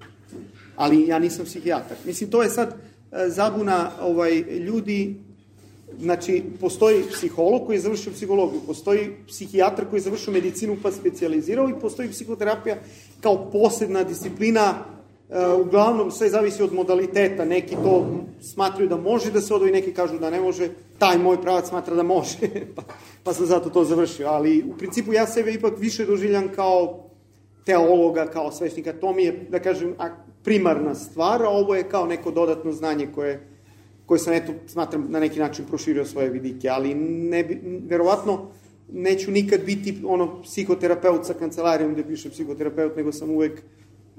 Ali 0.75 1.07
ja 1.07 1.19
nisam 1.19 1.45
psihijatar. 1.45 1.97
Mislim, 2.05 2.29
to 2.29 2.43
je 2.43 2.49
sad 2.49 2.69
e, 2.69 3.29
zabuna 3.29 3.91
ovaj, 4.01 4.39
ljudi, 4.39 5.15
znači, 5.99 6.43
postoji 6.59 7.03
psiholog 7.11 7.65
koji 7.65 7.75
je 7.75 7.81
završio 7.81 8.13
psihologiju, 8.13 8.61
postoji 8.67 9.09
psihijatar 9.27 9.85
koji 9.89 9.97
je 9.97 10.03
završio 10.03 10.33
medicinu 10.33 10.77
pa 10.83 10.91
specializirao 10.91 11.69
i 11.69 11.79
postoji 11.81 12.09
psihoterapija 12.09 12.77
kao 13.21 13.49
posebna 13.51 14.03
disciplina 14.03 14.85
uglavnom 15.61 16.11
sve 16.11 16.29
zavisi 16.29 16.63
od 16.63 16.73
modaliteta, 16.73 17.45
neki 17.45 17.75
to 17.75 18.05
smatraju 18.41 18.89
da 18.89 18.97
može 18.97 19.31
da 19.31 19.41
se 19.41 19.53
odvoji, 19.53 19.71
neki 19.71 19.93
kažu 19.93 20.19
da 20.19 20.29
ne 20.29 20.41
može, 20.41 20.69
taj 20.97 21.17
moj 21.17 21.41
pravac 21.41 21.67
smatra 21.67 21.95
da 21.95 22.03
može, 22.03 22.37
pa, 22.75 22.81
pa 23.23 23.33
sam 23.33 23.45
zato 23.45 23.69
to 23.69 23.83
završio, 23.83 24.27
ali 24.27 24.63
u 24.73 24.77
principu 24.77 25.13
ja 25.13 25.27
sebe 25.27 25.53
ipak 25.53 25.73
više 25.77 26.05
doživljam 26.05 26.49
kao 26.55 27.03
teologa, 27.65 28.25
kao 28.25 28.51
svešnika, 28.51 28.93
to 28.93 29.13
mi 29.13 29.23
je, 29.23 29.47
da 29.49 29.59
kažem, 29.59 29.95
primarna 30.43 30.95
stvar, 30.95 31.43
a 31.43 31.49
ovo 31.49 31.75
je 31.75 31.89
kao 31.89 32.05
neko 32.05 32.31
dodatno 32.31 32.71
znanje 32.71 33.07
koje, 33.15 33.47
koje 34.05 34.19
sam, 34.19 34.33
eto, 34.33 34.53
smatram, 34.67 35.05
na 35.09 35.19
neki 35.19 35.39
način 35.39 35.65
proširio 35.65 36.05
svoje 36.05 36.29
vidike, 36.29 36.69
ali 36.69 36.95
ne, 36.95 37.61
verovatno 37.87 38.47
neću 38.91 39.31
nikad 39.31 39.61
biti 39.65 39.97
ono 40.05 40.41
psihoterapeut 40.41 41.25
sa 41.25 41.33
kancelarijom 41.33 41.93
gde 41.93 42.03
piše 42.03 42.29
psihoterapeut, 42.29 42.95
nego 42.95 43.11
sam 43.11 43.29
uvek 43.29 43.61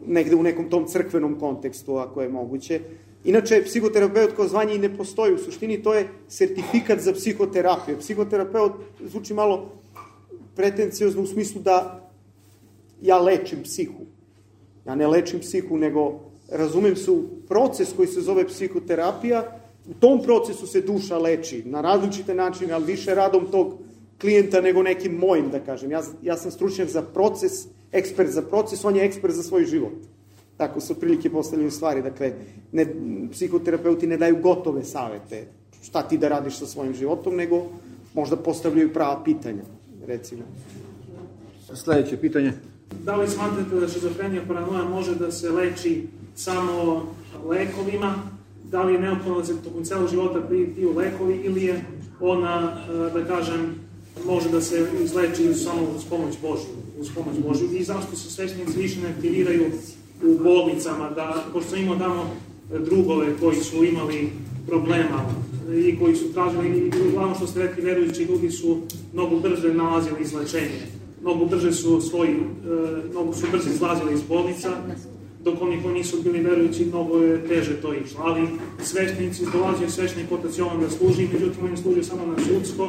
negde 0.07 0.37
u 0.37 0.43
nekom 0.43 0.70
tom 0.70 0.87
crkvenom 0.87 1.39
kontekstu, 1.39 1.97
ako 1.97 2.23
je 2.23 2.29
moguće. 2.29 2.81
Inače, 3.25 3.62
psihoterapeut 3.65 4.33
kao 4.37 4.49
zvanje 4.49 4.75
i 4.75 4.79
ne 4.79 4.97
postoji. 4.97 5.35
U 5.35 5.39
suštini 5.39 5.83
to 5.83 5.95
je 5.95 6.09
sertifikat 6.29 7.01
za 7.01 7.12
psihoterapiju. 7.12 7.99
Psihoterapeut 7.99 8.73
zvuči 9.01 9.35
malo 9.35 9.73
pretenciozno 10.57 11.23
u 11.23 11.27
smislu 11.27 11.62
da 11.62 12.11
ja 13.03 13.19
lečim 13.19 13.62
psihu. 13.62 14.07
Ja 14.87 14.95
ne 14.95 15.07
lečim 15.07 15.41
psihu, 15.41 15.77
nego 15.77 16.20
razumem 16.49 16.97
se 16.97 17.11
u 17.11 17.23
proces 17.49 17.93
koji 17.97 18.09
se 18.09 18.20
zove 18.20 18.47
psihoterapija, 18.47 19.61
u 19.91 19.95
tom 19.95 20.23
procesu 20.23 20.66
se 20.66 20.81
duša 20.81 21.19
leči 21.19 21.62
na 21.66 21.81
različite 21.81 22.35
načine, 22.35 22.73
ali 22.73 22.85
više 22.85 23.15
radom 23.15 23.47
tog 23.51 23.75
klijenta 24.20 24.61
nego 24.61 24.83
nekim 24.83 25.12
mojim, 25.12 25.51
da 25.51 25.61
kažem. 25.61 25.91
Ja, 25.91 26.03
ja 26.23 26.37
sam 26.37 26.51
stručnjak 26.51 26.89
za 26.89 27.03
proces 27.03 27.53
ekspert 27.93 28.31
za 28.31 28.43
proces, 28.43 28.85
on 28.85 28.97
je 28.97 29.05
ekspert 29.05 29.35
za 29.35 29.43
svoj 29.43 29.65
život. 29.65 29.94
Tako 30.56 30.81
su 30.81 30.94
prilike 30.94 31.31
postavljene 31.31 31.70
stvari. 31.70 32.02
Dakle, 32.02 32.32
ne, 32.73 32.86
psihoterapeuti 33.32 34.06
ne 34.06 34.16
daju 34.16 34.36
gotove 34.43 34.85
savete 34.85 35.47
šta 35.82 36.02
ti 36.02 36.19
da 36.19 36.28
radiš 36.28 36.59
sa 36.59 36.66
svojim 36.66 36.94
životom, 36.94 37.36
nego 37.36 37.62
možda 38.15 38.36
postavljaju 38.36 38.93
prava 38.93 39.24
pitanja, 39.24 39.62
recimo. 40.06 40.43
Sledeće 41.74 42.16
pitanje. 42.16 42.52
Da 43.05 43.16
li 43.16 43.28
smatrate 43.28 43.81
da 43.81 43.89
šizofrenija 43.89 44.43
paranoja 44.48 44.85
može 44.85 45.15
da 45.15 45.31
se 45.31 45.51
leči 45.51 46.06
samo 46.35 47.06
lekovima? 47.48 48.15
Da 48.70 48.82
li 48.82 48.93
je 48.93 49.01
neophodno 49.01 49.39
da 49.39 49.44
se 49.44 49.62
tokom 49.65 49.85
celog 49.85 50.09
života 50.09 50.43
piju 50.74 50.97
lekovi 50.97 51.40
ili 51.44 51.65
je 51.65 51.85
ona, 52.20 52.85
da 53.15 53.24
kažem, 53.24 53.74
može 54.27 54.49
da 54.49 54.61
se 54.61 54.86
izleči 55.03 55.55
samo 55.55 55.82
uz 55.97 56.05
pomoć 56.05 56.35
Božju, 56.43 56.70
uz 57.01 57.09
pomoć 57.15 57.36
Božju. 57.49 57.69
I 57.73 57.85
zašto 57.85 58.16
se 58.16 58.31
sveštenici 58.31 58.78
više 58.78 59.01
ne 59.01 59.09
aktiviraju 59.09 59.65
u 60.23 60.39
bolnicama, 60.45 61.11
da, 61.11 61.45
pošto 61.53 61.70
sam 61.70 61.78
imao 61.78 61.99
tamo 61.99 62.31
drugove 62.70 63.27
koji 63.40 63.57
su 63.57 63.85
imali 63.85 64.31
problema 64.66 65.24
i 65.86 65.99
koji 65.99 66.16
su 66.16 66.32
tražili, 66.32 66.69
i 66.69 67.09
uglavnom 67.09 67.35
što 67.35 67.47
ste 67.47 67.62
rekli, 67.62 67.85
verujući 67.85 68.23
ljudi 68.23 68.51
su 68.51 68.78
mnogo 69.12 69.39
brže 69.39 69.74
nalazili 69.74 70.23
izlečenje, 70.23 70.82
mnogo 71.23 71.45
brže 71.45 71.73
su 71.73 72.01
svoji, 72.01 72.31
e, 72.31 72.36
mnogo 73.11 73.35
su 73.35 73.47
brže 73.53 73.70
izlazili 73.70 74.15
iz 74.15 74.23
bolnica, 74.23 74.70
dok 75.51 75.62
oni 75.62 75.83
koji 75.83 75.95
nisu 75.95 76.23
bili 76.23 76.41
verujući, 76.41 76.85
mnogo 76.85 77.19
je 77.19 77.49
teže 77.49 77.81
to 77.81 77.95
išlo. 77.95 78.20
Ali 78.25 78.49
sveštenici, 78.83 79.47
dolazio 79.53 79.91
sveštenik 79.91 80.33
otac 80.33 80.59
Jovan 80.59 80.81
da 80.81 80.91
služi, 80.91 81.29
međutim 81.33 81.65
on 81.65 81.70
je 81.70 81.77
služio 81.77 82.03
samo 82.03 82.27
na 82.27 82.37
sudsko, 82.45 82.89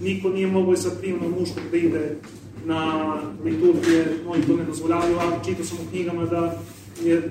niko 0.00 0.28
nije 0.28 0.46
mogao 0.46 0.76
sa 0.76 0.90
primnom 1.00 1.34
muškog 1.38 1.62
da 1.70 1.76
ide 1.76 2.16
na 2.64 3.14
liturgije, 3.44 4.06
oni 4.28 4.42
to 4.46 4.56
ne 4.56 4.64
dozvoljavaju, 4.64 5.16
a 5.16 5.44
čitao 5.44 5.64
sam 5.64 5.78
u 5.86 5.90
knjigama 5.90 6.24
da 6.24 6.58
je 7.04 7.16
e, 7.16 7.22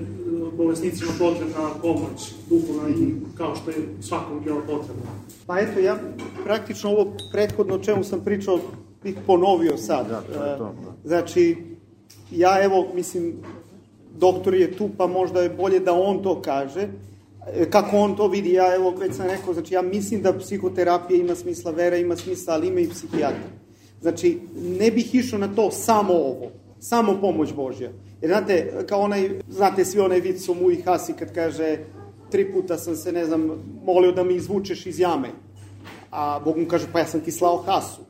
bolesnicima 0.56 1.10
potrebna 1.18 1.70
pomoć 1.82 2.34
duhovna 2.48 2.88
i 2.88 3.14
kao 3.36 3.56
što 3.56 3.70
je 3.70 3.76
svakom 4.00 4.40
bilo 4.44 4.60
potrebno. 4.60 5.02
Pa 5.46 5.60
eto, 5.60 5.80
ja 5.80 5.98
praktično 6.44 6.90
ovo 6.90 7.12
prethodno 7.32 7.74
o 7.74 7.78
čemu 7.78 8.04
sam 8.04 8.24
pričao 8.24 8.58
bih 9.02 9.16
ponovio 9.26 9.76
sad. 9.76 10.08
Da, 10.08 10.20
to 10.20 10.44
je 10.44 10.58
to. 10.58 10.74
Da. 10.84 11.08
Znači, 11.08 11.56
ja 12.30 12.64
evo, 12.64 12.86
mislim, 12.94 13.34
doktor 14.18 14.54
je 14.54 14.76
tu, 14.76 14.90
pa 14.96 15.06
možda 15.06 15.42
je 15.42 15.50
bolje 15.50 15.80
da 15.80 15.92
on 15.92 16.22
to 16.22 16.42
kaže, 16.42 16.88
e, 17.54 17.70
kako 17.70 17.96
on 17.96 18.16
to 18.16 18.28
vidi, 18.28 18.52
ja 18.52 18.74
evo 18.74 18.90
već 18.90 19.16
sam 19.16 19.26
rekao, 19.26 19.54
znači 19.54 19.74
ja 19.74 19.82
mislim 19.82 20.22
da 20.22 20.38
psihoterapija 20.38 21.20
ima 21.20 21.34
smisla, 21.34 21.70
vera 21.70 21.96
ima 21.96 22.16
smisla, 22.16 22.54
ali 22.54 22.68
ima 22.68 22.80
i 22.80 22.88
psihijatra. 22.88 23.50
Znači, 24.00 24.38
ne 24.78 24.90
bih 24.90 25.14
išao 25.14 25.38
na 25.38 25.54
to 25.54 25.70
samo 25.70 26.12
ovo, 26.12 26.50
samo 26.80 27.20
pomoć 27.20 27.52
Božja. 27.52 27.90
Jer 28.20 28.30
znate, 28.30 28.84
kao 28.88 29.00
onaj, 29.00 29.30
znate 29.48 29.84
svi 29.84 30.00
onaj 30.00 30.20
vid 30.20 30.42
su 30.42 30.54
mu 30.54 30.70
i 30.70 30.82
Hasi 30.82 31.12
kad 31.12 31.34
kaže 31.34 31.78
tri 32.30 32.52
puta 32.52 32.78
sam 32.78 32.96
se, 32.96 33.12
ne 33.12 33.26
znam, 33.26 33.50
molio 33.84 34.12
da 34.12 34.24
mi 34.24 34.34
izvučeš 34.34 34.86
iz 34.86 35.00
jame. 35.00 35.28
A 36.10 36.40
Bog 36.44 36.58
mu 36.58 36.66
kaže, 36.66 36.86
pa 36.92 36.98
ja 36.98 37.06
sam 37.06 37.20
ti 37.20 37.32
slao 37.32 37.56
Hasu. 37.56 38.00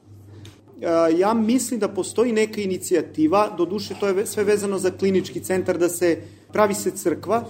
E, 0.80 1.18
ja 1.18 1.34
mislim 1.34 1.80
da 1.80 1.88
postoji 1.88 2.32
neka 2.32 2.60
inicijativa, 2.60 3.54
do 3.58 3.64
duše 3.64 3.94
to 4.00 4.08
je 4.08 4.26
sve 4.26 4.44
vezano 4.44 4.78
za 4.78 4.90
klinički 4.90 5.40
centar, 5.40 5.78
da 5.78 5.88
se 5.88 6.18
pravi 6.52 6.74
se 6.74 6.90
crkva 6.90 7.44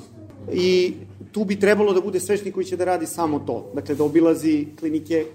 i 0.52 0.94
tu 1.32 1.44
bi 1.44 1.60
trebalo 1.60 1.92
da 1.92 2.00
bude 2.00 2.20
svešnik 2.20 2.54
koji 2.54 2.66
će 2.66 2.76
da 2.76 2.84
radi 2.84 3.06
samo 3.06 3.38
to. 3.38 3.70
Dakle, 3.74 3.94
da 3.94 4.04
obilazi 4.04 4.66
klinike 4.78 5.26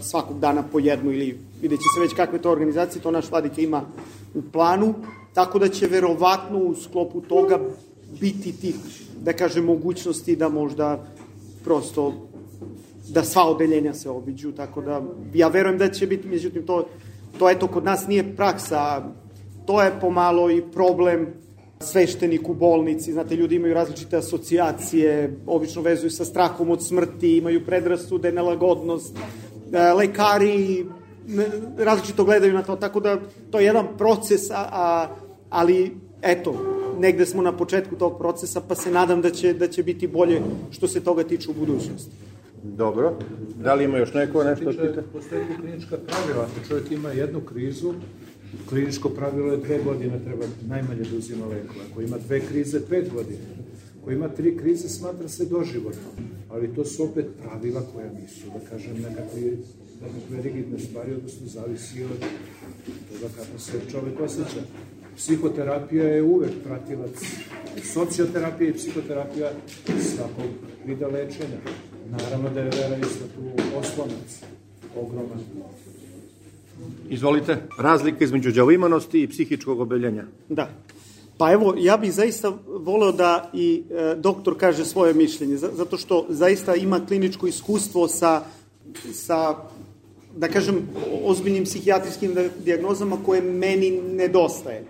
svakog 0.00 0.38
dana 0.40 0.62
po 0.62 0.78
jednu 0.78 1.12
ili 1.12 1.38
vidjet 1.62 1.80
će 1.80 1.86
se 1.94 2.00
već 2.00 2.14
kakve 2.14 2.38
to 2.38 2.50
organizacije, 2.50 3.02
to 3.02 3.10
naš 3.10 3.30
vladika 3.30 3.60
ima 3.60 3.82
u 4.34 4.42
planu, 4.52 4.94
tako 5.34 5.58
da 5.58 5.68
će 5.68 5.86
verovatno 5.86 6.58
u 6.58 6.74
sklopu 6.74 7.20
toga 7.20 7.60
biti 8.20 8.52
tih, 8.52 8.74
da 9.22 9.32
kažem, 9.32 9.64
mogućnosti 9.64 10.36
da 10.36 10.48
možda 10.48 11.06
prosto 11.64 12.14
da 13.08 13.24
sva 13.24 13.44
odeljenja 13.44 13.94
se 13.94 14.10
obiđu, 14.10 14.52
tako 14.52 14.82
da 14.82 15.02
ja 15.34 15.48
verujem 15.48 15.78
da 15.78 15.90
će 15.90 16.06
biti, 16.06 16.28
međutim 16.28 16.66
to 16.66 16.84
To 17.38 17.50
eto 17.50 17.66
kod 17.66 17.84
nas 17.84 18.06
nije 18.06 18.36
praksa, 18.36 19.02
to 19.66 19.82
je 19.82 19.92
pomalo 20.00 20.50
i 20.50 20.62
problem 20.72 21.26
sveštenik 21.80 22.48
u 22.48 22.54
bolnici, 22.54 23.12
znate, 23.12 23.36
ljudi 23.36 23.56
imaju 23.56 23.74
različite 23.74 24.16
asocijacije, 24.16 25.36
obično 25.46 25.82
vezuju 25.82 26.10
sa 26.10 26.24
strahom 26.24 26.70
od 26.70 26.86
smrti, 26.86 27.36
imaju 27.36 27.66
predrasude, 27.66 28.32
nelagodnost, 28.32 29.16
e, 29.72 29.92
lekari 29.92 30.86
različito 31.78 32.24
gledaju 32.24 32.54
na 32.54 32.62
to, 32.62 32.76
tako 32.76 33.00
da 33.00 33.18
to 33.50 33.58
je 33.58 33.64
jedan 33.64 33.86
proces, 33.98 34.50
a, 34.50 34.68
a, 34.72 35.08
ali 35.50 35.96
eto, 36.22 36.54
negde 36.98 37.26
smo 37.26 37.42
na 37.42 37.56
početku 37.56 37.96
tog 37.96 38.18
procesa, 38.18 38.60
pa 38.68 38.74
se 38.74 38.90
nadam 38.90 39.22
da 39.22 39.30
će, 39.30 39.54
da 39.54 39.68
će 39.68 39.82
biti 39.82 40.06
bolje 40.06 40.42
što 40.70 40.88
se 40.88 41.00
toga 41.00 41.24
tiče 41.24 41.50
u 41.50 41.54
budućnosti. 41.54 42.10
Dobro. 42.62 43.18
Da 43.62 43.74
li 43.74 43.84
ima 43.84 43.98
još 43.98 44.14
neko 44.14 44.44
nešto? 44.44 44.70
Pita? 44.70 45.02
Postoje 45.12 45.44
klinička 45.60 45.96
pravila. 45.96 46.44
Ako 46.44 46.68
čovjek 46.68 46.90
ima 46.90 47.08
jednu 47.08 47.40
krizu, 47.40 47.94
kliničko 48.68 49.08
pravilo 49.08 49.52
je 49.52 49.56
dve 49.56 49.78
godine 49.78 50.20
treba 50.24 50.44
najmanje 50.68 51.02
da 51.02 51.16
uzima 51.18 51.46
lekova. 51.46 51.84
Ako 51.92 52.02
ima 52.02 52.16
dve 52.26 52.40
krize, 52.40 52.80
pet 52.88 53.12
godina. 53.14 53.40
Ako 54.00 54.10
ima 54.10 54.28
tri 54.28 54.56
krize, 54.56 54.88
smatra 54.88 55.28
se 55.28 55.44
doživotno. 55.44 56.10
Ali 56.48 56.74
to 56.74 56.84
su 56.84 57.04
opet 57.04 57.26
pravila 57.42 57.82
koja 57.94 58.12
nisu, 58.12 58.46
da 58.54 58.70
kažem, 58.70 58.94
nekakve, 58.94 59.40
nekakve 60.02 60.42
rigidne 60.42 60.78
stvari, 60.78 61.14
odnosno 61.14 61.46
zavisi 61.46 62.04
od 62.04 62.20
toga 63.12 63.32
kako 63.36 63.58
se 63.58 63.72
čovek 63.90 64.20
osjeća. 64.20 64.62
Psihoterapija 65.16 66.04
je 66.04 66.22
uvek 66.22 66.52
pratilac. 66.64 67.10
Socioterapija 67.92 68.70
i 68.70 68.72
psihoterapija 68.72 69.52
svakog 70.16 70.50
vida 70.86 71.08
lečenja. 71.08 71.58
Naravno 72.10 72.50
da 72.50 72.60
je 72.60 72.70
vera 72.70 72.96
isto 72.96 73.24
tu 73.34 73.78
oslonac 73.78 74.42
ogroman. 74.96 75.38
Izvolite. 77.08 77.56
Razlika 77.78 78.24
između 78.24 78.52
đavoimanosti 78.52 79.22
i 79.22 79.28
psihičkog 79.28 79.80
obeljenja. 79.80 80.24
Da. 80.48 80.68
Pa 81.38 81.52
evo, 81.52 81.74
ja 81.78 81.96
bih 81.96 82.12
zaista 82.12 82.52
voleo 82.66 83.12
da 83.12 83.50
i 83.52 83.82
e, 83.90 84.14
doktor 84.14 84.58
kaže 84.58 84.84
svoje 84.84 85.14
mišljenje, 85.14 85.56
zato 85.56 85.96
što 85.96 86.26
zaista 86.28 86.74
ima 86.74 87.00
kliničko 87.06 87.46
iskustvo 87.46 88.08
sa, 88.08 88.42
sa 89.12 89.54
da 90.36 90.48
kažem, 90.48 90.88
ozbiljnim 91.24 91.64
psihijatrijskim 91.64 92.34
diagnozama 92.64 93.16
koje 93.26 93.42
meni 93.42 93.90
nedostaje. 93.90 94.84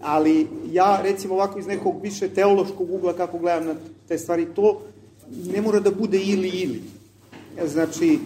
Ali 0.00 0.46
ja, 0.72 1.00
recimo 1.02 1.34
ovako 1.34 1.58
iz 1.58 1.66
nekog 1.66 2.02
više 2.02 2.28
teološkog 2.28 2.90
ugla 2.90 3.12
kako 3.12 3.38
gledam 3.38 3.66
na 3.66 3.74
te 4.08 4.18
stvari, 4.18 4.46
to 4.54 4.80
ne 5.30 5.62
mora 5.62 5.80
da 5.80 5.90
bude 5.90 6.18
ili 6.18 6.48
ili. 6.48 6.82
Znači, 7.66 8.18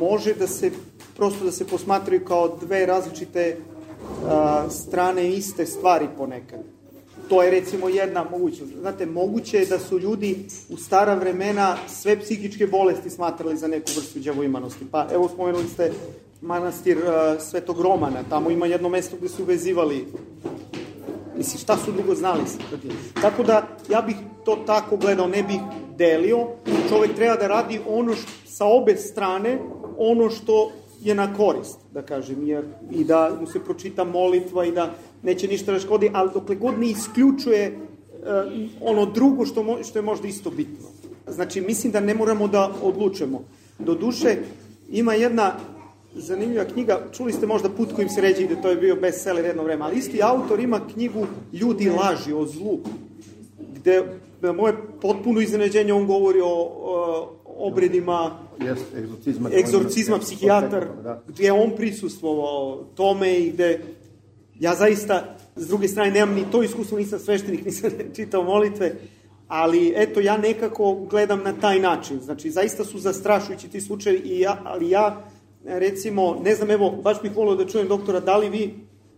može 0.00 0.34
da 0.34 0.46
se, 0.46 0.70
prosto 1.16 1.44
da 1.44 1.52
se 1.52 1.66
posmatraju 1.66 2.24
kao 2.24 2.56
dve 2.60 2.86
različite 2.86 3.56
a, 4.26 4.70
strane 4.70 5.30
iste 5.30 5.66
stvari 5.66 6.08
ponekad. 6.16 6.60
To 7.28 7.42
je 7.42 7.50
recimo 7.50 7.88
jedna 7.88 8.24
mogućnost. 8.30 8.72
Znate, 8.80 9.06
moguće 9.06 9.58
je 9.58 9.66
da 9.66 9.78
su 9.78 9.98
ljudi 9.98 10.46
u 10.68 10.76
stara 10.76 11.14
vremena 11.14 11.76
sve 11.88 12.20
psihičke 12.20 12.66
bolesti 12.66 13.10
smatrali 13.10 13.56
za 13.56 13.68
neku 13.68 13.90
vrstu 13.96 14.18
djavoimanosti. 14.18 14.84
Pa 14.90 15.06
evo 15.12 15.28
spomenuli 15.28 15.68
ste 15.68 15.92
manastir 16.40 16.98
uh, 16.98 17.42
Svetog 17.42 17.80
Romana, 17.80 18.22
tamo 18.28 18.50
ima 18.50 18.66
jedno 18.66 18.88
mesto 18.88 19.16
gde 19.16 19.28
su 19.28 19.44
vezivali 19.44 20.06
Mislim, 21.36 21.58
šta 21.58 21.76
su 21.76 21.92
drugo 21.92 22.14
znali? 22.14 22.40
Tako 23.22 23.42
da, 23.42 23.68
ja 23.88 24.00
bih 24.00 24.16
to 24.44 24.56
tako 24.66 24.96
gledao, 24.96 25.28
ne 25.28 25.42
bih 25.42 25.60
delio. 25.96 26.46
Čovek 26.88 27.14
treba 27.14 27.36
da 27.36 27.48
radi 27.48 27.80
ono 27.88 28.14
što, 28.14 28.30
sa 28.46 28.66
obe 28.66 28.96
strane, 28.96 29.58
ono 29.98 30.30
što 30.30 30.70
je 31.00 31.14
na 31.14 31.34
korist, 31.36 31.78
da 31.92 32.02
kažem, 32.02 32.46
jer, 32.46 32.64
i 32.90 33.04
da 33.04 33.36
mu 33.40 33.46
se 33.46 33.64
pročita 33.64 34.04
molitva 34.04 34.64
i 34.64 34.72
da 34.72 34.94
neće 35.22 35.48
ništa 35.48 35.72
da 35.72 35.78
škodi, 35.78 36.10
ali 36.12 36.30
dokle 36.34 36.56
god 36.56 36.78
ne 36.78 36.86
isključuje 36.90 37.72
uh, 37.72 38.28
ono 38.80 39.06
drugo 39.06 39.46
što, 39.46 39.62
mo, 39.62 39.82
što 39.82 39.98
je 39.98 40.02
možda 40.02 40.28
isto 40.28 40.50
bitno. 40.50 40.88
Znači, 41.26 41.60
mislim 41.60 41.92
da 41.92 42.00
ne 42.00 42.14
moramo 42.14 42.48
da 42.48 42.70
odlučujemo. 42.82 43.44
Do 43.78 43.94
duše, 43.94 44.36
ima 44.90 45.14
jedna 45.14 45.52
zanimljiva 46.14 46.64
knjiga, 46.64 47.00
čuli 47.12 47.32
ste 47.32 47.46
možda 47.46 47.68
Put 47.68 47.92
kojim 47.92 48.08
se 48.08 48.20
ređe 48.20 48.42
ide, 48.42 48.62
to 48.62 48.70
je 48.70 48.76
bio 48.76 48.96
bestseller 48.96 49.44
jedno 49.44 49.62
vreme, 49.62 49.84
ali 49.84 49.96
isti 49.96 50.22
autor 50.22 50.60
ima 50.60 50.80
knjigu 50.92 51.26
Ljudi 51.52 51.90
laži 51.90 52.32
o 52.32 52.46
zlu, 52.46 52.78
gde 53.74 54.02
na 54.46 54.52
moje 54.52 54.74
potpuno 55.00 55.40
iznenađenje 55.40 55.92
on 55.92 56.06
govori 56.06 56.40
o, 56.40 56.48
o 56.48 57.30
obredima 57.56 58.38
Jest, 58.66 58.84
egzorcizma, 58.96 59.50
egzorcizma 59.50 60.18
psihijatar, 60.18 60.86
da. 61.02 61.22
gde 61.28 61.44
je 61.44 61.52
on 61.52 61.70
prisustvovao 61.76 62.84
tome 62.94 63.38
i 63.38 63.50
gde 63.50 63.80
ja 64.60 64.74
zaista, 64.74 65.36
s 65.56 65.68
druge 65.68 65.88
strane, 65.88 66.10
nemam 66.10 66.34
ni 66.34 66.44
to 66.52 66.62
iskustvo, 66.62 66.98
nisam 66.98 67.18
sveštenik, 67.18 67.64
nisam 67.66 67.90
čitao 68.16 68.42
molitve, 68.42 68.94
ali 69.48 69.92
eto, 69.96 70.20
ja 70.20 70.36
nekako 70.36 70.94
gledam 71.10 71.42
na 71.42 71.52
taj 71.52 71.80
način. 71.80 72.20
Znači, 72.20 72.50
zaista 72.50 72.84
su 72.84 72.98
zastrašujući 72.98 73.68
ti 73.68 73.80
slučajevi, 73.80 74.22
i 74.24 74.40
ja, 74.40 74.60
ali 74.64 74.90
ja, 74.90 75.24
recimo, 75.64 76.40
ne 76.44 76.54
znam, 76.54 76.70
evo, 76.70 76.90
baš 76.90 77.22
bih 77.22 77.36
volio 77.36 77.54
da 77.54 77.66
čujem 77.66 77.88
doktora, 77.88 78.20
da 78.20 78.36
li 78.36 78.48
vi 78.48 78.74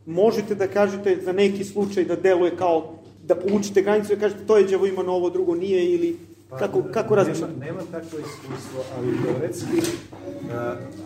možete 0.07 0.55
da 0.55 0.67
kažete 0.67 1.21
za 1.23 1.33
neki 1.33 1.65
slučaj 1.65 2.05
da 2.05 2.17
deluje 2.17 2.57
kao 2.57 2.95
da 3.27 3.35
povučite 3.35 3.83
granicu 3.83 4.13
i 4.13 4.17
da 4.17 4.21
kažete 4.21 4.47
to 4.47 4.57
je 4.57 4.65
djavo 4.65 4.87
ima 4.87 5.01
ovo, 5.01 5.31
drugo 5.31 5.55
nije 5.55 5.93
ili 5.95 6.17
Pa, 6.51 6.59
kako, 6.59 6.83
kako 6.93 7.15
razmišljate? 7.15 7.53
Nemam, 7.53 7.67
nemam 7.67 7.87
takvo 7.87 8.19
iskustvo, 8.19 8.85
ali 8.97 9.17
teoretski, 9.25 9.77
uh, 9.77 10.53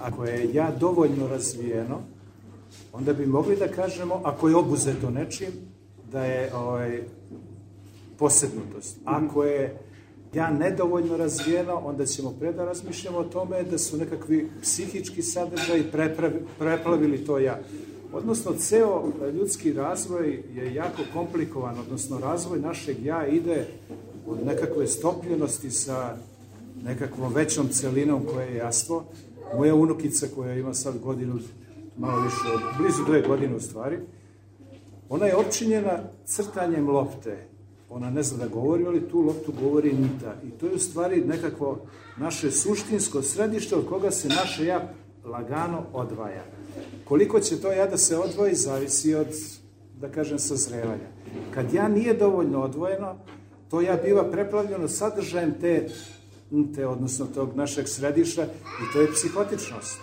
ako 0.01 0.25
je 0.25 0.55
ja 0.55 0.71
dovoljno 0.81 1.29
razvijeno, 1.29 2.01
onda 2.93 3.13
bi 3.13 3.27
mogli 3.27 3.57
da 3.57 3.69
kažemo, 3.69 4.21
ako 4.25 4.49
je 4.49 4.57
obuzeto 4.57 5.11
nečim, 5.11 5.49
da 6.13 6.25
je 6.25 6.55
ovaj, 6.55 7.03
posebnutost. 8.19 8.97
Ako 9.05 9.45
je 9.45 9.79
ja 10.35 10.51
nedovoljno 10.51 11.17
razvijeno, 11.17 11.75
onda 11.85 12.07
ćemo 12.07 12.35
pre 12.41 12.53
da 12.53 12.65
razmišljamo 12.65 13.19
o 13.19 13.25
tome 13.25 13.63
da 13.63 13.79
su 13.79 13.97
nekakvi 13.97 14.51
psihički 14.63 15.23
sadržaj 15.23 15.83
preplavili 16.59 17.25
to 17.25 17.39
ja. 17.39 17.59
Odnosno, 18.13 18.53
ceo 18.53 19.13
ljudski 19.35 19.73
razvoj 19.73 20.43
je 20.55 20.75
jako 20.75 21.03
komplikovan, 21.13 21.79
odnosno 21.79 22.19
razvoj 22.19 22.59
našeg 22.59 23.05
ja 23.05 23.27
ide 23.27 23.67
od 24.27 24.47
nekakve 24.47 24.87
stopljenosti 24.87 25.71
sa 25.71 26.17
nekakvom 26.85 27.35
većom 27.35 27.69
celinom 27.69 28.23
koja 28.33 28.45
je 28.45 28.57
jastvo. 28.57 29.05
Moja 29.57 29.75
unukica 29.75 30.27
koja 30.35 30.55
ima 30.55 30.75
sad 30.75 30.99
godinu, 30.99 31.39
malo 31.99 32.23
više 32.23 32.55
od, 32.55 32.61
blizu 32.79 33.05
dve 33.05 33.23
godine 33.23 33.57
u 33.57 33.61
stvari, 33.61 33.99
ona 35.09 35.27
je 35.27 35.37
opčinjena 35.37 35.99
crtanjem 36.25 36.89
lopte. 36.89 37.47
Ona 37.91 38.11
ne 38.11 38.23
zna 38.23 38.39
da 38.39 38.49
govori, 38.49 38.87
ali 38.87 39.09
tu 39.09 39.21
loptu 39.21 39.53
govori 39.61 39.93
nita. 39.93 40.35
I 40.47 40.51
to 40.51 40.67
je 40.67 40.75
u 40.75 40.79
stvari 40.79 41.25
nekakvo 41.25 41.79
naše 42.17 42.51
suštinsko 42.51 43.23
središte 43.23 43.77
od 43.77 43.89
koga 43.89 44.11
se 44.11 44.29
naše 44.29 44.65
ja 44.65 44.93
lagano 45.25 45.83
odvaja. 45.93 46.45
Koliko 47.05 47.41
će 47.41 47.61
to 47.61 47.73
ja 47.73 47.87
da 47.87 47.97
se 47.97 48.19
odvoji, 48.19 48.55
zavisi 48.55 49.15
od, 49.15 49.29
da 50.01 50.09
kažem, 50.09 50.39
sazrevanja. 50.39 51.09
Kad 51.55 51.75
ja 51.75 51.89
nije 51.89 52.15
dovoljno 52.15 52.63
odvojeno, 52.63 53.17
to 53.71 53.81
ja 53.81 53.97
biva 53.97 54.31
preplavljeno 54.31 54.89
sadržajem 54.89 55.55
te, 55.61 55.89
te, 56.75 56.87
odnosno 56.87 57.27
tog 57.35 57.57
našeg 57.57 57.89
središta 57.89 58.43
i 58.45 58.93
to 58.93 59.01
je 59.01 59.13
psihotičnost. 59.13 59.99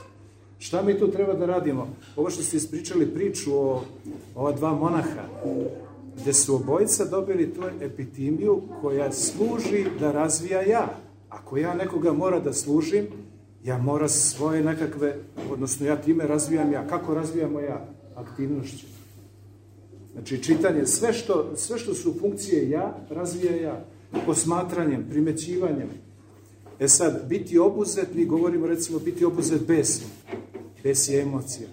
Šta 0.60 0.82
mi 0.82 1.00
tu 1.00 1.12
treba 1.12 1.34
da 1.34 1.46
radimo? 1.46 1.88
Ovo 2.16 2.30
što 2.30 2.44
ste 2.44 2.58
ispričali 2.58 3.06
priču 3.06 3.54
o 3.54 3.82
ova 4.36 4.52
dva 4.52 4.74
monaha, 4.74 5.24
gde 6.22 6.34
su 6.34 6.56
obojica 6.56 7.06
dobili 7.06 7.54
tu 7.54 7.62
epitimiju 7.82 8.62
koja 8.82 9.12
služi 9.12 9.86
da 10.00 10.12
razvija 10.12 10.62
ja. 10.62 10.88
Ako 11.30 11.58
ja 11.58 11.74
nekoga 11.74 12.14
mora 12.14 12.40
da 12.40 12.54
služim, 12.54 13.08
ja 13.68 13.78
mora 13.78 14.08
svoje 14.08 14.64
nekakve, 14.64 15.16
odnosno 15.52 15.86
ja 15.86 16.02
time 16.02 16.28
razvijam 16.28 16.72
ja. 16.72 16.88
Kako 16.88 17.14
razvijamo 17.14 17.60
ja? 17.60 17.86
Aktivnošću. 18.16 18.86
Znači, 20.14 20.44
čitanje, 20.44 20.86
sve 20.86 21.14
što, 21.14 21.52
sve 21.56 21.78
što 21.78 21.94
su 21.94 22.16
funkcije 22.20 22.70
ja, 22.70 22.98
razvija 23.10 23.56
ja. 23.56 23.86
Posmatranjem, 24.26 25.06
primećivanjem. 25.10 25.90
E 26.80 26.88
sad, 26.88 27.26
biti 27.30 27.60
obuzet, 27.60 28.08
mi 28.16 28.26
govorimo 28.26 28.68
recimo 28.68 29.00
biti 29.00 29.26
obuzet 29.26 29.68
besom. 29.68 30.08
Bes 30.84 31.10
je 31.10 31.22
emocija. 31.22 31.68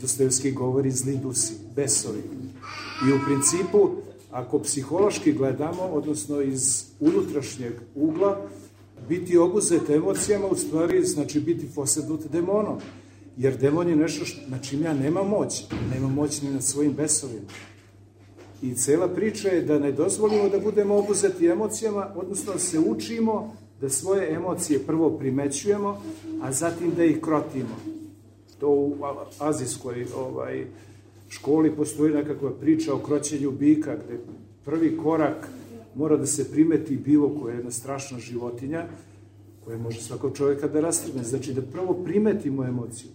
Dostojevski 0.00 0.52
govori 0.52 0.90
zli 0.90 1.16
dusi, 1.16 1.54
besovi. 1.76 2.22
I 3.08 3.12
u 3.12 3.18
principu, 3.26 3.90
ako 4.30 4.58
psihološki 4.58 5.32
gledamo, 5.32 5.82
odnosno 5.82 6.40
iz 6.40 6.84
unutrašnjeg 7.00 7.72
ugla, 7.94 8.48
biti 9.08 9.38
obuzet 9.38 9.90
emocijama 9.90 10.46
u 10.46 10.56
stvari 10.56 11.04
znači 11.04 11.40
biti 11.40 11.66
posednut 11.74 12.20
demonom. 12.32 12.78
Jer 13.36 13.56
demon 13.56 13.88
je 13.88 13.96
nešto 13.96 14.24
što, 14.24 14.40
na 14.48 14.58
čim 14.58 14.82
ja 14.82 14.94
nema 14.94 15.22
moć. 15.22 15.64
Nema 15.94 16.08
moć 16.08 16.42
ni 16.42 16.50
nad 16.50 16.64
svojim 16.64 16.92
besovima. 16.92 17.46
I 18.62 18.74
cela 18.74 19.08
priča 19.08 19.48
je 19.48 19.62
da 19.62 19.78
ne 19.78 19.92
dozvolimo 19.92 20.48
da 20.48 20.58
budemo 20.58 20.96
obuzeti 20.96 21.46
emocijama, 21.46 22.12
odnosno 22.16 22.52
da 22.52 22.58
se 22.58 22.78
učimo 22.78 23.56
da 23.80 23.88
svoje 23.88 24.34
emocije 24.34 24.78
prvo 24.78 25.10
primećujemo, 25.10 26.02
a 26.42 26.52
zatim 26.52 26.92
da 26.96 27.04
ih 27.04 27.20
krotimo. 27.20 27.76
To 28.60 28.68
u 28.68 28.96
azijskoj 29.38 30.06
ovaj, 30.16 30.66
školi 31.28 31.76
postoji 31.76 32.12
nekakva 32.12 32.50
priča 32.50 32.94
o 32.94 32.98
kroćenju 32.98 33.50
bika, 33.50 33.96
gde 34.04 34.18
prvi 34.64 34.96
korak 34.96 35.48
mora 35.94 36.16
da 36.16 36.26
se 36.26 36.50
primeti 36.50 36.96
bilo 36.96 37.40
koja 37.40 37.52
je 37.52 37.58
jedna 37.58 37.70
strašna 37.70 38.18
životinja, 38.18 38.86
koja 39.64 39.78
može 39.78 40.02
svakog 40.02 40.36
čovjeka 40.36 40.68
da 40.68 40.80
rastrgne. 40.80 41.24
Znači 41.24 41.52
da 41.52 41.62
prvo 41.62 41.94
primetimo 42.04 42.64
emociju, 42.64 43.10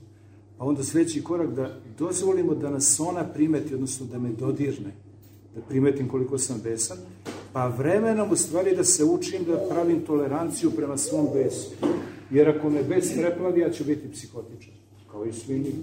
pa 0.57 0.65
onda 0.65 0.83
sledeći 0.83 1.23
korak 1.23 1.49
da 1.49 1.79
dozvolimo 1.97 2.55
da 2.55 2.69
nas 2.69 2.99
ona 2.99 3.23
primeti, 3.23 3.73
odnosno 3.73 4.05
da 4.05 4.19
me 4.19 4.29
dodirne, 4.29 4.91
da 5.55 5.61
primetim 5.61 6.07
koliko 6.07 6.37
sam 6.37 6.61
besan, 6.63 6.97
pa 7.53 7.67
vremenom 7.67 8.31
u 8.31 8.35
stvari 8.35 8.75
da 8.75 8.83
se 8.83 9.03
učim 9.03 9.43
da 9.43 9.65
pravim 9.69 9.99
toleranciju 10.05 10.71
prema 10.71 10.97
svom 10.97 11.27
besu. 11.33 11.71
Jer 12.31 12.49
ako 12.49 12.69
me 12.69 12.83
bes 12.83 13.13
preplavi, 13.13 13.61
ja 13.61 13.71
ću 13.71 13.83
biti 13.83 14.11
psihotičan, 14.11 14.73
kao 15.11 15.25
i 15.25 15.33
svi 15.33 15.59
mi. 15.59 15.73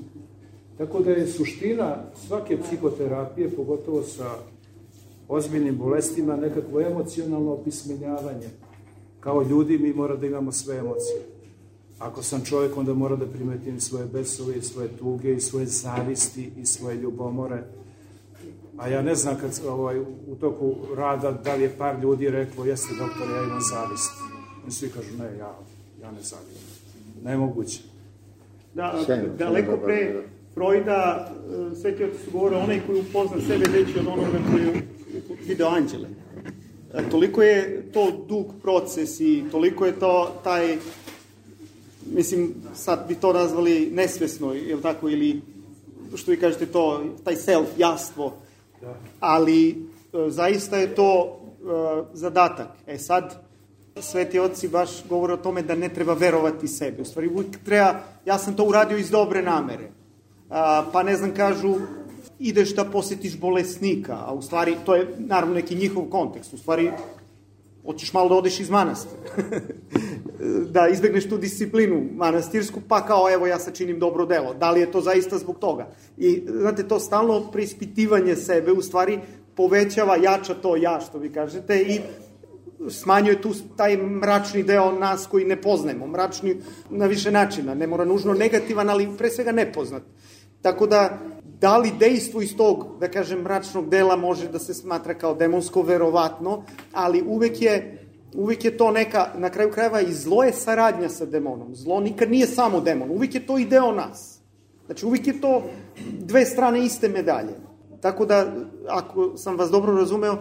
Tako 0.79 1.01
da 1.01 1.11
je 1.11 1.27
suština 1.27 1.97
svake 2.27 2.59
psihoterapije, 2.63 3.51
pogotovo 3.51 4.03
sa 4.03 4.31
ozbiljnim 5.29 5.77
bolestima, 5.79 6.37
nekakvo 6.37 6.81
emocionalno 6.81 7.53
opismenjavanje. 7.53 8.49
Kao 9.21 9.43
ljudi 9.43 9.79
mi 9.79 9.93
mora 9.93 10.17
da 10.17 10.27
imamo 10.27 10.53
sve 10.53 10.77
emocije. 10.77 11.23
Ako 11.99 12.23
sam 12.23 12.45
čovjek, 12.45 12.77
onda 12.77 12.95
mora 12.95 13.17
da 13.17 13.27
primetim 13.27 13.81
svoje 13.81 14.07
besove 14.07 14.57
i 14.57 14.63
svoje 14.63 14.89
tuge 14.89 15.35
i 15.35 15.41
svoje 15.41 15.67
zavisti 15.67 16.51
i 16.57 16.67
svoje 16.67 16.97
ljubomore. 16.97 17.63
A 18.77 18.89
ja 18.89 19.03
ne 19.03 19.15
znam 19.15 19.37
kad 19.41 19.61
ovaj, 19.69 20.01
u 20.01 20.37
toku 20.41 20.75
rada 20.97 21.33
da 21.33 21.55
li 21.55 21.63
je 21.63 21.77
par 21.79 22.01
ljudi 22.03 22.31
reklo 22.31 22.65
jeste 22.65 22.95
doktor, 22.99 23.37
ja 23.37 23.43
imam 23.43 23.61
zavist. 23.73 24.13
I 24.69 24.71
svi 24.71 24.89
kažu 24.89 25.17
ne, 25.19 25.25
ja, 25.25 25.59
ja 26.03 26.11
ne 26.11 26.23
zavim. 26.23 26.47
Nemoguće. 27.23 27.83
Da, 28.75 28.95
daleko 29.39 29.77
pre 29.77 30.23
Freuda, 30.55 31.33
e, 31.73 31.75
sveti 31.75 32.05
otac 32.05 32.21
su 32.25 32.31
govorio, 32.31 32.59
onaj 32.59 32.81
koji 32.87 33.01
upozna 33.01 33.37
sebe 33.41 33.65
veći 33.73 33.99
od 33.99 34.07
onoga 34.07 34.39
koji 34.53 34.83
video 35.47 35.69
anđele. 35.69 36.09
E, 36.95 37.11
toliko 37.11 37.43
je 37.43 37.89
to 37.93 38.25
dug 38.29 38.47
proces 38.63 39.21
i 39.21 39.45
toliko 39.51 39.87
je 39.87 39.99
to 39.99 40.41
taj, 40.45 40.77
mislim, 42.13 42.55
sad 42.75 43.09
bi 43.09 43.15
to 43.15 43.33
nazvali 43.33 43.91
nesvesno, 43.93 44.53
je 44.55 44.83
tako, 44.83 45.09
ili 45.09 45.41
što 46.15 46.31
vi 46.31 46.37
kažete 46.37 46.67
to, 46.67 47.05
taj 47.25 47.37
self, 47.37 47.69
jastvo, 47.79 48.37
da. 48.81 48.95
ali 49.21 49.71
e, 49.71 49.75
zaista 50.29 50.77
je 50.77 50.95
to 50.95 51.41
zadatak. 52.13 52.69
E 52.87 52.99
sad, 52.99 53.43
sveti 54.01 54.39
oci 54.39 54.69
baš 54.69 54.91
govore 55.09 55.33
o 55.33 55.37
tome 55.37 55.63
da 55.63 55.75
ne 55.75 55.89
treba 55.89 56.15
verovati 56.15 56.69
sebi. 56.69 57.03
U 57.03 57.05
stvari, 57.05 57.29
uvijek 57.29 57.65
treba, 57.65 58.01
ja 58.27 58.39
sam 58.39 58.57
to 58.57 58.65
uradio 58.65 58.99
iz 58.99 59.11
dobre 59.11 59.43
namere 59.43 59.91
a, 60.51 60.85
pa 60.93 61.03
ne 61.03 61.17
znam, 61.17 61.35
kažu, 61.35 61.75
ideš 62.39 62.75
da 62.75 62.85
posetiš 62.85 63.39
bolesnika, 63.39 64.17
a 64.27 64.35
u 64.35 64.43
stvari, 64.43 64.77
to 64.87 64.95
je 64.95 65.15
naravno 65.19 65.55
neki 65.55 65.75
njihov 65.75 66.05
kontekst, 66.05 66.55
u 66.55 66.59
stvari, 66.59 66.91
hoćeš 67.87 68.13
malo 68.13 68.29
da 68.29 68.35
odeš 68.35 68.61
iz 68.61 68.71
manastira, 68.71 69.17
da 70.75 70.89
izbegneš 70.89 71.29
tu 71.29 71.39
disciplinu 71.39 72.03
manastirsku, 72.13 72.81
pa 72.89 73.07
kao, 73.07 73.33
evo, 73.33 73.47
ja 73.47 73.59
sačinim 73.59 73.99
dobro 73.99 74.27
delo. 74.27 74.55
Da 74.55 74.71
li 74.71 74.81
je 74.81 74.93
to 74.93 75.01
zaista 75.01 75.39
zbog 75.39 75.59
toga? 75.59 75.89
I, 76.17 76.43
znate, 76.61 76.89
to 76.89 77.01
stalno 77.01 77.51
preispitivanje 77.53 78.37
sebe, 78.37 78.73
u 78.73 78.83
stvari, 78.83 79.19
povećava, 79.55 80.17
jača 80.17 80.55
to 80.55 80.77
ja, 80.77 81.01
što 81.01 81.19
vi 81.19 81.33
kažete, 81.33 81.81
i 81.81 82.01
smanjuje 82.91 83.43
tu 83.43 83.55
taj 83.77 83.97
mračni 83.97 84.63
deo 84.63 84.93
nas 84.93 85.27
koji 85.27 85.45
ne 85.45 85.63
poznajemo, 85.63 86.07
mračni 86.07 86.57
na 86.91 87.07
više 87.07 87.31
načina, 87.31 87.75
ne 87.75 87.87
mora 87.87 88.05
nužno 88.05 88.35
negativan, 88.35 88.91
ali 88.91 89.09
pre 89.19 89.31
svega 89.31 89.53
nepoznat. 89.53 90.03
Tako 90.63 90.87
da, 90.87 91.19
da 91.61 91.79
li 91.79 91.93
dejstvo 91.99 92.43
iz 92.43 92.57
tog, 92.57 92.87
da 93.01 93.09
kažem, 93.09 93.43
mračnog 93.43 93.89
dela 93.89 94.17
može 94.17 94.49
da 94.49 94.59
se 94.59 94.75
smatra 94.75 95.15
kao 95.15 95.35
demonsko, 95.35 95.83
verovatno, 95.83 96.63
ali 96.93 97.23
uvek 97.27 97.63
je, 97.63 97.99
uvek 98.35 98.65
je 98.65 98.77
to 98.77 98.91
neka, 98.91 99.29
na 99.39 99.51
kraju 99.51 99.71
krajeva 99.71 100.01
i 100.01 100.13
zlo 100.13 100.43
je 100.45 100.53
saradnja 100.53 101.09
sa 101.09 101.27
demonom. 101.27 101.75
Zlo 101.75 102.01
nikad 102.01 102.31
nije 102.31 102.47
samo 102.47 102.81
demon, 102.81 103.11
uvek 103.11 103.35
je 103.35 103.47
to 103.47 103.59
i 103.59 103.65
deo 103.65 103.93
nas. 103.93 104.39
Znači, 104.87 105.07
uvek 105.07 105.27
je 105.27 105.41
to 105.41 105.63
dve 106.19 106.45
strane 106.45 106.85
iste 106.85 107.09
medalje. 107.09 107.55
Tako 108.01 108.27
da, 108.27 108.53
ako 108.89 109.37
sam 109.37 109.57
vas 109.57 109.71
dobro 109.71 109.97
razumeo, 109.97 110.39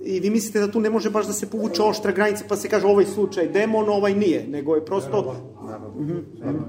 i 0.00 0.20
vi 0.20 0.30
mislite 0.30 0.60
da 0.60 0.70
tu 0.70 0.80
ne 0.80 0.90
može 0.90 1.10
baš 1.10 1.26
da 1.26 1.32
se 1.32 1.50
povuče 1.50 1.82
oštra 1.82 2.12
granica 2.12 2.44
pa 2.48 2.56
se 2.56 2.68
kaže 2.68 2.86
ovaj 2.86 3.04
slučaj 3.04 3.48
demon, 3.48 3.88
ovaj 3.88 4.14
nije, 4.14 4.46
nego 4.48 4.74
je 4.74 4.84
prosto... 4.84 5.10
Naravno, 5.10 5.34
naravno, 5.64 6.20
naravno, 6.38 6.66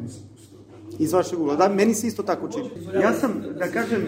iz 1.01 1.13
vašeg 1.13 1.39
ugla. 1.39 1.55
Da, 1.55 1.69
meni 1.69 1.93
se 1.95 2.07
isto 2.07 2.23
tako 2.23 2.47
čini. 2.47 2.69
Ja 3.01 3.13
sam, 3.13 3.43
da 3.59 3.67
kažem, 3.67 4.07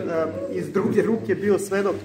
iz 0.52 0.72
druge 0.72 1.02
ruke 1.02 1.36
bio 1.36 1.60
svedok 1.60 1.96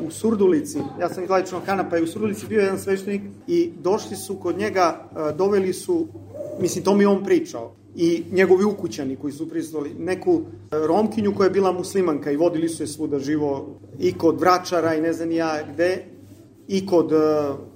u 0.00 0.10
Surdulici, 0.10 0.78
ja 1.00 1.08
sam 1.08 1.24
iz 1.24 1.30
Lajčnog 1.30 1.62
Hana, 1.66 1.88
pa 1.90 1.96
je 1.96 2.02
u 2.02 2.06
Surdulici 2.06 2.46
bio 2.46 2.60
jedan 2.60 2.78
sveštenik 2.78 3.22
i 3.46 3.70
došli 3.82 4.16
su 4.16 4.36
kod 4.36 4.58
njega, 4.58 5.08
doveli 5.36 5.72
su, 5.72 6.06
mislim, 6.60 6.84
to 6.84 6.94
mi 6.94 7.06
on 7.06 7.24
pričao, 7.24 7.74
i 7.96 8.24
njegovi 8.32 8.64
ukućani 8.64 9.16
koji 9.16 9.32
su 9.32 9.48
prisutili, 9.50 9.94
neku 9.98 10.40
romkinju 10.70 11.34
koja 11.36 11.44
je 11.44 11.50
bila 11.50 11.72
muslimanka 11.72 12.30
i 12.30 12.36
vodili 12.36 12.68
su 12.68 12.82
je 12.82 12.86
svuda 12.86 13.18
živo 13.18 13.78
i 13.98 14.12
kod 14.18 14.40
vračara 14.40 14.94
i 14.94 15.00
ne 15.00 15.12
znam 15.12 15.30
ja 15.30 15.58
gde, 15.72 16.04
i 16.68 16.86
kod 16.86 17.12
uh, 17.12 17.20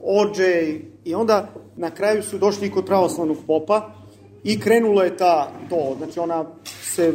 ođe 0.03 0.81
i 1.05 1.15
onda 1.15 1.55
na 1.77 1.91
kraju 1.91 2.23
su 2.23 2.39
došli 2.39 2.67
i 2.67 2.71
kod 2.71 2.87
pravoslavnog 2.87 3.37
popa 3.47 3.98
I 4.45 4.61
krenulo 4.61 5.03
je 5.03 5.17
ta, 5.17 5.53
to, 5.71 5.95
znači 5.99 6.21
ona 6.21 6.45
se, 6.83 7.13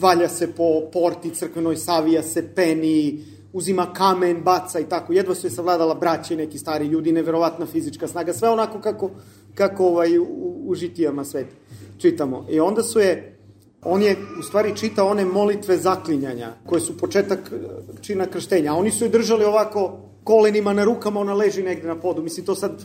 valja 0.00 0.28
se 0.28 0.52
po 0.52 0.80
porti 0.92 1.30
crkvenoj, 1.30 1.76
savija 1.76 2.22
se, 2.22 2.54
peni, 2.54 3.24
uzima 3.52 3.92
kamen, 3.92 4.42
baca 4.42 4.80
i 4.80 4.84
tako. 4.84 5.12
Jedva 5.12 5.34
su 5.34 5.46
je 5.46 5.50
savladala 5.50 5.94
braće 5.94 6.36
neki 6.36 6.58
stari 6.58 6.86
ljudi, 6.86 7.12
neverovatna 7.12 7.66
fizička 7.66 8.08
snaga, 8.08 8.32
sve 8.32 8.48
onako 8.48 8.80
kako, 8.80 9.10
kako 9.54 9.86
ovaj, 9.86 10.18
u, 10.18 10.24
u 10.66 10.74
žitijama 10.74 11.24
sveta 11.24 11.54
čitamo. 11.98 12.46
I 12.50 12.60
onda 12.60 12.82
su 12.82 13.00
je, 13.00 13.38
on 13.82 14.02
je 14.02 14.16
u 14.40 14.42
stvari 14.42 14.76
čitao 14.76 15.08
one 15.08 15.24
molitve 15.24 15.76
zaklinjanja, 15.76 16.52
koje 16.66 16.80
su 16.80 16.96
početak 16.98 17.38
eh, 17.52 17.56
čina 18.02 18.26
krštenja, 18.26 18.72
a 18.72 18.76
oni 18.76 18.90
su 18.90 19.04
je 19.04 19.10
držali 19.10 19.44
ovako 19.44 19.98
kolenima 20.24 20.72
na 20.72 20.84
rukama, 20.84 21.20
ona 21.20 21.34
leži 21.34 21.62
negde 21.62 21.88
na 21.88 22.00
podu. 22.00 22.22
Mislim, 22.22 22.46
to 22.46 22.54
sad, 22.54 22.82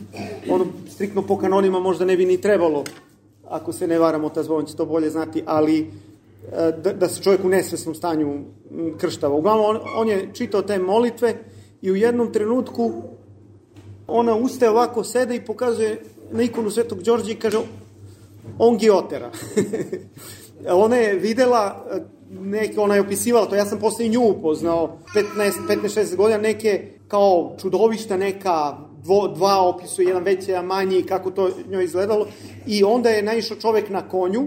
ono, 0.48 0.66
striktno 0.90 1.22
po 1.22 1.38
kanonima 1.38 1.80
možda 1.80 2.04
ne 2.04 2.16
bi 2.16 2.26
ni 2.26 2.40
trebalo 2.40 2.84
ako 3.52 3.72
se 3.72 3.86
ne 3.86 3.98
varamo, 3.98 4.28
ta 4.28 4.42
zvon 4.42 4.64
će 4.64 4.76
to 4.76 4.86
bolje 4.86 5.10
znati, 5.10 5.42
ali 5.46 5.80
e, 6.52 6.72
da, 6.84 6.92
da 6.92 7.08
se 7.08 7.22
čovjek 7.22 7.44
u 7.44 7.48
nesvesnom 7.48 7.94
stanju 7.94 8.44
krštava. 8.98 9.34
Uglavnom, 9.34 9.66
on, 9.66 9.80
on 9.96 10.08
je 10.08 10.28
čitao 10.32 10.62
te 10.62 10.78
molitve 10.78 11.34
i 11.82 11.90
u 11.90 11.96
jednom 11.96 12.32
trenutku 12.32 12.92
ona 14.06 14.34
ustaje 14.34 14.70
ovako, 14.70 15.04
sede 15.04 15.36
i 15.36 15.44
pokazuje 15.44 16.02
na 16.30 16.42
ikonu 16.42 16.70
Svetog 16.70 17.02
Đorđa 17.02 17.32
i 17.32 17.34
kaže 17.34 17.58
on 18.58 18.78
giotera. 18.78 19.30
ona 20.84 20.96
je 20.96 21.14
videla 21.14 21.84
e, 21.90 22.00
neke, 22.30 22.80
ona 22.80 22.94
je 22.94 23.00
opisivala 23.00 23.46
to, 23.46 23.56
ja 23.56 23.66
sam 23.66 23.78
posle 23.78 24.08
nju 24.08 24.22
upoznao, 24.22 24.98
15, 25.36 25.52
15-16 25.68 26.16
godina, 26.16 26.38
neke 26.38 26.88
kao 27.08 27.56
čudovišta, 27.60 28.16
neka 28.16 28.78
dvo, 29.04 29.28
dva 29.28 29.60
opisu, 29.68 30.02
jedan 30.02 30.22
veći, 30.22 30.50
jedan 30.50 30.66
manji, 30.66 31.02
kako 31.02 31.30
to 31.30 31.50
njoj 31.70 31.84
izgledalo. 31.84 32.26
I 32.66 32.84
onda 32.84 33.08
je 33.08 33.22
naišao 33.22 33.56
čovek 33.56 33.90
na 33.90 34.08
konju 34.08 34.46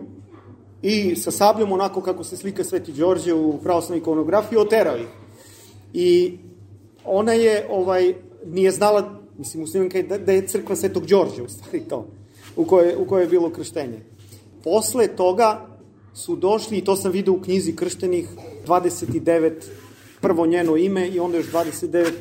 i 0.81 1.15
sa 1.15 1.31
sabljom, 1.31 1.71
onako 1.71 2.01
kako 2.01 2.23
se 2.23 2.37
slika 2.37 2.63
Sveti 2.63 2.91
Đorđe 2.91 3.33
u 3.33 3.57
pravoslavnoj 3.63 3.99
ikonografiji, 3.99 4.59
oterao 4.59 4.97
ih. 4.97 5.07
I 5.93 6.37
ona 7.05 7.33
je, 7.33 7.67
ovaj, 7.69 8.13
nije 8.45 8.71
znala, 8.71 9.19
mislim, 9.37 9.61
muslimanka 9.61 9.97
je 9.97 10.03
da, 10.03 10.17
da 10.17 10.31
je 10.31 10.47
crkva 10.47 10.75
Svetog 10.75 11.05
Đorđe, 11.05 11.41
u 11.41 11.49
stvari 11.49 11.79
to, 11.89 12.07
u 12.55 12.65
kojoj, 12.65 12.95
u 12.99 13.05
kojoj 13.05 13.23
je 13.23 13.29
bilo 13.29 13.49
krštenje. 13.49 13.99
Posle 14.63 15.07
toga 15.07 15.67
su 16.13 16.35
došli, 16.35 16.77
i 16.77 16.83
to 16.83 16.95
sam 16.95 17.11
vidio 17.11 17.33
u 17.33 17.41
knjizi 17.41 17.75
krštenih, 17.75 18.29
29, 18.67 19.51
prvo 20.25 20.45
njeno 20.45 20.77
ime 20.77 21.07
i 21.07 21.19
onda 21.19 21.37
još 21.37 21.51
29 21.51 22.11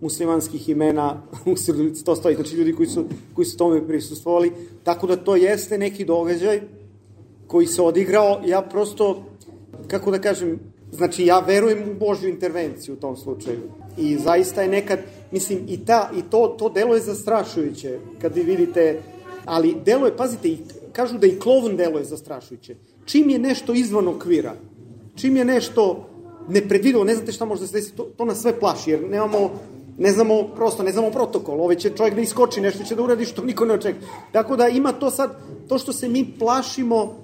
muslimanskih 0.00 0.68
imena. 0.68 1.22
U 1.52 1.56
Sirilici, 1.56 2.04
to 2.04 2.16
stoji, 2.16 2.34
znači 2.34 2.56
ljudi 2.56 2.72
koji 2.72 2.88
su, 2.88 3.04
koji 3.34 3.44
su 3.44 3.56
tome 3.56 3.86
prisustvovali, 3.86 4.52
tako 4.84 5.06
da 5.06 5.16
to 5.16 5.36
jeste 5.36 5.78
neki 5.78 6.04
događaj 6.04 6.60
koji 7.46 7.66
se 7.66 7.82
odigrao, 7.82 8.40
ja 8.46 8.62
prosto, 8.62 9.24
kako 9.88 10.10
da 10.10 10.18
kažem, 10.18 10.58
znači 10.92 11.26
ja 11.26 11.40
verujem 11.40 11.90
u 11.90 11.94
Božju 11.94 12.28
intervenciju 12.28 12.94
u 12.94 13.00
tom 13.00 13.16
slučaju. 13.16 13.60
I 13.98 14.16
zaista 14.16 14.62
je 14.62 14.68
nekad, 14.68 14.98
mislim, 15.30 15.60
i, 15.68 15.84
ta, 15.84 16.10
i 16.18 16.22
to, 16.30 16.56
to 16.58 16.68
delo 16.68 16.94
je 16.94 17.00
zastrašujuće, 17.00 17.98
kad 18.20 18.34
vi 18.34 18.42
vidite, 18.42 19.02
ali 19.44 19.76
delo 19.84 20.06
je, 20.06 20.16
pazite, 20.16 20.48
i, 20.48 20.58
kažu 20.92 21.18
da 21.18 21.26
i 21.26 21.38
klovn 21.38 21.76
delo 21.76 21.98
je 21.98 22.04
zastrašujuće. 22.04 22.76
Čim 23.04 23.30
je 23.30 23.38
nešto 23.38 23.74
izvan 23.74 24.08
okvira, 24.08 24.54
čim 25.16 25.36
je 25.36 25.44
nešto 25.44 26.09
nepredvidivo, 26.50 27.04
ne 27.04 27.14
znate 27.14 27.32
šta 27.32 27.44
može 27.44 27.60
da 27.60 27.66
se 27.66 27.72
desi, 27.72 27.92
to, 27.96 28.02
to 28.16 28.24
nas 28.24 28.40
sve 28.40 28.60
plaši, 28.60 28.90
jer 28.90 29.08
nemamo 29.10 29.50
ne 29.98 30.12
znamo, 30.12 30.42
prosto 30.56 30.82
ne 30.82 30.92
znamo 30.92 31.10
protokol, 31.10 31.60
ove 31.60 31.74
će 31.78 31.90
čovjek 31.96 32.14
da 32.14 32.20
iskoči, 32.20 32.60
nešto 32.60 32.84
će 32.84 32.94
da 32.94 33.02
uradi 33.02 33.24
što 33.24 33.44
niko 33.44 33.64
ne 33.64 33.74
očekuje. 33.74 34.08
Tako 34.32 34.56
da 34.56 34.68
ima 34.68 34.92
to 34.92 35.10
sad, 35.10 35.36
to 35.68 35.78
što 35.78 35.92
se 35.92 36.08
mi 36.08 36.26
plašimo 36.38 37.16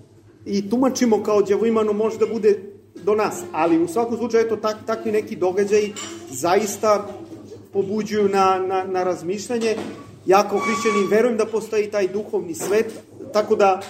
i 0.47 0.70
tumačimo 0.70 1.23
kao 1.23 1.43
djavojmanu 1.43 1.93
može 1.93 2.19
da 2.19 2.27
bude 2.27 2.62
do 3.05 3.15
nas, 3.15 3.43
ali 3.53 3.82
u 3.82 3.89
svakom 3.89 4.16
slučaju 4.16 4.44
eto 4.47 4.57
tak, 4.57 4.77
takvi 4.86 5.12
neki 5.12 5.36
događaji 5.36 5.93
zaista 6.31 7.09
pobuđuju 7.73 8.28
na, 8.28 8.59
na, 8.59 8.85
na 8.85 9.05
razmišljanje. 9.05 9.77
Ja 10.27 10.48
kao 10.48 10.59
hrišćanin 10.59 11.11
verujem 11.11 11.36
da 11.36 11.47
postoji 11.47 11.90
taj 11.90 12.09
duhovni 12.09 12.55
svet, 12.55 12.93
tako 13.32 13.57
da 13.57 13.81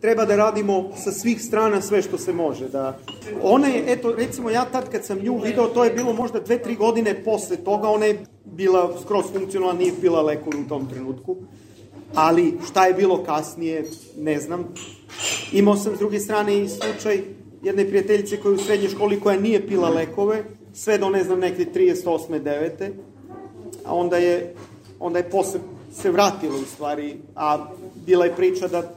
treba 0.00 0.24
da 0.24 0.36
radimo 0.36 0.90
sa 0.96 1.12
svih 1.12 1.42
strana 1.42 1.80
sve 1.80 2.02
što 2.02 2.18
se 2.18 2.32
može. 2.32 2.68
Da 2.68 2.98
ona 3.42 3.66
je, 3.66 3.84
eto, 3.86 4.12
recimo 4.12 4.50
ja 4.50 4.64
tad 4.64 4.90
kad 4.90 5.04
sam 5.04 5.18
nju 5.18 5.38
video, 5.38 5.66
to 5.66 5.84
je 5.84 5.90
bilo 5.90 6.12
možda 6.12 6.40
dve, 6.40 6.62
tri 6.62 6.74
godine 6.74 7.24
posle 7.24 7.56
toga, 7.56 7.88
ona 7.88 8.06
je 8.06 8.24
bila 8.44 8.96
skroz 9.04 9.24
funkcionalna, 9.32 9.78
nije 9.78 9.92
bila 10.00 10.22
lekor 10.22 10.56
u 10.56 10.68
tom 10.68 10.88
trenutku. 10.88 11.36
Ali 12.14 12.54
šta 12.70 12.86
je 12.86 12.94
bilo 12.94 13.24
kasnije, 13.24 13.84
ne 14.16 14.40
znam. 14.40 14.74
Imao 15.52 15.76
sam 15.76 15.96
s 15.96 15.98
druge 15.98 16.20
strane 16.20 16.58
i 16.58 16.68
slučaj 16.68 17.22
jedne 17.62 17.88
prijateljice 17.88 18.36
koja 18.36 18.50
je 18.50 18.54
u 18.54 18.58
srednjoj 18.58 18.90
školi 18.90 19.20
koja 19.20 19.40
nije 19.40 19.66
pila 19.66 19.88
lekove, 19.88 20.44
sve 20.72 20.98
do 20.98 21.08
ne 21.10 21.24
znam 21.24 21.38
neke 21.38 21.64
38. 21.74 22.42
9. 22.42 22.90
A 23.84 23.94
onda 23.94 24.16
je, 24.16 24.54
onda 25.00 25.18
je 25.18 25.30
posle 25.30 25.60
se 25.92 26.10
vratila 26.10 26.54
u 26.54 26.64
stvari, 26.64 27.16
a 27.36 27.66
bila 28.06 28.24
je 28.24 28.36
priča 28.36 28.68
da 28.68 28.94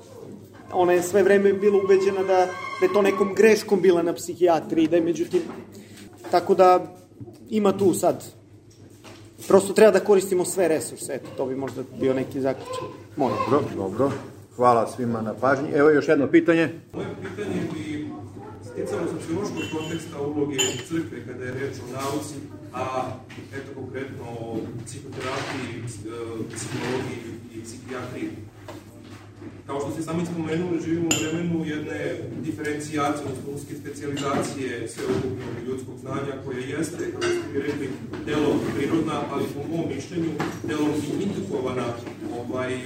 ona 0.73 0.93
je 0.93 1.03
sve 1.03 1.23
vreme 1.23 1.53
bila 1.53 1.77
ubeđena 1.83 2.23
da, 2.23 2.47
da 2.79 2.85
je 2.85 2.93
to 2.93 3.01
nekom 3.01 3.33
greškom 3.33 3.81
bila 3.81 4.03
na 4.03 4.13
psihijatriji, 4.13 4.87
da 4.87 4.95
je 4.95 5.01
međutim, 5.01 5.41
tako 6.31 6.55
da 6.55 6.95
ima 7.49 7.77
tu 7.77 7.93
sad, 7.93 8.23
prosto 9.47 9.73
treba 9.73 9.91
da 9.91 9.99
koristimo 9.99 10.45
sve 10.45 10.67
resurse, 10.67 11.13
eto, 11.13 11.29
to 11.37 11.45
bi 11.45 11.55
možda 11.55 11.83
bio 11.99 12.13
neki 12.13 12.41
zaključak. 12.41 12.83
Moj. 13.15 13.31
Dobro, 13.51 13.69
dobro. 13.75 14.11
Hvala 14.55 14.87
svima 14.87 15.21
na 15.21 15.33
pažnji. 15.33 15.69
Evo 15.73 15.89
još 15.89 16.07
jedno 16.07 16.27
pitanje. 16.27 16.69
Moje 16.93 17.07
pitanje 17.21 17.61
bi 17.73 18.09
sticalo 18.71 19.01
sociološkog 19.19 19.63
konteksta 19.77 20.21
uloge 20.21 20.57
crkve 20.87 21.25
kada 21.27 21.43
je 21.45 21.51
reč 21.51 21.75
o 21.79 21.91
nauci, 21.93 22.35
a 22.73 23.11
eto 23.53 23.69
konkretno 23.75 24.23
o 24.39 24.57
psihoterapiji, 24.85 25.73
e, 25.77 25.85
psihologiji 26.55 27.19
i 27.55 27.63
psihijatriji. 27.63 28.29
Kao 29.67 29.79
što 29.79 29.91
ste 29.91 30.01
sami 30.03 30.25
spomenuli, 30.25 30.81
živimo 30.85 31.07
u 31.07 31.19
vremenu 31.19 31.65
jedne 31.65 32.15
diferencijacije, 32.41 33.25
odnosno 33.25 33.51
uske 33.55 33.73
specializacije 33.81 34.87
sveukupnog 34.87 35.53
ljudskog 35.67 35.95
znanja, 36.01 36.33
koje 36.45 36.69
jeste, 36.69 37.11
kako 37.11 37.25
ste 37.25 37.51
vi 37.53 37.59
rekli, 37.59 37.89
delom 38.25 38.59
prirodna, 38.75 39.21
ali 39.31 39.43
po 39.55 39.61
mom 39.71 39.85
mišljenju, 39.95 40.31
delom 40.67 40.89
i 40.89 41.23
ovaj, 42.39 42.79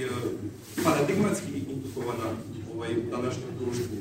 paradigmatski 0.84 1.52
indukovana 1.58 2.28
ovaj, 2.74 2.92
u 2.92 3.10
današnjem 3.10 3.50
društvu. 3.60 3.96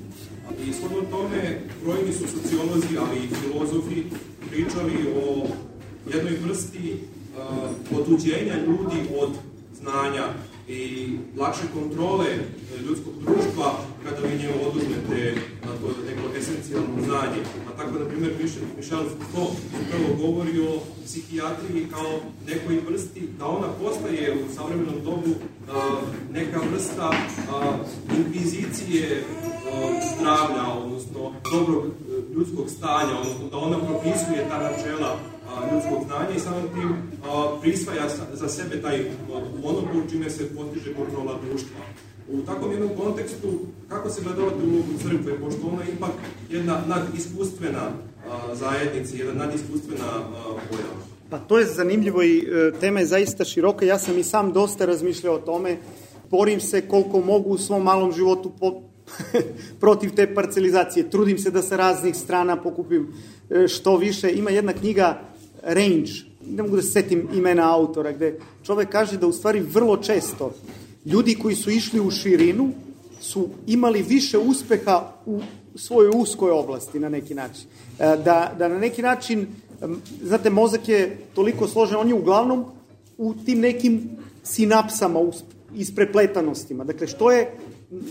I 0.67 0.73
shodno 0.73 1.01
tome, 1.11 1.61
brojni 1.83 2.13
su 2.13 2.25
sociolozi, 2.27 2.97
ali 2.99 3.17
i 3.17 3.35
filozofi 3.41 4.03
pričali 4.49 4.95
o 5.25 5.47
jednoj 6.13 6.37
vrsti 6.45 6.93
uh, 6.93 7.99
otuđenja 7.99 8.55
ljudi 8.67 8.99
od 9.19 9.29
znanja 9.79 10.25
i 10.67 11.09
lakše 11.37 11.63
kontrole 11.73 12.25
ljudskog 12.87 13.13
društva 13.25 13.79
kada 14.03 14.27
vi 14.27 14.37
njemu 14.37 14.67
oduzmete 14.67 15.35
to 15.81 15.87
neko 16.09 16.37
esencijalno 16.37 17.03
znanje. 17.05 17.41
A 17.67 17.77
tako, 17.77 17.99
na 17.99 18.05
primjer, 18.05 18.33
Michel 18.77 18.99
Foucault 19.09 19.57
upravo 19.81 20.27
govori 20.27 20.59
o 20.59 20.79
psihijatriji 21.05 21.87
kao 21.91 22.19
nekoj 22.47 22.79
vrsti, 22.89 23.21
da 23.39 23.45
ona 23.45 23.67
postaje 23.81 24.33
u 24.33 24.55
savremenom 24.55 25.03
dobu 25.03 25.35
neka 26.31 26.59
vrsta 26.71 27.13
inkvizicije 28.17 29.23
zdravlja, 30.15 30.73
odnosno 30.83 31.33
dobrog 31.51 31.85
ljudskog 32.37 32.69
stanja, 32.69 33.19
odnosno 33.21 33.49
da 33.51 33.57
ona 33.57 33.77
propisuje 33.79 34.49
ta 34.49 34.57
načela 34.57 35.19
ljudskog 35.71 36.03
znanja 36.07 36.29
i 36.35 36.39
samim 36.39 36.67
tim 36.73 36.89
prisvaja 37.61 38.09
za 38.33 38.49
sebe 38.49 38.81
taj 38.81 39.05
monopol 39.63 40.01
čime 40.09 40.29
se 40.29 40.55
postiže 40.55 40.93
kontrola 40.93 41.39
društva. 41.47 41.79
U 42.29 42.41
takvom 42.41 42.71
jednom 42.71 42.89
kontekstu, 42.97 43.47
kako 43.87 44.09
se 44.09 44.21
gledavate 44.21 44.55
ulogu 44.55 44.93
crkve, 45.01 45.39
pošto 45.39 45.67
ona 45.67 45.83
je 45.83 45.93
ipak 45.93 46.11
jedna 46.49 46.81
nadiskustvena 46.87 47.91
zajednica, 48.53 49.15
jedna 49.15 49.45
nadiskustvena 49.45 50.07
pojava? 50.69 50.97
Pa 51.29 51.37
to 51.37 51.59
je 51.59 51.65
zanimljivo 51.65 52.23
i 52.23 52.37
e, 52.37 52.71
tema 52.79 52.99
je 52.99 53.05
zaista 53.05 53.45
široka. 53.45 53.85
Ja 53.85 53.99
sam 53.99 54.17
i 54.17 54.23
sam 54.23 54.53
dosta 54.53 54.85
razmišljao 54.85 55.35
o 55.35 55.39
tome. 55.39 55.77
Borim 56.31 56.59
se 56.59 56.87
koliko 56.87 57.21
mogu 57.21 57.49
u 57.49 57.57
svom 57.57 57.83
malom 57.83 58.11
životu 58.11 58.51
po, 58.59 58.81
protiv 59.81 60.15
te 60.15 60.33
parcelizacije. 60.35 61.09
Trudim 61.09 61.37
se 61.37 61.51
da 61.51 61.61
sa 61.61 61.75
raznih 61.75 62.15
strana 62.15 62.55
pokupim 62.55 63.07
e, 63.49 63.67
što 63.67 63.97
više. 63.97 64.31
Ima 64.31 64.49
jedna 64.49 64.73
knjiga 64.73 65.21
range, 65.63 66.11
ne 66.47 66.63
mogu 66.63 66.75
da 66.75 66.81
se 66.81 66.91
setim 66.91 67.27
imena 67.33 67.73
autora, 67.73 68.11
gde 68.11 68.39
čovek 68.63 68.89
kaže 68.89 69.17
da 69.17 69.27
u 69.27 69.33
stvari 69.33 69.59
vrlo 69.59 69.97
često 69.97 70.53
ljudi 71.05 71.35
koji 71.35 71.55
su 71.55 71.71
išli 71.71 71.99
u 71.99 72.11
širinu 72.11 72.71
su 73.19 73.49
imali 73.67 74.01
više 74.01 74.37
uspeha 74.37 75.11
u 75.25 75.41
svojoj 75.75 76.11
uskoj 76.15 76.51
oblasti 76.51 76.99
na 76.99 77.09
neki 77.09 77.35
način. 77.35 77.65
E, 77.99 78.17
da, 78.25 78.53
da 78.57 78.67
na 78.67 78.79
neki 78.79 79.01
način, 79.01 79.47
znate, 80.23 80.49
mozak 80.49 80.89
je 80.89 81.17
toliko 81.33 81.67
složen, 81.67 81.97
on 81.97 82.07
je 82.07 82.13
uglavnom 82.13 82.65
u 83.17 83.33
tim 83.45 83.59
nekim 83.59 84.09
sinapsama, 84.43 85.19
isprepletanostima. 85.75 86.83
Dakle, 86.83 87.07
što 87.07 87.31
je 87.31 87.51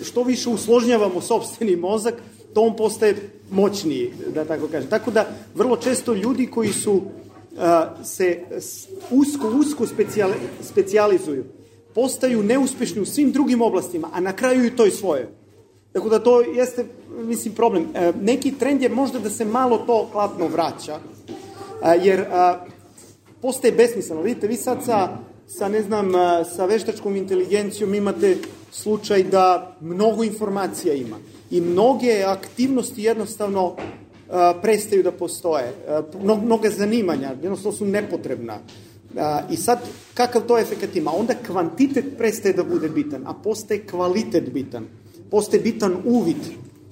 što 0.05 0.23
više 0.23 0.48
usložnjavamo 0.48 1.20
sobstveni 1.20 1.77
mozak, 1.77 2.15
to 2.55 2.61
on 2.61 2.77
postaje 2.77 3.16
moćniji, 3.51 4.12
da 4.35 4.44
tako 4.44 4.69
kažem. 4.69 4.90
Tako 4.90 5.11
da, 5.11 5.28
vrlo 5.55 5.77
često 5.77 6.15
ljudi 6.15 6.47
koji 6.47 6.73
su 6.73 7.03
se 8.05 8.40
usko, 9.11 9.48
usko 9.48 9.86
specijali, 9.86 10.35
specijalizuju, 10.62 11.44
postaju 11.94 12.43
neuspešni 12.43 13.01
u 13.01 13.07
svim 13.07 13.32
drugim 13.32 13.62
oblastima, 13.62 14.09
a 14.12 14.20
na 14.20 14.32
kraju 14.32 14.65
i 14.65 14.77
toj 14.77 14.90
svoje. 14.90 15.28
Tako 15.93 16.09
da 16.09 16.19
to 16.19 16.40
jeste, 16.40 16.85
mislim, 17.19 17.55
problem. 17.55 17.86
E, 17.94 18.12
neki 18.20 18.53
trend 18.53 18.82
je 18.82 18.89
možda 18.89 19.19
da 19.19 19.31
se 19.31 19.44
malo 19.44 19.78
to 19.78 20.09
hladno 20.12 20.48
vraća, 20.48 20.98
jer 22.03 22.24
postaje 23.43 23.73
besmisleno. 23.73 24.23
Vidite, 24.23 24.47
vi 24.47 24.57
sad 24.57 24.85
sa, 24.85 25.09
sa, 25.47 25.69
ne 25.69 25.82
znam, 25.82 26.12
sa 26.57 26.65
veštačkom 26.66 27.16
inteligencijom 27.16 27.94
imate 27.94 28.36
slučaj 28.71 29.23
da 29.23 29.77
mnogo 29.81 30.25
informacija 30.25 30.95
ima 30.95 31.17
i 31.51 31.61
mnoge 31.61 32.23
aktivnosti 32.27 33.03
jednostavno 33.03 33.77
prestaju 34.63 35.03
da 35.03 35.13
postoje. 35.13 35.73
Mnoga 36.43 36.71
zanimanja 36.71 37.35
jednostavno 37.43 37.79
su 37.79 37.87
nepotrebna. 37.87 38.59
I 39.51 39.57
sad, 39.57 39.79
kakav 40.15 40.43
to 40.43 40.59
efekt 40.59 40.97
ima? 40.97 41.11
Onda 41.15 41.35
kvantitet 41.47 42.05
prestaje 42.19 42.53
da 42.55 42.65
bude 42.65 42.89
bitan, 42.89 43.23
a 43.27 43.35
postaje 43.35 43.87
kvalitet 43.87 44.53
bitan. 44.53 44.87
Postaje 45.31 45.63
bitan 45.63 45.97
uvid. 46.05 46.37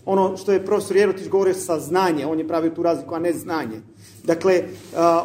Ono 0.07 0.37
što 0.37 0.53
je 0.53 0.67
profesor 0.67 0.97
Jerotić 0.97 1.29
govorio 1.29 1.55
saznanje, 1.55 2.27
on 2.27 2.39
je 2.39 2.49
pravio 2.49 2.71
tu 2.71 2.83
razliku, 2.83 3.15
a 3.15 3.19
ne 3.19 3.33
znanje. 3.33 3.81
Dakle, 4.25 4.63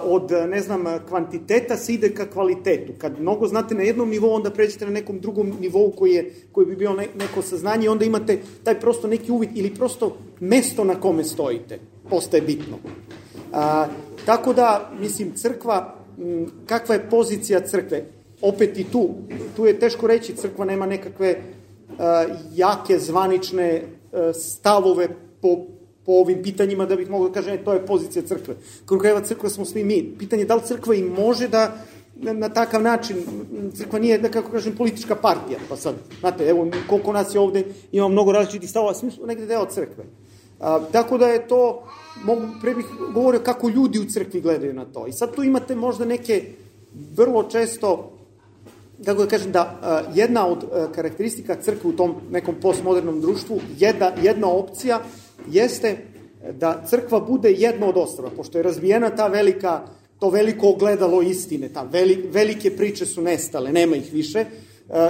od, 0.04 0.32
ne 0.32 0.62
znam, 0.62 0.84
kvantiteta 1.08 1.78
se 1.78 1.94
ide 1.94 2.10
ka 2.14 2.26
kvalitetu. 2.26 2.94
Kad 2.98 3.20
mnogo 3.20 3.48
znate 3.48 3.76
na 3.76 3.84
jednom 3.84 4.10
nivou, 4.10 4.34
onda 4.34 4.52
pređete 4.52 4.86
na 4.86 4.92
nekom 4.92 5.20
drugom 5.20 5.54
nivou 5.60 5.92
koji, 5.92 6.12
je, 6.12 6.34
koji 6.52 6.68
bi 6.68 6.76
bio 6.76 6.94
neko 6.94 7.42
saznanje, 7.42 7.90
onda 7.90 8.06
imate 8.06 8.40
taj 8.64 8.80
prosto 8.80 9.08
neki 9.08 9.32
uvid 9.32 9.50
ili 9.54 9.76
prosto 9.76 10.18
mesto 10.40 10.84
na 10.84 10.96
kome 10.96 11.24
stojite 11.24 11.80
postaje 12.10 12.42
bitno. 12.42 12.78
A, 13.54 13.88
tako 14.26 14.54
da, 14.54 14.92
mislim, 15.00 15.32
crkva, 15.36 15.96
kakva 16.66 16.96
je 16.96 17.10
pozicija 17.10 17.60
crkve? 17.60 18.06
Opet 18.42 18.78
i 18.78 18.84
tu, 18.84 19.10
tu 19.56 19.66
je 19.66 19.80
teško 19.80 20.08
reći, 20.08 20.36
crkva 20.36 20.66
nema 20.66 20.86
nekakve 20.86 21.42
a, 21.98 22.26
jake, 22.56 23.00
zvanične 23.00 23.84
a, 24.12 24.34
stavove 24.34 25.08
po, 25.42 25.66
po 26.10 26.14
ovim 26.14 26.44
pitanjima 26.44 26.86
da 26.86 26.96
bih 26.96 27.10
mogao 27.10 27.28
da 27.30 27.34
kažem, 27.34 27.54
e, 27.54 27.64
to 27.64 27.74
je 27.74 27.86
pozicija 27.86 28.24
crkve. 28.26 28.56
Kako 28.86 29.00
krajeva 29.00 29.22
crkva 29.22 29.50
smo 29.50 29.66
svi 29.66 29.84
mi. 29.84 30.16
Pitanje 30.20 30.42
je 30.42 30.46
da 30.50 30.56
li 30.56 30.62
crkva 30.66 30.96
i 30.96 31.04
može 31.04 31.48
da 31.48 31.76
na, 32.16 32.34
na 32.34 32.50
takav 32.50 32.82
način, 32.82 33.18
crkva 33.78 34.00
nije, 34.00 34.18
da 34.18 34.32
kako 34.34 34.52
kažem, 34.52 34.74
politička 34.76 35.16
partija, 35.16 35.60
pa 35.70 35.78
sad, 35.78 36.00
znate, 36.20 36.48
evo, 36.50 36.66
koliko 36.88 37.14
nas 37.14 37.36
je 37.36 37.40
ovde, 37.40 37.64
ima 37.92 38.08
mnogo 38.08 38.32
različitih 38.32 38.70
stavova, 38.70 38.94
svi 38.94 39.12
smo 39.12 39.26
negde 39.26 39.46
deo 39.46 39.68
crkve. 39.70 40.08
A, 40.60 40.80
tako 40.92 41.18
da 41.18 41.28
je 41.28 41.46
to, 41.48 41.84
mogu, 42.26 42.42
pre 42.62 42.74
bih 42.76 42.86
govorio 43.14 43.46
kako 43.46 43.70
ljudi 43.70 44.00
u 44.00 44.10
crkvi 44.10 44.42
gledaju 44.42 44.74
na 44.74 44.86
to. 44.86 45.08
I 45.08 45.14
sad 45.14 45.36
tu 45.36 45.44
imate 45.44 45.76
možda 45.76 46.06
neke 46.06 46.42
vrlo 47.16 47.44
često, 47.44 48.12
kako 49.06 49.24
da 49.24 49.30
kažem, 49.30 49.52
da 49.52 49.80
a, 49.82 50.02
jedna 50.14 50.48
od 50.48 50.64
a, 50.64 50.88
karakteristika 50.96 51.62
crkve 51.62 51.90
u 51.90 51.94
tom 51.94 52.16
nekom 52.32 52.56
postmodernom 52.62 53.22
društvu, 53.22 53.62
jedna, 53.78 54.12
jedna 54.22 54.48
opcija 54.50 55.04
jeste 55.48 55.98
da 56.54 56.84
crkva 56.90 57.20
bude 57.20 57.52
jedna 57.52 57.88
od 57.88 57.98
ostrava, 57.98 58.32
pošto 58.36 58.58
je 58.58 58.64
razbijena 58.64 59.10
ta 59.10 59.28
velika, 59.28 59.82
to 60.20 60.30
veliko 60.30 60.70
ogledalo 60.70 61.22
istine, 61.22 61.70
ta 61.70 61.84
veli, 61.84 62.30
velike 62.32 62.76
priče 62.76 63.06
su 63.06 63.22
nestale, 63.22 63.72
nema 63.72 63.96
ih 63.96 64.14
više, 64.14 64.46
a, 64.90 65.10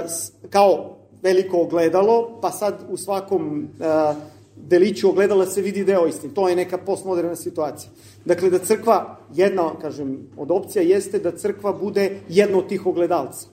kao 0.50 0.96
veliko 1.22 1.60
ogledalo, 1.60 2.38
pa 2.42 2.50
sad 2.50 2.74
u 2.90 2.96
svakom 2.96 3.68
a, 3.80 4.14
deliću 4.56 5.08
ogledala 5.08 5.46
se 5.46 5.62
vidi 5.62 5.84
deo 5.84 6.06
istine. 6.06 6.34
To 6.34 6.48
je 6.48 6.56
neka 6.56 6.78
postmoderna 6.78 7.36
situacija. 7.36 7.90
Dakle, 8.24 8.50
da 8.50 8.58
crkva, 8.58 9.16
jedna, 9.34 9.72
kažem, 9.80 10.28
od 10.36 10.50
opcija 10.50 10.82
jeste 10.82 11.18
da 11.18 11.36
crkva 11.36 11.72
bude 11.72 12.20
jedno 12.28 12.58
od 12.58 12.68
tih 12.68 12.86
ogledalca. 12.86 13.46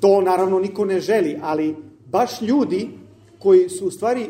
To 0.00 0.20
naravno 0.20 0.58
niko 0.58 0.84
ne 0.84 1.00
želi, 1.00 1.38
ali 1.42 1.76
baš 2.06 2.42
ljudi 2.42 2.88
koji 3.38 3.68
su 3.68 3.86
u 3.86 3.90
stvari, 3.90 4.26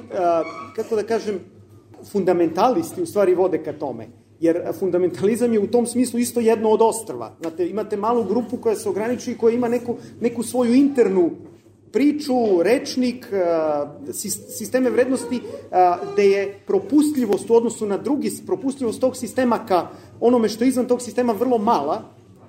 kako 0.76 0.96
da 0.96 1.02
kažem, 1.02 1.40
fundamentalisti 2.04 3.02
u 3.02 3.06
stvari 3.06 3.34
vode 3.34 3.58
ka 3.58 3.72
tome. 3.72 4.08
Jer 4.40 4.62
fundamentalizam 4.78 5.52
je 5.52 5.60
u 5.60 5.66
tom 5.66 5.86
smislu 5.86 6.18
isto 6.18 6.40
jedno 6.40 6.70
od 6.70 6.82
ostrva. 6.82 7.36
Znate, 7.40 7.68
imate 7.68 7.96
malu 7.96 8.24
grupu 8.24 8.56
koja 8.56 8.76
se 8.76 8.88
ograniči 8.88 9.32
i 9.32 9.38
koja 9.38 9.54
ima 9.54 9.68
neku, 9.68 9.96
neku 10.20 10.42
svoju 10.42 10.74
internu 10.74 11.30
priču, 11.92 12.62
rečnik, 12.62 13.26
sisteme 14.48 14.90
vrednosti, 14.90 15.40
gde 16.12 16.24
je 16.24 16.54
propustljivost 16.66 17.50
u 17.50 17.54
odnosu 17.54 17.86
na 17.86 17.96
drugi, 17.96 18.30
propustljivost 18.46 19.00
tog 19.00 19.16
sistema 19.16 19.66
ka 19.66 19.86
onome 20.20 20.48
što 20.48 20.64
je 20.64 20.68
izvan 20.68 20.86
tog 20.86 21.02
sistema 21.02 21.32
vrlo 21.32 21.58
mala, 21.58 22.02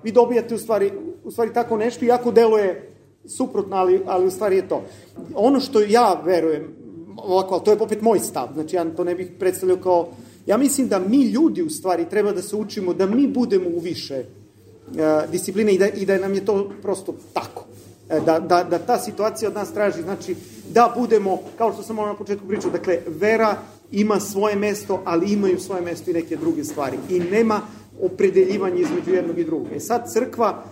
vi 0.03 0.11
dobijate 0.11 0.55
u 0.55 0.57
stvari, 0.57 0.91
u 1.23 1.31
stvari 1.31 1.53
tako 1.53 1.77
nešto, 1.77 2.05
iako 2.05 2.31
deluje 2.31 2.89
suprotno, 3.25 3.75
ali, 3.75 4.01
ali 4.05 4.27
u 4.27 4.31
stvari 4.31 4.55
je 4.55 4.67
to. 4.67 4.83
Ono 5.35 5.59
što 5.59 5.81
ja 5.81 6.21
verujem, 6.25 6.82
ovako, 7.17 7.55
ali 7.55 7.63
to 7.63 7.71
je 7.71 7.77
opet 7.81 8.01
moj 8.01 8.19
stav, 8.19 8.49
znači 8.53 8.75
ja 8.75 8.85
to 8.95 9.03
ne 9.03 9.15
bih 9.15 9.31
predstavljao 9.39 9.77
kao, 9.77 10.09
ja 10.45 10.57
mislim 10.57 10.87
da 10.87 10.99
mi 10.99 11.23
ljudi 11.23 11.61
u 11.61 11.69
stvari 11.69 12.09
treba 12.09 12.31
da 12.31 12.41
se 12.41 12.55
učimo, 12.55 12.93
da 12.93 13.05
mi 13.05 13.27
budemo 13.27 13.69
u 13.69 13.79
više 13.79 14.23
uh, 14.87 15.31
discipline 15.31 15.73
i 15.73 15.77
da, 15.77 15.87
i 15.87 16.05
da 16.05 16.17
nam 16.17 16.33
je 16.33 16.45
to 16.45 16.71
prosto 16.81 17.15
tako. 17.33 17.65
E, 18.09 18.19
da, 18.19 18.39
da, 18.39 18.63
da 18.63 18.79
ta 18.79 18.99
situacija 18.99 19.49
od 19.49 19.55
nas 19.55 19.73
traži, 19.73 20.01
znači 20.01 20.35
da 20.73 20.93
budemo, 20.97 21.39
kao 21.57 21.73
što 21.73 21.83
sam 21.83 21.99
ono 21.99 22.07
na 22.07 22.17
početku 22.17 22.47
pričao, 22.47 22.71
dakle, 22.71 22.99
vera 23.07 23.55
ima 23.91 24.19
svoje 24.19 24.55
mesto, 24.55 25.01
ali 25.05 25.33
imaju 25.33 25.59
svoje 25.59 25.81
mesto 25.81 26.11
i 26.11 26.13
neke 26.13 26.35
druge 26.35 26.63
stvari. 26.63 26.97
I 27.09 27.19
nema 27.19 27.61
opredeljivanje 28.01 28.81
između 28.81 29.13
jednog 29.13 29.39
i 29.39 29.43
drugog. 29.43 29.67
E 29.75 29.79
sad 29.79 30.13
crkva 30.13 30.63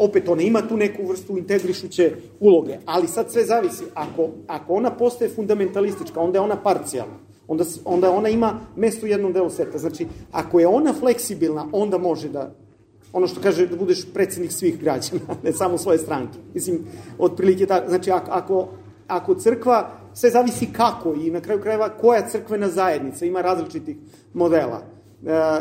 opet 0.00 0.28
ona 0.28 0.42
ima 0.42 0.62
tu 0.68 0.76
neku 0.76 1.06
vrstu 1.06 1.38
integrišuće 1.38 2.12
uloge, 2.40 2.78
ali 2.86 3.08
sad 3.08 3.32
sve 3.32 3.44
zavisi. 3.44 3.84
Ako, 3.94 4.28
ako 4.46 4.74
ona 4.74 4.90
postaje 4.90 5.30
fundamentalistička, 5.30 6.20
onda 6.20 6.38
je 6.38 6.42
ona 6.42 6.56
parcijalna. 6.56 7.14
Onda, 7.48 7.64
onda 7.84 8.10
ona 8.10 8.28
ima 8.28 8.60
mesto 8.76 9.06
u 9.06 9.08
jednom 9.08 9.32
delu 9.32 9.50
sveta. 9.50 9.78
Znači, 9.78 10.06
ako 10.32 10.60
je 10.60 10.66
ona 10.66 10.92
fleksibilna, 10.92 11.66
onda 11.72 11.98
može 11.98 12.28
da, 12.28 12.54
ono 13.12 13.26
što 13.26 13.40
kaže 13.40 13.66
da 13.66 13.76
budeš 13.76 14.12
predsednik 14.14 14.52
svih 14.52 14.80
građana, 14.80 15.20
ne 15.44 15.52
samo 15.52 15.78
svoje 15.78 15.98
stranke. 15.98 16.38
Mislim, 16.54 16.78
otprilike 17.18 17.66
tako. 17.66 17.88
Znači, 17.88 18.10
ako, 18.10 18.68
ako 19.08 19.34
crkva, 19.34 19.90
sve 20.14 20.30
zavisi 20.30 20.66
kako 20.72 21.14
i 21.14 21.30
na 21.30 21.40
kraju 21.40 21.60
krajeva 21.60 21.88
koja 21.88 22.28
crkvena 22.28 22.68
zajednica, 22.68 23.26
ima 23.26 23.40
različitih 23.40 23.96
modela 24.34 24.99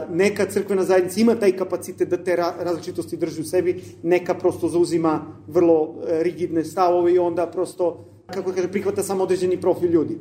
neka 0.09 0.45
crkvena 0.45 0.83
zajednica 0.83 1.19
ima 1.21 1.35
taj 1.35 1.51
kapacitet 1.51 2.09
da 2.09 2.17
te 2.23 2.35
različitosti 2.35 3.17
drži 3.17 3.41
u 3.41 3.43
sebi, 3.43 3.81
neka 4.03 4.33
prosto 4.33 4.67
zauzima 4.67 5.21
vrlo 5.47 5.95
e, 6.07 6.23
rigidne 6.23 6.63
stavove 6.63 7.13
i 7.13 7.19
onda 7.19 7.47
prosto, 7.47 8.05
kako 8.27 8.51
kaže, 8.51 8.71
prihvata 8.71 9.03
samo 9.03 9.23
određeni 9.23 9.61
profil 9.61 9.89
ljudi. 9.89 10.17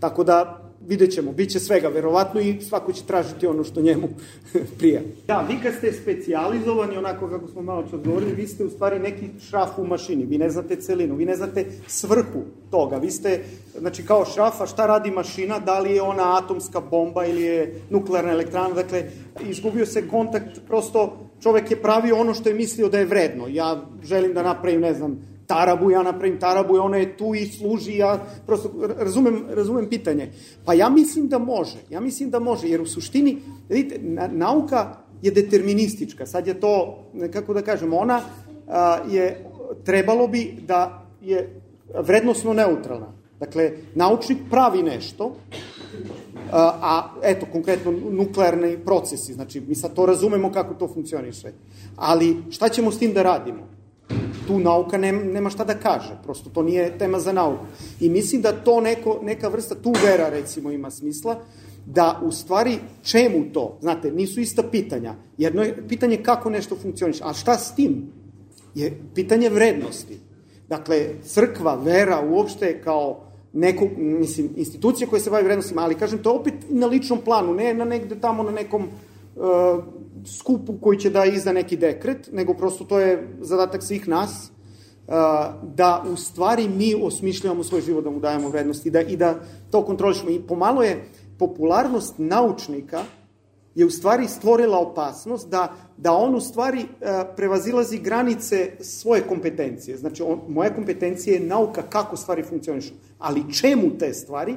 Tako 0.00 0.24
da, 0.24 0.63
vidjet 0.88 1.12
ćemo, 1.12 1.32
bit 1.32 1.50
će 1.50 1.60
svega, 1.60 1.88
verovatno, 1.88 2.40
i 2.40 2.60
svako 2.60 2.92
će 2.92 3.02
tražiti 3.06 3.46
ono 3.46 3.64
što 3.64 3.80
njemu 3.80 4.08
prija. 4.78 5.00
Da, 5.26 5.46
vi 5.48 5.56
kad 5.62 5.74
ste 5.74 5.92
specijalizovani, 5.92 6.96
onako 6.96 7.28
kako 7.28 7.48
smo 7.48 7.62
malo 7.62 7.82
čas 7.90 8.00
govorili, 8.04 8.34
vi 8.34 8.46
ste 8.46 8.64
u 8.64 8.70
stvari 8.70 8.98
neki 8.98 9.28
šraf 9.48 9.78
u 9.78 9.86
mašini, 9.86 10.26
vi 10.26 10.38
ne 10.38 10.50
znate 10.50 10.76
celinu, 10.76 11.14
vi 11.14 11.24
ne 11.24 11.36
znate 11.36 11.66
svrhu 11.86 12.42
toga, 12.70 12.96
vi 12.96 13.10
ste, 13.10 13.40
znači 13.78 14.06
kao 14.06 14.24
šrafa, 14.24 14.66
šta 14.66 14.86
radi 14.86 15.10
mašina, 15.10 15.58
da 15.58 15.78
li 15.78 15.94
je 15.94 16.02
ona 16.02 16.38
atomska 16.38 16.80
bomba 16.80 17.26
ili 17.26 17.42
je 17.42 17.80
nuklearna 17.90 18.32
elektrana, 18.32 18.74
dakle, 18.74 19.04
izgubio 19.48 19.86
se 19.86 20.08
kontakt, 20.08 20.60
prosto 20.66 21.16
čovek 21.42 21.70
je 21.70 21.82
pravio 21.82 22.16
ono 22.16 22.34
što 22.34 22.48
je 22.48 22.54
mislio 22.54 22.88
da 22.88 22.98
je 22.98 23.06
vredno. 23.06 23.48
Ja 23.48 23.82
želim 24.02 24.34
da 24.34 24.42
napravim, 24.42 24.80
ne 24.80 24.94
znam, 24.94 25.33
tarabu, 25.46 25.90
ja 25.90 26.02
napravim 26.02 26.40
tarabu 26.40 26.76
i 26.76 26.78
ona 26.78 26.96
je 26.96 27.16
tu 27.16 27.34
i 27.34 27.46
služi, 27.46 27.96
ja 27.96 28.18
prosto 28.46 28.70
razumem, 28.98 29.44
razumem 29.50 29.88
pitanje. 29.88 30.32
Pa 30.64 30.74
ja 30.74 30.88
mislim 30.88 31.28
da 31.28 31.38
može, 31.38 31.78
ja 31.90 32.00
mislim 32.00 32.30
da 32.30 32.38
može, 32.38 32.68
jer 32.68 32.80
u 32.80 32.86
suštini, 32.86 33.38
vidite, 33.68 34.00
nauka 34.32 34.96
je 35.22 35.30
deterministička, 35.30 36.26
sad 36.26 36.46
je 36.46 36.60
to, 36.60 37.04
kako 37.32 37.54
da 37.54 37.62
kažem, 37.62 37.92
ona 37.92 38.20
a, 38.68 38.98
je, 39.10 39.44
trebalo 39.84 40.28
bi 40.28 40.54
da 40.66 41.06
je 41.22 41.60
vrednostno 41.94 42.52
neutralna. 42.52 43.12
Dakle, 43.40 43.72
naučnik 43.94 44.38
pravi 44.50 44.82
nešto, 44.82 45.36
a, 46.52 46.72
a 46.82 47.10
eto, 47.22 47.46
konkretno 47.52 47.92
nuklearni 48.10 48.78
procesi, 48.84 49.34
znači 49.34 49.60
mi 49.60 49.74
sad 49.74 49.94
to 49.94 50.06
razumemo 50.06 50.52
kako 50.52 50.74
to 50.74 50.88
funkcioniše, 50.88 51.52
ali 51.96 52.36
šta 52.50 52.68
ćemo 52.68 52.92
s 52.92 52.98
tim 52.98 53.12
da 53.12 53.22
radimo? 53.22 53.73
Tu 54.46 54.58
nauka 54.58 54.98
nema, 54.98 55.24
nema 55.24 55.50
šta 55.50 55.64
da 55.64 55.74
kaže, 55.74 56.18
prosto 56.22 56.50
to 56.50 56.62
nije 56.62 56.98
tema 56.98 57.20
za 57.20 57.32
nauku. 57.32 57.64
I 58.00 58.08
mislim 58.08 58.42
da 58.42 58.52
to 58.52 58.80
neko, 58.80 59.18
neka 59.22 59.48
vrsta, 59.48 59.74
tu 59.74 59.92
vera 60.04 60.28
recimo 60.28 60.70
ima 60.70 60.90
smisla, 60.90 61.36
da 61.86 62.20
u 62.24 62.32
stvari 62.32 62.78
čemu 63.02 63.44
to, 63.52 63.78
znate, 63.80 64.10
nisu 64.10 64.40
ista 64.40 64.62
pitanja. 64.62 65.14
Jedno 65.38 65.62
je 65.62 65.88
pitanje 65.88 66.16
kako 66.16 66.50
nešto 66.50 66.76
funkcioniše, 66.76 67.24
a 67.24 67.32
šta 67.32 67.58
s 67.58 67.74
tim? 67.74 68.12
Je 68.74 69.00
pitanje 69.14 69.48
vrednosti. 69.48 70.18
Dakle, 70.68 71.08
crkva, 71.22 71.74
vera 71.74 72.20
uopšte 72.30 72.80
kao 72.84 73.20
neko, 73.52 73.88
mislim, 73.96 74.50
institucija 74.56 75.08
koja 75.08 75.20
se 75.20 75.30
bavi 75.30 75.44
vrednostima, 75.44 75.82
ali 75.82 75.94
kažem, 75.94 76.18
to 76.18 76.32
opet 76.32 76.54
na 76.68 76.86
ličnom 76.86 77.20
planu, 77.24 77.54
ne 77.54 77.74
na 77.74 77.84
negde 77.84 78.20
tamo 78.20 78.42
na 78.42 78.50
nekom 78.50 78.82
uh, 78.82 79.84
skupu 80.26 80.78
koji 80.80 80.98
će 80.98 81.10
da 81.10 81.24
izda 81.24 81.52
neki 81.52 81.76
dekret, 81.76 82.28
nego 82.32 82.54
prosto 82.54 82.84
to 82.84 82.98
je 82.98 83.28
zadatak 83.40 83.82
svih 83.82 84.08
nas, 84.08 84.50
da 85.62 86.04
u 86.12 86.16
stvari 86.16 86.68
mi 86.68 86.94
osmišljavamo 87.02 87.64
svoj 87.64 87.80
život, 87.80 88.04
da 88.04 88.10
mu 88.10 88.20
dajemo 88.20 88.48
vrednost 88.48 88.86
i 88.86 88.90
da, 88.90 89.00
i 89.00 89.16
da 89.16 89.34
to 89.70 89.84
kontrolišemo. 89.84 90.30
I 90.30 90.40
pomalo 90.48 90.82
je 90.82 91.04
popularnost 91.38 92.14
naučnika 92.18 93.04
je 93.74 93.86
u 93.86 93.90
stvari 93.90 94.28
stvorila 94.28 94.78
opasnost 94.78 95.48
da, 95.48 95.76
da 95.96 96.12
on 96.12 96.34
u 96.34 96.40
stvari 96.40 96.84
prevazilazi 97.36 97.98
granice 97.98 98.70
svoje 98.80 99.22
kompetencije. 99.22 99.96
Znači, 99.96 100.22
on, 100.22 100.40
moja 100.48 100.74
kompetencija 100.74 101.34
je 101.34 101.46
nauka 101.46 101.82
kako 101.82 102.16
stvari 102.16 102.42
funkcionišu. 102.42 102.92
Ali 103.18 103.54
čemu 103.54 103.98
te 103.98 104.12
stvari 104.12 104.54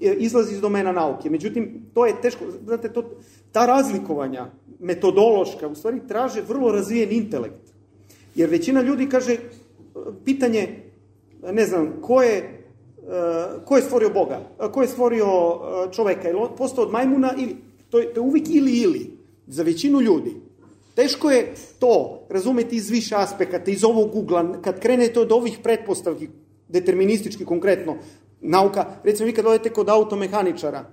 e, 0.00 0.14
izlazi 0.18 0.54
iz 0.54 0.60
domena 0.60 0.92
nauke. 0.92 1.30
Međutim, 1.30 1.90
to 1.94 2.06
je 2.06 2.20
teško, 2.22 2.44
znate, 2.64 2.92
to, 2.92 3.10
ta 3.52 3.66
razlikovanja 3.66 4.50
metodološka 4.80 5.68
u 5.68 5.74
stvari 5.74 6.00
traže 6.08 6.42
vrlo 6.48 6.72
razvijen 6.72 7.12
intelekt. 7.12 7.72
Jer 8.34 8.50
većina 8.50 8.82
ljudi 8.82 9.08
kaže, 9.08 9.36
pitanje, 10.24 10.82
ne 11.52 11.66
znam, 11.66 11.92
ko 12.02 12.22
je, 12.22 12.64
uh, 12.98 13.64
ko 13.64 13.76
je 13.76 13.82
stvorio 13.82 14.10
Boga? 14.10 14.40
Ko 14.72 14.82
je 14.82 14.88
stvorio 14.88 15.26
čoveka? 15.92 16.30
Ili 16.30 16.40
postao 16.56 16.84
od 16.84 16.92
majmuna? 16.92 17.34
Ili, 17.38 17.56
to, 17.90 17.98
je, 17.98 18.14
to 18.14 18.20
je 18.20 18.26
uvijek 18.26 18.46
ili 18.50 18.78
ili. 18.78 19.18
Za 19.46 19.62
većinu 19.62 20.00
ljudi. 20.00 20.34
Teško 20.94 21.30
je 21.30 21.54
to 21.78 22.26
razumeti 22.28 22.76
iz 22.76 22.90
više 22.90 23.14
aspekata, 23.14 23.70
iz 23.70 23.84
ovog 23.84 24.16
ugla, 24.16 24.62
kad 24.62 24.80
krenete 24.80 25.20
od 25.20 25.32
ovih 25.32 25.58
pretpostavki, 25.62 26.28
deterministički 26.68 27.44
konkretno, 27.44 27.96
nauka, 28.40 28.86
recimo 29.04 29.26
vi 29.26 29.32
kad 29.32 29.46
odete 29.46 29.70
kod 29.70 29.88
automehaničara, 29.88 30.84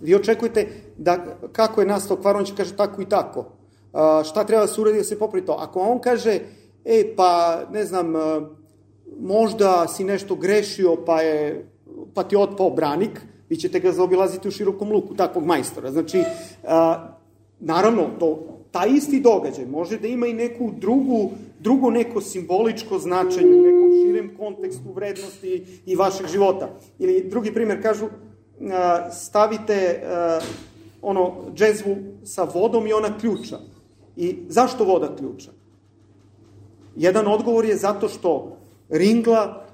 vi 0.00 0.14
očekujete 0.14 0.68
da 0.96 1.36
kako 1.52 1.80
je 1.80 1.86
nastao 1.86 2.16
kvar, 2.16 2.36
on 2.36 2.44
će 2.44 2.54
kaže 2.56 2.76
tako 2.76 3.02
i 3.02 3.08
tako. 3.08 3.40
Uh, 3.40 4.00
šta 4.24 4.44
treba 4.44 4.62
da 4.62 4.68
se 4.68 4.80
uredi 4.80 4.98
da 4.98 5.04
se 5.04 5.18
popravi 5.18 5.46
to? 5.46 5.52
Ako 5.52 5.80
on 5.80 5.98
kaže, 5.98 6.40
e, 6.84 7.14
pa, 7.16 7.62
ne 7.72 7.84
znam, 7.84 8.14
možda 9.20 9.88
si 9.88 10.04
nešto 10.04 10.34
grešio, 10.34 10.96
pa 11.06 11.20
je, 11.20 11.66
pa 12.14 12.22
ti 12.22 12.36
otpao 12.36 12.70
branik, 12.70 13.20
vi 13.48 13.56
ćete 13.56 13.80
ga 13.80 13.92
zaobilaziti 13.92 14.48
u 14.48 14.50
širokom 14.50 14.92
luku, 14.92 15.14
takvog 15.14 15.44
majstora. 15.44 15.92
Znači, 15.92 16.22
a, 16.64 17.08
naravno, 17.60 18.06
to, 18.18 18.38
taj 18.70 18.88
isti 18.90 19.20
događaj 19.20 19.66
može 19.66 19.98
da 19.98 20.08
ima 20.08 20.26
i 20.26 20.32
neku 20.32 20.72
drugu, 20.78 21.30
drugo 21.60 21.90
neko 21.90 22.20
simboličko 22.20 22.98
značenje 22.98 23.54
u 23.54 23.62
nekom 23.62 23.90
širem 24.02 24.36
kontekstu 24.38 24.92
vrednosti 24.94 25.80
i 25.86 25.96
vašeg 25.96 26.26
života. 26.26 26.68
Ili 26.98 27.28
drugi 27.30 27.54
primjer, 27.54 27.82
kažu, 27.82 28.06
a, 28.06 28.08
stavite 29.12 30.02
ono 31.02 31.34
džezvu 31.54 31.96
sa 32.24 32.44
vodom 32.54 32.86
i 32.86 32.92
ona 32.92 33.18
ključa. 33.18 33.58
I 34.16 34.38
zašto 34.48 34.84
voda 34.84 35.16
ključa? 35.16 35.50
Jedan 36.96 37.26
odgovor 37.26 37.64
je 37.64 37.76
zato 37.76 38.08
što 38.08 38.56
ringla 38.88 39.66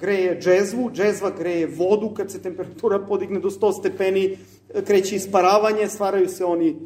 greje 0.00 0.40
džezvu, 0.40 0.90
džezva 0.90 1.30
greje 1.38 1.66
vodu, 1.66 2.14
kad 2.14 2.30
se 2.30 2.42
temperatura 2.42 2.98
podigne 2.98 3.40
do 3.40 3.50
100 3.50 3.78
stepeni, 3.78 4.38
kreće 4.86 5.16
isparavanje, 5.16 5.88
stvaraju 5.88 6.28
se 6.28 6.44
oni 6.44 6.76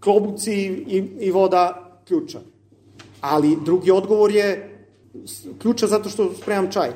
klobuci 0.00 0.52
i, 0.86 1.04
i 1.20 1.30
voda 1.30 1.92
ključa. 2.08 2.40
Ali 3.20 3.58
drugi 3.64 3.90
odgovor 3.90 4.30
je 4.30 4.78
ključa 5.58 5.86
zato 5.86 6.08
što 6.08 6.34
spremam 6.34 6.70
čaj. 6.70 6.90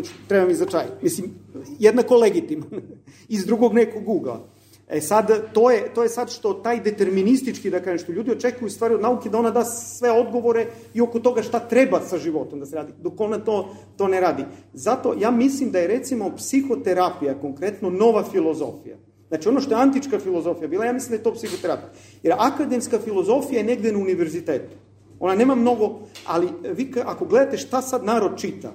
Hoću, 0.00 0.12
treba 0.28 0.46
mi 0.46 0.54
za 0.54 0.66
čaj. 0.66 0.84
Mislim, 1.02 1.30
jednako 1.78 2.16
legitiman. 2.16 2.68
Iz 3.28 3.46
drugog 3.46 3.74
nekog 3.74 4.08
ugla. 4.08 4.40
E 4.88 5.00
sad, 5.00 5.52
to 5.52 5.70
je, 5.70 5.94
to 5.94 6.02
je 6.02 6.08
sad 6.08 6.30
što 6.30 6.54
taj 6.54 6.80
deterministički, 6.80 7.70
da 7.70 7.80
kažem, 7.80 7.98
što 7.98 8.12
ljudi 8.12 8.30
očekuju 8.30 8.70
stvari 8.70 8.94
od 8.94 9.00
nauke, 9.00 9.28
da 9.28 9.38
ona 9.38 9.50
da 9.50 9.64
sve 9.64 10.10
odgovore 10.10 10.66
i 10.94 11.00
oko 11.00 11.20
toga 11.20 11.42
šta 11.42 11.60
treba 11.60 12.00
sa 12.00 12.18
životom 12.18 12.60
da 12.60 12.66
se 12.66 12.76
radi, 12.76 12.92
dok 13.02 13.20
ona 13.20 13.38
to, 13.38 13.76
to 13.96 14.08
ne 14.08 14.20
radi. 14.20 14.44
Zato 14.72 15.14
ja 15.20 15.30
mislim 15.30 15.70
da 15.70 15.78
je 15.78 15.86
recimo 15.86 16.32
psihoterapija, 16.36 17.40
konkretno 17.40 17.90
nova 17.90 18.24
filozofija, 18.24 18.96
Znači 19.28 19.48
ono 19.48 19.60
što 19.60 19.74
je 19.74 19.80
antička 19.80 20.18
filozofija 20.18 20.68
bila, 20.68 20.84
ja 20.84 20.92
mislim 20.92 21.10
da 21.10 21.16
je 21.16 21.22
to 21.22 21.34
psihoterapija. 21.34 21.90
Jer 22.22 22.34
akademska 22.38 22.98
filozofija 22.98 23.58
je 23.58 23.64
negde 23.64 23.92
na 23.92 23.98
univerzitetu. 23.98 24.74
Ona 25.20 25.34
nema 25.34 25.54
mnogo, 25.54 26.00
ali 26.26 26.48
vi 26.74 26.92
ako 27.04 27.24
gledate 27.24 27.56
šta 27.56 27.82
sad 27.82 28.04
narod 28.04 28.40
čita, 28.40 28.72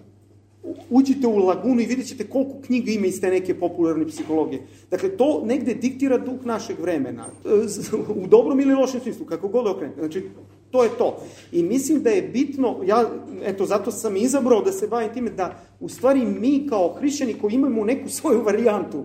uđite 0.90 1.28
u 1.28 1.38
lagunu 1.38 1.82
i 1.82 1.86
vidjet 1.86 2.08
ćete 2.08 2.28
koliko 2.28 2.52
knjiga 2.66 2.92
ima 2.92 3.08
iz 3.08 3.22
te 3.22 3.30
neke 3.30 3.60
popularne 3.60 4.08
psihologije. 4.08 4.62
Dakle, 4.92 5.10
to 5.18 5.42
negde 5.46 5.74
diktira 5.74 6.18
duh 6.18 6.46
našeg 6.46 6.80
vremena. 6.80 7.26
U 8.24 8.28
dobrom 8.28 8.60
ili 8.60 8.74
lošem 8.74 9.02
smislu, 9.02 9.26
kako 9.26 9.48
god 9.48 9.68
okrenete. 9.68 10.00
Znači, 10.00 10.24
to 10.72 10.84
je 10.84 10.90
to. 10.98 11.18
I 11.52 11.64
mislim 11.64 12.02
da 12.02 12.10
je 12.10 12.22
bitno, 12.22 12.78
ja, 12.86 13.10
eto, 13.44 13.66
zato 13.66 13.92
sam 13.92 14.18
izabrao 14.18 14.62
da 14.62 14.72
se 14.72 14.88
bavim 14.88 15.14
time, 15.14 15.30
da 15.30 15.60
u 15.80 15.90
stvari 15.90 16.26
mi 16.26 16.68
kao 16.70 16.96
hrišćani 17.00 17.34
koji 17.34 17.54
imamo 17.54 17.86
neku 17.86 18.10
svoju 18.10 18.44
varijantu 18.44 19.04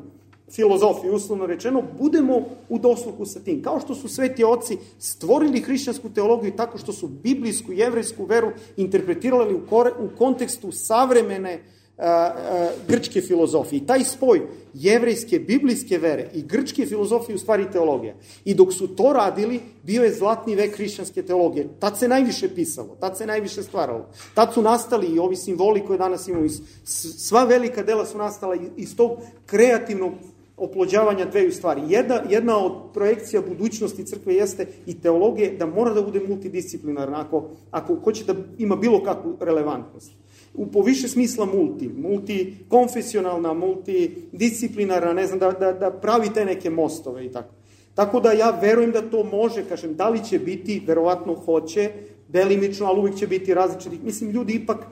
filozofiju, 0.53 1.15
uslovno 1.15 1.47
rečeno, 1.47 1.83
budemo 2.01 2.41
u 2.69 2.79
dosluhu 2.79 3.27
sa 3.27 3.41
tim. 3.41 3.63
Kao 3.63 3.81
što 3.81 3.95
su 3.95 4.09
sveti 4.09 4.45
oci 4.45 4.79
stvorili 4.99 5.61
hrišćansku 5.61 6.11
teologiju 6.11 6.53
tako 6.57 6.79
što 6.79 6.93
su 6.93 7.09
biblijsku, 7.09 7.73
jevrejsku 7.73 8.25
veru 8.25 8.51
interpretirali 8.77 9.55
u, 9.55 9.61
kore, 9.71 9.91
u 9.91 10.17
kontekstu 10.19 10.73
savremene 10.73 11.61
a, 11.99 12.07
a, 12.07 12.71
grčke 12.89 13.21
filozofije. 13.21 13.79
I 13.79 13.87
taj 13.87 14.05
spoj 14.05 14.43
jevrejske, 14.75 15.39
biblijske 15.39 15.99
vere 15.99 16.31
i 16.35 16.43
grčke 16.43 16.87
filozofije 16.87 17.37
u 17.37 17.39
stvari 17.39 17.67
teologija. 17.73 18.15
I 18.45 18.55
dok 18.55 18.73
su 18.73 18.89
to 18.89 19.13
radili, 19.13 19.61
bio 19.83 20.05
je 20.05 20.15
zlatni 20.15 20.55
vek 20.55 20.77
hrišćanske 20.77 21.23
teologije. 21.23 21.69
Tad 21.79 21.99
se 21.99 22.09
najviše 22.09 22.55
pisalo, 22.55 22.97
tad 23.01 23.19
se 23.19 23.27
najviše 23.27 23.63
stvaralo. 23.63 24.09
Tad 24.35 24.55
su 24.55 24.63
nastali 24.63 25.07
i 25.07 25.19
ovi 25.19 25.37
simboli 25.37 25.85
koje 25.87 25.99
danas 25.99 26.29
imamo. 26.29 26.49
Sva 26.85 27.45
velika 27.45 27.83
dela 27.83 28.07
su 28.07 28.19
nastala 28.19 28.57
iz 28.77 28.97
tog 28.97 29.19
kreativnog 29.47 30.13
oplođavanja 30.61 31.25
dveju 31.25 31.53
stvari. 31.53 31.81
Jedna, 31.89 32.21
jedna 32.31 32.59
od 32.59 32.73
projekcija 32.95 33.43
budućnosti 33.49 34.07
crkve 34.07 34.35
jeste 34.35 34.67
i 34.87 35.01
teologije 35.01 35.57
da 35.59 35.67
mora 35.67 35.95
da 35.95 36.03
bude 36.03 36.21
multidisciplinarna 36.29 37.21
ako, 37.21 37.49
ako 37.71 37.95
hoće 37.95 38.25
da 38.25 38.35
ima 38.59 38.77
bilo 38.77 39.03
kakvu 39.03 39.37
relevantnost. 39.41 40.13
U 40.55 40.67
po 40.67 40.83
više 40.83 41.09
smisla 41.09 41.47
multi, 41.47 41.89
multikonfesionalna, 41.89 43.53
multidisciplinarna, 43.53 45.13
ne 45.13 45.27
znam, 45.27 45.39
da, 45.39 45.53
da, 45.53 45.73
da 45.73 45.91
pravi 45.91 46.29
te 46.35 46.45
neke 46.45 46.71
mostove 46.71 47.27
i 47.27 47.33
tako. 47.33 47.55
Tako 47.95 48.21
da 48.21 48.33
ja 48.33 48.51
verujem 48.51 48.93
da 48.93 49.11
to 49.11 49.25
može, 49.25 49.65
kažem, 49.69 49.95
da 49.95 50.09
li 50.09 50.25
će 50.25 50.39
biti, 50.39 50.83
verovatno 50.87 51.35
hoće, 51.35 51.91
delimično, 52.29 52.87
ali 52.87 53.01
uvijek 53.01 53.17
će 53.17 53.27
biti 53.27 53.55
različiti. 53.55 53.99
Mislim, 54.05 54.31
ljudi 54.31 54.53
ipak 54.53 54.87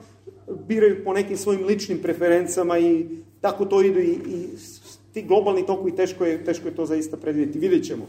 biraju 0.67 1.03
po 1.03 1.13
nekim 1.13 1.37
svojim 1.37 1.65
ličnim 1.65 2.01
preferencama 2.01 2.79
i 2.79 3.05
tako 3.41 3.65
to 3.65 3.81
idu 3.81 3.99
i, 3.99 4.11
i 4.11 4.47
ti 5.21 5.27
globalni 5.27 5.65
tokovi, 5.65 5.95
teško 5.95 6.25
je, 6.25 6.43
teško 6.43 6.67
je 6.67 6.75
to 6.75 6.85
zaista 6.85 7.17
predvidjeti. 7.17 7.59
Vidjet 7.59 7.85
ćemo. 7.85 8.07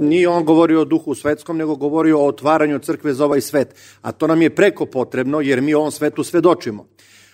Nije 0.00 0.28
on 0.28 0.44
govorio 0.44 0.80
o 0.80 0.84
duhu 0.84 1.14
svetskom, 1.14 1.56
nego 1.56 1.76
govorio 1.76 2.18
o 2.18 2.26
otvaranju 2.26 2.78
crkve 2.78 3.14
za 3.14 3.24
ovaj 3.24 3.40
svet. 3.40 3.74
A 4.02 4.12
to 4.12 4.26
nam 4.26 4.42
je 4.42 4.54
preko 4.54 4.86
potrebno, 4.86 5.40
jer 5.40 5.60
mi 5.60 5.74
o 5.74 5.78
ovom 5.78 5.90
svetu 5.90 6.24
svedočimo. 6.24 6.86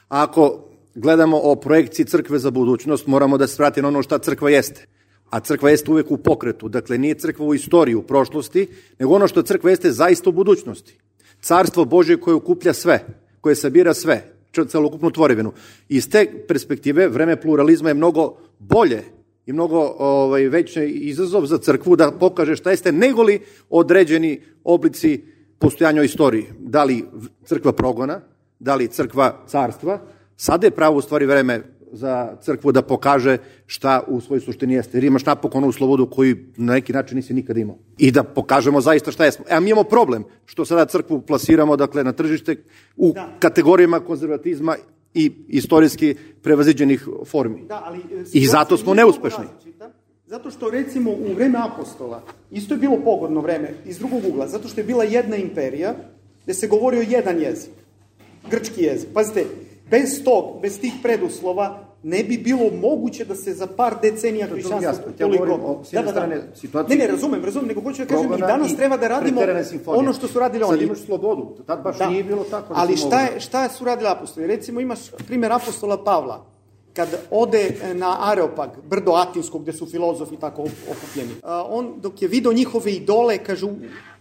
A 0.09 0.23
ako 0.23 0.65
gledamo 0.95 1.39
o 1.43 1.57
projekciji 1.57 2.07
crkve 2.07 2.39
za 2.39 2.51
budućnost, 2.51 3.07
moramo 3.07 3.39
da 3.39 3.47
se 3.47 3.63
vrati 3.63 3.83
na 3.83 3.89
ono 3.89 4.03
šta 4.03 4.19
crkva 4.19 4.51
jeste. 4.51 4.87
A 5.31 5.41
crkva 5.41 5.71
jeste 5.71 5.91
uvek 5.91 6.11
u 6.11 6.17
pokretu. 6.17 6.69
Dakle, 6.69 6.99
nije 6.99 7.15
crkva 7.15 7.47
u 7.47 7.55
istoriji, 7.55 7.95
u 7.95 8.03
prošlosti, 8.03 8.69
nego 8.99 9.15
ono 9.15 9.29
što 9.29 9.43
crkva 9.43 9.71
jeste 9.71 9.93
zaista 9.93 10.31
u 10.31 10.33
budućnosti. 10.33 10.99
Carstvo 11.41 11.85
Božje 11.85 12.21
koje 12.21 12.35
ukuplja 12.35 12.73
sve, 12.73 13.07
koje 13.41 13.55
sabira 13.55 13.95
sve, 13.95 14.33
celokupnu 14.69 15.11
tvorevinu. 15.11 15.53
Iz 15.89 16.09
te 16.11 16.27
perspektive 16.49 17.09
vreme 17.09 17.41
pluralizma 17.41 17.91
je 17.91 17.95
mnogo 17.95 18.37
bolje 18.69 19.03
i 19.47 19.53
mnogo 19.53 19.95
ovaj, 19.99 20.49
veći 20.49 20.85
izazov 20.85 21.47
za 21.47 21.59
crkvu 21.59 21.97
da 21.97 22.13
pokaže 22.21 22.57
šta 22.57 22.71
jeste, 22.71 22.93
negoli 22.93 23.41
određeni 23.71 24.41
oblici 24.65 25.25
postojanja 25.59 26.01
u 26.01 26.05
istoriji. 26.05 26.47
Da 26.59 26.85
li 26.85 27.05
crkva 27.45 27.73
progona, 27.73 28.21
da 28.59 28.75
li 28.75 28.89
crkva 28.89 29.45
carstva, 29.47 30.01
sada 30.37 30.67
je 30.67 30.71
pravo 30.71 30.97
u 30.97 31.01
stvari 31.01 31.27
vreme 31.27 31.63
za 31.93 32.37
crkvu 32.41 32.73
da 32.73 32.83
pokaže 32.83 33.39
šta 33.67 34.01
u 34.07 34.21
svojoj 34.21 34.41
suštini 34.41 34.75
jeste. 34.75 34.97
Jer 34.97 35.05
imaš 35.05 35.27
napokon 35.27 35.65
u 35.65 35.73
slobodu 35.73 36.07
koji 36.07 36.37
na 36.57 36.73
neki 36.73 36.93
način 36.93 37.17
nisi 37.17 37.35
nikada 37.35 37.61
imao. 37.61 37.79
I 37.99 38.11
da 38.11 38.23
pokažemo 38.23 38.81
zaista 38.81 39.13
šta 39.13 39.25
jesmo. 39.25 39.45
E, 39.49 39.55
a 39.55 39.61
mi 39.61 39.71
imamo 39.71 39.85
problem 39.85 40.25
što 40.45 40.65
sada 40.65 40.87
crkvu 40.87 41.21
plasiramo 41.21 41.77
dakle, 41.77 42.05
na 42.05 42.13
tržište 42.13 42.57
u 42.97 43.13
da. 43.13 43.29
kategorijama 43.39 44.01
konzervatizma 44.01 44.77
i 45.15 45.33
istorijski 45.49 46.15
prevaziđenih 46.43 47.09
formi. 47.25 47.65
Da, 47.69 47.83
ali, 47.85 47.99
e, 47.99 48.25
I 48.33 48.47
zato 48.47 48.77
smo 48.77 48.95
neuspešni. 48.95 49.45
Zato 50.27 50.51
što 50.51 50.71
recimo 50.71 51.11
u 51.11 51.35
vreme 51.35 51.59
apostola, 51.59 52.23
isto 52.51 52.75
je 52.75 52.79
bilo 52.79 52.97
pogodno 53.05 53.41
vreme 53.41 53.75
iz 53.87 53.99
drugog 53.99 54.25
ugla, 54.29 54.49
zato 54.49 54.69
što 54.69 54.81
je 54.81 54.85
bila 54.85 55.05
jedna 55.05 55.37
imperija 55.37 55.95
gde 56.45 56.55
se 56.55 56.69
govorio 56.69 57.05
jedan 57.09 57.41
jezik, 57.41 57.73
grčki 58.51 58.83
jezik. 58.83 59.09
Pazite, 59.15 59.45
bez 59.91 60.25
tog, 60.25 60.63
bez 60.63 60.81
tih 60.81 60.93
preduslova, 61.03 61.92
ne 62.03 62.25
bi 62.25 62.39
bilo 62.39 62.71
moguće 62.81 63.25
da 63.25 63.35
se 63.35 63.55
za 63.55 63.67
par 63.67 63.95
decenija 64.03 64.47
hrišćanstvo 64.47 65.13
toliko... 65.19 65.47
Ja 65.47 65.55
o, 65.55 65.83
da, 65.93 66.13
da, 66.13 66.27
da. 66.27 66.43
situacije... 66.55 66.97
Ne, 66.97 67.05
ne, 67.05 67.11
razumem, 67.11 67.45
razumem, 67.45 67.69
nego 67.69 67.81
hoću 67.81 68.03
da 68.03 68.09
kažem, 68.09 68.33
i 68.33 68.39
danas 68.39 68.77
treba 68.77 68.97
da 68.97 69.09
radimo 69.09 69.41
ono 69.87 70.13
što 70.13 70.29
su 70.29 70.39
radili 70.39 70.65
oni. 70.65 70.79
Sad 70.79 70.83
imaš 70.83 70.99
slobodu, 70.99 71.57
tad 71.67 71.83
baš 71.83 71.99
da. 71.99 72.11
nije 72.11 72.25
bilo 72.25 72.45
tako. 72.45 72.75
Da 72.75 72.81
Ali 72.81 72.97
šta, 72.97 73.21
je, 73.21 73.41
šta 73.41 73.69
su 73.69 73.85
radili 73.85 74.09
apostoli? 74.09 74.47
Recimo 74.47 74.81
imaš 74.81 74.99
primjer 75.27 75.53
apostola 75.53 76.05
Pavla, 76.05 76.45
kad 76.95 77.09
ode 77.31 77.77
na 77.95 78.17
Areopag, 78.21 78.71
brdo 78.89 79.13
Atinsko, 79.13 79.59
gde 79.59 79.73
su 79.73 79.87
filozofi 79.87 80.37
tako 80.37 80.63
okupljeni. 80.63 81.33
On, 81.69 81.95
dok 82.01 82.23
je 82.23 82.29
video 82.29 82.53
njihove 82.53 82.93
idole, 82.93 83.39
kaže, 83.39 83.67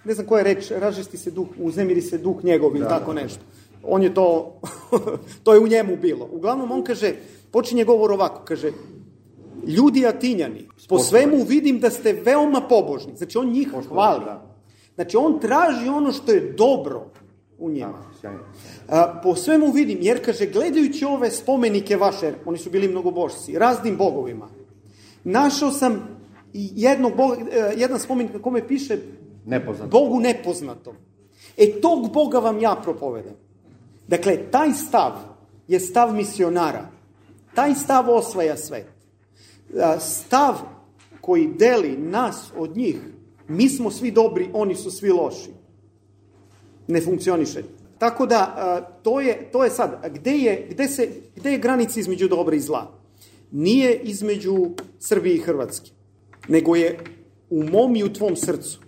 ne 0.04 0.14
znam 0.14 0.28
koja 0.28 0.40
je 0.40 0.44
reč, 0.44 0.72
ražesti 0.72 1.18
se 1.18 1.32
duh, 1.32 1.48
uznemiri 1.58 2.02
se 2.02 2.18
duh 2.18 2.44
njegov 2.44 2.76
ili 2.76 2.84
da, 2.84 2.90
tako 2.90 3.14
da. 3.14 3.22
nešto 3.22 3.42
on 3.84 4.04
je 4.04 4.14
to, 4.14 4.60
to 5.44 5.54
je 5.54 5.60
u 5.60 5.68
njemu 5.68 5.96
bilo. 5.96 6.30
Uglavnom, 6.32 6.72
on 6.72 6.84
kaže, 6.84 7.14
počinje 7.52 7.84
govor 7.84 8.12
ovako, 8.12 8.42
kaže, 8.46 8.72
ljudi 9.68 10.06
atinjani, 10.08 10.68
po 10.90 11.00
svemu 11.00 11.44
vidim 11.44 11.80
da 11.80 11.90
ste 11.90 12.14
veoma 12.14 12.62
pobožni. 12.70 13.16
Znači, 13.16 13.38
on 13.38 13.52
njih 13.52 13.70
hvali. 13.90 14.26
Da. 14.26 14.56
Znači, 14.96 15.18
on 15.18 15.40
traži 15.40 15.88
ono 15.88 16.12
što 16.12 16.32
je 16.32 16.54
dobro 16.58 17.06
u 17.60 17.70
njima. 17.70 18.04
A, 18.88 19.20
po 19.24 19.36
svemu 19.36 19.72
vidim, 19.72 19.98
jer 20.02 20.26
kaže, 20.26 20.46
gledajući 20.46 21.06
ove 21.06 21.32
spomenike 21.32 21.98
vaše, 21.98 22.34
oni 22.46 22.58
su 22.58 22.70
bili 22.70 22.88
mnogobožci, 22.88 23.58
raznim 23.58 23.98
bogovima, 23.98 24.48
našao 25.24 25.72
sam 25.72 26.20
jednog 26.54 27.16
boga, 27.16 27.36
e, 27.52 27.74
jedan 27.78 28.00
spomenik 28.00 28.34
na 28.34 28.42
kome 28.42 28.68
piše 28.68 28.98
Nepoznato. 29.46 29.90
Bogu 29.90 30.20
nepoznatom. 30.20 30.96
E, 31.58 31.82
tog 31.82 32.14
Boga 32.14 32.40
vam 32.40 32.60
ja 32.60 32.76
propovedam. 32.84 33.34
Dakle, 34.08 34.38
taj 34.52 34.72
stav 34.74 35.12
je 35.68 35.80
stav 35.80 36.14
misionara. 36.14 36.90
Taj 37.56 37.76
stav 37.76 38.10
osvaja 38.10 38.58
svet. 38.58 38.88
Stav 40.00 40.56
koji 41.22 41.48
deli 41.60 41.98
nas 41.98 42.52
od 42.58 42.78
njih, 42.78 42.96
mi 43.48 43.70
smo 43.70 43.92
svi 43.92 44.12
dobri, 44.12 44.50
oni 44.54 44.76
su 44.76 44.92
svi 44.92 45.10
loši. 45.10 45.50
Ne 46.88 47.02
funkcioniše. 47.02 47.64
Tako 47.98 48.26
da, 48.26 49.00
to 49.04 49.22
je, 49.22 49.50
to 49.52 49.64
je 49.64 49.70
sad, 49.70 50.10
gde 50.14 50.32
je, 50.32 50.68
gde, 50.70 50.88
se, 50.88 51.10
gde 51.36 51.52
je 51.52 51.60
granica 51.60 52.00
između 52.00 52.28
dobra 52.28 52.56
i 52.56 52.60
zla? 52.60 52.92
Nije 53.52 54.00
između 54.04 54.56
Srbije 55.00 55.36
i 55.36 55.40
Hrvatske, 55.40 55.92
nego 56.48 56.76
je 56.76 57.00
u 57.50 57.64
mom 57.64 57.96
i 57.96 58.04
u 58.04 58.14
tvom 58.14 58.36
srcu. 58.36 58.80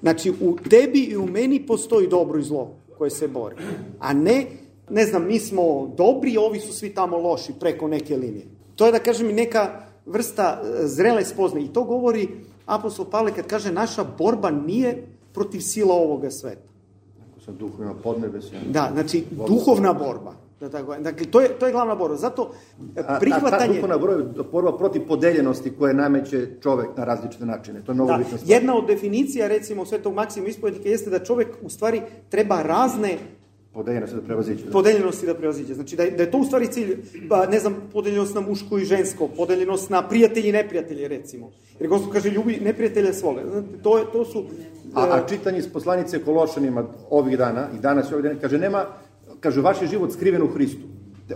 Znači, 0.00 0.32
u 0.40 0.56
tebi 0.70 1.00
i 1.00 1.16
u 1.16 1.26
meni 1.26 1.66
postoji 1.66 2.08
dobro 2.08 2.38
i 2.38 2.42
zlo 2.42 2.74
koje 2.98 3.10
se 3.10 3.28
bore. 3.28 3.56
A 3.98 4.12
ne 4.12 4.46
ne 4.90 5.06
znam, 5.06 5.26
mi 5.26 5.38
smo 5.38 5.94
dobri, 5.96 6.36
ovi 6.36 6.60
su 6.60 6.72
svi 6.72 6.94
tamo 6.94 7.18
loši 7.18 7.52
preko 7.60 7.88
neke 7.88 8.16
linije. 8.16 8.46
To 8.76 8.86
je, 8.86 8.92
da 8.92 8.98
kažem, 8.98 9.34
neka 9.34 9.88
vrsta 10.06 10.62
e, 10.62 10.86
zrele 10.86 11.24
spozne. 11.24 11.62
I 11.64 11.68
to 11.72 11.84
govori 11.84 12.28
apostol 12.66 13.06
Pavle 13.10 13.34
kad 13.34 13.46
kaže 13.46 13.72
naša 13.72 14.04
borba 14.18 14.50
nije 14.50 15.06
protiv 15.32 15.60
sila 15.60 15.94
ovoga 15.94 16.30
sveta. 16.30 16.68
Ako 17.30 17.40
sam 17.40 17.56
duh 17.56 17.70
ima 17.78 17.94
podnebe 17.94 18.42
se... 18.42 18.56
Da, 18.70 18.90
znači, 18.92 19.24
duhovna 19.46 19.92
borba. 19.92 20.34
Da 20.60 20.68
tako, 20.68 20.96
dakle, 20.96 21.26
to 21.26 21.40
je, 21.40 21.48
to 21.48 21.66
je 21.66 21.72
glavna 21.72 21.94
borba. 21.94 22.16
Zato 22.16 22.50
prihvatanje... 23.20 23.52
A, 23.52 23.56
a 23.56 23.58
ta 23.58 23.66
duhovna 23.66 23.98
borba 23.98 24.14
je 24.16 24.44
borba 24.52 24.76
protiv 24.78 25.06
podeljenosti 25.08 25.72
koje 25.78 25.94
nameće 25.94 26.48
čovek 26.62 26.88
na 26.96 27.04
različite 27.04 27.46
načine. 27.46 27.82
To 27.84 27.92
je 27.92 27.94
mnogo 27.94 28.12
da, 28.12 28.18
bitno 28.18 28.38
Jedna 28.46 28.76
od 28.76 28.86
definicija, 28.86 29.48
recimo, 29.48 29.86
Svetog 29.86 30.14
Maksima 30.14 30.48
ispovednika 30.48 30.88
jeste 30.88 31.10
da 31.10 31.24
čovek 31.24 31.48
u 31.62 31.70
stvari 31.70 32.02
treba 32.28 32.62
razne 32.62 33.18
Podeljenosti 33.78 34.16
da 34.16 34.22
prevaziđe. 34.22 34.64
Da. 34.64 34.72
Podeljenosti 34.72 35.26
da 35.26 35.34
prevaziđe. 35.34 35.74
Znači 35.74 35.96
da 35.96 36.02
je, 36.02 36.10
da 36.10 36.22
je 36.22 36.30
to 36.30 36.38
u 36.38 36.44
stvari 36.44 36.66
cilj, 36.66 36.96
pa 37.28 37.46
ne 37.46 37.58
znam, 37.58 37.76
podeljenost 37.92 38.34
na 38.34 38.40
muško 38.40 38.78
i 38.78 38.84
žensko, 38.84 39.28
podeljenost 39.36 39.90
na 39.90 40.02
prijatelji 40.08 40.48
i 40.48 40.52
neprijatelje, 40.52 41.08
recimo. 41.08 41.50
Jer 41.80 41.88
gospod 41.88 42.12
kaže, 42.12 42.30
ljubi 42.30 42.58
neprijatelje 42.60 43.12
svole. 43.12 43.42
Znači, 43.50 43.66
to, 43.82 43.98
je, 43.98 44.04
to 44.12 44.24
su... 44.24 44.44
A, 44.94 45.02
a 45.02 45.26
čitanje 45.28 45.58
iz 45.58 45.68
poslanice 45.72 46.18
Kološanima 46.24 46.84
ovih 47.10 47.38
dana 47.38 47.68
i 47.76 47.78
danas 47.80 48.12
ovih 48.12 48.24
dana, 48.24 48.40
kaže, 48.40 48.58
nema, 48.58 48.84
kaže, 49.40 49.60
vaš 49.60 49.82
je 49.82 49.88
život 49.88 50.12
skriven 50.12 50.42
u 50.42 50.48
Hristu. 50.48 50.82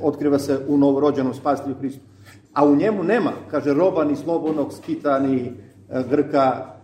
Otkriva 0.01 0.39
se 0.39 0.59
u 0.69 0.79
novorođenom 0.79 1.35
spastilju 1.35 1.77
Hristu. 1.79 2.01
A 2.53 2.67
u 2.67 2.77
njemu 2.77 3.05
nema, 3.05 3.33
kaže, 3.51 3.75
roba 3.75 4.05
ni 4.05 4.17
slobodnog, 4.17 4.73
skita, 4.73 5.19
ni 5.19 5.53
e, 5.91 6.03
Grka, 6.11 6.75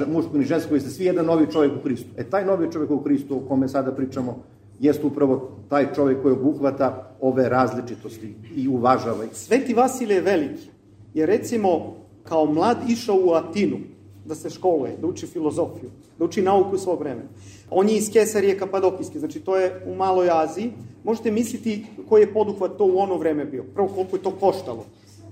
e, 0.00 0.06
muško 0.06 0.38
ni 0.38 0.44
žensko, 0.44 0.74
vi 0.74 0.80
ste 0.80 0.90
svi 0.90 1.04
jedan 1.04 1.26
novi 1.26 1.46
čovjek 1.52 1.72
u 1.76 1.84
Hristu. 1.84 2.08
E, 2.16 2.24
taj 2.24 2.44
novi 2.44 2.72
čovjek 2.72 2.90
u 2.90 3.02
Hristu, 3.02 3.36
o 3.36 3.48
kome 3.48 3.68
sada 3.68 3.92
pričamo, 3.92 4.38
jeste 4.80 5.06
upravo 5.06 5.50
taj 5.68 5.94
čovjek 5.94 6.22
koji 6.22 6.32
obuhvata 6.32 7.16
ove 7.20 7.48
različitosti 7.48 8.34
i 8.56 8.68
uvažava 8.68 9.24
ih. 9.24 9.30
Sveti 9.36 9.74
Vasilije 9.74 10.20
Veliki 10.20 10.68
je 11.14 11.26
recimo 11.26 11.94
kao 12.24 12.46
mlad 12.46 12.76
išao 12.88 13.16
u 13.24 13.32
Atinu 13.32 13.76
da 14.24 14.34
se 14.34 14.50
školuje, 14.50 14.96
da 15.00 15.06
uči 15.06 15.26
filozofiju, 15.26 15.90
da 16.18 16.24
uči 16.24 16.42
nauku 16.42 16.78
svog 16.78 17.00
vremena. 17.00 17.28
On 17.70 17.88
je 17.88 17.96
iz 17.96 18.10
Kesarije 18.12 18.58
Kapadokijske, 18.58 19.18
znači 19.18 19.40
to 19.40 19.56
je 19.56 19.82
u 19.86 19.94
Maloj 19.94 20.30
Aziji. 20.30 20.72
Možete 21.04 21.30
misliti 21.30 21.86
koji 22.08 22.22
je 22.22 22.32
poduhvat 22.32 22.76
to 22.78 22.84
u 22.84 22.98
ono 22.98 23.16
vreme 23.16 23.44
bio. 23.44 23.64
Prvo 23.74 23.88
koliko 23.88 24.16
je 24.16 24.22
to 24.22 24.30
koštalo. 24.30 24.84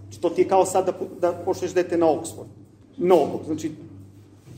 Znači 0.03 0.21
to 0.21 0.31
ti 0.31 0.43
je 0.43 0.49
kao 0.49 0.67
sad 0.67 0.87
da, 0.87 0.93
da 1.21 1.33
pošleš 1.45 1.75
dete 1.75 1.97
na 1.97 2.07
Oxford. 2.07 2.51
Mnogo. 2.99 3.41
Znači 3.47 3.73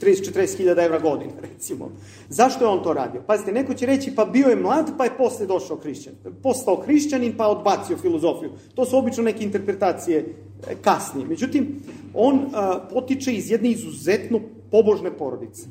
30-40 0.02 0.56
hiljada 0.56 0.82
evra 0.82 0.98
godine, 0.98 1.32
recimo. 1.52 1.90
Zašto 2.28 2.64
je 2.64 2.68
on 2.68 2.82
to 2.82 2.92
radio? 2.92 3.22
Pazite, 3.26 3.52
neko 3.52 3.74
će 3.74 3.86
reći, 3.86 4.14
pa 4.14 4.24
bio 4.24 4.48
je 4.48 4.56
mlad, 4.56 4.90
pa 4.98 5.04
je 5.04 5.16
posle 5.18 5.46
došao 5.46 5.76
hrišćan. 5.76 6.12
Postao 6.42 6.76
hrišćanin, 6.76 7.36
pa 7.36 7.48
odbacio 7.48 7.96
filozofiju. 7.96 8.50
To 8.74 8.84
su 8.84 8.96
obično 8.96 9.22
neke 9.22 9.44
interpretacije 9.44 10.18
e, 10.18 10.74
kasnije. 10.82 11.26
Međutim, 11.26 11.82
on 12.14 12.40
a, 12.54 12.80
potiče 12.92 13.32
iz 13.32 13.50
jedne 13.50 13.70
izuzetno 13.70 14.40
pobožne 14.70 15.10
porodice. 15.10 15.66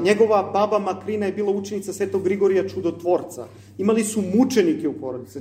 Njegova 0.00 0.42
baba 0.52 0.78
Makrina 0.78 1.26
je 1.26 1.32
bila 1.32 1.52
učenica 1.52 1.92
Svetog 1.92 2.22
Grigorija 2.22 2.68
Čudotvorca. 2.68 3.46
Imali 3.78 4.04
su 4.04 4.22
mučenike 4.34 4.88
u 4.88 4.92
porodici. 4.92 5.38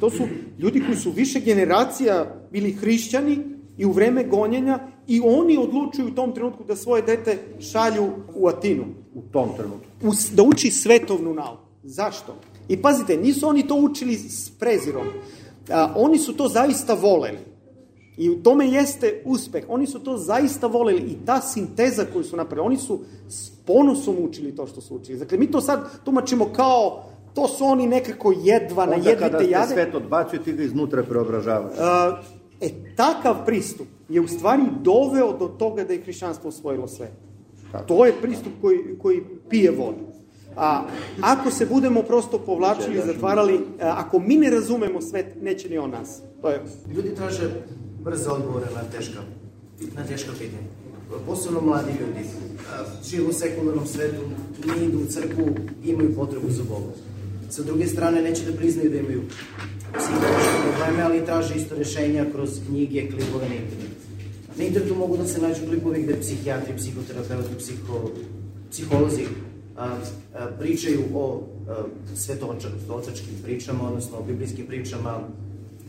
To 0.00 0.10
su 0.10 0.22
ljudi 0.58 0.82
koji 0.86 0.96
su 0.96 1.10
više 1.10 1.40
generacija 1.40 2.34
bili 2.52 2.72
hrišćani 2.72 3.57
i 3.78 3.86
u 3.86 3.92
vreme 3.92 4.24
gonjenja 4.24 4.78
i 5.06 5.20
oni 5.24 5.58
odlučuju 5.58 6.08
u 6.08 6.10
tom 6.14 6.34
trenutku 6.34 6.64
da 6.64 6.76
svoje 6.76 7.02
dete 7.02 7.38
šalju 7.60 8.10
u 8.34 8.48
Atinu. 8.48 8.84
U 9.14 9.22
tom 9.32 9.48
trenutku. 9.56 9.86
U, 10.02 10.12
da 10.32 10.42
uči 10.42 10.70
svetovnu 10.70 11.34
nauku. 11.34 11.62
Zašto? 11.82 12.34
I 12.68 12.82
pazite, 12.82 13.16
nisu 13.16 13.48
oni 13.48 13.66
to 13.66 13.74
učili 13.74 14.16
s 14.16 14.50
prezirom. 14.50 15.06
A, 15.70 15.92
oni 15.96 16.18
su 16.18 16.32
to 16.32 16.48
zaista 16.48 16.94
voleli. 16.94 17.38
I 18.16 18.30
u 18.30 18.42
tome 18.42 18.68
jeste 18.68 19.22
uspeh. 19.24 19.64
Oni 19.68 19.86
su 19.86 19.98
to 19.98 20.16
zaista 20.16 20.66
voleli 20.66 21.02
i 21.02 21.16
ta 21.26 21.40
sinteza 21.40 22.04
koju 22.12 22.24
su 22.24 22.36
napravili, 22.36 22.66
oni 22.66 22.76
su 22.76 23.00
s 23.28 23.50
ponosom 23.66 24.16
učili 24.20 24.56
to 24.56 24.66
što 24.66 24.80
su 24.80 24.96
učili. 24.96 25.18
Dakle, 25.18 25.38
mi 25.38 25.50
to 25.50 25.60
sad 25.60 26.04
tumačimo 26.04 26.52
kao 26.52 27.04
to 27.34 27.48
su 27.48 27.64
oni 27.64 27.86
nekako 27.86 28.34
jedva 28.42 28.86
na 28.86 28.94
jedvite 28.94 29.12
jade. 29.14 29.24
Onda 29.24 29.38
kada 29.38 29.66
te 29.66 29.74
svet 29.74 29.94
odbacuje, 29.94 30.42
ti 30.42 30.52
ga 30.52 30.62
iznutra 30.62 31.02
preobražavaš. 31.02 31.78
E, 32.60 32.70
takav 32.96 33.44
pristup 33.46 33.86
je 34.08 34.20
u 34.20 34.28
stvari 34.28 34.62
doveo 34.82 35.38
do 35.38 35.48
toga 35.48 35.84
da 35.84 35.92
je 35.92 36.02
hrišćanstvo 36.02 36.48
osvojilo 36.48 36.88
sve. 36.88 37.10
To 37.86 38.06
je 38.06 38.20
pristup 38.22 38.52
koji, 38.60 38.78
koji 39.02 39.22
pije 39.48 39.70
vodu. 39.70 40.08
A 40.56 40.84
ako 41.20 41.50
se 41.50 41.66
budemo 41.66 42.02
prosto 42.02 42.38
povlačili 42.38 42.98
i 42.98 43.06
zatvarali, 43.06 43.60
ako 43.80 44.18
mi 44.18 44.36
ne 44.36 44.50
razumemo 44.50 45.00
svet, 45.00 45.26
neće 45.42 45.68
ni 45.68 45.78
on 45.78 45.90
nas. 45.90 46.20
To 46.42 46.48
je... 46.48 46.62
Ljudi 46.94 47.14
traže 47.14 47.50
brze 48.04 48.30
odgovore 48.30 48.66
na 48.74 48.98
teška, 48.98 49.18
na 49.96 50.06
teška 50.06 50.32
pitanja. 50.38 50.68
Posebno 51.26 51.60
mladi 51.60 51.90
ljudi. 52.00 52.28
Žive 53.04 53.28
u 53.28 53.32
sekularnom 53.32 53.86
svetu, 53.86 54.22
ne 54.66 54.84
idu 54.84 54.98
u 54.98 55.06
crkvu, 55.06 55.46
imaju 55.84 56.14
potrebu 56.14 56.50
za 56.50 56.62
Bogom. 56.68 56.92
Sa 57.50 57.62
druge 57.62 57.86
strane, 57.86 58.22
neće 58.22 58.44
da 58.44 58.56
priznaju 58.56 58.90
da 58.90 58.98
imaju 58.98 59.22
psihološke 59.98 60.56
probleme, 60.68 61.02
ali 61.02 61.24
traže 61.26 61.54
isto 61.54 61.74
rešenja 61.74 62.26
kroz 62.32 62.60
knjige, 62.66 63.08
klipove 63.10 63.48
na 63.48 63.54
internetu. 63.54 63.98
Na 64.56 64.64
internetu 64.64 64.94
mogu 64.94 65.16
da 65.16 65.26
se 65.26 65.40
nađu 65.40 65.60
klipovi 65.68 66.02
gde 66.02 66.20
psihijatri, 66.20 66.76
psihoterapeuti, 66.76 67.54
psiho, 67.58 68.10
psiholozi 68.70 69.24
a, 69.76 69.96
a, 70.34 70.46
pričaju 70.58 71.00
o 71.14 71.42
a, 71.68 71.84
svetočačkim 72.16 73.34
pričama, 73.44 73.88
odnosno 73.88 74.18
o 74.18 74.22
biblijskim 74.22 74.66
pričama 74.66 75.20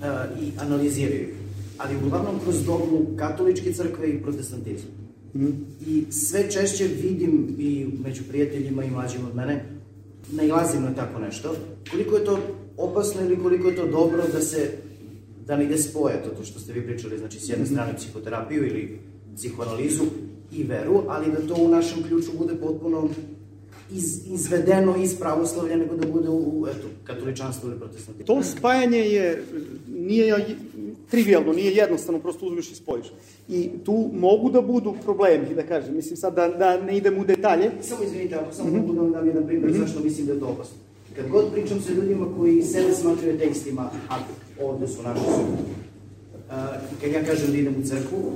a, 0.01 0.25
i 0.41 0.51
analiziraju 0.59 1.21
ih. 1.21 1.35
Ali 1.77 1.95
uglavnom 2.05 2.39
kroz 2.43 2.65
dogmu 2.65 3.05
katoličke 3.17 3.73
crkve 3.73 4.09
i 4.09 4.21
protestantizmu. 4.21 4.89
Mm. 5.33 5.47
I 5.87 6.11
sve 6.11 6.51
češće 6.51 6.87
vidim 6.87 7.55
i 7.59 7.87
među 8.03 8.23
prijateljima 8.29 8.83
i 8.83 8.91
mlađim 8.91 9.25
od 9.25 9.35
mene, 9.35 9.78
nailazim 10.31 10.83
na 10.83 10.93
tako 10.93 11.19
nešto, 11.19 11.55
koliko 11.91 12.17
je 12.17 12.25
to 12.25 12.39
opasno 12.77 13.21
ili 13.21 13.39
koliko 13.39 13.69
je 13.69 13.75
to 13.75 13.87
dobro 13.87 14.23
da 14.33 14.41
se 14.41 14.71
da 15.45 15.57
ne 15.57 15.65
ide 15.65 15.77
spoje 15.77 16.23
to, 16.23 16.29
to 16.29 16.43
što 16.43 16.59
ste 16.59 16.73
vi 16.73 16.87
pričali, 16.87 17.17
znači 17.17 17.39
s 17.39 17.49
jedne 17.49 17.65
strane 17.65 17.95
psihoterapiju 17.97 18.67
ili 18.67 18.99
psihoanalizu 19.35 20.03
i 20.51 20.63
veru, 20.63 21.03
ali 21.07 21.31
da 21.31 21.47
to 21.47 21.61
u 21.61 21.67
našem 21.67 22.03
ključu 22.03 22.31
bude 22.37 22.55
potpuno 22.55 23.09
iz, 23.91 24.27
izvedeno 24.33 24.95
iz 25.03 25.19
pravoslavlja 25.19 25.77
nego 25.77 25.95
da 25.95 26.07
bude 26.07 26.29
u, 26.29 26.67
eto, 26.69 26.87
katoličanstvo 27.03 27.69
ili 27.69 27.79
protestantizmu. 27.79 28.25
To 28.25 28.43
spajanje 28.43 28.97
je, 28.97 29.43
nije 29.87 30.27
trivialno, 31.09 31.53
nije 31.53 31.75
jednostavno, 31.75 32.19
prosto 32.19 32.45
uzmeš 32.45 32.71
i 32.71 32.75
spojiš. 32.75 33.05
I 33.49 33.69
tu 33.85 34.09
mogu 34.13 34.51
da 34.51 34.61
budu 34.61 34.95
problemi, 35.03 35.55
da 35.55 35.63
kažem, 35.63 35.95
mislim 35.95 36.17
sad 36.17 36.35
da, 36.35 36.47
da 36.47 36.81
ne 36.81 36.97
idem 36.97 37.17
u 37.17 37.25
detalje. 37.25 37.71
Samo 37.81 38.03
izvinite, 38.03 38.35
ako 38.35 38.53
samo 38.53 38.69
mm 38.69 38.73
-hmm. 38.73 38.81
mogu 38.81 38.93
da 38.93 39.01
vam 39.01 39.11
dam 39.11 39.27
jedan 39.27 39.47
primjer 39.47 39.71
mm 39.71 39.73
-hmm. 39.73 39.85
zašto 39.85 40.03
mislim 40.03 40.27
da 40.27 40.33
je 40.33 40.39
to 40.39 40.47
opasno. 40.47 40.75
Kad 41.15 41.29
god 41.29 41.51
pričam 41.51 41.81
sa 41.81 41.93
ljudima 41.93 42.27
koji 42.37 42.63
sebe 42.63 42.93
smatraju 42.93 43.35
ateistima, 43.35 43.89
a 44.09 44.15
ovde 44.61 44.87
su 44.87 45.03
naši 45.03 45.19
su, 45.19 45.29
uh, 45.29 46.53
kad 47.01 47.11
ja 47.11 47.23
kažem 47.25 47.51
da 47.51 47.57
idem 47.57 47.75
u 47.79 47.87
crkvu, 47.87 48.31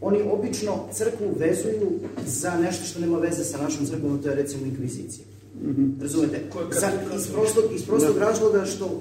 oni 0.00 0.18
obično 0.32 0.72
crkvu 0.92 1.26
vezuju 1.38 1.90
za 2.26 2.58
nešto 2.58 2.84
što 2.84 3.00
nema 3.00 3.18
veze 3.18 3.44
sa 3.44 3.62
našom 3.62 3.86
crkvom, 3.86 4.22
to 4.22 4.28
je 4.28 4.34
recimo 4.34 4.66
inkvizicija. 4.66 5.24
Mm 5.62 5.70
-hmm. 5.70 6.02
Razumete? 6.02 6.40
Za, 6.70 6.90
iz 7.16 7.32
prostog, 7.32 7.64
iz 7.74 7.86
prostog 7.86 8.14
da. 8.14 8.24
razloga 8.24 8.64
što 8.64 8.86
uh, 8.86 8.92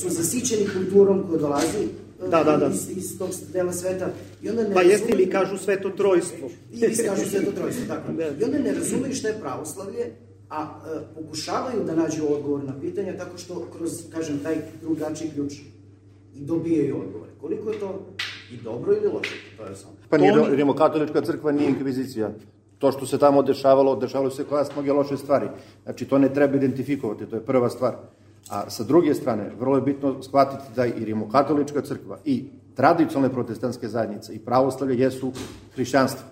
su 0.00 0.08
zasićeni 0.08 0.66
kulturom 0.76 1.24
koja 1.28 1.40
dolazi 1.40 1.88
da, 2.20 2.44
da, 2.44 2.56
da. 2.56 2.66
Iz, 2.66 2.96
iz 2.96 3.18
tog 3.18 3.30
dela 3.52 3.72
sveta. 3.72 4.08
I 4.42 4.50
onda 4.50 4.62
ne 4.62 4.74
pa 4.74 4.82
jeste 4.82 5.12
ili 5.12 5.30
kažu 5.30 5.56
sveto 5.56 5.90
trojstvo. 5.90 6.50
Ili 6.72 6.96
kažu 6.96 7.30
sveto 7.30 7.52
trojstvo, 7.52 7.84
tako. 7.88 8.12
Da. 8.12 8.24
I 8.40 8.44
onda 8.44 8.58
ne 8.58 8.72
razumeju 8.72 9.14
šta 9.14 9.28
je 9.28 9.40
pravoslavlje, 9.40 10.10
a 10.50 10.62
e, 10.62 11.00
pokušavaju 11.14 11.84
da 11.84 11.94
nađu 11.94 12.24
odgovor 12.28 12.64
na 12.64 12.80
pitanja 12.80 13.16
tako 13.16 13.38
što 13.38 13.66
kroz, 13.76 13.92
kažem, 14.14 14.38
taj 14.42 14.56
drugačiji 14.80 15.30
ključ 15.30 15.52
i 16.34 16.40
dobijaju 16.40 17.00
odgovore. 17.00 17.30
Koliko 17.40 17.70
je 17.70 17.80
to 17.80 18.06
i 18.52 18.56
dobro 18.56 18.92
ili 18.92 19.12
loše, 19.12 19.34
to 19.56 19.64
je 19.64 19.76
samo. 19.76 19.94
Pa 20.08 20.18
nije, 20.18 20.40
Oni... 20.40 20.56
rimokatolička 20.56 21.20
crkva 21.20 21.52
nije 21.52 21.68
inkvizicija. 21.68 22.30
To 22.78 22.92
što 22.92 23.06
se 23.06 23.18
tamo 23.18 23.42
dešavalo, 23.42 23.96
dešavalo 23.96 24.30
se 24.30 24.44
kod 24.44 24.58
nas 24.58 24.72
mnoge 24.72 24.92
loše 24.92 25.16
stvari. 25.16 25.46
Znači, 25.84 26.04
to 26.04 26.18
ne 26.18 26.34
treba 26.34 26.56
identifikovati, 26.56 27.26
to 27.26 27.36
je 27.36 27.44
prva 27.44 27.70
stvar. 27.70 27.96
A 28.48 28.70
sa 28.70 28.84
druge 28.84 29.14
strane, 29.14 29.50
vrlo 29.60 29.76
je 29.76 29.82
bitno 29.82 30.22
shvatiti 30.22 30.64
da 30.76 30.86
i 30.86 31.04
rimokatolička 31.04 31.80
crkva 31.82 32.18
i 32.24 32.44
tradicionalne 32.74 33.34
protestantske 33.34 33.88
zajednice 33.88 34.34
i 34.34 34.38
pravoslavlje 34.38 34.98
jesu 34.98 35.32
hrišćanstvo. 35.74 36.26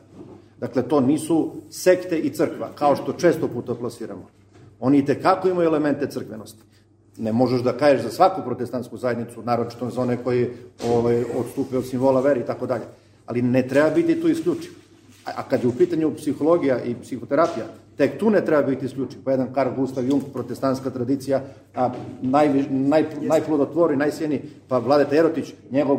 Dakle, 0.61 0.83
to 0.83 1.01
nisu 1.01 1.53
sekte 1.71 2.19
i 2.19 2.31
crkva, 2.31 2.71
kao 2.75 2.97
što 2.97 3.13
često 3.13 3.49
puta 3.49 3.75
plasiramo. 3.75 4.27
Oni 4.81 4.99
i 4.99 5.05
tekako 5.05 5.49
imaju 5.49 5.67
elemente 5.67 6.07
crkvenosti. 6.11 6.63
Ne 7.19 7.33
možeš 7.33 7.63
da 7.63 7.73
kažeš 7.73 8.03
za 8.03 8.11
svaku 8.11 8.43
protestantsku 8.45 8.97
zajednicu, 8.97 9.43
naročito 9.43 9.91
za 9.91 10.03
one 10.03 10.17
koji 10.25 10.51
ovaj, 10.85 11.25
odstupe 11.39 11.79
od 11.79 11.87
simbola 11.87 12.21
veri 12.21 12.41
i 12.41 12.47
tako 12.47 12.67
dalje. 12.67 12.85
Ali 13.27 13.43
ne 13.43 13.69
treba 13.69 13.91
biti 13.91 14.21
tu 14.21 14.29
isključiv. 14.29 14.73
A, 15.25 15.31
a 15.37 15.43
kad 15.43 15.63
je 15.63 15.69
u 15.69 15.77
pitanju 15.79 16.15
psihologija 16.17 16.83
i 16.85 16.95
psihoterapija, 17.03 17.67
tek 17.97 18.19
tu 18.19 18.31
ne 18.31 18.45
treba 18.45 18.63
biti 18.63 18.87
isključiv. 18.87 19.19
Pa 19.25 19.31
jedan 19.31 19.53
Karl 19.55 19.71
Gustav 19.77 20.05
Jung, 20.05 20.23
protestantska 20.33 20.91
tradicija, 20.91 21.41
a 21.75 21.91
naj, 22.23 22.65
naj, 22.71 23.05
najplodotvori, 23.21 23.97
najsjeni, 23.97 24.41
pa 24.69 24.79
Vladeta 24.79 25.17
Erotić, 25.17 25.55
njegov, 25.71 25.99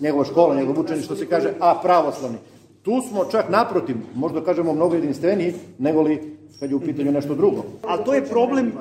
njegova 0.00 0.24
škola, 0.24 0.54
njegov 0.54 0.80
učeni, 0.80 1.02
što 1.02 1.16
se 1.16 1.26
kaže, 1.26 1.52
a 1.60 1.78
pravoslavni. 1.82 2.38
Tu 2.82 3.02
smo 3.08 3.24
čak 3.24 3.50
naprotiv, 3.50 3.96
možda 4.14 4.44
kažemo 4.44 4.72
mnogo 4.72 4.94
jedinstveniji, 4.94 5.54
nego 5.78 6.02
li 6.02 6.36
kad 6.60 6.70
je 6.70 6.76
u 6.76 6.80
pitanju 6.80 7.12
nešto 7.12 7.34
drugo. 7.34 7.64
Ali 7.82 8.04
to 8.04 8.14
je 8.14 8.24
problem 8.24 8.66
e, 8.66 8.72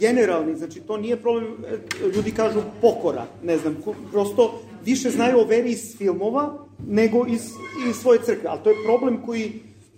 generalni, 0.00 0.56
znači 0.56 0.80
to 0.80 0.96
nije 0.96 1.16
problem, 1.16 1.46
e, 1.46 2.08
ljudi 2.14 2.32
kažu 2.32 2.60
pokora, 2.80 3.24
ne 3.42 3.58
znam, 3.58 3.76
prosto 4.12 4.60
više 4.84 5.10
znaju 5.10 5.38
o 5.38 5.44
veri 5.44 5.70
iz 5.70 5.96
filmova 5.98 6.58
nego 6.88 7.26
iz, 7.26 7.40
iz 7.88 7.96
svoje 7.96 8.18
crkve, 8.22 8.48
ali 8.48 8.60
to 8.64 8.70
je 8.70 8.76
problem 8.86 9.22
koji 9.26 9.52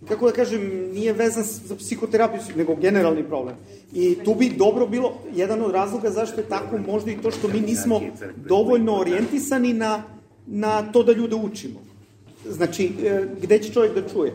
kako 0.09 0.27
da 0.27 0.33
kažem, 0.33 0.91
nije 0.95 1.13
vezan 1.13 1.45
za 1.45 1.77
psihoterapiju, 1.77 2.41
nego 2.57 2.75
generalni 2.75 3.25
problem. 3.25 3.55
I 3.93 4.17
tu 4.25 4.35
bi 4.35 4.51
dobro 4.51 4.87
bilo, 4.87 5.15
jedan 5.35 5.63
od 5.63 5.71
razloga 5.71 6.11
zašto 6.11 6.41
je 6.41 6.49
tako, 6.49 6.79
možda 6.79 7.11
i 7.11 7.17
to 7.17 7.31
što 7.31 7.49
mi 7.49 7.61
nismo 7.61 8.01
dovoljno 8.37 8.97
orijentisani 8.97 9.73
na, 9.73 10.03
na 10.47 10.93
to 10.93 11.03
da 11.03 11.13
ljude 11.13 11.37
učimo. 11.37 11.81
Znači, 12.49 12.93
e, 13.05 13.27
gde 13.43 13.59
će 13.59 13.73
čovjek 13.73 13.95
da 13.95 14.09
čuje? 14.09 14.33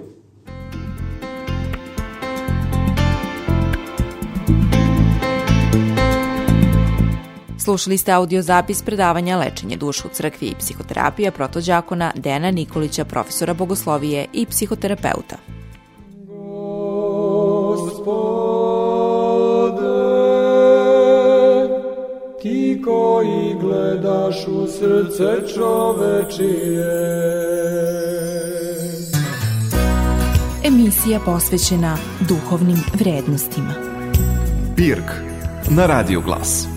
Slušali 7.67 7.97
ste 7.97 8.11
audio 8.11 8.41
zapis 8.41 8.81
predavanja 8.81 9.37
Lečenje 9.37 9.77
duša 9.77 10.07
u 10.07 10.11
crkvi 10.13 10.47
i 10.47 10.55
psihoterapija 10.59 11.31
protođakona 11.31 12.11
Dena 12.15 12.51
Nikolića, 12.51 13.05
profesora 13.05 13.53
bogoslovije 13.53 14.25
i 14.33 14.45
psihoterapeuta. 14.45 15.37
ti 22.41 22.81
koji 22.85 23.55
gledaš 23.61 24.47
u 24.47 24.67
srce 24.67 25.53
čovečije. 25.53 26.87
Emisija 30.63 31.19
posvećena 31.25 31.97
duhovnim 32.29 32.79
vrednostima. 32.93 33.73
Pirk 34.75 35.11
na 35.69 35.85
Radio 35.85 36.21
Glas. 36.21 36.76